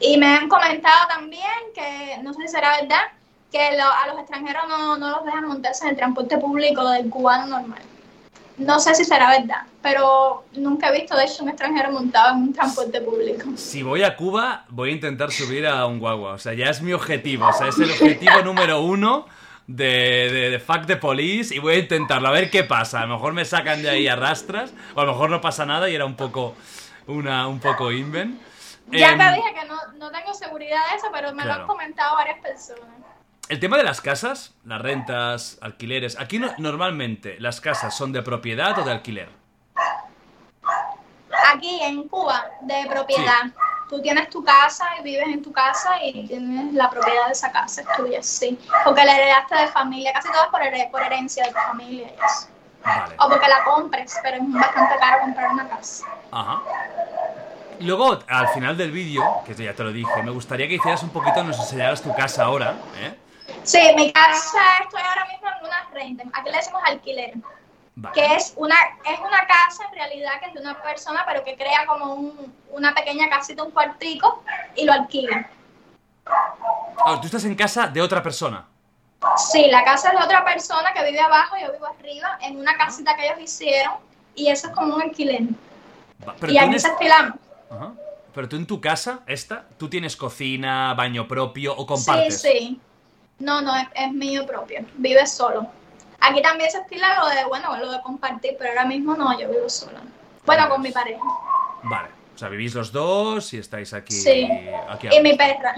Y 0.00 0.16
me 0.18 0.26
han 0.26 0.48
comentado 0.48 1.06
también 1.08 1.46
que, 1.74 2.18
no 2.22 2.32
sé 2.34 2.42
si 2.42 2.48
será 2.48 2.80
verdad, 2.80 3.02
que 3.52 3.76
lo- 3.76 3.84
a 3.84 4.06
los 4.08 4.18
extranjeros 4.18 4.64
no, 4.68 4.96
no 4.98 5.10
los 5.10 5.24
dejan 5.24 5.46
montarse 5.46 5.84
en 5.84 5.90
el 5.90 5.96
transporte 5.96 6.38
público 6.38 6.88
del 6.90 7.08
cubano 7.08 7.46
normal. 7.46 7.82
No 8.58 8.78
sé 8.78 8.94
si 8.94 9.04
será 9.04 9.30
verdad, 9.30 9.62
pero 9.80 10.44
nunca 10.52 10.88
he 10.90 11.00
visto, 11.00 11.16
de 11.16 11.24
hecho, 11.24 11.42
un 11.42 11.48
extranjero 11.48 11.90
montado 11.90 12.32
en 12.32 12.42
un 12.42 12.52
transporte 12.52 13.00
público. 13.00 13.48
Si 13.56 13.82
voy 13.82 14.02
a 14.02 14.14
Cuba, 14.16 14.64
voy 14.68 14.90
a 14.90 14.92
intentar 14.92 15.32
subir 15.32 15.66
a 15.66 15.86
un 15.86 15.98
guagua. 15.98 16.32
O 16.34 16.38
sea, 16.38 16.52
ya 16.52 16.66
es 16.66 16.82
mi 16.82 16.92
objetivo. 16.92 17.46
O 17.48 17.52
sea, 17.52 17.68
es 17.68 17.78
el 17.78 17.90
objetivo 17.90 18.40
número 18.44 18.80
uno 18.82 19.26
de, 19.66 19.86
de, 20.30 20.50
de 20.50 20.58
Fuck 20.60 20.86
the 20.86 20.96
Police. 20.96 21.54
Y 21.54 21.58
voy 21.60 21.74
a 21.74 21.78
intentarlo, 21.78 22.28
a 22.28 22.32
ver 22.32 22.50
qué 22.50 22.62
pasa. 22.62 23.00
A 23.00 23.06
lo 23.06 23.14
mejor 23.14 23.32
me 23.32 23.44
sacan 23.44 23.82
de 23.82 23.88
ahí 23.90 24.06
a 24.06 24.16
rastras. 24.16 24.72
O 24.94 25.00
a 25.00 25.04
lo 25.06 25.12
mejor 25.12 25.30
no 25.30 25.40
pasa 25.40 25.64
nada 25.64 25.88
y 25.88 25.94
era 25.94 26.04
un 26.04 26.14
poco, 26.16 26.54
una, 27.06 27.48
un 27.48 27.58
poco 27.58 27.90
inven. 27.90 28.38
Ya 28.90 29.12
Em, 29.12 29.18
te 29.18 29.24
dije 29.36 29.54
que 29.54 29.66
no, 29.66 29.76
no 29.98 30.10
tengo 30.10 30.34
seguridad 30.34 30.90
de 30.90 30.96
eso, 30.98 31.06
pero 31.12 31.28
me 31.32 31.42
lo 31.42 31.48
Claro. 31.48 31.62
han 31.62 31.66
comentado 31.68 32.16
varias 32.16 32.38
personas. 32.40 32.84
El 33.48 33.60
tema 33.60 33.76
de 33.76 33.82
las 33.82 34.00
casas, 34.00 34.54
las 34.64 34.80
rentas, 34.80 35.58
alquileres. 35.60 36.18
Aquí 36.18 36.38
no- 36.38 36.52
normalmente 36.58 37.36
las 37.40 37.60
casas 37.60 37.94
son 37.94 38.12
de 38.12 38.22
propiedad 38.22 38.78
o 38.78 38.84
de 38.84 38.92
alquiler. 38.92 39.28
Aquí 41.52 41.80
en 41.82 42.08
Cuba, 42.08 42.44
de 42.62 42.86
propiedad. 42.88 43.42
Tú 43.90 44.00
tienes 44.00 44.30
tu 44.30 44.42
casa 44.42 44.86
y 44.98 45.02
vives 45.02 45.26
en 45.28 45.42
tu 45.42 45.52
casa 45.52 46.02
y 46.02 46.26
tienes 46.26 46.72
la 46.72 46.88
propiedad 46.88 47.26
de 47.26 47.32
esa 47.32 47.52
casa, 47.52 47.82
es 47.82 47.86
tuya, 47.94 48.22
sí. 48.22 48.58
Porque 48.84 49.04
la 49.04 49.16
heredaste 49.18 49.54
de 49.54 49.66
familia, 49.68 50.14
casi 50.14 50.28
todo 50.28 50.44
es 50.44 50.48
por, 50.48 50.90
por 50.90 51.02
herencia 51.02 51.44
de 51.44 51.50
tu 51.52 51.58
familia 51.58 52.06
y 52.08 52.14
eso. 52.24 52.48
Vale. 52.82 53.14
O 53.18 53.28
porque 53.28 53.48
la 53.48 53.64
compres, 53.64 54.16
pero 54.22 54.38
es 54.38 54.52
bastante 54.52 54.94
caro 54.98 55.20
comprar 55.20 55.50
una 55.52 55.68
casa. 55.68 56.06
Ajá. 56.30 56.62
Y 57.78 57.84
Luego, 57.84 58.18
al 58.28 58.48
final 58.48 58.76
del 58.78 58.92
vídeo, 58.92 59.42
que 59.44 59.54
ya 59.54 59.74
te 59.74 59.82
lo 59.84 59.92
dije, 59.92 60.22
me 60.22 60.30
gustaría 60.30 60.66
que 60.68 60.74
hicieras 60.74 61.02
un 61.02 61.10
poquito, 61.10 61.44
nos 61.44 61.58
enseñaras 61.58 62.00
tu 62.00 62.14
casa 62.14 62.44
ahora, 62.44 62.76
¿eh? 62.98 63.14
Sí, 63.62 63.80
mi 63.96 64.12
casa, 64.12 64.58
estoy 64.82 65.00
ahora 65.02 65.26
mismo 65.26 65.48
en 65.48 65.66
una 65.66 65.88
renta. 65.92 66.24
Aquí 66.38 66.50
le 66.50 66.56
decimos 66.56 66.82
alquiler. 66.84 67.32
Vale. 67.94 68.14
que 68.14 68.24
es 68.36 68.54
una 68.56 68.74
es 69.04 69.18
una 69.20 69.46
casa 69.46 69.84
en 69.86 69.94
realidad 69.94 70.30
que 70.40 70.46
es 70.46 70.54
de 70.54 70.60
una 70.60 70.80
persona 70.82 71.24
pero 71.26 71.44
que 71.44 71.54
crea 71.56 71.84
como 71.86 72.14
un- 72.14 72.54
una 72.70 72.94
pequeña 72.94 73.28
casita 73.28 73.62
un 73.62 73.70
cuartico 73.70 74.42
y 74.74 74.86
lo 74.86 74.94
alquila 74.94 75.46
Ah, 77.04 77.18
tú 77.20 77.26
estás 77.26 77.44
en 77.44 77.54
casa 77.54 77.88
de 77.88 78.00
otra 78.00 78.22
persona. 78.22 78.66
sí 79.36 79.66
la 79.70 79.84
casa 79.84 80.08
es 80.10 80.18
de 80.18 80.24
otra 80.24 80.42
persona 80.42 80.94
que 80.94 81.04
vive 81.04 81.20
abajo 81.20 81.54
yo 81.60 81.70
vivo 81.70 81.84
arriba 81.86 82.38
en 82.40 82.56
una 82.58 82.78
casita 82.78 83.14
que 83.14 83.26
ellos 83.26 83.40
hicieron 83.40 83.92
y 84.34 84.48
eso 84.48 84.68
es 84.68 84.74
como 84.74 84.94
un 84.96 85.02
alquiler 85.02 85.42
Pero 86.40 86.50
y 86.52 86.56
aquí 86.56 86.78
se 86.78 86.88
alquilamos 86.88 87.36
Ajá. 87.70 87.92
Pero 88.34 88.48
tú 88.48 88.56
en 88.56 88.66
tu 88.66 88.80
casa, 88.80 89.20
esta, 89.26 89.66
tú 89.76 89.90
tienes 89.90 90.16
cocina, 90.16 90.94
baño 90.94 91.28
propio 91.28 91.74
o 91.76 91.80
sí 91.80 91.86
compartes. 91.86 92.40
sí 92.40 92.80
no 93.38 93.60
no 93.60 93.74
es, 93.76 93.86
es 93.94 94.12
mío 94.12 94.46
propio 94.46 94.84
vive 94.96 95.26
solo 95.26 95.66
aquí 96.20 96.40
también 96.42 96.70
se 96.70 96.78
estila 96.78 97.18
lo 97.20 97.28
de 97.28 97.44
bueno 97.46 97.76
lo 97.76 97.92
de 97.92 98.00
compartir 98.02 98.54
pero 98.58 98.70
ahora 98.70 98.84
mismo 98.84 99.14
no 99.16 99.38
yo 99.38 99.48
vivo 99.48 99.68
sola 99.68 100.00
bueno 100.44 100.68
con 100.68 100.82
mi 100.82 100.90
pareja 100.90 101.22
Vale. 101.84 102.08
O 102.34 102.38
sea, 102.38 102.48
vivís 102.48 102.74
los 102.74 102.92
dos 102.92 103.52
y 103.52 103.58
estáis 103.58 103.92
aquí. 103.92 104.14
Sí. 104.14 104.48
aquí 104.88 105.08
y 105.12 105.20
mi 105.20 105.36
perra 105.36 105.74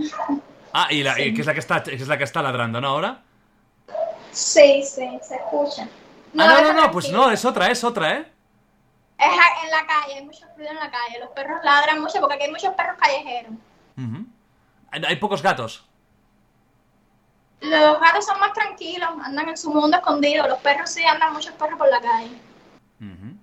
Ah, 0.72 0.86
y, 0.90 1.02
la, 1.02 1.14
Sí. 1.14 1.32
que 1.34 1.40
es 1.40 1.46
la 1.46 1.52
que 1.54 1.60
está, 1.60 1.82
que 1.82 1.94
es 1.94 2.08
la 2.08 2.18
que 2.18 2.24
está 2.24 2.42
ladrando, 2.42 2.80
¿no? 2.80 2.88
Ahora. 2.88 3.22
sí 4.30 4.82
sí 4.82 5.08
se 5.22 5.36
escucha 5.36 5.82
ah, 5.84 5.88
no, 6.32 6.62
no, 6.62 6.72
no, 6.72 6.90
pues 6.90 7.10
no, 7.10 7.30
es 7.30 7.44
otra, 7.44 7.68
es 7.70 7.82
otra, 7.84 8.12
¿eh? 8.18 8.32
Es 9.18 9.32
en 9.64 9.70
la 9.70 9.86
calle, 9.86 10.14
hay 10.14 10.24
mucho 10.24 10.44
ruido 10.56 10.70
en 10.70 10.76
la 10.76 10.90
calle. 10.90 11.18
Los 11.20 11.30
perros 11.30 11.60
ladran 11.64 12.00
mucho 12.00 12.18
porque 12.20 12.34
aquí 12.34 12.44
hay 12.44 12.50
muchos 12.50 12.74
perros 12.74 12.96
callejeros. 13.00 13.52
Hay 14.90 15.16
pocos 15.16 15.42
gatos. 15.42 15.86
Los 17.64 18.00
gatos 18.00 18.26
son 18.26 18.38
más 18.40 18.52
tranquilos, 18.52 19.08
andan 19.22 19.48
en 19.48 19.56
su 19.56 19.70
mundo 19.70 19.96
escondido. 19.96 20.46
Los 20.48 20.58
perros 20.58 20.90
sí 20.90 21.04
andan 21.04 21.32
muchos 21.32 21.52
perros 21.54 21.78
por 21.78 21.88
la 21.88 22.00
calle. 22.00 22.38
Ujú. 23.00 23.36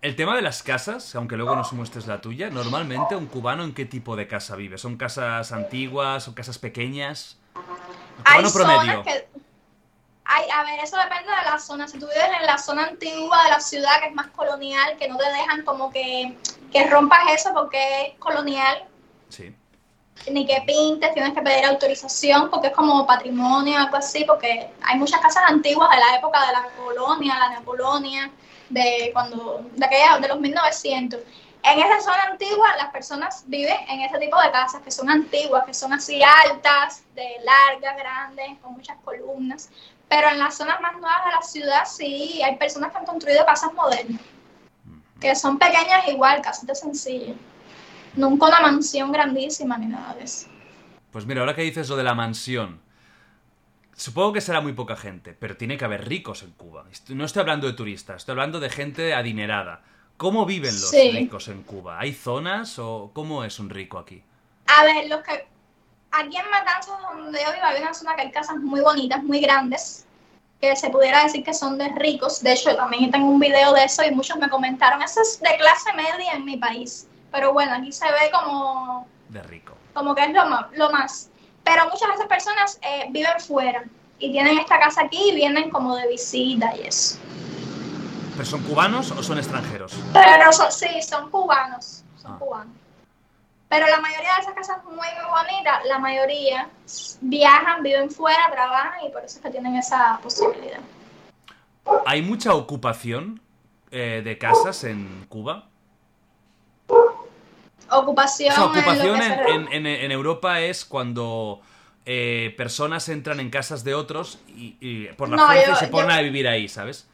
El 0.00 0.16
tema 0.16 0.34
de 0.34 0.42
las 0.42 0.62
casas, 0.62 1.14
aunque 1.14 1.36
luego 1.36 1.54
nos 1.54 1.72
muestres 1.72 2.06
la 2.06 2.20
tuya, 2.20 2.50
normalmente 2.50 3.14
un 3.14 3.26
cubano 3.26 3.62
en 3.62 3.72
qué 3.72 3.84
tipo 3.84 4.16
de 4.16 4.26
casa 4.26 4.56
vive? 4.56 4.78
¿Son 4.78 4.96
casas 4.96 5.52
antiguas 5.52 6.26
o 6.26 6.34
casas 6.34 6.58
pequeñas? 6.58 7.38
Hay 8.24 8.42
cubano 8.42 8.52
promedio. 8.52 9.02
que... 9.04 9.28
Hay, 10.24 10.48
a 10.50 10.62
ver, 10.64 10.80
eso 10.80 10.96
depende 10.96 11.30
de 11.30 11.50
la 11.50 11.58
zona. 11.58 11.86
Si 11.86 11.98
tú 11.98 12.06
vives 12.06 12.30
en 12.40 12.46
la 12.46 12.56
zona 12.56 12.86
antigua 12.86 13.44
de 13.44 13.50
la 13.50 13.60
ciudad, 13.60 14.00
que 14.00 14.08
es 14.08 14.14
más 14.14 14.28
colonial, 14.28 14.96
que 14.96 15.08
no 15.08 15.18
te 15.18 15.24
dejan 15.28 15.62
como 15.64 15.90
que, 15.92 16.36
que 16.72 16.86
rompas 16.88 17.20
eso 17.32 17.50
porque 17.52 18.06
es 18.06 18.18
colonial, 18.18 18.86
Sí. 19.32 19.54
Ni 20.30 20.46
que 20.46 20.62
pintes, 20.66 21.12
tienes 21.14 21.34
que 21.34 21.42
pedir 21.42 21.64
autorización 21.64 22.50
porque 22.50 22.68
es 22.68 22.72
como 22.72 23.06
patrimonio, 23.06 23.78
algo 23.78 23.96
así, 23.96 24.24
porque 24.24 24.70
hay 24.82 24.98
muchas 24.98 25.20
casas 25.20 25.44
antiguas 25.48 25.90
de 25.90 25.96
la 25.96 26.16
época 26.16 26.46
de 26.46 26.52
la 26.52 26.68
colonia, 26.76 27.38
la 27.38 27.50
neocolonia, 27.50 28.30
de 28.68 29.10
cuando, 29.12 29.64
de 29.74 29.84
aquella, 29.84 30.18
de 30.18 30.28
los 30.28 30.40
1900. 30.40 31.20
En 31.64 31.78
esa 31.78 32.00
zona 32.00 32.22
antigua 32.30 32.76
las 32.76 32.90
personas 32.90 33.44
viven 33.46 33.76
en 33.88 34.00
ese 34.00 34.18
tipo 34.18 34.40
de 34.40 34.50
casas 34.50 34.82
que 34.82 34.90
son 34.90 35.08
antiguas, 35.08 35.64
que 35.64 35.74
son 35.74 35.92
así 35.92 36.20
altas, 36.22 37.04
de 37.14 37.36
largas, 37.44 37.96
grandes, 37.96 38.58
con 38.60 38.74
muchas 38.74 38.96
columnas. 39.04 39.70
Pero 40.08 40.28
en 40.28 40.38
las 40.38 40.56
zonas 40.56 40.80
más 40.80 40.92
nuevas 40.94 41.24
de 41.24 41.30
la 41.30 41.42
ciudad 41.42 41.84
sí 41.86 42.42
hay 42.42 42.56
personas 42.56 42.90
que 42.90 42.98
han 42.98 43.06
construido 43.06 43.46
casas 43.46 43.72
modernas, 43.74 44.20
que 45.20 45.34
son 45.36 45.58
pequeñas 45.58 46.08
igual, 46.08 46.42
casitas 46.42 46.80
sencillas. 46.80 47.36
Nunca 48.14 48.46
una 48.46 48.60
mansión 48.60 49.10
grandísima 49.12 49.78
ni 49.78 49.86
nada 49.86 50.14
de 50.14 50.24
eso. 50.24 50.48
Pues 51.10 51.26
mira, 51.26 51.40
ahora 51.40 51.54
que 51.54 51.62
dices 51.62 51.88
lo 51.88 51.96
de 51.96 52.04
la 52.04 52.14
mansión, 52.14 52.80
Supongo 53.94 54.32
que 54.32 54.40
será 54.40 54.60
muy 54.62 54.72
poca 54.72 54.96
gente, 54.96 55.34
pero 55.38 55.56
tiene 55.56 55.76
que 55.76 55.84
haber 55.84 56.08
ricos 56.08 56.42
en 56.42 56.52
Cuba. 56.52 56.84
No 57.10 57.24
estoy 57.24 57.40
hablando 57.40 57.66
de 57.66 57.74
turistas, 57.74 58.16
estoy 58.16 58.32
hablando 58.32 58.58
de 58.58 58.70
gente 58.70 59.12
adinerada. 59.14 59.82
¿Cómo 60.16 60.46
viven 60.46 60.70
los 60.72 60.90
Sí. 60.90 61.10
ricos 61.12 61.48
en 61.48 61.62
Cuba? 61.62 62.00
¿Hay 62.00 62.12
zonas 62.14 62.78
o 62.78 63.10
cómo 63.12 63.44
es 63.44 63.58
un 63.58 63.68
rico 63.68 63.98
aquí? 63.98 64.22
A 64.66 64.84
ver, 64.84 65.08
los 65.08 65.20
que 65.22 65.46
aquí 66.10 66.36
en 66.36 66.50
Matanzas, 66.50 66.94
donde 67.14 67.38
yo 67.44 67.52
vivo, 67.52 67.64
hay 67.64 67.82
una 67.82 67.92
zona 67.92 68.16
que 68.16 68.22
hay 68.22 68.32
casas 68.32 68.56
muy 68.56 68.80
bonitas, 68.80 69.22
muy 69.22 69.40
grandes, 69.40 70.06
que 70.60 70.74
se 70.74 70.88
pudiera 70.90 71.22
decir 71.24 71.44
que 71.44 71.52
son 71.52 71.76
de 71.76 71.88
ricos. 71.90 72.42
De 72.42 72.54
hecho, 72.54 72.74
también 72.74 73.10
tengo 73.10 73.28
un 73.28 73.38
video 73.40 73.74
de 73.74 73.84
eso 73.84 74.02
y 74.04 74.10
muchos 74.10 74.36
me 74.38 74.48
comentaron, 74.48 75.02
eso 75.02 75.20
es 75.20 75.38
de 75.38 75.56
clase 75.58 75.92
media 75.92 76.32
en 76.32 76.44
mi 76.44 76.56
país. 76.56 77.06
Pero 77.32 77.52
bueno, 77.52 77.74
aquí 77.74 77.90
se 77.92 78.04
ve 78.06 78.30
como, 78.32 79.06
De 79.28 79.42
rico. 79.42 79.74
como 79.94 80.14
que 80.14 80.24
es 80.24 80.32
lo 80.32 80.46
más. 80.46 80.66
Lo 80.76 80.90
más. 80.90 81.30
Pero 81.64 81.84
muchas 81.86 82.08
de 82.08 82.14
esas 82.14 82.26
personas 82.26 82.78
eh, 82.82 83.06
viven 83.10 83.40
fuera 83.40 83.84
y 84.18 84.30
tienen 84.32 84.58
esta 84.58 84.78
casa 84.78 85.02
aquí 85.02 85.30
y 85.30 85.34
vienen 85.34 85.70
como 85.70 85.96
de 85.96 86.08
visita 86.08 86.76
y 86.76 86.82
eso. 86.86 87.18
¿Pero 88.36 88.44
son 88.44 88.62
cubanos 88.62 89.10
o 89.10 89.22
son 89.22 89.38
extranjeros? 89.38 89.92
Pero 90.12 90.52
son, 90.52 90.70
sí, 90.72 91.02
son 91.02 91.30
cubanos, 91.30 92.02
son 92.20 92.32
Ah. 92.32 92.38
cubanos. 92.38 92.74
Pero 93.68 93.86
la 93.86 94.00
mayoría 94.00 94.34
de 94.34 94.40
esas 94.42 94.54
casas 94.54 94.84
muy, 94.84 94.94
muy 94.96 95.30
bonitas, 95.30 95.82
la 95.86 95.98
mayoría 95.98 96.68
viajan, 97.22 97.82
viven 97.82 98.10
fuera, 98.10 98.50
trabajan 98.52 99.06
y 99.06 99.10
por 99.10 99.24
eso 99.24 99.38
es 99.38 99.42
que 99.42 99.50
tienen 99.50 99.76
esa 99.76 100.18
posibilidad. 100.22 100.80
¿Hay 102.06 102.20
mucha 102.22 102.54
ocupación 102.54 103.40
eh, 103.90 104.20
de 104.24 104.36
casas 104.38 104.84
en 104.84 105.24
Cuba? 105.28 105.68
Ocupación, 107.92 108.52
O 108.52 108.54
sea, 108.54 108.64
en 108.64 108.70
lo 108.72 108.80
ocupación 108.80 109.16
que 109.16 109.22
se 109.22 109.32
en, 109.34 109.72
en- 109.72 109.86
en- 109.86 109.86
en 109.86 110.12
Europa 110.12 110.60
es 110.60 110.84
cuando 110.84 111.60
eh, 112.06 112.54
personas 112.56 113.08
entran 113.08 113.38
en 113.40 113.50
casas 113.50 113.84
de 113.84 113.94
otros 113.94 114.38
y, 114.48 114.76
y 114.80 115.06
por 115.14 115.28
la 115.28 115.36
No, 115.38 115.46
fuerza 115.46 115.66
yo- 115.66 115.72
y 115.72 115.76
se 115.76 115.88
ponen 115.88 116.10
yo- 116.10 116.16
a 116.16 116.20
vivir 116.22 116.48
ahí, 116.48 116.68
¿sabes? 116.68 117.06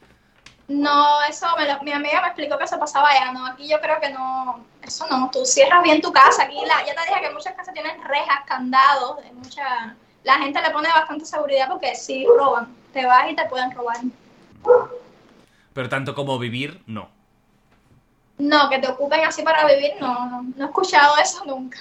No, 0.69 1.23
eso 1.29 1.47
me 1.57 1.65
lo- 1.67 1.83
mi 1.83 1.93
amiga 1.93 2.21
me 2.21 2.27
explicó 2.29 2.59
que 2.59 2.65
eso 2.65 2.79
pasaba 2.79 3.09
allá, 3.09 3.33
no, 3.33 3.47
aquí 3.47 3.67
yo 3.69 3.81
creo 3.81 3.99
que 4.01 4.11
no, 4.11 4.65
eso 4.83 5.07
no, 5.11 5.31
tú 5.33 5.45
cierras 5.47 5.83
bien 5.83 6.01
tu 6.03 6.13
casa, 6.13 6.43
aquí 6.45 6.57
la, 6.67 6.85
ya 6.87 6.95
te 6.95 7.09
dije 7.09 7.21
que 7.23 7.31
muchas 7.35 7.55
casas 7.55 7.73
tienen 7.73 8.03
rejas, 8.05 8.41
candados, 8.47 9.17
de 9.25 9.33
mucha, 9.33 9.97
la 10.25 10.35
gente 10.39 10.61
le 10.61 10.71
pone 10.71 10.89
bastante 10.91 11.25
seguridad 11.25 11.69
porque 11.69 11.95
sí 11.95 12.27
roban, 12.39 12.69
te 12.93 13.07
vas 13.07 13.31
y 13.31 13.35
te 13.37 13.47
pueden 13.47 13.71
robar. 13.73 13.97
Pero 15.73 15.89
tanto 15.89 16.15
como 16.15 16.39
vivir, 16.39 16.83
no. 16.87 17.09
No, 18.39 18.71
que 18.71 18.79
te 18.79 18.89
ocupen 18.89 19.25
así 19.25 19.43
para 19.43 19.67
vivir, 19.67 19.93
no, 20.01 20.29
no, 20.31 20.43
no 20.43 20.65
he 20.65 20.69
escuchado 20.69 21.17
eso 21.19 21.45
nunca. 21.45 21.79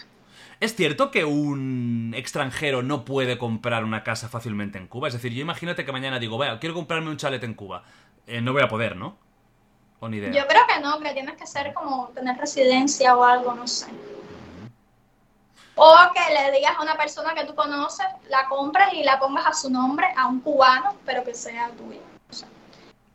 ¿Es 0.59 0.75
cierto 0.75 1.11
que 1.11 1.23
un 1.23 2.13
extranjero 2.15 2.81
no 2.81 3.05
puede 3.05 3.37
comprar 3.37 3.83
una 3.83 4.03
casa 4.03 4.27
fácilmente 4.27 4.79
en 4.79 4.87
Cuba? 4.87 5.07
Es 5.07 5.13
decir, 5.13 5.31
yo 5.31 5.41
imagínate 5.41 5.85
que 5.85 5.91
mañana 5.91 6.17
digo, 6.17 6.37
vea, 6.39 6.59
quiero 6.59 6.73
comprarme 6.73 7.11
un 7.11 7.17
chalet 7.17 7.43
en 7.43 7.53
Cuba. 7.53 7.83
Eh, 8.25 8.41
no 8.41 8.53
voy 8.53 8.63
a 8.63 8.67
poder, 8.67 8.95
¿no? 8.95 9.17
O 9.99 10.09
ni 10.09 10.17
idea. 10.17 10.31
Yo 10.31 10.47
creo 10.47 10.65
que 10.67 10.79
no, 10.79 10.99
que 10.99 11.13
tienes 11.13 11.37
que 11.37 11.45
ser 11.45 11.73
como 11.73 12.07
tener 12.09 12.37
residencia 12.37 13.15
o 13.15 13.23
algo, 13.23 13.53
no 13.53 13.67
sé. 13.67 13.85
O 15.75 15.95
que 16.11 16.33
le 16.33 16.51
digas 16.57 16.75
a 16.75 16.81
una 16.81 16.95
persona 16.95 17.35
que 17.35 17.45
tú 17.45 17.53
conoces, 17.53 18.07
la 18.29 18.45
compres 18.49 18.87
y 18.93 19.03
la 19.03 19.19
pongas 19.19 19.45
a 19.45 19.53
su 19.53 19.69
nombre, 19.69 20.07
a 20.17 20.25
un 20.25 20.39
cubano, 20.39 20.95
pero 21.05 21.23
que 21.23 21.35
sea 21.35 21.69
tuyo. 21.77 22.01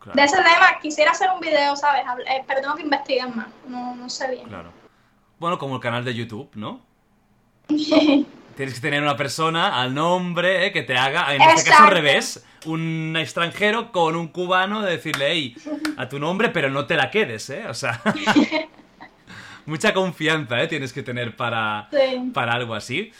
Claro, 0.03 0.15
De 0.19 0.23
ese 0.25 0.35
tema 0.37 0.77
quisiera 0.81 1.11
hacer 1.11 1.29
un 1.33 1.39
video, 1.39 1.75
¿sabes? 1.77 2.03
Eh, 2.29 2.43
pero 2.45 2.61
tengo 2.61 2.75
que 2.75 2.81
investigar 2.83 3.33
más, 3.35 3.47
no, 3.67 3.95
no 3.95 4.09
sé 4.09 4.29
bien. 4.31 4.47
claro. 4.47 4.71
Bueno, 5.39 5.57
como 5.57 5.75
el 5.75 5.81
canal 5.81 6.03
de 6.05 6.13
YouTube, 6.13 6.49
¿no? 6.55 6.81
Tienes 7.67 8.75
que 8.75 8.81
tener 8.81 9.01
una 9.01 9.17
persona 9.17 9.81
al 9.81 9.93
nombre 9.95 10.65
eh, 10.67 10.71
que 10.71 10.83
te 10.83 10.95
haga, 10.95 11.33
en 11.33 11.41
este 11.41 11.69
caso 11.71 11.83
al 11.85 11.89
revés, 11.91 12.45
un 12.65 13.15
extranjero 13.17 13.91
con 13.91 14.15
un 14.15 14.27
cubano 14.27 14.81
de 14.81 14.91
decirle, 14.91 15.31
hey, 15.31 15.55
a 15.97 16.07
tu 16.07 16.19
nombre, 16.19 16.49
pero 16.49 16.69
no 16.69 16.85
te 16.85 16.95
la 16.95 17.09
quedes, 17.09 17.49
¿eh? 17.49 17.65
O 17.67 17.73
sea, 17.73 17.99
mucha 19.65 19.93
confianza, 19.93 20.61
¿eh? 20.61 20.67
Tienes 20.67 20.93
que 20.93 21.01
tener 21.03 21.35
para, 21.35 21.87
Sí. 21.91 22.31
para 22.33 22.53
algo 22.53 22.75
así. 22.75 23.11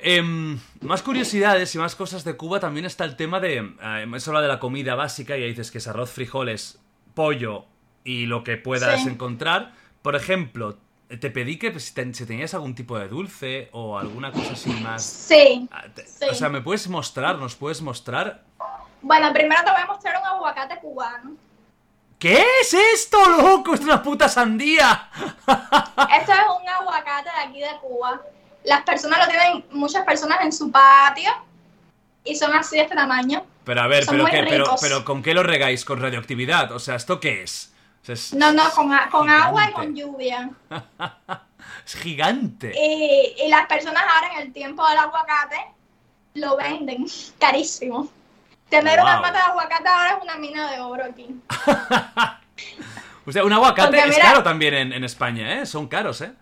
Em, 0.00 0.60
más 0.80 1.02
curiosidades 1.02 1.74
y 1.74 1.78
más 1.78 1.96
cosas 1.96 2.22
de 2.24 2.36
Cuba 2.36 2.60
también 2.60 2.86
está 2.86 3.04
el 3.04 3.16
tema 3.16 3.40
de... 3.40 3.56
eh, 3.56 4.00
hemos 4.02 4.26
hablado 4.28 4.44
de 4.44 4.52
la 4.52 4.60
comida 4.60 4.94
básica 4.94 5.36
y 5.36 5.42
ahí 5.42 5.48
dices 5.50 5.70
que 5.70 5.78
es 5.78 5.88
arroz, 5.88 6.10
frijoles, 6.10 6.78
pollo 7.14 7.64
y 8.04 8.26
lo 8.26 8.44
que 8.44 8.56
puedas 8.56 9.02
Sí. 9.02 9.08
encontrar. 9.08 9.72
Por 10.02 10.14
ejemplo, 10.14 10.78
te 11.08 11.30
pedí 11.30 11.58
que 11.58 11.78
si, 11.80 11.92
ten- 11.94 12.14
si 12.14 12.26
tenías 12.26 12.54
algún 12.54 12.74
tipo 12.76 12.96
de 12.98 13.08
dulce 13.08 13.68
o 13.72 13.98
alguna 13.98 14.30
cosa 14.30 14.52
así 14.52 14.70
más... 14.70 15.02
Sí. 15.02 15.68
Ah, 15.72 15.84
te- 15.92 16.06
Sí. 16.06 16.26
O 16.30 16.34
sea, 16.34 16.48
¿me 16.48 16.60
puedes 16.60 16.88
mostrar? 16.88 17.36
¿Nos 17.38 17.56
puedes 17.56 17.82
mostrar? 17.82 18.44
Bueno, 19.02 19.32
primero 19.32 19.62
te 19.64 19.70
voy 19.72 19.80
a 19.80 19.86
mostrar 19.86 20.20
un 20.20 20.26
aguacate 20.26 20.78
cubano. 20.80 21.32
¿Qué 22.18 22.44
es 22.60 22.74
esto, 22.74 23.18
loco? 23.40 23.74
¡Es 23.74 23.80
una 23.80 24.02
puta 24.02 24.28
sandía! 24.28 25.08
Esto 25.46 26.32
es 26.32 26.38
un 26.60 26.68
aguacate 26.68 27.30
de 27.30 27.48
aquí 27.48 27.60
de 27.60 27.78
Cuba. 27.80 28.20
Las 28.64 28.82
personas 28.82 29.18
lo 29.20 29.26
tienen, 29.28 29.64
muchas 29.72 30.04
personas 30.04 30.38
en 30.42 30.52
su 30.52 30.70
patio 30.70 31.30
y 32.24 32.34
son 32.36 32.54
así 32.54 32.76
de 32.76 32.82
este 32.82 32.94
tamaño. 32.94 33.44
Pero 33.64 33.82
a 33.82 33.86
ver, 33.86 34.04
Son 34.04 34.16
pero, 34.16 34.26
qué, 34.26 34.44
pero, 34.48 34.74
pero 34.80 35.04
¿con 35.04 35.22
qué 35.22 35.34
lo 35.34 35.42
regáis? 35.42 35.84
¿Con 35.84 36.00
radioactividad? 36.00 36.72
O 36.72 36.78
sea, 36.78 36.94
¿esto 36.96 37.20
qué 37.20 37.42
es? 37.42 37.72
O 38.02 38.04
sea, 38.06 38.14
es, 38.14 38.32
No, 38.34 38.52
no, 38.52 38.68
con, 38.70 38.90
con 39.10 39.28
agua 39.30 39.68
y 39.68 39.72
con 39.72 39.94
lluvia. 39.94 40.50
es 41.86 41.94
gigante. 41.96 42.72
Y, 42.74 43.42
y 43.44 43.48
las 43.48 43.66
personas 43.66 44.02
ahora 44.02 44.34
en 44.34 44.46
el 44.46 44.52
tiempo 44.52 44.86
del 44.88 44.98
aguacate 44.98 45.58
lo 46.34 46.56
venden 46.56 47.06
carísimo. 47.38 48.08
Tener 48.70 49.00
una 49.00 49.20
mata 49.20 49.38
de 49.38 49.44
aguacate 49.44 49.88
ahora 49.88 50.16
es 50.18 50.22
una 50.22 50.36
mina 50.36 50.70
de 50.70 50.80
oro 50.80 51.04
aquí. 51.04 51.26
O 53.26 53.32
sea, 53.32 53.44
un 53.44 53.52
aguacate 53.52 53.88
Porque 53.88 54.00
es 54.08 54.16
mira- 54.16 54.22
caro 54.30 54.42
también 54.42 54.72
en, 54.72 54.92
en 54.94 55.04
España, 55.04 55.60
¿eh? 55.60 55.66
Son 55.66 55.86
caros, 55.86 56.22
¿eh? 56.22 56.32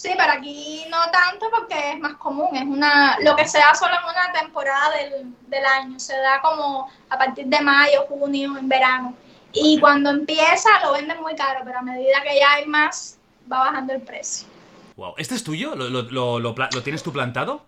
Sí, 0.00 0.14
pero 0.16 0.32
aquí 0.32 0.86
no 0.88 0.96
tanto 1.12 1.50
porque 1.50 1.90
es 1.92 1.98
más 1.98 2.14
común. 2.14 2.48
Es 2.56 2.62
una 2.62 3.18
lo 3.20 3.36
que 3.36 3.46
se 3.46 3.58
da 3.58 3.74
solo 3.74 3.92
en 3.92 4.04
una 4.04 4.32
temporada 4.40 4.92
del, 4.96 5.34
del 5.48 5.64
año. 5.66 6.00
Se 6.00 6.16
da 6.16 6.40
como 6.40 6.90
a 7.10 7.18
partir 7.18 7.44
de 7.46 7.60
mayo, 7.60 8.06
junio, 8.08 8.56
en 8.56 8.66
verano. 8.66 9.14
Y 9.52 9.78
cuando 9.78 10.08
empieza 10.08 10.70
lo 10.82 10.92
venden 10.92 11.20
muy 11.20 11.34
caro, 11.36 11.60
pero 11.64 11.80
a 11.80 11.82
medida 11.82 12.22
que 12.22 12.38
ya 12.38 12.52
hay 12.52 12.64
más, 12.64 13.18
va 13.52 13.58
bajando 13.58 13.92
el 13.92 14.00
precio. 14.00 14.48
Wow. 14.96 15.14
¿Este 15.18 15.34
es 15.34 15.44
tuyo? 15.44 15.74
¿Lo, 15.76 15.90
lo, 15.90 16.02
lo- 16.02 16.40
lo 16.40 16.82
tienes 16.82 17.02
tú 17.02 17.12
plantado? 17.12 17.66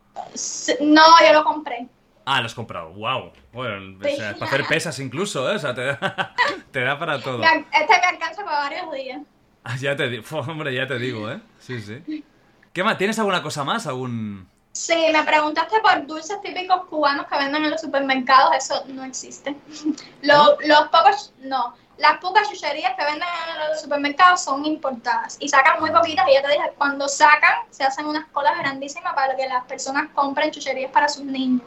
No, 0.80 1.04
yo 1.26 1.32
lo 1.34 1.44
compré. 1.44 1.86
Ah, 2.24 2.40
lo 2.40 2.46
has 2.46 2.54
comprado. 2.54 2.90
Wow. 2.92 3.32
Bueno, 3.52 3.98
o 4.00 4.04
Sí. 4.08 4.16
sea, 4.16 4.32
para 4.34 4.46
hacer 4.46 4.64
pesas 4.66 4.98
incluso, 5.00 5.50
¿eh? 5.52 5.56
O 5.56 5.58
sea, 5.58 5.74
te 5.74 5.84
da, 5.84 6.34
te 6.70 6.80
da 6.82 6.98
para 6.98 7.20
todo. 7.22 7.42
Este 7.42 8.00
me 8.00 8.06
alcanza 8.06 8.42
para 8.42 8.58
varios 8.60 8.90
días. 8.92 9.20
Ah, 9.64 9.76
Ya 9.80 9.96
te 9.96 10.08
digo, 10.08 10.24
hombre, 10.40 10.74
ya 10.74 10.86
te 10.86 10.98
digo, 10.98 11.30
¿eh? 11.30 11.40
Sí, 11.58 11.80
sí. 11.80 12.24
¿Qué 12.72 12.82
más? 12.82 12.98
¿Tienes 12.98 13.18
alguna 13.18 13.42
cosa 13.42 13.64
más? 13.64 13.86
¿Algún...? 13.86 14.48
Sí, 14.72 14.96
me 15.12 15.22
preguntaste 15.24 15.80
por 15.80 16.06
dulces 16.06 16.40
típicos 16.40 16.86
cubanos 16.86 17.26
que 17.26 17.36
venden 17.36 17.64
en 17.64 17.70
los 17.70 17.80
supermercados, 17.82 18.56
eso 18.56 18.82
no 18.88 19.04
existe. 19.04 19.54
Los, 20.22 20.56
los 20.66 20.88
pocos, 20.88 21.34
no, 21.40 21.74
las 21.98 22.18
pocas 22.18 22.48
chucherías 22.48 22.94
que 22.96 23.04
venden 23.04 23.28
en 23.54 23.70
los 23.70 23.82
supermercados 23.82 24.42
son 24.42 24.64
importadas 24.64 25.36
y 25.40 25.48
sacan 25.48 25.78
muy 25.78 25.90
poquitas 25.90 26.26
y 26.28 26.34
ya 26.34 26.42
te 26.42 26.48
dije, 26.52 26.72
cuando 26.78 27.06
sacan 27.06 27.54
se 27.70 27.84
hacen 27.84 28.06
unas 28.06 28.26
colas 28.28 28.58
grandísimas 28.58 29.14
para 29.14 29.36
que 29.36 29.46
las 29.46 29.64
personas 29.64 30.08
compren 30.14 30.50
chucherías 30.50 30.90
para 30.90 31.08
sus 31.08 31.24
niños. 31.24 31.62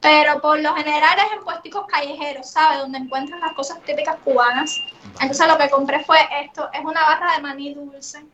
Pero 0.00 0.40
por 0.40 0.60
lo 0.60 0.74
general 0.76 1.18
es 1.18 1.32
en 1.36 1.44
puesticos 1.44 1.86
callejeros, 1.88 2.50
¿sabes? 2.50 2.78
Donde 2.78 2.98
encuentran 2.98 3.40
las 3.40 3.52
cosas 3.54 3.82
típicas 3.82 4.16
cubanas. 4.24 4.76
Entonces 5.20 5.46
lo 5.48 5.58
que 5.58 5.68
compré 5.70 6.04
fue 6.04 6.18
esto, 6.42 6.68
es 6.72 6.80
una 6.84 7.02
barra 7.02 7.34
de 7.34 7.42
maní 7.42 7.74
dulce. 7.74 8.24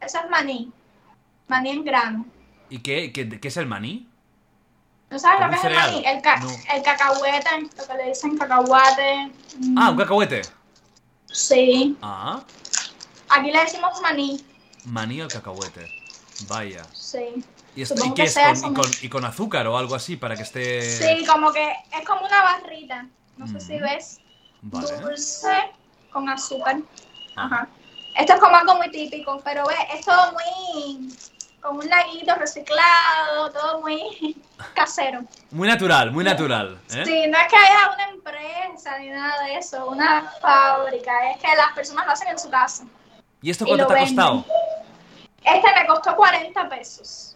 Eso 0.00 0.18
es 0.18 0.30
maní, 0.30 0.72
maní 1.46 1.70
en 1.70 1.84
grano. 1.84 2.26
¿Y 2.68 2.80
qué, 2.80 3.12
qué, 3.12 3.28
qué 3.40 3.48
es 3.48 3.56
el 3.56 3.66
maní? 3.66 4.08
¿No 5.10 5.18
sabes 5.18 5.40
lo 5.40 5.46
¿Como 5.46 5.60
que 5.60 5.68
es 5.68 5.72
el 5.72 5.78
maní? 5.78 6.02
El, 6.06 6.22
ca- 6.22 6.36
No. 6.40 6.50
el 6.74 6.82
cacahuete, 6.82 7.50
lo 7.76 7.86
que 7.86 7.94
le 7.94 8.08
dicen 8.08 8.38
cacahuate. 8.38 9.32
Ah, 9.76 9.90
un 9.90 9.96
cacahuete. 9.96 10.42
Sí. 11.26 11.96
Ah, 12.02 12.42
Aquí 13.28 13.50
le 13.52 13.60
decimos 13.60 14.00
maní. 14.02 14.44
maní 14.86 15.20
al 15.20 15.28
cacahuete. 15.28 15.86
Vaya. 16.48 16.82
Sí. 16.92 17.44
¿Y, 17.76 17.82
esto, 17.82 17.94
Supongo 17.96 18.14
¿y 18.14 18.16
qué 18.16 18.22
que 18.22 18.28
es? 18.28 18.34
sea 18.34 18.46
Con, 18.48 18.54
eso, 18.56 18.66
y, 18.66 18.70
¿no? 18.70 18.80
con, 18.82 18.90
y 19.02 19.08
con 19.08 19.24
azúcar 19.24 19.66
o 19.68 19.76
algo 19.78 19.94
así 19.94 20.16
para 20.16 20.36
que 20.36 20.42
esté... 20.42 20.82
Sí, 20.82 21.24
como 21.26 21.52
que 21.52 21.72
es 21.92 22.06
como 22.06 22.26
una 22.26 22.42
barrita. 22.42 23.06
No 23.36 23.46
sé 23.46 23.60
si 23.60 23.74
Mm. 23.74 23.82
ves. 23.82 24.20
Vale. 24.62 24.96
Dulce 25.00 25.48
con 26.12 26.28
azúcar. 26.28 26.76
Ah. 27.36 27.46
Ajá. 27.46 27.68
Esto 28.18 28.34
es 28.34 28.40
como 28.40 28.56
algo 28.56 28.74
muy 28.76 28.90
típico, 28.90 29.40
pero 29.44 29.64
ve, 29.66 29.74
es 29.94 30.04
todo 30.04 30.32
muy. 30.32 31.08
con 31.62 31.76
un 31.78 31.88
laguito 31.88 32.34
reciclado, 32.34 33.50
todo 33.52 33.80
muy 33.82 34.36
casero. 34.74 35.20
Muy 35.52 35.68
natural, 35.68 36.10
muy 36.10 36.24
natural. 36.24 36.78
¿eh? 36.92 37.04
Sí, 37.06 37.26
no 37.28 37.38
es 37.38 37.46
que 37.48 37.56
haya 37.56 37.90
una 37.94 38.08
empresa 38.10 38.98
ni 38.98 39.08
nada 39.10 39.44
de 39.44 39.56
eso, 39.56 39.86
una 39.86 40.30
fábrica, 40.42 41.30
es 41.30 41.38
que 41.38 41.46
las 41.56 41.72
personas 41.74 42.04
lo 42.06 42.12
hacen 42.12 42.28
en 42.28 42.38
su 42.38 42.50
casa. 42.50 42.84
¿Y 43.42 43.50
esto 43.50 43.64
cuánto 43.64 43.86
te 43.86 43.92
ha 43.92 43.96
venden. 43.96 44.16
costado? 44.16 44.44
Este 45.44 45.80
me 45.80 45.86
costó 45.86 46.16
40 46.16 46.68
pesos. 46.68 47.29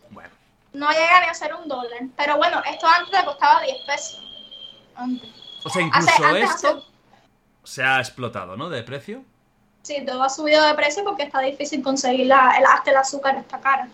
No 0.74 0.90
llega 0.90 1.20
ni 1.20 1.26
a 1.26 1.34
ser 1.34 1.54
un 1.54 1.68
dólar. 1.68 2.00
Pero 2.16 2.36
bueno, 2.36 2.62
esto 2.70 2.86
antes 2.86 3.18
le 3.18 3.24
costaba 3.24 3.62
10 3.62 3.76
pesos. 3.86 4.22
Antes. 4.96 5.30
O 5.64 5.70
sea, 5.70 5.82
incluso 5.82 6.08
Hace- 6.10 6.40
esto 6.42 6.68
hace- 6.68 6.82
se 7.64 7.82
ha 7.82 7.98
explotado, 8.00 8.56
¿no? 8.56 8.68
De 8.68 8.82
precio. 8.82 9.24
Sí, 9.82 10.04
todo 10.06 10.22
ha 10.22 10.28
subido 10.30 10.62
de 10.64 10.74
precio 10.74 11.04
porque 11.04 11.22
está 11.24 11.40
difícil 11.40 11.82
conseguir 11.82 12.26
la, 12.26 12.56
el, 12.58 12.64
hasta 12.66 12.90
el 12.90 12.96
azúcar 12.96 13.36
está 13.36 13.60
cara. 13.60 13.88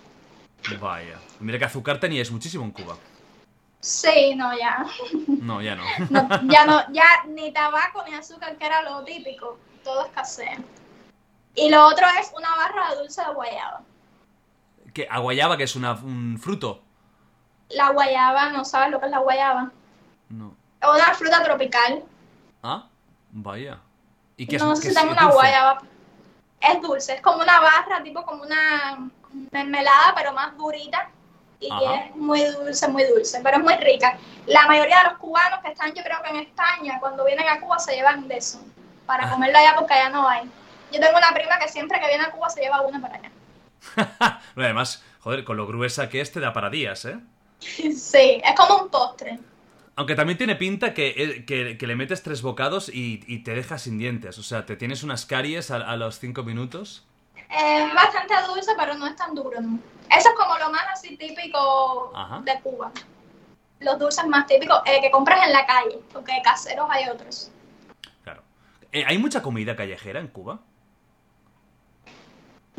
Vaya. 0.81 1.19
Mira 1.39 1.59
que 1.59 1.65
azúcar 1.65 1.99
teníais 2.01 2.31
muchísimo 2.31 2.65
en 2.65 2.71
Cuba. 2.73 2.97
Sí, 3.81 4.35
no, 4.37 4.57
ya. 4.59 4.85
No, 5.29 5.63
ya 5.63 5.75
no. 5.75 5.85
No, 6.11 6.29
ya 6.53 6.65
no, 6.67 6.83
ya 6.93 7.05
ni 7.29 7.51
tabaco 7.53 8.05
ni 8.07 8.15
azúcar, 8.15 8.57
que 8.57 8.67
era 8.67 8.83
lo 8.83 9.03
típico. 9.05 9.59
Todo 9.85 10.07
escasea. 10.07 10.59
Y 11.55 11.69
lo 11.71 11.87
otro 11.87 12.07
es 12.21 12.31
una 12.37 12.55
barra 12.57 12.91
de 12.91 12.97
dulce 13.01 13.23
de 13.25 13.33
guayaba. 13.35 13.81
¿Qué? 14.95 15.07
¿A 15.11 15.19
guayaba, 15.19 15.57
que 15.57 15.65
es 15.65 15.77
una- 15.77 15.93
un 15.93 16.39
fruto? 16.41 16.83
La 17.71 17.91
guayaba, 17.91 18.49
¿no 18.51 18.65
sabes 18.65 18.91
lo 18.91 18.99
que 19.01 19.07
es 19.07 19.13
la 19.13 19.19
guayaba? 19.19 19.71
No. 20.29 20.55
Es 20.81 20.89
una 20.89 21.15
fruta 21.15 21.43
tropical. 21.43 22.03
Ah, 22.63 22.87
vaya. 23.31 23.79
¿Y 24.37 24.47
qué 24.47 24.57
es, 24.57 24.63
no 24.63 24.75
qué 24.81 24.89
es 24.89 24.97
una 24.97 25.13
dulce? 25.23 25.35
guayaba. 25.35 25.83
Es 26.61 26.83
dulce, 26.83 27.15
es 27.15 27.21
como 27.21 27.43
una 27.43 27.61
barra, 27.61 28.03
tipo 28.03 28.25
como 28.25 28.43
una 28.43 29.09
mermelada, 29.53 30.13
pero 30.17 30.33
más 30.33 30.57
durita. 30.57 31.09
Y 31.61 31.71
Ajá. 31.71 31.95
es 32.07 32.17
muy 32.17 32.43
dulce, 32.45 32.89
muy 32.89 33.05
dulce, 33.05 33.41
pero 33.43 33.59
es 33.59 33.63
muy 33.63 33.75
rica. 33.77 34.19
La 34.47 34.67
mayoría 34.67 34.99
de 34.99 35.05
los 35.11 35.19
cubanos 35.19 35.61
que 35.61 35.69
están, 35.71 35.93
yo 35.95 36.03
creo 36.03 36.23
que 36.23 36.31
en 36.31 36.37
España, 36.37 36.99
cuando 37.01 37.25
vienen 37.25 37.47
a 37.49 37.61
Cuba 37.61 37.79
se 37.79 37.95
llevan 37.95 38.27
de 38.29 38.39
eso, 38.39 38.61
para 39.07 39.27
Ah. 39.27 39.31
comerlo 39.31 39.59
allá 39.59 39.75
porque 39.77 39.93
allá 39.95 40.09
no 40.09 40.27
hay. 40.29 40.51
Yo 40.91 41.01
tengo 41.01 41.17
una 41.19 41.33
prima 41.35 41.59
que 41.59 41.69
siempre 41.69 42.01
que 42.01 42.09
viene 42.09 42.25
a 42.25 42.31
Cuba 42.31 42.49
se 42.49 42.63
lleva 42.63 42.81
una 42.81 43.01
para 43.01 43.17
allá. 43.17 43.30
Pero 43.97 44.65
además, 44.67 45.05
joder, 45.21 45.45
con 45.45 45.57
lo 45.57 45.67
gruesa 45.67 46.09
que 46.09 46.21
es 46.21 46.33
te 46.33 46.41
da 46.41 46.53
para 46.53 46.71
días, 46.71 47.05
¿eh? 47.05 47.19
Sí, 47.61 48.41
es 48.45 48.55
como 48.57 48.83
un 48.85 48.89
postre. 48.91 49.39
Aunque 49.97 50.15
también 50.15 50.39
tiene 50.39 50.57
pinta 50.57 50.95
que, 50.95 51.09
eh, 51.09 51.45
que- 51.45 51.77
que 51.77 51.87
le 51.87 51.95
metes 51.97 52.23
tres 52.23 52.41
bocados 52.43 52.89
y, 52.89 53.23
y 53.27 53.41
te 53.43 53.55
dejas 53.55 53.83
sin 53.83 53.99
dientes. 53.99 54.39
O 54.39 54.43
sea, 54.43 54.65
te 54.65 54.77
tienes 54.77 55.03
unas 55.03 55.27
caries 55.27 55.71
a, 55.71 55.77
a 55.77 55.97
los 55.97 56.19
cinco 56.19 56.43
minutos. 56.43 57.05
Bastante 57.95 58.35
dulce, 58.47 58.71
pero 58.79 58.95
no 58.95 59.07
es 59.07 59.17
tan 59.17 59.35
duro, 59.35 59.61
¿no? 59.61 59.79
Eso 60.09 60.29
es 60.29 60.35
como 60.37 60.57
lo 60.59 60.71
más 60.71 60.85
así 60.93 61.17
típico 61.17 62.13
Ajá. 62.15 62.41
de 62.45 62.59
Cuba. 62.63 62.93
Los 63.81 63.99
dulces 63.99 64.25
más 64.27 64.47
típicos 64.47 64.81
eh, 64.87 65.01
que 65.03 65.11
compras 65.11 65.45
en 65.47 65.53
la 65.53 65.67
calle, 65.67 65.99
porque 66.13 66.33
caseros 66.45 66.87
hay 66.91 67.09
otros. 67.09 67.51
Claro. 68.23 68.43
Eh, 68.93 69.05
¿Hay 69.07 69.19
mucha 69.19 69.43
comida 69.43 69.75
callejera 69.77 70.21
en 70.21 70.29
Cuba? 70.29 70.61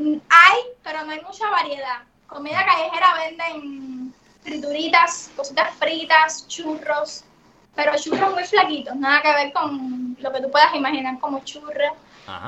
Mm, 0.02 0.18
Hay, 0.30 0.60
pero 0.84 1.06
no 1.06 1.12
hay 1.12 1.22
mucha 1.22 1.50
variedad. 1.50 2.02
Comida 2.28 2.66
callejera 2.66 3.14
venden 3.16 4.14
frituritas, 4.42 5.30
cositas 5.36 5.76
fritas, 5.76 6.48
churros, 6.48 7.24
pero 7.76 7.96
churros 7.98 8.34
muy 8.34 8.44
flaquitos, 8.44 8.96
nada 8.96 9.22
que 9.22 9.32
ver 9.34 9.54
con 9.54 10.18
lo 10.20 10.32
que 10.32 10.42
tú 10.42 10.50
puedas 10.50 10.74
imaginar 10.74 11.20
como 11.20 11.40
churros. 11.44 11.94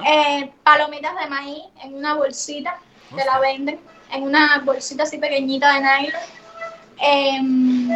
Eh, 0.08 0.52
palomitas 0.64 1.16
de 1.16 1.28
maíz 1.28 1.64
en 1.84 1.96
una 1.96 2.16
bolsita, 2.16 2.80
te 3.16 3.24
la 3.26 3.40
venden, 3.40 3.80
en 4.12 4.24
una 4.24 4.60
bolsita 4.66 5.04
así 5.04 5.18
pequeñita 5.18 5.74
de 5.74 5.80
nylon. 5.82 6.22
Em, 7.00 7.90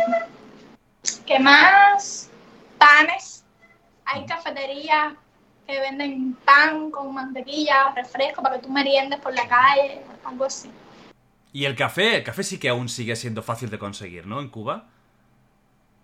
¿Qué 1.25 1.39
más? 1.39 2.29
Panes. 2.77 3.43
Hay 4.05 4.25
cafeterías 4.25 5.13
que 5.67 5.79
venden 5.79 6.35
pan 6.45 6.89
con 6.89 7.13
mantequilla, 7.13 7.91
refresco 7.93 8.41
para 8.41 8.55
que 8.55 8.63
tú 8.63 8.69
meriendes 8.71 9.19
por 9.19 9.33
la 9.33 9.47
calle, 9.47 10.01
algo 10.23 10.45
así. 10.45 10.71
Y 11.51 11.65
el 11.65 11.75
café, 11.75 12.17
el 12.17 12.23
café 12.23 12.43
sí 12.43 12.59
que 12.59 12.69
aún 12.69 12.87
sigue 12.87 13.15
siendo 13.15 13.43
fácil 13.43 13.69
de 13.69 13.77
conseguir, 13.77 14.25
¿no? 14.25 14.39
En 14.39 14.49
Cuba. 14.49 14.85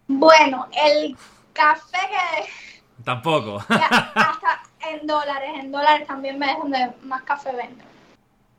Bueno, 0.08 0.68
el 0.74 1.16
café 1.54 1.98
que, 2.10 3.04
Tampoco. 3.04 3.64
que 3.68 3.74
hasta 3.74 4.64
en 4.92 5.08
dólares, 5.08 5.52
en 5.60 5.72
dólares 5.72 6.08
también 6.08 6.42
es 6.44 6.58
donde 6.58 6.92
más 7.04 7.24
café 7.24 7.52
venden. 7.56 7.88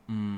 Mm, 0.07 0.34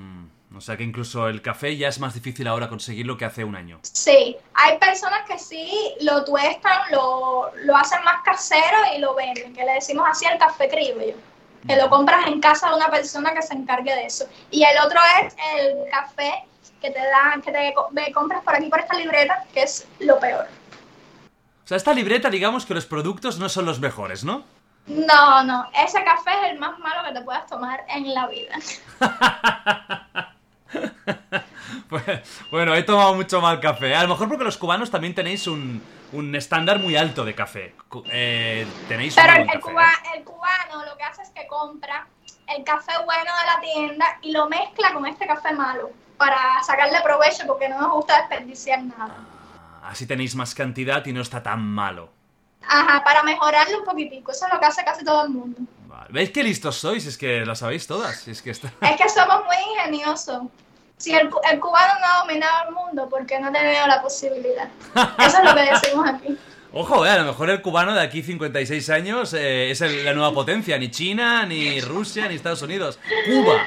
o 0.58 0.62
sea 0.62 0.78
que 0.78 0.84
incluso 0.84 1.28
el 1.28 1.42
café 1.42 1.78
ya 1.78 1.88
es 1.88 2.00
más 2.00 2.14
difícil 2.14 2.48
ahora 2.48 2.70
conseguirlo 2.70 3.18
que 3.18 3.26
hace 3.26 3.44
un 3.44 3.56
año. 3.56 3.80
Sí, 3.84 4.36
hay 4.54 4.78
personas 4.78 5.22
que 5.28 5.38
sí 5.38 5.94
lo 6.02 6.24
tuestan, 6.26 6.92
lo, 6.92 7.52
lo 7.64 7.76
hacen 7.76 8.04
más 8.04 8.22
casero 8.24 8.78
y 8.96 9.00
lo 9.00 9.16
venden, 9.16 9.54
que 9.54 9.64
le 9.64 9.74
decimos 9.74 10.06
así 10.10 10.26
el 10.26 10.38
café 10.38 10.68
criollo, 10.68 11.16
que 11.66 11.76
lo 11.76 11.90
compras 11.90 12.28
en 12.28 12.42
casa 12.42 12.70
de 12.70 12.76
una 12.76 12.90
persona 12.90 13.34
que 13.34 13.42
se 13.42 13.54
encargue 13.54 13.94
de 13.96 14.06
eso. 14.06 14.28
Y 14.52 14.64
el 14.64 14.78
otro 14.86 15.00
es 15.22 15.36
el 15.56 15.90
café 15.90 16.46
que 16.82 16.92
te 16.92 17.00
dan, 17.00 17.42
que 17.42 17.52
te 17.52 18.12
compras 18.14 18.44
por 18.44 18.56
aquí 18.56 18.70
por 18.70 18.80
esta 18.80 18.98
libreta, 18.98 19.46
que 19.54 19.64
es 19.64 19.88
lo 20.00 20.20
peor. 20.20 20.46
O 21.64 21.68
sea, 21.68 21.78
esta 21.78 21.94
libreta, 21.94 22.30
digamos 22.30 22.66
que 22.66 22.74
los 22.74 22.86
productos 22.86 23.40
no 23.40 23.50
son 23.50 23.66
los 23.66 23.80
mejores, 23.80 24.24
¿no? 24.24 24.44
No, 24.88 25.44
no, 25.44 25.70
ese 25.84 26.02
café 26.04 26.32
es 26.32 26.52
el 26.52 26.60
más 26.60 26.80
malo 26.80 27.06
que 27.06 27.14
te 27.14 27.22
puedas 27.22 27.46
tomar 27.48 27.84
en 27.90 28.14
la 28.14 28.28
vida. 28.28 28.56
Pues, 31.90 32.04
bueno, 32.52 32.76
he 32.76 32.84
tomado 32.84 33.14
mucho 33.14 33.42
mal 33.42 33.60
café. 33.60 33.96
A 33.96 34.04
lo 34.04 34.10
mejor 34.10 34.28
porque 34.28 34.44
los 34.44 34.58
cubanos 34.58 34.90
también 34.92 35.14
tenéis 35.16 35.48
un, 35.48 35.82
un 36.14 36.36
estándar 36.36 36.80
muy 36.80 36.96
alto 36.96 37.24
de 37.26 37.34
café. 37.36 37.76
Eh, 38.12 38.66
tenéis 38.88 39.16
Pero 39.16 39.34
el, 39.34 39.46
café, 39.46 39.60
cuba- 39.60 40.02
el 40.16 40.24
cubano 40.24 40.86
lo 40.86 40.98
que 40.98 41.04
hace 41.04 41.22
es 41.24 41.30
que 41.30 41.46
compra 41.48 42.08
el 42.48 42.64
café 42.64 42.92
bueno 43.06 43.32
de 43.42 43.46
la 43.46 43.60
tienda 43.62 44.06
y 44.22 44.32
lo 44.32 44.48
mezcla 44.50 44.94
con 44.94 45.06
este 45.06 45.28
café 45.28 45.54
malo 45.54 45.92
para 46.18 46.62
sacarle 46.66 47.00
provecho 47.02 47.46
porque 47.46 47.70
no 47.70 47.80
nos 47.82 47.92
gusta 47.92 48.18
desperdiciar 48.20 48.84
nada. 48.84 49.16
Ah, 49.82 49.90
Así 49.90 50.06
tenéis 50.08 50.36
más 50.36 50.56
cantidad 50.56 51.06
y 51.06 51.14
no 51.14 51.22
está 51.22 51.42
tan 51.44 51.62
malo. 51.62 52.10
Ajá, 52.68 53.04
para 53.04 53.24
mejorarlo 53.24 53.80
un 53.80 53.86
poquitico. 53.86 54.32
Eso 54.32 54.46
es 54.48 54.54
lo 54.54 54.60
que 54.60 54.66
hace 54.66 54.84
casi 54.84 55.06
todo 55.06 55.24
el 55.26 55.30
mundo. 55.30 55.60
Vale. 55.88 56.08
¿Veis 56.10 56.32
qué 56.32 56.44
listos 56.44 56.76
sois? 56.78 57.06
Es 57.06 57.18
que 57.18 57.46
lo 57.46 57.56
sabéis 57.56 57.88
todas. 57.88 58.28
Es 58.28 58.42
que 58.42 58.52
está... 58.52 58.72
Es 58.82 58.98
que 59.02 59.10
somos 59.10 59.44
muy 59.46 59.56
ingeniosos. 59.76 60.44
Si 60.98 61.14
el, 61.14 61.30
el 61.52 61.60
cubano 61.60 61.94
no 62.00 62.06
ha 62.08 62.20
dominado 62.22 62.70
el 62.70 62.74
mundo, 62.76 63.08
¿por 63.10 63.26
qué 63.26 63.40
no 63.40 63.52
tenido 63.52 63.86
la 63.88 64.02
posibilidad? 64.02 64.68
Eso 65.20 65.38
es 65.38 65.44
lo 65.44 65.56
que 65.56 65.62
decimos 65.72 66.10
aquí. 66.10 66.38
Ojo, 66.74 67.06
eh, 67.06 67.10
a 67.10 67.18
lo 67.20 67.26
mejor 67.26 67.50
el 67.50 67.62
cubano 67.62 67.94
de 67.94 68.02
aquí 68.02 68.22
56 68.22 68.90
años 68.90 69.34
eh, 69.34 69.72
es 69.72 69.80
el- 69.82 70.04
la 70.04 70.14
nueva 70.14 70.34
potencia. 70.34 70.78
Ni 70.78 70.92
China, 70.92 71.46
ni 71.46 71.80
Rusia, 71.82 72.28
ni 72.28 72.36
Estados 72.36 72.62
Unidos. 72.62 73.00
Cuba. 73.26 73.62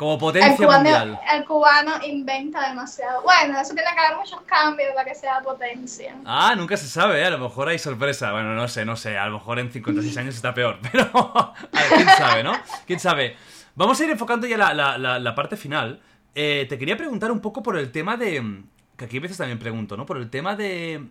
Como 0.00 0.14
El 0.14 0.18
potencia 0.18 0.56
cubano, 0.56 0.74
mundial. 0.82 1.20
el 1.34 1.44
cubano 1.44 1.92
inventa 2.06 2.66
demasiado. 2.70 3.22
Bueno, 3.22 3.60
eso 3.60 3.74
tiene 3.74 3.90
que 3.92 3.98
haber 4.00 4.16
muchos 4.16 4.40
cambios 4.46 4.88
para 4.94 5.04
que 5.06 5.14
sea 5.14 5.40
potencia. 5.42 6.16
Ah, 6.24 6.54
nunca 6.56 6.78
se 6.78 6.88
sabe, 6.88 7.20
¿eh? 7.20 7.26
a 7.26 7.30
lo 7.30 7.38
mejor 7.38 7.68
hay 7.68 7.78
sorpresa. 7.78 8.32
Bueno, 8.32 8.54
no 8.54 8.66
sé, 8.66 8.86
no 8.86 8.96
sé. 8.96 9.18
A 9.18 9.26
lo 9.26 9.32
mejor 9.34 9.58
en 9.58 9.70
56 9.70 10.16
años 10.16 10.34
está 10.36 10.54
peor. 10.54 10.78
Pero, 10.90 11.04
a 11.14 11.54
ver, 11.72 11.88
quién 11.96 12.08
sabe, 12.08 12.42
¿no? 12.42 12.52
¿Quién 12.86 12.98
sabe? 12.98 13.36
Vamos 13.74 14.00
a 14.00 14.04
ir 14.04 14.10
enfocando 14.10 14.46
ya 14.46 14.56
la, 14.56 14.72
la- 14.72 14.96
la- 14.96 15.18
la 15.18 15.34
parte 15.34 15.58
final. 15.58 16.00
Eh, 16.34 16.64
te 16.68 16.78
quería 16.78 16.96
preguntar 16.96 17.30
un 17.30 17.40
poco 17.40 17.62
por 17.62 17.76
el 17.76 17.92
tema 17.92 18.16
de... 18.16 18.62
Que 18.96 19.04
aquí 19.04 19.18
a 19.18 19.20
veces 19.20 19.36
también 19.36 19.58
pregunto, 19.58 19.96
¿no? 19.98 20.06
Por 20.06 20.16
el 20.16 20.30
tema 20.30 20.56
de... 20.56 21.04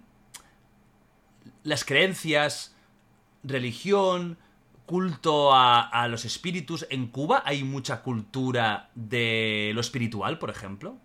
Las 1.63 1.83
creencias, 1.85 2.75
religión, 3.43 4.37
culto 4.89 5.53
a, 5.53 5.87
a 5.87 6.07
los 6.07 6.25
espíritus. 6.25 6.87
¿En 6.89 7.11
Cuba 7.11 7.43
hay 7.45 7.63
mucha 7.63 8.01
cultura 8.01 8.89
de 8.95 9.71
lo 9.75 9.81
espiritual, 9.81 10.39
por 10.39 10.49
ejemplo? 10.49 10.95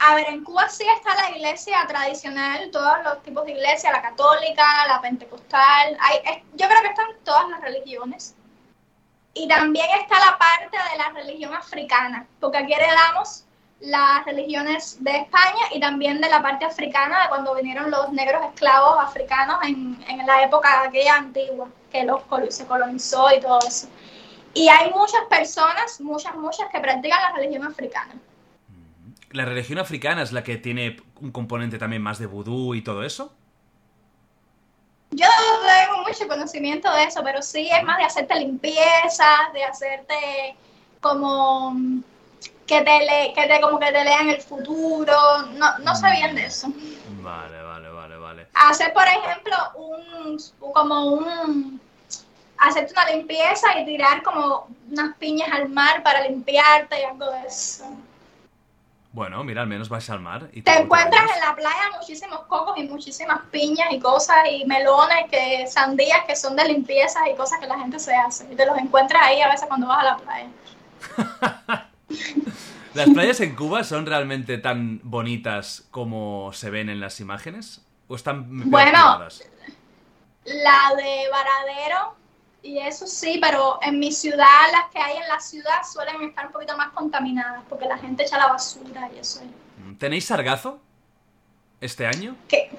A 0.00 0.16
ver, 0.16 0.26
en 0.28 0.42
Cuba 0.42 0.68
sí 0.68 0.84
está 0.96 1.14
la 1.14 1.36
iglesia 1.36 1.86
tradicional, 1.86 2.68
todos 2.72 2.96
los 3.04 3.22
tipos 3.22 3.44
de 3.44 3.52
iglesia, 3.52 3.92
la 3.92 4.02
católica, 4.02 4.64
la 4.88 5.00
pentecostal. 5.00 5.96
Hay, 6.00 6.16
es- 6.30 6.42
yo 6.58 6.66
creo 6.68 6.82
que 6.82 6.88
están 6.88 7.06
todas 7.22 7.48
las 7.50 7.60
religiones. 7.60 8.34
Y 9.34 9.46
también 9.46 9.86
está 10.00 10.18
la 10.18 10.36
parte 10.36 10.76
de 10.90 10.98
la 10.98 11.10
religión 11.10 11.54
africana, 11.54 12.26
porque 12.40 12.58
aquí 12.58 12.72
heredamos 12.72 13.44
las 13.78 14.24
religiones 14.24 14.96
de 15.04 15.12
España 15.18 15.64
y 15.72 15.78
también 15.78 16.20
de 16.20 16.28
la 16.28 16.42
parte 16.42 16.64
africana, 16.64 17.22
de 17.22 17.28
cuando 17.28 17.54
vinieron 17.54 17.88
los 17.92 18.10
negros 18.12 18.42
esclavos 18.52 18.96
africanos 19.00 19.58
en, 19.62 20.04
en 20.08 20.26
la 20.26 20.42
época 20.42 20.82
aquella 20.82 21.14
antigua, 21.16 21.68
que 21.90 22.04
los 22.04 22.22
se 22.50 22.66
colonizó 22.66 23.26
y 23.36 23.40
todo 23.40 23.58
eso. 23.66 23.88
Y 24.54 24.68
hay 24.68 24.90
muchas 24.90 25.22
personas, 25.28 26.00
muchas, 26.00 26.34
muchas, 26.36 26.68
que 26.70 26.80
practican 26.80 27.20
la 27.22 27.32
religión 27.36 27.64
africana. 27.64 28.14
¿La 29.30 29.44
religión 29.44 29.78
africana 29.78 30.22
es 30.22 30.32
la 30.32 30.42
que 30.42 30.56
tiene 30.56 30.96
un 31.20 31.30
componente 31.30 31.78
también 31.78 32.02
más 32.02 32.18
de 32.18 32.26
vudú 32.26 32.74
y 32.74 32.82
todo 32.82 33.04
eso? 33.04 33.32
Yo 35.12 35.26
no 35.26 35.66
tengo 35.66 36.02
mucho 36.06 36.28
conocimiento 36.28 36.92
de 36.92 37.04
eso, 37.04 37.22
pero 37.22 37.42
sí 37.42 37.68
es 37.70 37.84
más 37.84 37.98
de 37.98 38.04
hacerte 38.04 38.38
limpieza, 38.38 39.26
de 39.52 39.64
hacerte 39.64 40.56
como 41.00 41.76
que 42.66 42.82
te, 42.82 42.98
le, 43.00 43.32
que 43.34 43.46
te 43.46 43.60
como 43.60 43.78
que 43.78 43.86
te 43.86 44.04
lean 44.04 44.28
el 44.30 44.40
futuro. 44.40 45.14
No, 45.54 45.78
no 45.78 45.94
sé 45.94 46.10
bien 46.12 46.34
de 46.34 46.46
eso. 46.46 46.72
Vale. 47.22 47.59
Hacer, 48.54 48.92
por 48.92 49.06
ejemplo, 49.06 49.56
un 49.76 50.38
como 50.58 51.04
un 51.14 51.80
hacerte 52.58 52.92
una 52.92 53.10
limpieza 53.10 53.78
y 53.80 53.86
tirar 53.86 54.22
como 54.22 54.68
unas 54.90 55.16
piñas 55.16 55.50
al 55.52 55.68
mar 55.68 56.02
para 56.02 56.26
limpiarte 56.28 57.00
y 57.00 57.04
algo 57.04 57.30
de 57.30 57.46
eso. 57.46 57.84
Bueno, 59.12 59.42
mira, 59.42 59.62
al 59.62 59.66
menos 59.66 59.88
vais 59.88 60.08
al 60.10 60.20
mar. 60.20 60.48
Y 60.52 60.62
Te 60.62 60.70
tampoco 60.70 60.96
encuentras 60.96 61.24
en 61.34 61.40
la 61.40 61.56
playa 61.56 61.90
muchísimos 61.98 62.40
cocos 62.46 62.78
y 62.78 62.84
muchísimas 62.84 63.40
piñas 63.50 63.88
y 63.90 63.98
cosas 63.98 64.36
y 64.48 64.64
melones, 64.66 65.28
que 65.30 65.66
sandías 65.66 66.24
que 66.26 66.36
son 66.36 66.54
de 66.54 66.64
limpieza 66.66 67.28
y 67.28 67.34
cosas 67.34 67.58
que 67.58 67.66
la 67.66 67.78
gente 67.78 67.98
se 67.98 68.14
hace. 68.14 68.46
Y 68.52 68.54
te 68.54 68.64
los 68.66 68.78
encuentras 68.78 69.20
ahí 69.22 69.40
a 69.40 69.48
veces 69.48 69.66
cuando 69.66 69.88
vas 69.88 69.98
a 69.98 70.04
la 70.04 70.16
playa. 70.18 70.48
¿Las 72.94 73.08
playas 73.10 73.40
en 73.40 73.56
Cuba 73.56 73.82
son 73.82 74.06
realmente 74.06 74.58
tan 74.58 75.00
bonitas 75.02 75.86
como 75.90 76.52
se 76.52 76.70
ven 76.70 76.88
en 76.88 77.00
las 77.00 77.18
imágenes? 77.20 77.82
¿O 78.10 78.16
están 78.16 78.68
Bueno. 78.68 79.20
La 80.44 80.94
de 80.96 81.28
Varadero 81.30 82.16
y 82.60 82.78
eso 82.78 83.06
sí, 83.06 83.38
pero 83.40 83.78
en 83.82 84.00
mi 84.00 84.10
ciudad, 84.10 84.72
las 84.72 84.90
que 84.92 84.98
hay 84.98 85.16
en 85.16 85.28
la 85.28 85.38
ciudad 85.38 85.82
suelen 85.90 86.20
estar 86.22 86.46
un 86.46 86.52
poquito 86.52 86.76
más 86.76 86.88
contaminadas 86.88 87.62
porque 87.68 87.86
la 87.86 87.96
gente 87.98 88.24
echa 88.24 88.36
la 88.36 88.48
basura 88.48 89.08
y 89.14 89.20
eso. 89.20 89.42
¿Tenéis 89.98 90.26
sargazo 90.26 90.80
este 91.80 92.04
año? 92.04 92.34
¿Qué, 92.48 92.72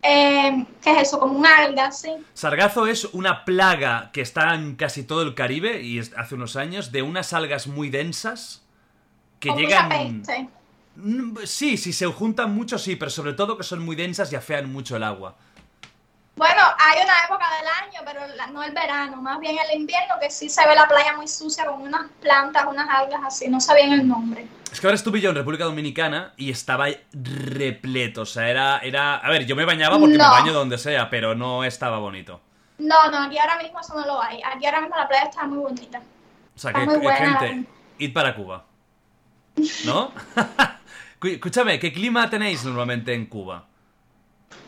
eh, 0.00 0.64
¿qué 0.80 0.92
es 0.92 1.08
eso? 1.08 1.18
Como 1.18 1.36
un 1.36 1.46
alga, 1.46 1.90
sí. 1.90 2.14
Sargazo 2.32 2.86
es 2.86 3.06
una 3.06 3.44
plaga 3.44 4.10
que 4.12 4.20
está 4.20 4.54
en 4.54 4.76
casi 4.76 5.02
todo 5.02 5.22
el 5.22 5.34
Caribe 5.34 5.82
y 5.82 5.98
hace 5.98 6.36
unos 6.36 6.54
años 6.54 6.92
de 6.92 7.02
unas 7.02 7.32
algas 7.32 7.66
muy 7.66 7.90
densas 7.90 8.64
que 9.40 9.48
Con 9.48 9.58
llegan... 9.58 9.88
mucha 9.88 10.32
peste. 10.32 10.59
Mm, 10.96 11.36
Sí, 11.44 11.76
si 11.76 11.92
se 11.92 12.06
juntan 12.06 12.54
mucho 12.54 12.78
sí, 12.78 12.96
pero 12.96 13.10
sobre 13.10 13.32
todo 13.32 13.56
que 13.56 13.62
son 13.64 13.84
muy 13.84 13.96
densas 13.96 14.32
y 14.32 14.36
afean 14.36 14.70
mucho 14.72 14.96
el 14.96 15.02
agua. 15.04 15.34
Bueno, 16.36 16.62
hay 16.78 17.02
una 17.04 17.12
época 17.26 17.44
del 17.58 17.66
año, 17.68 18.00
pero 18.04 18.34
la- 18.34 18.46
no 18.46 18.62
el 18.62 18.72
verano, 18.72 19.16
más 19.20 19.38
bien 19.40 19.56
el 19.58 19.78
invierno, 19.78 20.14
que 20.20 20.30
sí 20.30 20.48
se 20.48 20.66
ve 20.66 20.74
la 20.74 20.88
playa 20.88 21.14
muy 21.14 21.28
sucia 21.28 21.66
con 21.66 21.82
unas 21.82 22.10
plantas, 22.20 22.64
unas 22.66 22.88
algas 22.88 23.20
así, 23.26 23.48
no 23.48 23.60
sabían 23.60 23.92
el 23.92 24.08
nombre. 24.08 24.46
Es 24.72 24.80
que 24.80 24.86
ahora 24.86 24.94
estuve 24.94 25.20
yo 25.20 25.30
en 25.30 25.36
República 25.36 25.64
Dominicana 25.64 26.32
y 26.36 26.50
estaba 26.50 26.86
repleto, 27.12 28.22
o 28.22 28.26
sea, 28.26 28.48
era... 28.48 28.78
era... 28.78 29.16
A 29.16 29.28
ver, 29.28 29.44
yo 29.44 29.54
me 29.56 29.64
bañaba 29.66 29.98
porque 29.98 30.16
me 30.16 30.24
baño 30.24 30.52
donde 30.52 30.78
sea, 30.78 31.10
pero 31.10 31.34
no 31.34 31.64
estaba 31.64 31.98
bonito. 31.98 32.40
No, 32.78 33.10
no, 33.10 33.24
aquí 33.24 33.36
ahora 33.36 33.58
mismo 33.58 33.78
eso 33.80 33.94
no 33.94 34.06
lo 34.06 34.22
hay. 34.22 34.40
Aquí 34.42 34.64
ahora 34.64 34.80
mismo 34.80 34.96
la 34.96 35.08
playa 35.08 35.24
está 35.24 35.44
muy 35.46 35.58
bonita. 35.58 35.98
O 36.56 36.58
sea, 36.58 36.70
Está 36.70 36.80
que 36.80 36.86
muy 36.86 36.94
que, 37.00 37.02
buena. 37.02 37.38
gente, 37.40 37.68
id 37.98 38.12
para 38.14 38.34
Cuba. 38.34 38.64
¿No? 39.84 40.12
Escúchame, 41.22 41.78
¿qué 41.78 41.92
clima 41.92 42.30
tenéis 42.30 42.64
normalmente 42.64 43.12
en 43.12 43.26
Cuba? 43.26 43.64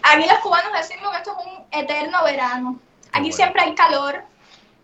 Aquí 0.03 0.27
los 0.27 0.39
cubanos 0.41 0.73
decimos 0.77 1.11
que 1.11 1.17
esto 1.17 1.37
es 1.39 1.47
un 1.47 1.65
eterno 1.71 2.23
verano. 2.25 2.79
Aquí 3.09 3.21
bueno. 3.21 3.37
siempre 3.37 3.63
hay 3.63 3.75
calor, 3.75 4.23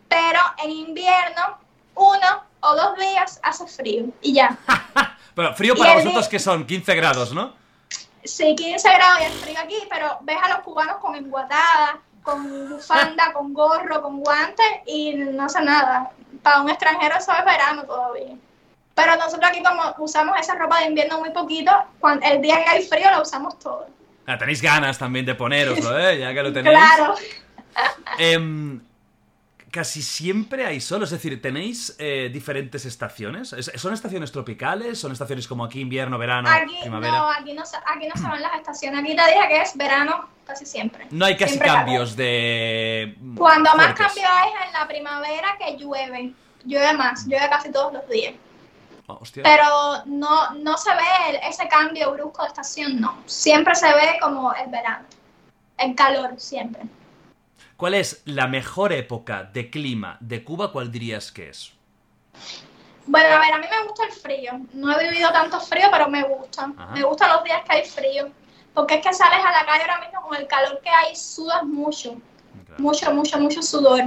pero 0.08 0.40
en 0.64 0.70
invierno, 0.70 1.58
uno 1.94 2.44
o 2.60 2.74
dos 2.74 2.96
días 2.96 3.38
hace 3.42 3.66
frío 3.66 4.06
y 4.22 4.32
ya. 4.34 4.56
Pero 5.34 5.54
frío 5.54 5.76
para 5.76 5.94
vosotros 5.94 6.26
que 6.26 6.40
son 6.40 6.66
15 6.66 6.96
grados, 6.96 7.32
¿no? 7.32 7.52
Sí, 8.24 8.56
15 8.56 8.88
grados 8.92 9.20
y 9.20 9.22
es 9.22 9.32
frío 9.34 9.56
aquí, 9.62 9.76
pero 9.88 10.18
ves 10.22 10.36
a 10.42 10.48
los 10.48 10.58
cubanos 10.64 10.96
con 10.96 11.14
enguatada, 11.14 12.00
con 12.24 12.68
bufanda, 12.68 13.32
con 13.34 13.54
gorro, 13.54 14.02
con 14.02 14.18
guantes 14.18 14.66
y 14.84 15.14
no 15.14 15.44
hace 15.44 15.62
nada. 15.62 16.10
Para 16.42 16.62
un 16.62 16.70
extranjero 16.70 17.18
eso 17.18 17.32
es 17.32 17.44
verano 17.44 17.84
todavía. 17.84 18.34
Pero 18.98 19.16
nosotros 19.16 19.50
aquí 19.50 19.62
como 19.62 19.94
usamos 19.98 20.38
esa 20.40 20.54
ropa 20.56 20.80
de 20.80 20.86
invierno 20.86 21.18
muy 21.20 21.30
poquito, 21.30 21.70
cuando 22.00 22.26
el 22.26 22.42
día 22.42 22.62
que 22.64 22.70
hay 22.70 22.82
frío 22.84 23.10
la 23.10 23.22
usamos 23.22 23.58
todo. 23.58 23.86
Ah, 24.26 24.36
tenéis 24.36 24.60
ganas 24.60 24.98
también 24.98 25.24
de 25.24 25.34
ponéroslo, 25.34 25.98
¿eh? 25.98 26.18
Ya 26.18 26.34
que 26.34 26.42
lo 26.42 26.52
tenéis. 26.52 26.76
Claro. 26.76 27.14
Em, 28.18 28.80
casi 29.70 30.02
siempre 30.02 30.66
hay 30.66 30.80
sol, 30.80 31.02
es 31.04 31.10
decir, 31.10 31.40
¿tenéis 31.40 31.94
eh, 31.98 32.28
diferentes 32.32 32.84
estaciones? 32.86 33.52
¿Es- 33.52 33.70
¿Son 33.76 33.94
estaciones 33.94 34.32
tropicales? 34.32 34.98
¿Son 34.98 35.12
estaciones 35.12 35.46
como 35.46 35.64
aquí, 35.64 35.80
invierno, 35.80 36.18
verano, 36.18 36.48
Aquí 36.50 36.76
primavera? 36.80 37.12
no, 37.18 37.30
aquí 37.30 37.52
no, 37.52 37.64
se- 37.64 37.76
aquí 37.76 38.08
no 38.08 38.16
se 38.20 38.22
van 38.28 38.42
las 38.42 38.54
estaciones. 38.56 38.98
Aquí 39.00 39.14
te 39.14 39.22
dije 39.26 39.48
que 39.48 39.62
es 39.62 39.76
verano 39.76 40.28
casi 40.46 40.66
siempre. 40.66 41.06
No 41.10 41.24
hay 41.26 41.36
casi 41.36 41.52
Siempre 41.52 41.68
cambios 41.68 42.16
de... 42.16 43.16
Cuando 43.36 43.70
más 43.76 43.94
cambio 43.94 44.24
es 44.24 44.66
en 44.66 44.72
la 44.72 44.88
primavera 44.88 45.56
que 45.58 45.76
llueve. 45.76 46.32
Llueve 46.64 46.92
más, 46.94 47.26
llueve 47.26 47.48
casi 47.48 47.70
todos 47.70 47.92
los 47.92 48.08
días. 48.08 48.34
Oh, 49.10 49.18
hostia. 49.22 49.42
Pero 49.42 50.04
no, 50.04 50.50
no 50.54 50.76
se 50.76 50.90
ve 50.90 51.02
el- 51.30 51.36
ese 51.36 51.66
cambio 51.66 52.12
brusco 52.12 52.42
de 52.42 52.48
estación, 52.48 53.00
no. 53.00 53.18
Siempre 53.26 53.74
se 53.74 53.86
ve 53.94 54.18
como 54.20 54.52
el 54.54 54.70
verano. 54.70 55.06
El 55.78 55.94
calor, 55.94 56.34
siempre. 56.38 56.82
¿Cuál 57.76 57.94
es 57.94 58.22
la 58.26 58.46
mejor 58.46 58.92
época 58.92 59.44
de 59.44 59.70
clima 59.70 60.18
de 60.20 60.44
Cuba? 60.44 60.72
¿Cuál 60.72 60.90
dirías 60.92 61.32
que 61.32 61.48
es? 61.48 61.72
Bueno, 63.06 63.36
a 63.36 63.38
ver, 63.38 63.54
a 63.54 63.58
mí 63.58 63.66
me 63.70 63.88
gusta 63.88 64.04
el 64.04 64.12
frío. 64.12 64.52
No 64.74 64.92
he 64.92 65.08
vivido 65.08 65.30
tanto 65.32 65.58
frío, 65.60 65.86
pero 65.90 66.08
me 66.08 66.22
gusta. 66.24 66.70
Ajá. 66.76 66.92
Me 66.92 67.02
gustan 67.02 67.30
los 67.32 67.44
días 67.44 67.62
que 67.66 67.76
hay 67.76 67.84
frío. 67.88 68.28
Porque 68.74 68.96
es 68.96 69.02
que 69.06 69.14
sales 69.14 69.40
a 69.44 69.50
la 69.50 69.64
calle 69.64 69.82
ahora 69.82 70.00
mismo 70.00 70.20
con 70.20 70.36
el 70.36 70.46
calor 70.46 70.80
que 70.82 70.90
hay, 70.90 71.16
sudas 71.16 71.62
mucho. 71.62 72.16
Claro. 72.66 72.82
Mucho, 72.82 73.10
mucho, 73.14 73.38
mucho 73.40 73.62
sudor. 73.62 74.02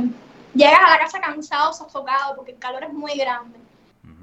Llegas 0.54 0.80
a 0.86 0.90
la 0.92 1.00
casa 1.00 1.20
cansado, 1.20 1.74
sofocado, 1.74 2.36
porque 2.36 2.52
el 2.52 2.60
calor 2.60 2.84
es 2.84 2.94
muy 2.94 3.18
grande. 3.18 3.58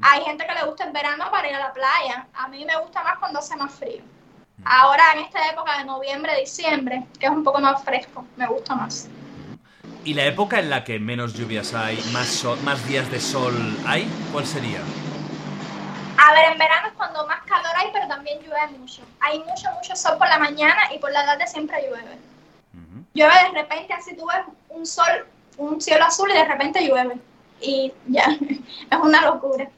Hay 0.03 0.23
gente 0.25 0.47
que 0.47 0.55
le 0.55 0.65
gusta 0.65 0.85
el 0.85 0.93
verano 0.93 1.31
para 1.31 1.49
ir 1.49 1.55
a 1.57 1.61
la 1.61 1.73
playa. 1.73 2.27
A 2.35 2.49
mí 2.49 2.65
me 2.65 2.77
gusta 2.81 3.03
más 3.03 3.19
cuando 3.19 3.39
hace 3.41 3.57
más 3.57 3.73
frío. 3.75 4.03
Ahora, 4.65 5.13
en 5.15 5.21
esta 5.21 5.49
época 5.51 5.79
de 5.79 5.85
noviembre, 5.85 6.39
diciembre, 6.39 7.05
que 7.19 7.27
es 7.27 7.33
un 7.33 7.45
poco 7.45 7.61
más 7.61 7.83
fresco, 7.83 8.25
me 8.37 8.47
gusta 8.47 8.75
más. 8.75 9.09
¿Y 10.05 10.15
la 10.15 10.25
época 10.27 10.59
en 10.59 10.71
la 10.71 10.85
que 10.85 10.99
menos 10.99 11.35
lluvias 11.35 11.75
hay, 11.75 11.97
más, 12.13 12.27
sol- 12.29 12.59
más 12.65 12.87
días 12.89 13.11
de 13.11 13.21
sol 13.21 13.55
hay? 13.87 14.09
¿Cuál 14.33 14.47
sería? 14.47 14.81
A 16.17 16.33
ver, 16.33 16.53
en 16.53 16.59
verano 16.59 16.89
es 16.89 16.93
cuando 16.95 17.27
más 17.27 17.41
calor 17.45 17.73
hay, 17.77 17.89
pero 17.93 18.09
también 18.09 18.41
llueve 18.41 18.67
mucho. 18.79 19.03
Hay 19.21 19.39
mucho, 19.41 19.71
mucho 19.73 19.95
sol 19.97 20.19
por 20.19 20.29
la 20.29 20.39
mañana 20.39 20.93
y 20.95 20.99
por 20.99 21.13
la 21.13 21.25
tarde 21.25 21.47
siempre 21.47 21.83
llueve. 21.89 22.19
Llueve 23.15 23.35
de 23.45 23.63
repente, 23.63 23.93
así 23.95 24.17
tú 24.17 24.27
ves 24.27 24.45
un 24.69 24.87
sol, 24.87 25.27
un 25.57 25.81
cielo 25.81 26.05
azul 26.05 26.31
y 26.31 26.35
de 26.35 26.45
repente 26.45 26.87
llueve. 26.87 27.17
Y 27.61 27.93
ya, 28.07 28.27
es 28.91 28.99
una 29.01 29.23
locura. 29.23 29.69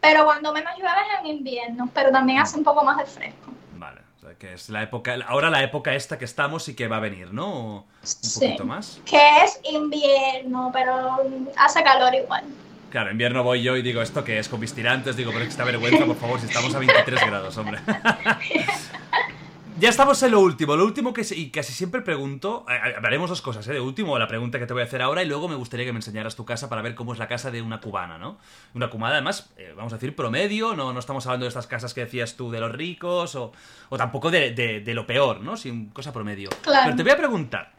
Pero 0.00 0.24
cuando 0.24 0.52
menos 0.52 0.72
llueve 0.76 1.00
es 1.14 1.20
en 1.20 1.26
invierno, 1.26 1.88
pero 1.94 2.10
también 2.10 2.38
hace 2.38 2.56
un 2.56 2.64
poco 2.64 2.82
más 2.84 2.96
de 2.98 3.04
fresco. 3.06 3.52
Vale, 3.76 4.00
o 4.18 4.20
sea 4.20 4.34
que 4.34 4.54
es 4.54 4.68
la 4.70 4.82
época, 4.82 5.14
ahora 5.26 5.50
la 5.50 5.62
época 5.62 5.94
esta 5.94 6.18
que 6.18 6.24
estamos 6.24 6.68
y 6.68 6.74
que 6.74 6.88
va 6.88 6.96
a 6.96 7.00
venir, 7.00 7.32
¿no? 7.32 7.48
¿O 7.48 7.76
Un 7.80 7.86
Sí. 8.02 8.40
poquito 8.46 8.64
más. 8.64 9.00
Que 9.04 9.20
es 9.44 9.60
invierno, 9.70 10.70
pero 10.72 11.18
hace 11.56 11.82
calor 11.82 12.14
igual. 12.14 12.44
Claro, 12.90 13.10
invierno 13.12 13.44
voy 13.44 13.62
yo 13.62 13.76
y 13.76 13.82
digo, 13.82 14.02
¿esto 14.02 14.24
qué 14.24 14.38
es? 14.38 14.48
Con 14.48 14.58
mis 14.60 14.74
tirantes, 14.74 15.16
digo, 15.16 15.30
pero 15.30 15.42
es 15.44 15.48
que 15.48 15.52
esta 15.52 15.64
vergüenza, 15.64 16.06
por 16.06 16.16
favor, 16.16 16.40
si 16.40 16.46
estamos 16.46 16.74
a 16.74 16.78
23 16.80 17.20
grados, 17.26 17.56
hombre. 17.58 17.78
ya 19.80 19.88
estamos 19.88 20.22
en 20.22 20.30
lo 20.32 20.40
último. 20.40 20.76
Lo 20.76 20.84
último 20.84 21.12
que 21.12 21.26
y 21.34 21.50
casi 21.50 21.72
siempre 21.72 22.02
pregunto, 22.02 22.64
eh, 22.68 22.74
eh, 22.74 22.94
hablaremos 22.96 23.30
dos 23.30 23.42
cosas, 23.42 23.66
¿eh? 23.68 23.72
De 23.72 23.80
último, 23.80 24.18
la 24.18 24.28
pregunta 24.28 24.58
que 24.58 24.66
te 24.66 24.72
voy 24.72 24.82
a 24.82 24.84
hacer 24.84 25.02
ahora 25.02 25.22
y 25.22 25.26
luego 25.26 25.48
me 25.48 25.54
gustaría 25.56 25.84
que 25.86 25.92
me 25.92 25.98
enseñaras 25.98 26.36
tu 26.36 26.44
casa 26.44 26.68
para 26.68 26.82
ver 26.82 26.94
cómo 26.94 27.12
es 27.12 27.18
la 27.18 27.26
casa 27.26 27.50
de 27.50 27.62
una 27.62 27.80
cubana, 27.80 28.18
¿no? 28.18 28.38
Una 28.74 28.90
cubana, 28.90 29.14
además, 29.14 29.50
eh, 29.56 29.72
vamos 29.76 29.92
a 29.92 29.96
decir, 29.96 30.14
promedio, 30.14 30.74
no, 30.76 30.92
no 30.92 30.98
estamos 31.00 31.26
hablando 31.26 31.44
de 31.44 31.48
estas 31.48 31.66
casas 31.66 31.94
que 31.94 32.02
decías 32.02 32.36
tú 32.36 32.50
de 32.50 32.60
los 32.60 32.70
ricos 32.72 33.34
o, 33.34 33.52
o 33.88 33.96
tampoco 33.96 34.30
de, 34.30 34.50
de- 34.52 34.80
de 34.80 34.94
lo 34.94 35.06
peor, 35.06 35.40
¿no? 35.40 35.56
Sin 35.56 35.90
cosa 35.90 36.12
promedio. 36.12 36.50
Claro. 36.62 36.82
Pero 36.84 36.96
te 36.96 37.02
voy 37.02 37.12
a 37.12 37.16
preguntar, 37.16 37.72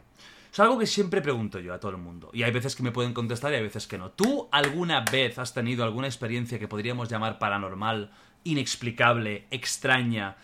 es 0.52 0.60
algo 0.60 0.78
que 0.78 0.86
siempre 0.86 1.22
pregunto 1.22 1.58
yo 1.60 1.72
a 1.72 1.80
todo 1.80 1.92
el 1.92 1.96
mundo. 1.98 2.30
Y 2.32 2.42
hay 2.42 2.50
veces 2.52 2.76
que 2.76 2.82
me 2.82 2.90
pueden 2.92 3.14
contestar 3.14 3.52
y 3.52 3.56
hay 3.56 3.62
veces 3.62 3.86
que 3.86 3.96
no. 3.96 4.10
¿Tú 4.10 4.48
alguna 4.52 5.00
vez 5.10 5.38
has 5.38 5.54
tenido 5.54 5.84
alguna 5.84 6.06
experiencia 6.08 6.58
que 6.58 6.68
podríamos 6.68 7.08
llamar 7.08 7.38
paranormal, 7.38 8.10
inexplicable, 8.44 9.46
extraña? 9.50 10.36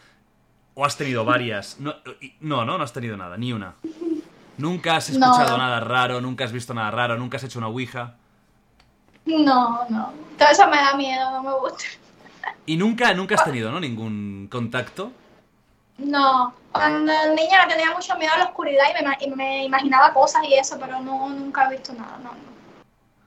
¿O 0.80 0.84
has 0.84 0.96
tenido 0.96 1.24
varias? 1.24 1.80
No, 1.80 1.92
no, 2.40 2.64
no, 2.64 2.78
no 2.78 2.84
has 2.84 2.92
tenido 2.92 3.16
nada, 3.16 3.36
ni 3.36 3.52
una. 3.52 3.74
¿Nunca 4.58 4.94
has 4.94 5.10
No. 5.10 5.26
escuchado 5.26 5.58
nada 5.58 5.80
raro? 5.80 6.20
¿Nunca 6.20 6.44
has 6.44 6.52
visto 6.52 6.72
nada 6.72 6.92
raro? 6.92 7.16
¿Nunca 7.16 7.36
has 7.36 7.42
hecho 7.42 7.58
una 7.58 7.66
ouija? 7.66 8.14
No, 9.26 9.84
no. 9.88 10.12
Todo 10.38 10.48
eso 10.50 10.68
me 10.68 10.76
da 10.76 10.94
miedo, 10.94 11.30
no 11.32 11.42
me 11.42 11.52
gusta. 11.58 11.84
Y 12.64 12.76
nunca, 12.76 13.12
nunca 13.12 13.34
has 13.34 13.44
tenido, 13.44 13.72
¿no? 13.72 13.80
Ningún 13.80 14.46
contacto. 14.48 15.10
No. 15.98 16.54
Cuando 16.70 17.12
niña 17.34 17.66
le 17.66 17.74
tenía 17.74 17.92
mucho 17.92 18.16
miedo 18.16 18.32
a 18.34 18.38
la 18.38 18.44
oscuridad 18.44 18.84
y 18.88 19.02
me, 19.02 19.10
ima- 19.10 19.16
y 19.20 19.30
me 19.30 19.64
imaginaba 19.64 20.14
cosas 20.14 20.42
y 20.48 20.54
eso, 20.54 20.78
pero 20.78 21.00
no, 21.00 21.28
nunca 21.30 21.66
he 21.66 21.72
visto 21.76 21.92
nada, 21.92 22.18
no, 22.18 22.30
no. 22.30 22.48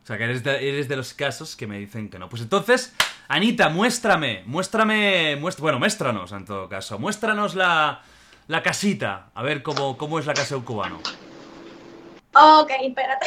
O 0.04 0.06
sea, 0.08 0.18
que 0.18 0.24
eres 0.24 0.42
de, 0.42 0.70
eres 0.70 0.88
de 0.88 0.96
los 0.96 1.14
casos 1.14 1.58
que 1.58 1.68
me 1.68 1.78
dicen 1.80 2.10
que 2.10 2.18
no. 2.18 2.30
Pues 2.30 2.42
entonces, 2.42 2.94
Anita, 3.34 3.70
muéstrame, 3.70 4.44
muéstrame, 4.46 5.38
muestra, 5.38 5.62
bueno, 5.62 5.80
muéstranos 5.80 6.34
en 6.34 6.44
todo 6.44 6.68
caso, 6.68 7.00
muéstranos 7.00 7.56
la, 7.56 8.02
la 8.48 8.62
casita, 8.62 9.28
a 9.34 9.42
ver 9.42 9.64
cómo, 9.64 9.98
cómo 9.98 10.20
es 10.20 10.26
la 10.26 10.34
casa 10.34 10.50
de 10.50 10.56
un 10.56 10.66
cubano. 10.66 11.00
Ok, 12.34 12.72
espérate. 12.82 13.26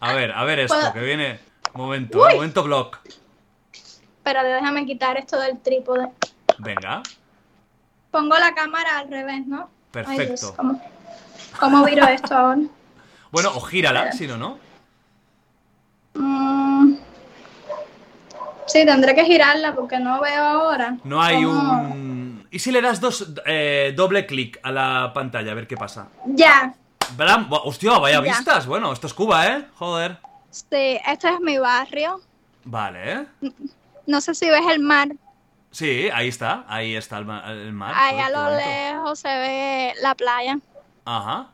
A 0.00 0.14
ver, 0.14 0.32
a 0.32 0.42
ver 0.42 0.58
esto, 0.58 0.76
¿Puedo? 0.76 0.92
que 0.92 0.98
viene, 0.98 1.38
momento, 1.74 2.18
momento 2.18 2.64
blog. 2.64 2.96
Espérate, 3.72 4.48
déjame 4.48 4.84
quitar 4.84 5.16
esto 5.16 5.38
del 5.38 5.60
trípode. 5.60 6.08
Venga, 6.58 7.04
Pongo 8.10 8.36
la 8.40 8.52
cámara 8.52 8.98
al 8.98 9.08
revés, 9.08 9.46
¿no? 9.46 9.70
Ay, 9.94 10.16
Dios, 10.26 10.40
perfecto. 10.40 10.54
¿cómo, 10.56 10.82
cómo 11.60 11.84
viro 11.84 12.04
esto 12.08 12.34
ahora? 12.34 12.62
Bueno, 13.30 13.52
o 13.54 13.60
gírala, 13.60 14.10
si 14.10 14.26
no, 14.26 14.38
¿no? 14.38 14.58
Mm, 16.14 16.65
Sí, 18.66 18.84
tendré 18.84 19.14
que 19.14 19.24
girarla 19.24 19.74
porque 19.74 19.98
no 19.98 20.20
veo 20.20 20.42
ahora. 20.42 20.96
No 21.04 21.22
hay 21.22 21.42
cómo- 21.44 21.82
un... 21.82 22.46
¿Y 22.50 22.58
si 22.58 22.70
le 22.72 22.80
das 22.80 23.00
dos 23.00 23.32
eh, 23.44 23.92
doble 23.96 24.26
clic 24.26 24.58
a 24.62 24.70
la 24.72 25.12
pantalla 25.14 25.52
a 25.52 25.54
ver 25.54 25.66
qué 25.66 25.76
pasa? 25.76 26.08
Ya. 26.26 26.74
Bram, 27.16 27.48
hostia, 27.50 27.98
vaya 27.98 28.16
Ya. 28.16 28.32
vistas. 28.32 28.66
Bueno, 28.66 28.92
esto 28.92 29.06
es 29.06 29.14
Cuba, 29.14 29.46
¿eh? 29.46 29.66
Joder. 29.76 30.18
Sí, 30.50 30.98
este 31.06 31.28
es 31.28 31.40
mi 31.40 31.58
barrio. 31.58 32.20
Vale. 32.64 33.26
No 34.06 34.20
sé 34.20 34.34
si 34.34 34.48
ves 34.48 34.62
el 34.70 34.80
mar. 34.80 35.08
Sí, 35.70 36.08
ahí 36.12 36.28
está. 36.28 36.64
Ahí 36.68 36.96
está 36.96 37.18
el, 37.18 37.26
ma- 37.26 37.44
el 37.50 37.72
mar. 37.72 37.92
Ahí 37.96 38.18
a 38.18 38.30
lo 38.30 38.56
lejos 38.56 39.18
se 39.18 39.28
ve 39.28 39.92
la 40.02 40.14
playa. 40.14 40.58
Ajá. 41.04 41.48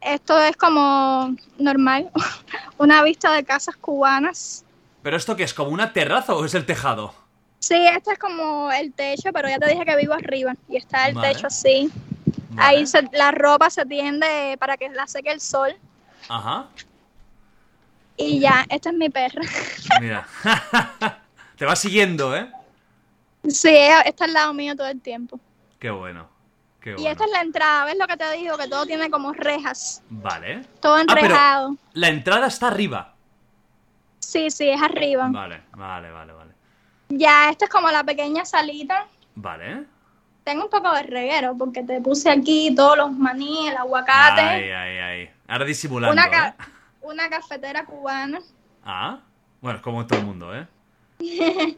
Esto 0.00 0.38
es 0.40 0.56
como 0.56 1.34
normal, 1.58 2.10
una 2.78 3.02
vista 3.02 3.32
de 3.32 3.44
casas 3.44 3.76
cubanas. 3.76 4.64
¿Pero 5.06 5.18
esto 5.18 5.36
qué 5.36 5.44
es? 5.44 5.54
¿Como 5.54 5.70
una 5.70 5.92
terraza 5.92 6.34
o 6.34 6.44
es 6.44 6.52
el 6.54 6.66
tejado? 6.66 7.14
Sí, 7.60 7.76
este 7.76 8.14
es 8.14 8.18
como 8.18 8.72
el 8.72 8.92
techo, 8.92 9.30
pero 9.32 9.48
ya 9.48 9.56
te 9.56 9.68
dije 9.70 9.84
que 9.84 9.94
vivo 9.94 10.14
arriba 10.14 10.52
y 10.68 10.76
está 10.78 11.06
el 11.06 11.14
Vale. 11.14 11.28
techo 11.32 11.46
así. 11.46 11.88
Vale. 12.50 12.68
Ahí 12.78 12.86
se- 12.88 13.08
la 13.12 13.30
ropa 13.30 13.70
se 13.70 13.86
tiende 13.86 14.56
para 14.58 14.76
que 14.76 14.88
la 14.88 15.06
seque 15.06 15.30
el 15.30 15.40
sol 15.40 15.72
Ajá. 16.28 16.66
y 18.16 18.40
ya, 18.40 18.66
esta 18.68 18.90
es 18.90 18.96
mi 18.96 19.08
perra. 19.08 19.42
Mira. 20.00 20.26
Te 21.56 21.64
va 21.64 21.76
siguiendo, 21.76 22.36
¿eh? 22.36 22.50
Sí, 23.48 23.76
está 24.06 24.24
al 24.24 24.32
lado 24.32 24.54
mío 24.54 24.74
todo 24.74 24.88
el 24.88 25.00
tiempo. 25.00 25.38
Qué 25.78 25.90
bueno. 25.90 26.26
Qué 26.80 26.90
Y 26.90 26.94
bueno. 26.94 27.10
esta 27.10 27.24
es 27.26 27.30
la 27.30 27.42
entrada, 27.42 27.84
¿ves 27.84 27.96
lo 27.96 28.08
que 28.08 28.16
te 28.16 28.32
digo? 28.32 28.58
Que 28.58 28.66
todo 28.66 28.84
tiene 28.86 29.08
como 29.08 29.32
rejas, 29.32 30.02
Vale. 30.10 30.62
todo 30.80 30.96
Ah, 30.96 31.04
pero 31.06 31.20
enrejado. 31.26 31.76
la 31.92 32.08
entrada 32.08 32.48
está 32.48 32.66
arriba. 32.66 33.12
Sí, 34.26 34.50
sí, 34.50 34.68
es 34.68 34.82
arriba. 34.82 35.28
Vale, 35.30 35.62
vale, 35.76 36.10
vale, 36.10 36.32
vale. 36.32 36.52
Ya, 37.10 37.48
esta 37.50 37.66
es 37.66 37.70
como 37.70 37.88
la 37.92 38.02
pequeña 38.02 38.44
salita. 38.44 39.06
Vale. 39.36 39.84
Tengo 40.42 40.64
un 40.64 40.70
poco 40.70 40.92
de 40.94 41.04
reguero 41.04 41.56
porque 41.56 41.84
te 41.84 42.00
puse 42.00 42.28
aquí 42.28 42.74
todos 42.74 42.96
los 42.96 43.12
maní, 43.12 43.68
el 43.68 43.76
aguacate, 43.76 44.40
Ay, 44.40 44.70
ay, 44.70 44.98
ay. 44.98 45.30
Ahora 45.46 45.64
disimulando, 45.64 46.12
una, 46.12 46.28
ca- 46.28 46.56
¿eh? 46.58 46.64
una 47.02 47.28
cafetera 47.30 47.84
cubana. 47.84 48.40
Ah. 48.84 49.20
Bueno, 49.60 49.76
es 49.76 49.82
como 49.84 50.04
todo 50.06 50.18
el 50.18 50.24
mundo, 50.26 50.54
¿eh? 50.56 50.66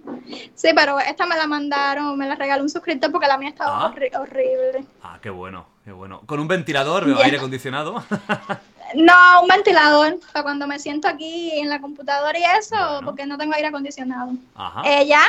Sí, 0.54 0.70
pero 0.74 0.98
esta 1.00 1.26
me 1.26 1.36
la 1.36 1.46
mandaron, 1.46 2.16
me 2.18 2.26
la 2.26 2.34
regaló 2.34 2.62
un 2.62 2.68
suscriptor 2.70 3.12
porque 3.12 3.26
la 3.26 3.36
mía 3.38 3.50
estaba 3.50 3.84
Ah. 3.86 3.92
horri- 3.94 4.14
horrible. 4.18 4.86
Ah, 5.02 5.18
qué 5.20 5.28
bueno, 5.30 5.66
qué 5.84 5.92
bueno. 5.92 6.22
¿Con 6.26 6.40
un 6.40 6.48
ventilador, 6.48 7.04
aire 7.24 7.36
acondicionado? 7.36 8.02
No, 8.94 9.42
un 9.42 9.48
ventilador, 9.48 10.18
para 10.32 10.42
cuando 10.42 10.66
me 10.66 10.78
siento 10.78 11.08
aquí 11.08 11.50
en 11.58 11.68
la 11.68 11.80
computadora 11.80 12.38
y 12.38 12.42
eso, 12.58 12.76
Bueno. 12.76 13.04
porque 13.06 13.26
no 13.26 13.36
tengo 13.38 13.54
aire 13.54 13.68
acondicionado. 13.68 14.32
Ajá. 14.54 14.82
Ella, 14.84 15.20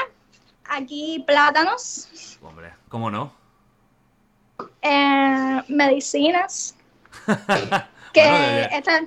aquí 0.69 1.23
plátanos, 1.27 2.37
Hombre, 2.41 2.73
¿cómo 2.87 3.11
no? 3.11 3.31
eh, 4.81 5.61
medicinas, 5.67 6.75
que 8.13 8.21
Bueno, 8.21 8.37
de- 8.47 8.69
estas 8.71 9.01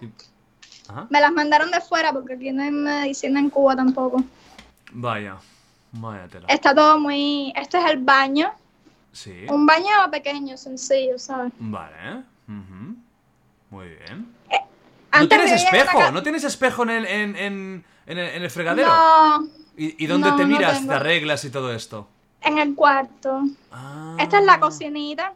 Ajá. 0.88 1.06
me 1.10 1.20
las 1.20 1.32
mandaron 1.32 1.70
de 1.70 1.80
fuera 1.80 2.12
porque 2.12 2.34
aquí 2.34 2.52
no 2.52 2.62
hay 2.62 2.70
medicina 2.70 3.40
en 3.40 3.50
Cuba 3.50 3.76
tampoco. 3.76 4.22
Vaya. 4.92 5.36
Vaya 5.92 6.26
tela. 6.28 6.46
Está 6.48 6.74
todo 6.74 6.98
muy... 6.98 7.52
Este 7.56 7.78
es 7.78 7.84
el 7.84 7.98
baño, 7.98 8.50
Sí. 9.12 9.44
un 9.50 9.66
baño 9.66 9.90
pequeño, 10.10 10.56
sencillo, 10.56 11.18
¿sabes? 11.18 11.52
Vale. 11.58 12.24
ujú. 12.48 12.96
Muy 13.70 13.88
bien. 13.88 14.34
¿No 15.12 15.18
Antes 15.18 15.28
tienes 15.42 15.62
en 15.62 15.68
una 15.68 15.78
espejo? 15.78 15.98
ca- 15.98 16.10
¿No 16.10 16.22
tienes 16.22 16.44
espejo 16.44 16.82
en 16.84 16.90
el, 16.90 17.06
en, 17.06 17.36
en- 17.36 17.84
en 18.06 18.18
el, 18.18 18.50
fregadero? 18.50 18.88
No, 18.88 19.44
¿Y, 19.76 20.02
y 20.02 20.06
dónde 20.06 20.30
no, 20.30 20.36
te 20.36 20.42
no 20.42 20.48
miras? 20.48 20.74
tengo. 20.78 20.88
¿Te 20.90 20.94
arreglas 20.96 21.44
y 21.44 21.50
todo 21.50 21.72
esto? 21.74 22.08
en 22.44 22.58
el 22.58 22.74
cuarto. 22.74 23.42
Ah, 23.70 24.16
Esta 24.18 24.38
es 24.40 24.44
la 24.44 24.58
cocinita. 24.58 25.32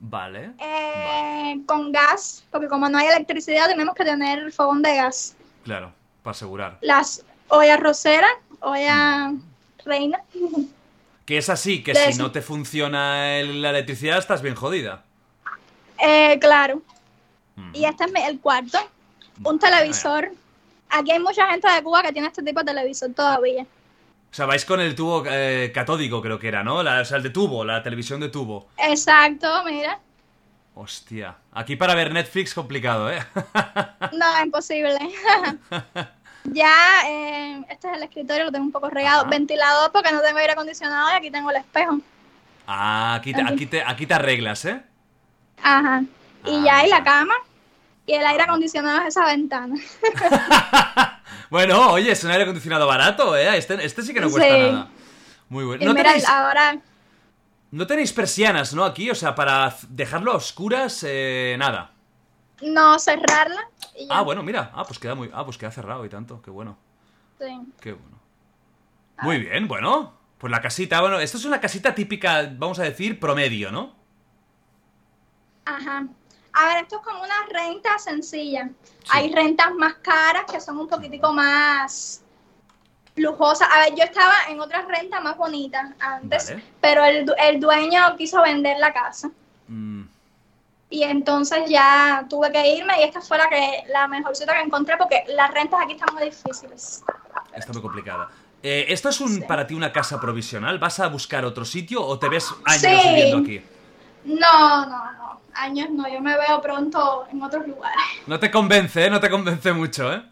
Vale. 0.00 0.50
eh, 0.58 1.60
con 1.64 1.90
gas, 1.92 2.44
porque 2.50 2.68
como 2.68 2.88
no 2.90 2.98
hay 2.98 3.06
electricidad 3.06 3.68
tenemos 3.68 3.94
que 3.94 4.04
tener 4.04 4.40
el 4.40 4.52
fogón 4.52 4.82
de 4.82 4.96
gas. 4.96 5.34
Claro, 5.64 5.92
para 6.22 6.32
asegurar. 6.32 6.76
Las 6.82 7.24
ollas 7.48 7.80
roseras, 7.80 8.32
olla 8.60 9.32
reina. 9.86 10.20
Que 11.24 11.38
es 11.38 11.48
así, 11.48 11.82
que 11.82 11.92
De- 11.94 12.12
si 12.12 12.18
no 12.18 12.32
te 12.32 12.42
funciona 12.42 13.38
el- 13.38 13.62
la 13.62 13.70
electricidad 13.70 14.18
estás 14.18 14.42
bien 14.42 14.56
jodida. 14.56 15.04
Eh, 16.04 16.38
claro. 16.40 16.82
Mm. 17.56 17.70
Y 17.76 17.84
este 17.86 18.04
es 18.04 18.12
el 18.28 18.40
cuarto. 18.40 18.78
Un 19.44 19.58
televisor. 19.58 20.30
Aquí 20.90 21.10
hay 21.10 21.18
mucha 21.20 21.46
gente 21.50 21.70
de 21.70 21.82
Cuba 21.82 22.02
que 22.02 22.12
tiene 22.12 22.28
este 22.28 22.42
tipo 22.42 22.60
de 22.60 22.66
televisor 22.66 23.12
todavía. 23.14 23.62
O 23.62 24.34
sea, 24.34 24.46
vais 24.46 24.64
con 24.64 24.80
el 24.80 24.94
tubo 24.94 25.24
eh, 25.28 25.70
catódico, 25.74 26.22
creo 26.22 26.38
que 26.38 26.48
era, 26.48 26.62
¿no? 26.64 26.82
La- 26.82 27.00
o 27.00 27.04
sea, 27.04 27.16
el 27.18 27.22
de 27.22 27.30
tubo, 27.30 27.64
la 27.64 27.82
televisión 27.82 28.20
de 28.20 28.28
tubo. 28.28 28.68
Exacto, 28.78 29.62
mira. 29.64 29.98
Hostia. 30.74 31.36
Aquí 31.52 31.76
para 31.76 31.94
ver 31.94 32.12
Netflix 32.12 32.54
complicado, 32.54 33.10
¿eh? 33.10 33.22
No, 34.12 34.42
imposible. 34.44 34.96
ya, 36.44 36.74
eh, 37.06 37.62
este 37.68 37.88
es 37.90 37.96
el 37.96 38.02
escritorio, 38.04 38.44
lo 38.46 38.52
tengo 38.52 38.64
un 38.66 38.72
poco 38.72 38.88
regado. 38.90 39.20
Ajá. 39.22 39.30
Ventilador 39.30 39.92
porque 39.92 40.12
no 40.12 40.20
tengo 40.22 40.38
aire 40.38 40.52
acondicionado 40.52 41.10
y 41.10 41.14
aquí 41.14 41.30
tengo 41.30 41.50
el 41.50 41.56
espejo. 41.56 41.98
ah, 42.66 43.14
aquí 43.14 43.32
te, 43.34 43.42
Aquí. 43.42 43.52
aquí 43.52 43.66
te, 43.66 43.82
aquí 43.82 44.06
te 44.06 44.14
arreglas, 44.14 44.64
¿eh? 44.64 44.82
Ajá. 45.62 46.02
Y 46.46 46.56
Ah, 46.56 46.62
ya 46.64 46.78
hay 46.78 46.88
la 46.90 47.00
mira. 47.00 47.04
cama 47.12 47.34
y 48.12 48.14
el 48.16 48.26
aire 48.26 48.42
acondicionado 48.42 49.00
es 49.02 49.08
esa 49.08 49.24
ventana. 49.26 49.74
bueno, 51.50 51.92
oye, 51.92 52.12
es 52.12 52.22
un 52.24 52.30
aire 52.30 52.42
acondicionado 52.42 52.86
barato, 52.86 53.34
¿eh? 53.36 53.56
Este, 53.56 53.82
este 53.84 54.02
sí 54.02 54.12
que 54.12 54.20
no 54.20 54.30
cuesta 54.30 54.48
Sí. 54.54 54.60
nada. 54.72 54.88
Muy 55.48 55.64
bueno. 55.64 55.82
Y 55.82 55.86
¿No 55.86 55.92
mira, 55.94 56.04
tenéis, 56.10 56.28
ahora 56.28 56.78
no 57.70 57.86
tenéis 57.86 58.12
persianas, 58.12 58.74
¿no? 58.74 58.84
Aquí, 58.84 59.10
o 59.10 59.14
sea, 59.14 59.34
para 59.34 59.74
dejarlo 59.88 60.32
a 60.32 60.36
oscuras, 60.36 61.04
eh, 61.08 61.56
nada. 61.58 61.92
no 62.60 62.98
cerrarla. 62.98 63.68
Y 63.98 64.06
ya. 64.08 64.18
Ah, 64.18 64.22
bueno, 64.22 64.42
mira. 64.42 64.70
Ah, 64.74 64.84
pues 64.84 64.98
queda 64.98 65.14
muy. 65.14 65.30
Ah, 65.32 65.44
pues 65.44 65.56
queda 65.58 65.70
cerrado 65.70 66.04
y 66.04 66.08
tanto. 66.08 66.40
Qué 66.42 66.50
bueno. 66.50 66.76
Sí. 67.40 67.46
Qué 67.80 67.92
bueno. 67.92 68.18
Muy 69.22 69.38
bien, 69.38 69.68
bueno. 69.68 70.14
Pues 70.38 70.50
la 70.50 70.60
casita, 70.60 71.00
bueno, 71.00 71.18
esto 71.20 71.38
es 71.38 71.44
una 71.44 71.60
casita 71.60 71.94
típica, 71.94 72.50
vamos 72.56 72.78
a 72.78 72.82
decir, 72.82 73.18
promedio, 73.20 73.70
¿no? 73.70 73.94
Ajá. 75.64 76.06
A 76.54 76.66
ver, 76.66 76.82
esto 76.82 76.96
es 76.96 77.02
como 77.02 77.22
una 77.22 77.46
renta 77.50 77.98
sencilla. 77.98 78.68
Hay 79.10 79.32
rentas 79.34 79.72
más 79.74 79.94
caras 79.94 80.44
que 80.50 80.60
son 80.60 80.78
un 80.78 80.88
poquitico 80.88 81.32
más 81.32 82.22
lujosas. 83.16 83.68
A 83.72 83.78
ver, 83.80 83.94
yo 83.94 84.04
estaba 84.04 84.34
en 84.48 84.60
otras 84.60 84.86
rentas 84.86 85.22
más 85.22 85.36
bonitas 85.36 85.90
antes, 86.00 86.50
Vale. 86.50 86.62
pero 86.80 87.04
el, 87.04 87.32
el 87.38 87.60
dueño 87.60 88.16
quiso 88.16 88.42
vender 88.42 88.78
la 88.78 88.92
casa. 88.92 89.30
Mm, 89.68 90.02
Y 90.90 91.02
entonces 91.04 91.70
ya 91.70 92.26
tuve 92.28 92.52
que 92.52 92.76
irme 92.76 93.00
y 93.00 93.04
esta 93.04 93.22
fue 93.22 93.38
la, 93.38 93.48
que, 93.48 93.84
la 93.88 94.06
mejor 94.08 94.36
cita 94.36 94.52
que 94.52 94.60
encontré 94.60 94.96
porque 94.98 95.24
las 95.28 95.50
rentas 95.50 95.80
aquí 95.82 95.92
están 95.94 96.14
muy 96.14 96.24
difíciles. 96.24 97.02
está 97.54 97.72
muy 97.72 97.80
complicada. 97.82 98.28
Eh, 98.62 98.86
¿Esto 98.88 99.08
es 99.08 99.20
un, 99.22 99.36
Sí. 99.36 99.40
para 99.48 99.66
ti 99.66 99.74
una 99.74 99.90
casa 99.92 100.20
provisional? 100.20 100.78
¿Vas 100.78 101.00
a 101.00 101.08
buscar 101.08 101.44
otro 101.46 101.64
sitio 101.64 102.04
o 102.04 102.18
te 102.18 102.28
ves 102.28 102.52
años 102.66 103.02
Sí. 103.02 103.08
viviendo 103.08 103.38
aquí? 103.38 103.62
No, 104.24 104.86
no, 104.86 105.12
no. 105.12 105.31
Años 105.54 105.90
no, 105.90 106.08
yo 106.08 106.20
me 106.20 106.36
veo 106.36 106.60
pronto 106.60 107.26
en 107.30 107.42
otros 107.42 107.66
lugares. 107.66 107.98
No 108.26 108.38
te 108.38 108.50
convence, 108.50 109.04
¿eh? 109.06 109.10
No 109.10 109.20
te 109.20 109.28
convence 109.30 109.72
mucho, 109.72 110.12
¿eh? 110.12 110.22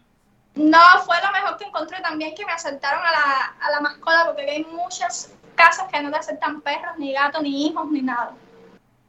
No, 0.55 0.79
fue 1.05 1.15
lo 1.23 1.31
mejor 1.31 1.57
que 1.57 1.65
encontré 1.65 2.01
también 2.01 2.35
que 2.35 2.45
me 2.45 2.51
aceptaron 2.51 2.99
a 3.05 3.11
la, 3.11 3.55
a 3.67 3.71
la 3.71 3.79
mascota 3.81 4.25
porque 4.25 4.49
hay 4.49 4.65
muchas 4.65 5.31
casas 5.55 5.87
que 5.91 6.01
no 6.01 6.09
te 6.11 6.17
aceptan 6.17 6.61
perros, 6.61 6.97
ni 6.97 7.13
gatos, 7.13 7.41
ni 7.41 7.67
hijos, 7.67 7.89
ni 7.89 8.01
nada. 8.01 8.31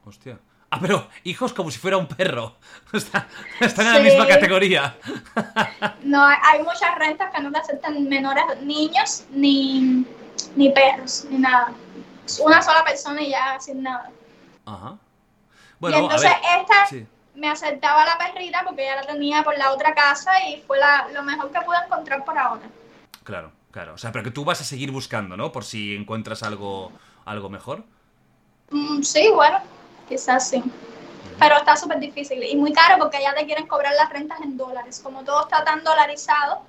Hostia. 0.05 0.37
Ah, 0.69 0.79
pero 0.81 1.07
hijos 1.23 1.53
como 1.53 1.69
si 1.69 1.77
fuera 1.79 1.97
un 1.97 2.07
perro. 2.07 2.55
Está- 2.93 3.27
están 3.59 3.87
en 3.87 3.93
la 3.93 3.99
misma 3.99 4.27
categoría. 4.27 4.95
No, 6.03 6.23
hay, 6.25 6.37
hay 6.43 6.63
muchas 6.63 6.95
rentas 6.97 7.31
que 7.33 7.41
no 7.41 7.51
te 7.51 7.59
aceptan 7.59 8.07
menores 8.09 8.43
niños, 8.61 9.25
ni, 9.31 10.05
ni 10.55 10.69
perros, 10.71 11.25
ni 11.29 11.37
nada. 11.39 11.71
Una 12.43 12.61
sola 12.61 12.83
persona 12.83 13.21
y 13.21 13.29
ya 13.31 13.59
sin 13.59 13.83
nada. 13.83 14.09
Ajá. 14.65 14.97
Y 15.89 15.91
Bueno, 15.91 16.05
entonces 16.05 16.29
a 16.31 16.33
ver. 16.33 16.61
esta 16.61 16.85
Sí. 16.87 17.07
me 17.35 17.49
aceptaba 17.49 18.05
la 18.05 18.17
perrita 18.17 18.63
porque 18.65 18.85
ya 18.85 18.95
la 18.95 19.03
tenía 19.03 19.43
por 19.43 19.57
la 19.57 19.71
otra 19.71 19.93
casa 19.93 20.31
y 20.47 20.61
fue 20.61 20.77
la, 20.79 21.07
lo 21.13 21.23
mejor 21.23 21.51
que 21.51 21.61
pude 21.61 21.77
encontrar 21.85 22.23
por 22.25 22.37
ahora. 22.37 22.61
Claro, 23.23 23.51
claro. 23.71 23.93
O 23.93 23.97
sea, 23.97 24.11
pero 24.11 24.23
que 24.23 24.31
tú 24.31 24.43
vas 24.45 24.61
a 24.61 24.63
seguir 24.63 24.91
buscando, 24.91 25.35
¿no? 25.37 25.51
Por 25.51 25.63
si 25.63 25.95
encuentras 25.95 26.43
algo, 26.43 26.91
algo 27.25 27.49
mejor. 27.49 27.83
Mm, 28.71 29.01
sí, 29.01 29.29
bueno, 29.33 29.59
quizás 30.07 30.49
sí. 30.49 30.63
Pero 31.39 31.57
está 31.57 31.75
súper 31.75 31.99
difícil 31.99 32.43
y 32.43 32.55
muy 32.55 32.71
caro 32.73 32.97
porque 32.99 33.19
ya 33.21 33.33
te 33.33 33.45
quieren 33.45 33.65
cobrar 33.67 33.93
las 33.95 34.09
rentas 34.09 34.39
en 34.41 34.55
dólares. 34.57 34.99
Como 35.03 35.23
todo 35.23 35.41
está 35.43 35.63
tan 35.63 35.83
dolarizado, 35.83 36.61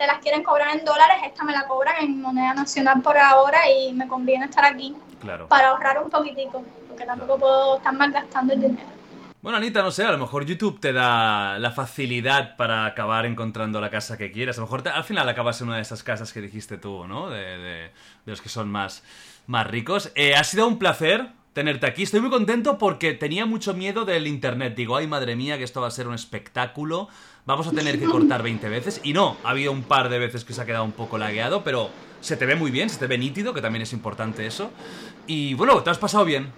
te 0.00 0.06
las 0.06 0.18
quieren 0.20 0.42
cobrar 0.42 0.74
en 0.74 0.82
dólares. 0.82 1.16
Esta 1.26 1.44
me 1.44 1.52
la 1.52 1.66
cobran 1.66 1.96
en 2.02 2.22
moneda 2.22 2.54
nacional 2.54 3.02
por 3.02 3.18
ahora 3.18 3.70
y 3.70 3.92
me 3.92 4.08
conviene 4.08 4.46
estar 4.46 4.64
aquí 4.64 4.96
Claro. 5.20 5.46
para 5.46 5.68
ahorrar 5.68 6.02
un 6.02 6.08
poquitico, 6.08 6.64
porque 6.88 7.04
tampoco 7.04 7.38
puedo 7.38 7.76
estar 7.76 7.92
malgastando 7.92 8.54
el 8.54 8.62
dinero. 8.62 8.88
Bueno, 9.42 9.58
Anita, 9.58 9.82
no 9.82 9.90
sé, 9.90 10.04
a 10.04 10.10
lo 10.12 10.16
mejor 10.16 10.46
YouTube 10.46 10.80
te 10.80 10.94
da 10.94 11.58
la 11.58 11.70
facilidad 11.70 12.56
para 12.56 12.86
acabar 12.86 13.26
encontrando 13.26 13.78
la 13.78 13.90
casa 13.90 14.16
que 14.16 14.32
quieras. 14.32 14.56
A 14.56 14.62
lo 14.62 14.66
mejor 14.68 14.80
te- 14.80 14.88
al 14.88 15.04
final 15.04 15.28
acabas 15.28 15.60
en 15.60 15.66
una 15.68 15.76
de 15.76 15.82
esas 15.82 16.02
casas 16.02 16.32
que 16.32 16.40
dijiste 16.40 16.78
tú, 16.78 17.06
¿no? 17.06 17.28
De, 17.28 17.38
de- 17.58 17.90
de 17.90 17.90
los 18.24 18.40
que 18.40 18.48
son 18.48 18.70
más, 18.70 19.02
más 19.46 19.66
ricos. 19.66 20.12
Eh, 20.14 20.34
ha 20.34 20.44
sido 20.44 20.66
un 20.66 20.78
placer 20.78 21.28
tenerte 21.52 21.86
aquí. 21.86 22.04
Estoy 22.04 22.20
muy 22.20 22.30
contento 22.30 22.78
porque 22.78 23.12
tenía 23.12 23.44
mucho 23.44 23.74
miedo 23.74 24.04
del 24.06 24.26
internet. 24.26 24.74
Digo, 24.76 24.96
ay, 24.96 25.06
madre 25.06 25.36
mía, 25.36 25.58
que 25.58 25.64
esto 25.64 25.80
va 25.82 25.88
a 25.88 25.90
ser 25.90 26.06
un 26.08 26.14
espectáculo. 26.14 27.08
Vamos 27.50 27.66
a 27.66 27.72
tener 27.72 27.98
que 27.98 28.04
cortar 28.10 28.44
20 28.44 28.68
veces. 28.68 29.00
Y 29.02 29.12
no, 29.12 29.36
ha 29.42 29.50
habido 29.50 29.72
un 29.72 29.82
par 29.82 30.08
de 30.08 30.20
veces 30.20 30.44
que 30.44 30.52
se 30.52 30.62
ha 30.62 30.66
quedado 30.66 30.84
un 30.84 30.92
poco 30.92 31.18
lagueado, 31.18 31.64
pero 31.64 31.90
se 32.20 32.36
te 32.36 32.46
ve 32.46 32.54
muy 32.54 32.70
bien, 32.70 32.88
se 32.88 33.00
te 33.00 33.08
ve 33.08 33.18
nítido, 33.18 33.52
que 33.52 33.60
también 33.60 33.82
es 33.82 33.92
importante 33.92 34.46
eso. 34.46 34.70
Y 35.26 35.54
bueno, 35.54 35.82
te 35.82 35.90
has 35.90 35.98
pasado 35.98 36.24
bien. 36.24 36.52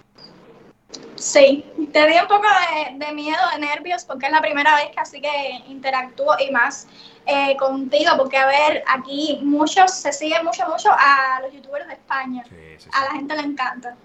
Sí, 1.15 1.65
te 1.91 2.07
di 2.07 2.13
un 2.19 2.27
poco 2.27 2.43
de, 2.43 3.03
de 3.03 3.11
miedo, 3.11 3.39
de 3.53 3.59
nervios, 3.65 4.05
porque 4.05 4.27
es 4.27 4.31
la 4.31 4.41
primera 4.41 4.75
vez 4.75 4.91
que 4.93 4.99
así 4.99 5.19
que 5.19 5.63
interactúo 5.67 6.35
y 6.39 6.51
más 6.51 6.87
eh, 7.25 7.55
contigo, 7.57 8.11
porque 8.15 8.37
a 8.37 8.45
ver, 8.45 8.83
aquí 8.87 9.39
muchos 9.41 9.91
se 9.91 10.13
siguen 10.13 10.45
mucho, 10.45 10.67
mucho 10.67 10.91
a 10.91 11.41
los 11.41 11.51
youtubers 11.53 11.87
de 11.87 11.93
España. 11.93 12.43
Sí, 12.47 12.55
sí, 12.77 12.83
sí. 12.83 12.89
A 12.93 13.05
la 13.05 13.11
gente 13.13 13.35
le 13.35 13.41
encanta. 13.41 13.95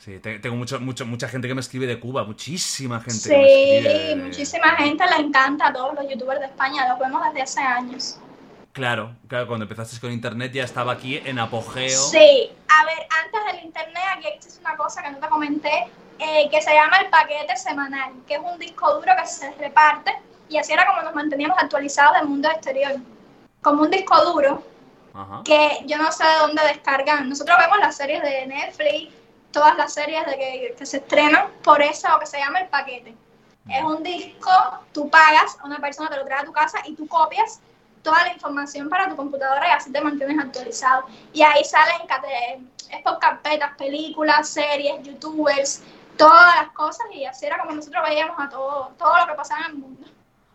Sí, 0.00 0.18
te- 0.18 0.38
tengo 0.38 0.56
mucho, 0.56 0.80
mucho, 0.80 1.04
mucha 1.04 1.28
gente 1.28 1.46
que 1.46 1.54
me 1.54 1.60
escribe 1.60 1.86
de 1.86 2.00
Cuba, 2.00 2.24
muchísima 2.24 3.00
gente. 3.00 3.28
que 3.28 3.36
me 3.36 3.44
Sí, 3.46 3.76
escribe 3.76 4.04
de- 4.08 4.16
muchísima 4.16 4.68
gente 4.76 5.04
le 5.06 5.16
encanta 5.26 5.66
a 5.68 5.72
todos 5.74 5.94
los 5.94 6.08
youtubers 6.10 6.40
de 6.40 6.46
España, 6.46 6.88
los 6.88 6.98
vemos 6.98 7.22
desde 7.26 7.42
hace 7.42 7.60
años. 7.60 8.16
Claro, 8.72 9.14
claro, 9.28 9.46
cuando 9.46 9.64
empezaste 9.64 10.00
con 10.00 10.10
internet 10.10 10.52
ya 10.52 10.64
estaba 10.64 10.92
aquí 10.92 11.18
en 11.22 11.38
apogeo. 11.38 12.00
Sí, 12.00 12.50
a 12.68 12.84
ver, 12.86 13.06
antes 13.24 13.40
del 13.52 13.64
internet 13.66 14.02
aquí 14.16 14.28
existe 14.28 14.60
una 14.60 14.74
cosa 14.76 15.02
que 15.02 15.10
no 15.10 15.18
te 15.18 15.28
comenté, 15.28 15.88
eh, 16.18 16.48
que 16.50 16.62
se 16.62 16.72
llama 16.72 16.96
el 16.98 17.10
paquete 17.10 17.54
semanal, 17.56 18.12
que 18.26 18.34
es 18.36 18.40
un 18.40 18.58
disco 18.58 18.94
duro 18.94 19.12
que 19.20 19.26
se 19.26 19.50
reparte 19.56 20.14
y 20.48 20.56
así 20.56 20.72
era 20.72 20.86
como 20.86 21.02
nos 21.02 21.14
manteníamos 21.14 21.58
actualizados 21.58 22.16
del 22.18 22.26
mundo 22.28 22.48
exterior. 22.48 22.92
Como 23.60 23.82
un 23.82 23.90
disco 23.90 24.18
duro 24.32 24.62
Ajá. 25.12 25.42
que 25.44 25.80
yo 25.86 25.98
no 25.98 26.10
sé 26.10 26.24
de 26.24 26.38
dónde 26.40 26.62
descargan. 26.68 27.28
Nosotros 27.28 27.58
vemos 27.60 27.78
las 27.80 27.96
series 27.96 28.22
de 28.22 28.46
Netflix, 28.46 29.12
todas 29.52 29.76
las 29.76 29.92
series 29.92 30.24
de 30.26 30.36
que, 30.36 30.74
que 30.78 30.86
se 30.86 30.98
estrenan 30.98 31.48
por 31.62 31.82
eso 31.82 32.08
que 32.18 32.26
se 32.26 32.38
llama 32.38 32.60
el 32.60 32.68
paquete. 32.68 33.14
Es 33.68 33.84
un 33.84 34.02
disco, 34.02 34.50
tú 34.92 35.08
pagas, 35.10 35.56
una 35.64 35.78
persona 35.78 36.08
te 36.08 36.16
lo 36.16 36.24
trae 36.24 36.40
a 36.40 36.44
tu 36.44 36.52
casa 36.52 36.78
y 36.86 36.94
tú 36.94 37.06
copias 37.06 37.60
toda 38.02 38.24
la 38.24 38.32
información 38.32 38.88
para 38.88 39.08
tu 39.08 39.16
computadora 39.16 39.68
y 39.68 39.70
así 39.70 39.92
te 39.92 40.00
mantienes 40.00 40.38
actualizado. 40.38 41.04
Y 41.32 41.42
ahí 41.42 41.64
salen 41.64 42.00
es 42.90 43.02
por 43.02 43.18
carpetas, 43.18 43.76
películas, 43.76 44.48
series, 44.48 45.02
youtubers, 45.02 45.82
todas 46.16 46.56
las 46.56 46.72
cosas 46.72 47.06
y 47.12 47.24
así 47.24 47.46
era 47.46 47.58
como 47.58 47.72
nosotros 47.72 48.02
veíamos 48.08 48.36
a 48.38 48.48
todo, 48.48 48.92
todo 48.98 49.18
lo 49.18 49.26
que 49.28 49.34
pasaba 49.34 49.66
en 49.66 49.66
el 49.66 49.74
mundo. 49.74 50.06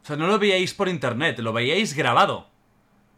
O 0.03 0.05
sea, 0.05 0.15
no 0.15 0.27
lo 0.27 0.37
veíais 0.37 0.73
por 0.73 0.89
internet, 0.89 1.39
lo 1.39 1.53
veíais 1.53 1.93
grabado. 1.93 2.47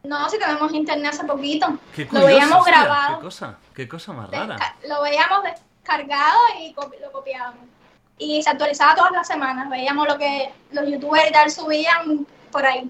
No, 0.03 0.29
si 0.29 0.37
tenemos 0.37 0.71
internet 0.73 1.13
hace 1.13 1.25
poquito, 1.25 1.67
Qué 1.93 2.03
lo 2.03 2.09
curioso, 2.11 2.27
veíamos 2.27 2.59
hostia, 2.59 2.83
grabado. 2.83 3.17
Qué 3.17 3.23
cosa, 3.23 3.57
qué 3.73 3.87
cosa 3.87 4.13
más 4.13 4.29
rara. 4.29 4.57
Lo 4.87 5.01
veíamos 5.01 5.43
descargado 5.87 6.39
y 6.59 6.73
lo 7.01 7.11
copiábamos. 7.11 7.65
Y 8.17 8.41
se 8.41 8.49
actualizaba 8.49 8.95
todas 8.95 9.11
las 9.11 9.27
semanas. 9.27 9.69
Veíamos 9.69 10.07
lo 10.07 10.17
que 10.17 10.51
los 10.71 10.89
youtubers 10.89 11.29
y 11.29 11.31
tal 11.31 11.51
subían 11.51 12.25
por 12.51 12.65
ahí. 12.65 12.89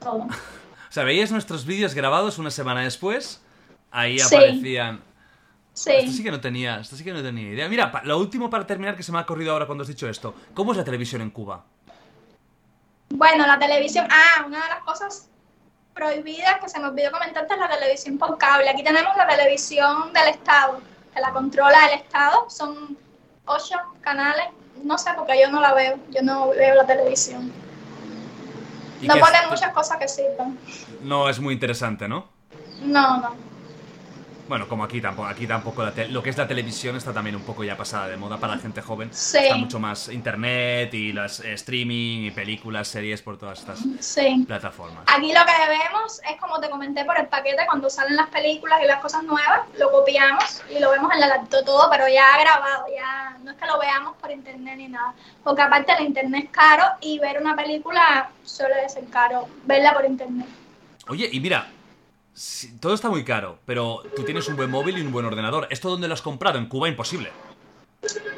Todo. 0.00 0.26
O 0.26 0.92
sea, 0.92 1.04
veíais 1.04 1.30
nuestros 1.30 1.64
vídeos 1.64 1.94
grabados 1.94 2.38
una 2.38 2.50
semana 2.50 2.82
después, 2.82 3.40
ahí 3.90 4.18
Sí. 4.18 4.34
aparecían... 4.34 5.02
Esto 5.72 5.92
sí 6.02 6.12
Sí. 6.16 6.22
que 6.24 6.30
no 6.32 6.40
tenía, 6.40 6.80
esto 6.80 6.96
sí 6.96 7.04
que 7.04 7.12
no 7.12 7.22
tenía 7.22 7.48
idea. 7.52 7.68
Mira, 7.68 7.92
lo 8.04 8.18
último 8.18 8.50
para 8.50 8.66
terminar 8.66 8.96
que 8.96 9.02
se 9.02 9.12
me 9.12 9.18
ha 9.18 9.22
ocurrido 9.22 9.52
ahora 9.52 9.66
cuando 9.66 9.82
has 9.82 9.88
dicho 9.88 10.08
esto. 10.08 10.34
¿Cómo 10.52 10.72
es 10.72 10.78
la 10.78 10.84
televisión 10.84 11.22
en 11.22 11.30
Cuba? 11.30 11.64
Bueno, 13.10 13.46
la 13.46 13.58
televisión. 13.58 14.06
Ah, 14.10 14.44
una 14.46 14.62
de 14.62 14.68
las 14.68 14.80
cosas 14.80 15.28
prohibidas 15.94 16.60
que 16.60 16.68
se 16.68 16.78
me 16.80 16.88
olvidó 16.88 17.10
comentarte 17.12 17.54
es 17.54 17.60
la 17.60 17.68
televisión 17.68 18.18
por 18.18 18.36
cable. 18.36 18.68
Aquí 18.68 18.82
tenemos 18.82 19.16
la 19.16 19.26
televisión 19.28 20.12
del 20.12 20.28
Estado, 20.28 20.80
que 21.14 21.20
la 21.20 21.32
controla 21.32 21.86
el 21.86 22.00
Estado. 22.00 22.48
Son 22.48 22.96
ocho 23.46 23.76
canales. 24.00 24.46
No 24.82 24.96
sé, 24.96 25.10
porque 25.16 25.40
yo 25.40 25.50
no 25.50 25.60
la 25.60 25.74
veo. 25.74 25.98
Yo 26.10 26.22
no 26.22 26.50
veo 26.50 26.74
la 26.74 26.86
televisión. 26.86 27.52
¿Y 29.00 29.06
No 29.06 29.14
ponen 29.14 29.48
muchas 29.48 29.72
cosas 29.72 29.98
que 29.98 30.08
sirvan. 30.08 30.58
No 31.02 31.28
es 31.28 31.40
muy 31.40 31.54
interesante, 31.54 32.06
¿no? 32.06 32.26
No, 32.82 33.18
no. 33.18 33.49
Bueno, 34.50 34.66
como 34.66 34.82
aquí 34.82 35.00
tampoco, 35.00 35.28
aquí 35.28 35.46
tampoco 35.46 35.84
la 35.84 35.92
lo 36.08 36.24
que 36.24 36.30
es 36.30 36.36
la 36.36 36.48
televisión 36.48 36.96
está 36.96 37.12
también 37.12 37.36
un 37.36 37.42
poco 37.42 37.62
ya 37.62 37.76
pasada 37.76 38.08
de 38.08 38.16
moda 38.16 38.36
para 38.36 38.56
la 38.56 38.60
gente 38.60 38.82
joven. 38.82 39.08
Sí. 39.12 39.38
Está 39.38 39.54
mucho 39.54 39.78
más 39.78 40.08
internet 40.08 40.92
y 40.92 41.12
las 41.12 41.38
eh, 41.38 41.52
streaming 41.52 42.24
y 42.24 42.30
películas, 42.32 42.88
series 42.88 43.22
por 43.22 43.38
todas 43.38 43.60
estas 43.60 43.78
Sí. 44.00 44.42
plataformas. 44.48 45.04
Aquí 45.06 45.32
lo 45.32 45.38
que 45.46 45.52
vemos 45.68 46.20
es 46.28 46.36
como 46.40 46.58
te 46.58 46.68
comenté 46.68 47.04
por 47.04 47.16
el 47.16 47.28
paquete, 47.28 47.64
cuando 47.64 47.88
salen 47.88 48.16
las 48.16 48.28
películas 48.28 48.80
y 48.82 48.88
las 48.88 49.00
cosas 49.00 49.22
nuevas, 49.22 49.60
lo 49.78 49.88
copiamos 49.92 50.62
y 50.68 50.80
lo 50.80 50.90
vemos 50.90 51.14
en 51.14 51.20
la 51.20 51.28
laptop 51.28 51.64
todo, 51.64 51.88
pero 51.88 52.08
ya 52.08 52.36
grabado, 52.40 52.86
ya 52.92 53.36
no 53.44 53.52
es 53.52 53.56
que 53.56 53.66
lo 53.66 53.78
veamos 53.78 54.16
por 54.16 54.32
internet 54.32 54.74
ni 54.78 54.88
nada. 54.88 55.14
Porque 55.44 55.62
aparte 55.62 55.92
el 55.96 56.06
internet 56.06 56.46
es 56.46 56.50
caro 56.50 56.86
y 57.00 57.20
ver 57.20 57.40
una 57.40 57.54
película 57.54 58.28
suele 58.44 58.88
ser 58.88 59.04
caro, 59.10 59.46
verla 59.64 59.94
por 59.94 60.04
internet. 60.04 60.48
Oye, 61.06 61.28
y 61.30 61.38
mira, 61.38 61.68
si- 62.34 62.76
todo 62.78 62.94
está 62.94 63.08
muy 63.10 63.24
caro, 63.24 63.58
pero 63.66 64.02
tú 64.16 64.24
tienes 64.24 64.48
un 64.48 64.56
buen 64.56 64.70
móvil 64.70 64.98
y 64.98 65.00
un 65.02 65.12
buen 65.12 65.26
ordenador. 65.26 65.66
¿Esto 65.70 65.90
dónde 65.90 66.08
lo 66.08 66.14
has 66.14 66.22
comprado? 66.22 66.58
En 66.58 66.66
Cuba, 66.66 66.88
imposible. 66.88 67.30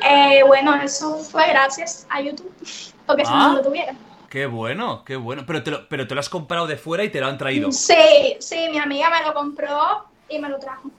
Eh, 0.09 0.43
bueno, 0.47 0.75
eso 0.75 1.19
fue 1.19 1.49
gracias 1.49 2.07
a 2.11 2.21
YouTube, 2.21 2.53
porque 3.07 3.25
si 3.25 3.31
Ah. 3.33 3.39
no 3.39 3.49
no 3.51 3.55
lo 3.57 3.63
tuviera. 3.63 3.95
Qué 4.29 4.47
bueno, 4.47 5.05
qué 5.05 5.15
bueno. 5.17 5.45
Pero 5.47 5.63
te, 5.63 5.71
lo, 5.71 5.89
pero 5.89 6.07
te 6.09 6.15
lo 6.15 6.21
has 6.21 6.29
comprado 6.31 6.67
de 6.67 6.77
fuera 6.77 7.05
y 7.05 7.11
te 7.11 7.21
lo 7.21 7.27
han 7.27 7.37
traído. 7.37 7.71
Sí, 7.71 8.37
sí, 8.41 8.67
mi 8.71 8.79
amiga 8.79 9.11
me 9.11 9.23
lo 9.27 9.35
compró 9.35 10.07
y 10.29 10.39
me 10.39 10.49
lo 10.49 10.59
trajo. 10.59 10.91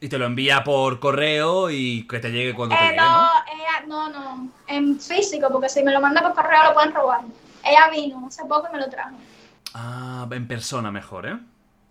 Y 0.00 0.08
te 0.08 0.16
lo 0.16 0.24
envía 0.26 0.64
por 0.64 0.98
correo 1.00 1.70
y 1.70 2.06
que 2.08 2.18
te 2.18 2.30
llegue 2.30 2.54
cuando 2.54 2.74
te 2.76 2.82
Eh, 2.82 2.86
llegue, 2.88 2.96
no, 2.96 3.10
¿no? 3.22 3.28
ella, 3.52 3.86
no, 3.86 4.08
no, 4.08 4.48
en 4.68 4.98
físico, 4.98 5.48
porque 5.52 5.68
si 5.68 5.82
me 5.82 5.92
lo 5.92 6.00
manda 6.00 6.22
por 6.22 6.34
correo 6.34 6.64
lo 6.64 6.72
pueden 6.74 6.94
robar. 6.94 7.20
Ella 7.64 7.90
vino 7.90 8.24
hace 8.26 8.42
poco 8.46 8.68
y 8.70 8.72
me 8.72 8.78
lo 8.80 8.88
trajo. 8.88 9.16
Ah, 9.74 10.26
en 10.30 10.48
persona 10.48 10.90
mejor, 10.90 11.26
¿eh? 11.26 11.36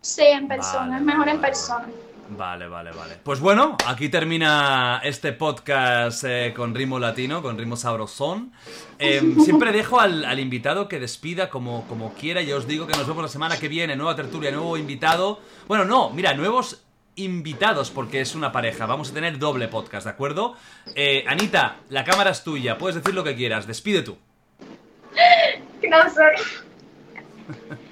Sí, 0.08 0.22
en 0.22 0.48
persona, 0.48 0.86
Vale, 0.86 0.96
es 0.96 1.02
mejor 1.02 1.20
vale, 1.20 1.32
en 1.34 1.42
persona. 1.42 1.86
Vale, 2.30 2.68
vale, 2.70 2.92
vale. 2.92 3.16
Pues 3.22 3.42
bueno, 3.42 3.76
aquí 3.86 4.08
termina 4.08 5.02
este 5.04 5.34
podcast 5.34 6.24
eh, 6.24 6.54
con 6.56 6.74
ritmo 6.74 6.98
latino, 6.98 7.42
con 7.42 7.58
ritmo 7.58 7.76
sabrosón. 7.76 8.54
Eh, 9.00 9.22
siempre 9.44 9.74
dejo 9.74 10.00
al, 10.00 10.24
al 10.24 10.40
invitado 10.40 10.88
que 10.88 11.02
despida 11.02 11.50
como, 11.50 11.86
como 11.90 12.14
quiera. 12.14 12.42
Yo 12.42 12.56
os 12.56 12.68
digo 12.68 12.88
que 12.88 12.96
nos 12.96 13.06
vemos 13.06 13.22
la 13.22 13.28
semana 13.28 13.58
que 13.60 13.68
viene, 13.68 13.98
nueva 13.98 14.16
tertulia, 14.16 14.50
nuevo 14.50 14.78
invitado. 14.78 15.42
Bueno, 15.68 15.84
no, 15.84 16.10
mira, 16.12 16.34
nuevos 16.34 16.86
invitados 17.16 17.92
porque 17.92 18.22
es 18.22 18.34
una 18.34 18.54
pareja. 18.54 18.86
Vamos 18.86 19.12
a 19.12 19.14
tener 19.14 19.38
doble 19.38 19.68
podcast, 19.68 20.06
¿de 20.06 20.12
acuerdo? 20.12 20.56
Eh, 20.96 21.26
Anita, 21.28 21.80
la 21.90 22.06
cámara 22.06 22.32
es 22.32 22.46
tuya, 22.46 22.78
puedes 22.78 22.96
decir 22.96 23.14
lo 23.14 23.26
que 23.26 23.36
quieras, 23.36 23.68
despide 23.68 24.04
tú. 24.04 24.18
No 25.90 26.10
sé. 26.10 26.24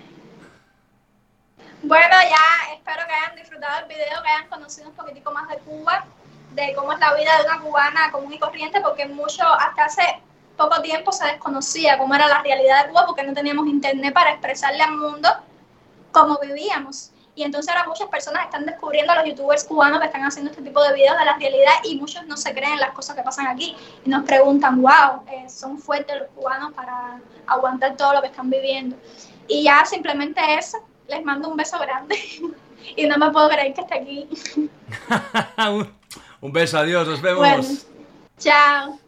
bueno, 1.87 2.15
ya 2.29 2.73
espero 2.73 3.05
que 3.07 3.13
hayan 3.13 3.35
disfrutado 3.35 3.79
el 3.79 3.85
video, 3.85 4.21
que 4.23 4.29
hayan 4.29 4.49
conocido 4.49 4.89
un 4.89 4.95
poquitico 4.95 5.31
más 5.31 5.47
de 5.49 5.57
Cuba, 5.59 6.05
de 6.53 6.73
cómo 6.73 6.93
es 6.93 6.99
la 6.99 7.13
vida 7.13 7.37
de 7.37 7.45
una 7.45 7.61
cubana 7.61 8.11
común 8.11 8.33
y 8.33 8.39
corriente, 8.39 8.81
porque 8.81 9.05
mucho, 9.05 9.43
hasta 9.43 9.85
hace 9.85 10.19
poco 10.57 10.81
tiempo 10.81 11.11
se 11.11 11.25
desconocía 11.25 11.97
cómo 11.97 12.15
era 12.15 12.27
la 12.27 12.41
realidad 12.41 12.83
de 12.83 12.89
Cuba, 12.89 13.05
porque 13.05 13.23
no 13.23 13.33
teníamos 13.33 13.67
internet 13.67 14.13
para 14.13 14.31
expresarle 14.31 14.81
al 14.81 14.93
mundo 14.93 15.29
cómo 16.11 16.39
vivíamos. 16.41 17.11
Y 17.35 17.43
entonces 17.43 17.69
ahora 17.69 17.87
muchas 17.87 18.07
personas 18.07 18.45
están 18.45 18.65
descubriendo 18.65 19.11
a 19.11 19.17
los 19.17 19.25
youtubers 19.25 19.65
cubanos 19.65 19.99
que 19.99 20.05
están 20.05 20.23
haciendo 20.23 20.51
este 20.51 20.63
tipo 20.63 20.81
de 20.81 20.93
videos 20.93 21.19
de 21.19 21.25
la 21.25 21.37
realidad 21.37 21.73
y 21.83 21.97
muchos 21.97 22.25
no 22.25 22.37
se 22.37 22.53
creen 22.53 22.79
las 22.79 22.91
cosas 22.91 23.15
que 23.15 23.23
pasan 23.23 23.47
aquí 23.47 23.75
y 24.05 24.09
nos 24.09 24.23
preguntan, 24.23 24.81
wow, 24.81 25.21
eh, 25.29 25.49
son 25.49 25.77
fuertes 25.77 26.17
los 26.17 26.29
cubanos 26.29 26.73
para 26.73 27.19
aguantar 27.45 27.97
todo 27.97 28.13
lo 28.13 28.21
que 28.21 28.27
están 28.27 28.49
viviendo. 28.49 28.95
Y 29.49 29.63
ya 29.63 29.85
simplemente 29.85 30.41
eso, 30.57 30.77
les 31.07 31.23
mando 31.23 31.49
un 31.49 31.55
beso 31.55 31.77
grande 31.79 32.17
y 32.95 33.05
no 33.07 33.17
me 33.17 33.31
puedo 33.31 33.49
creer 33.49 33.73
que 33.73 33.81
esté 33.81 33.95
aquí. 33.95 34.27
un, 36.41 36.51
beso, 36.53 36.77
adiós, 36.77 37.07
nos 37.07 37.21
vemos. 37.21 37.39
Bueno, 37.39 37.63
chao. 38.37 39.04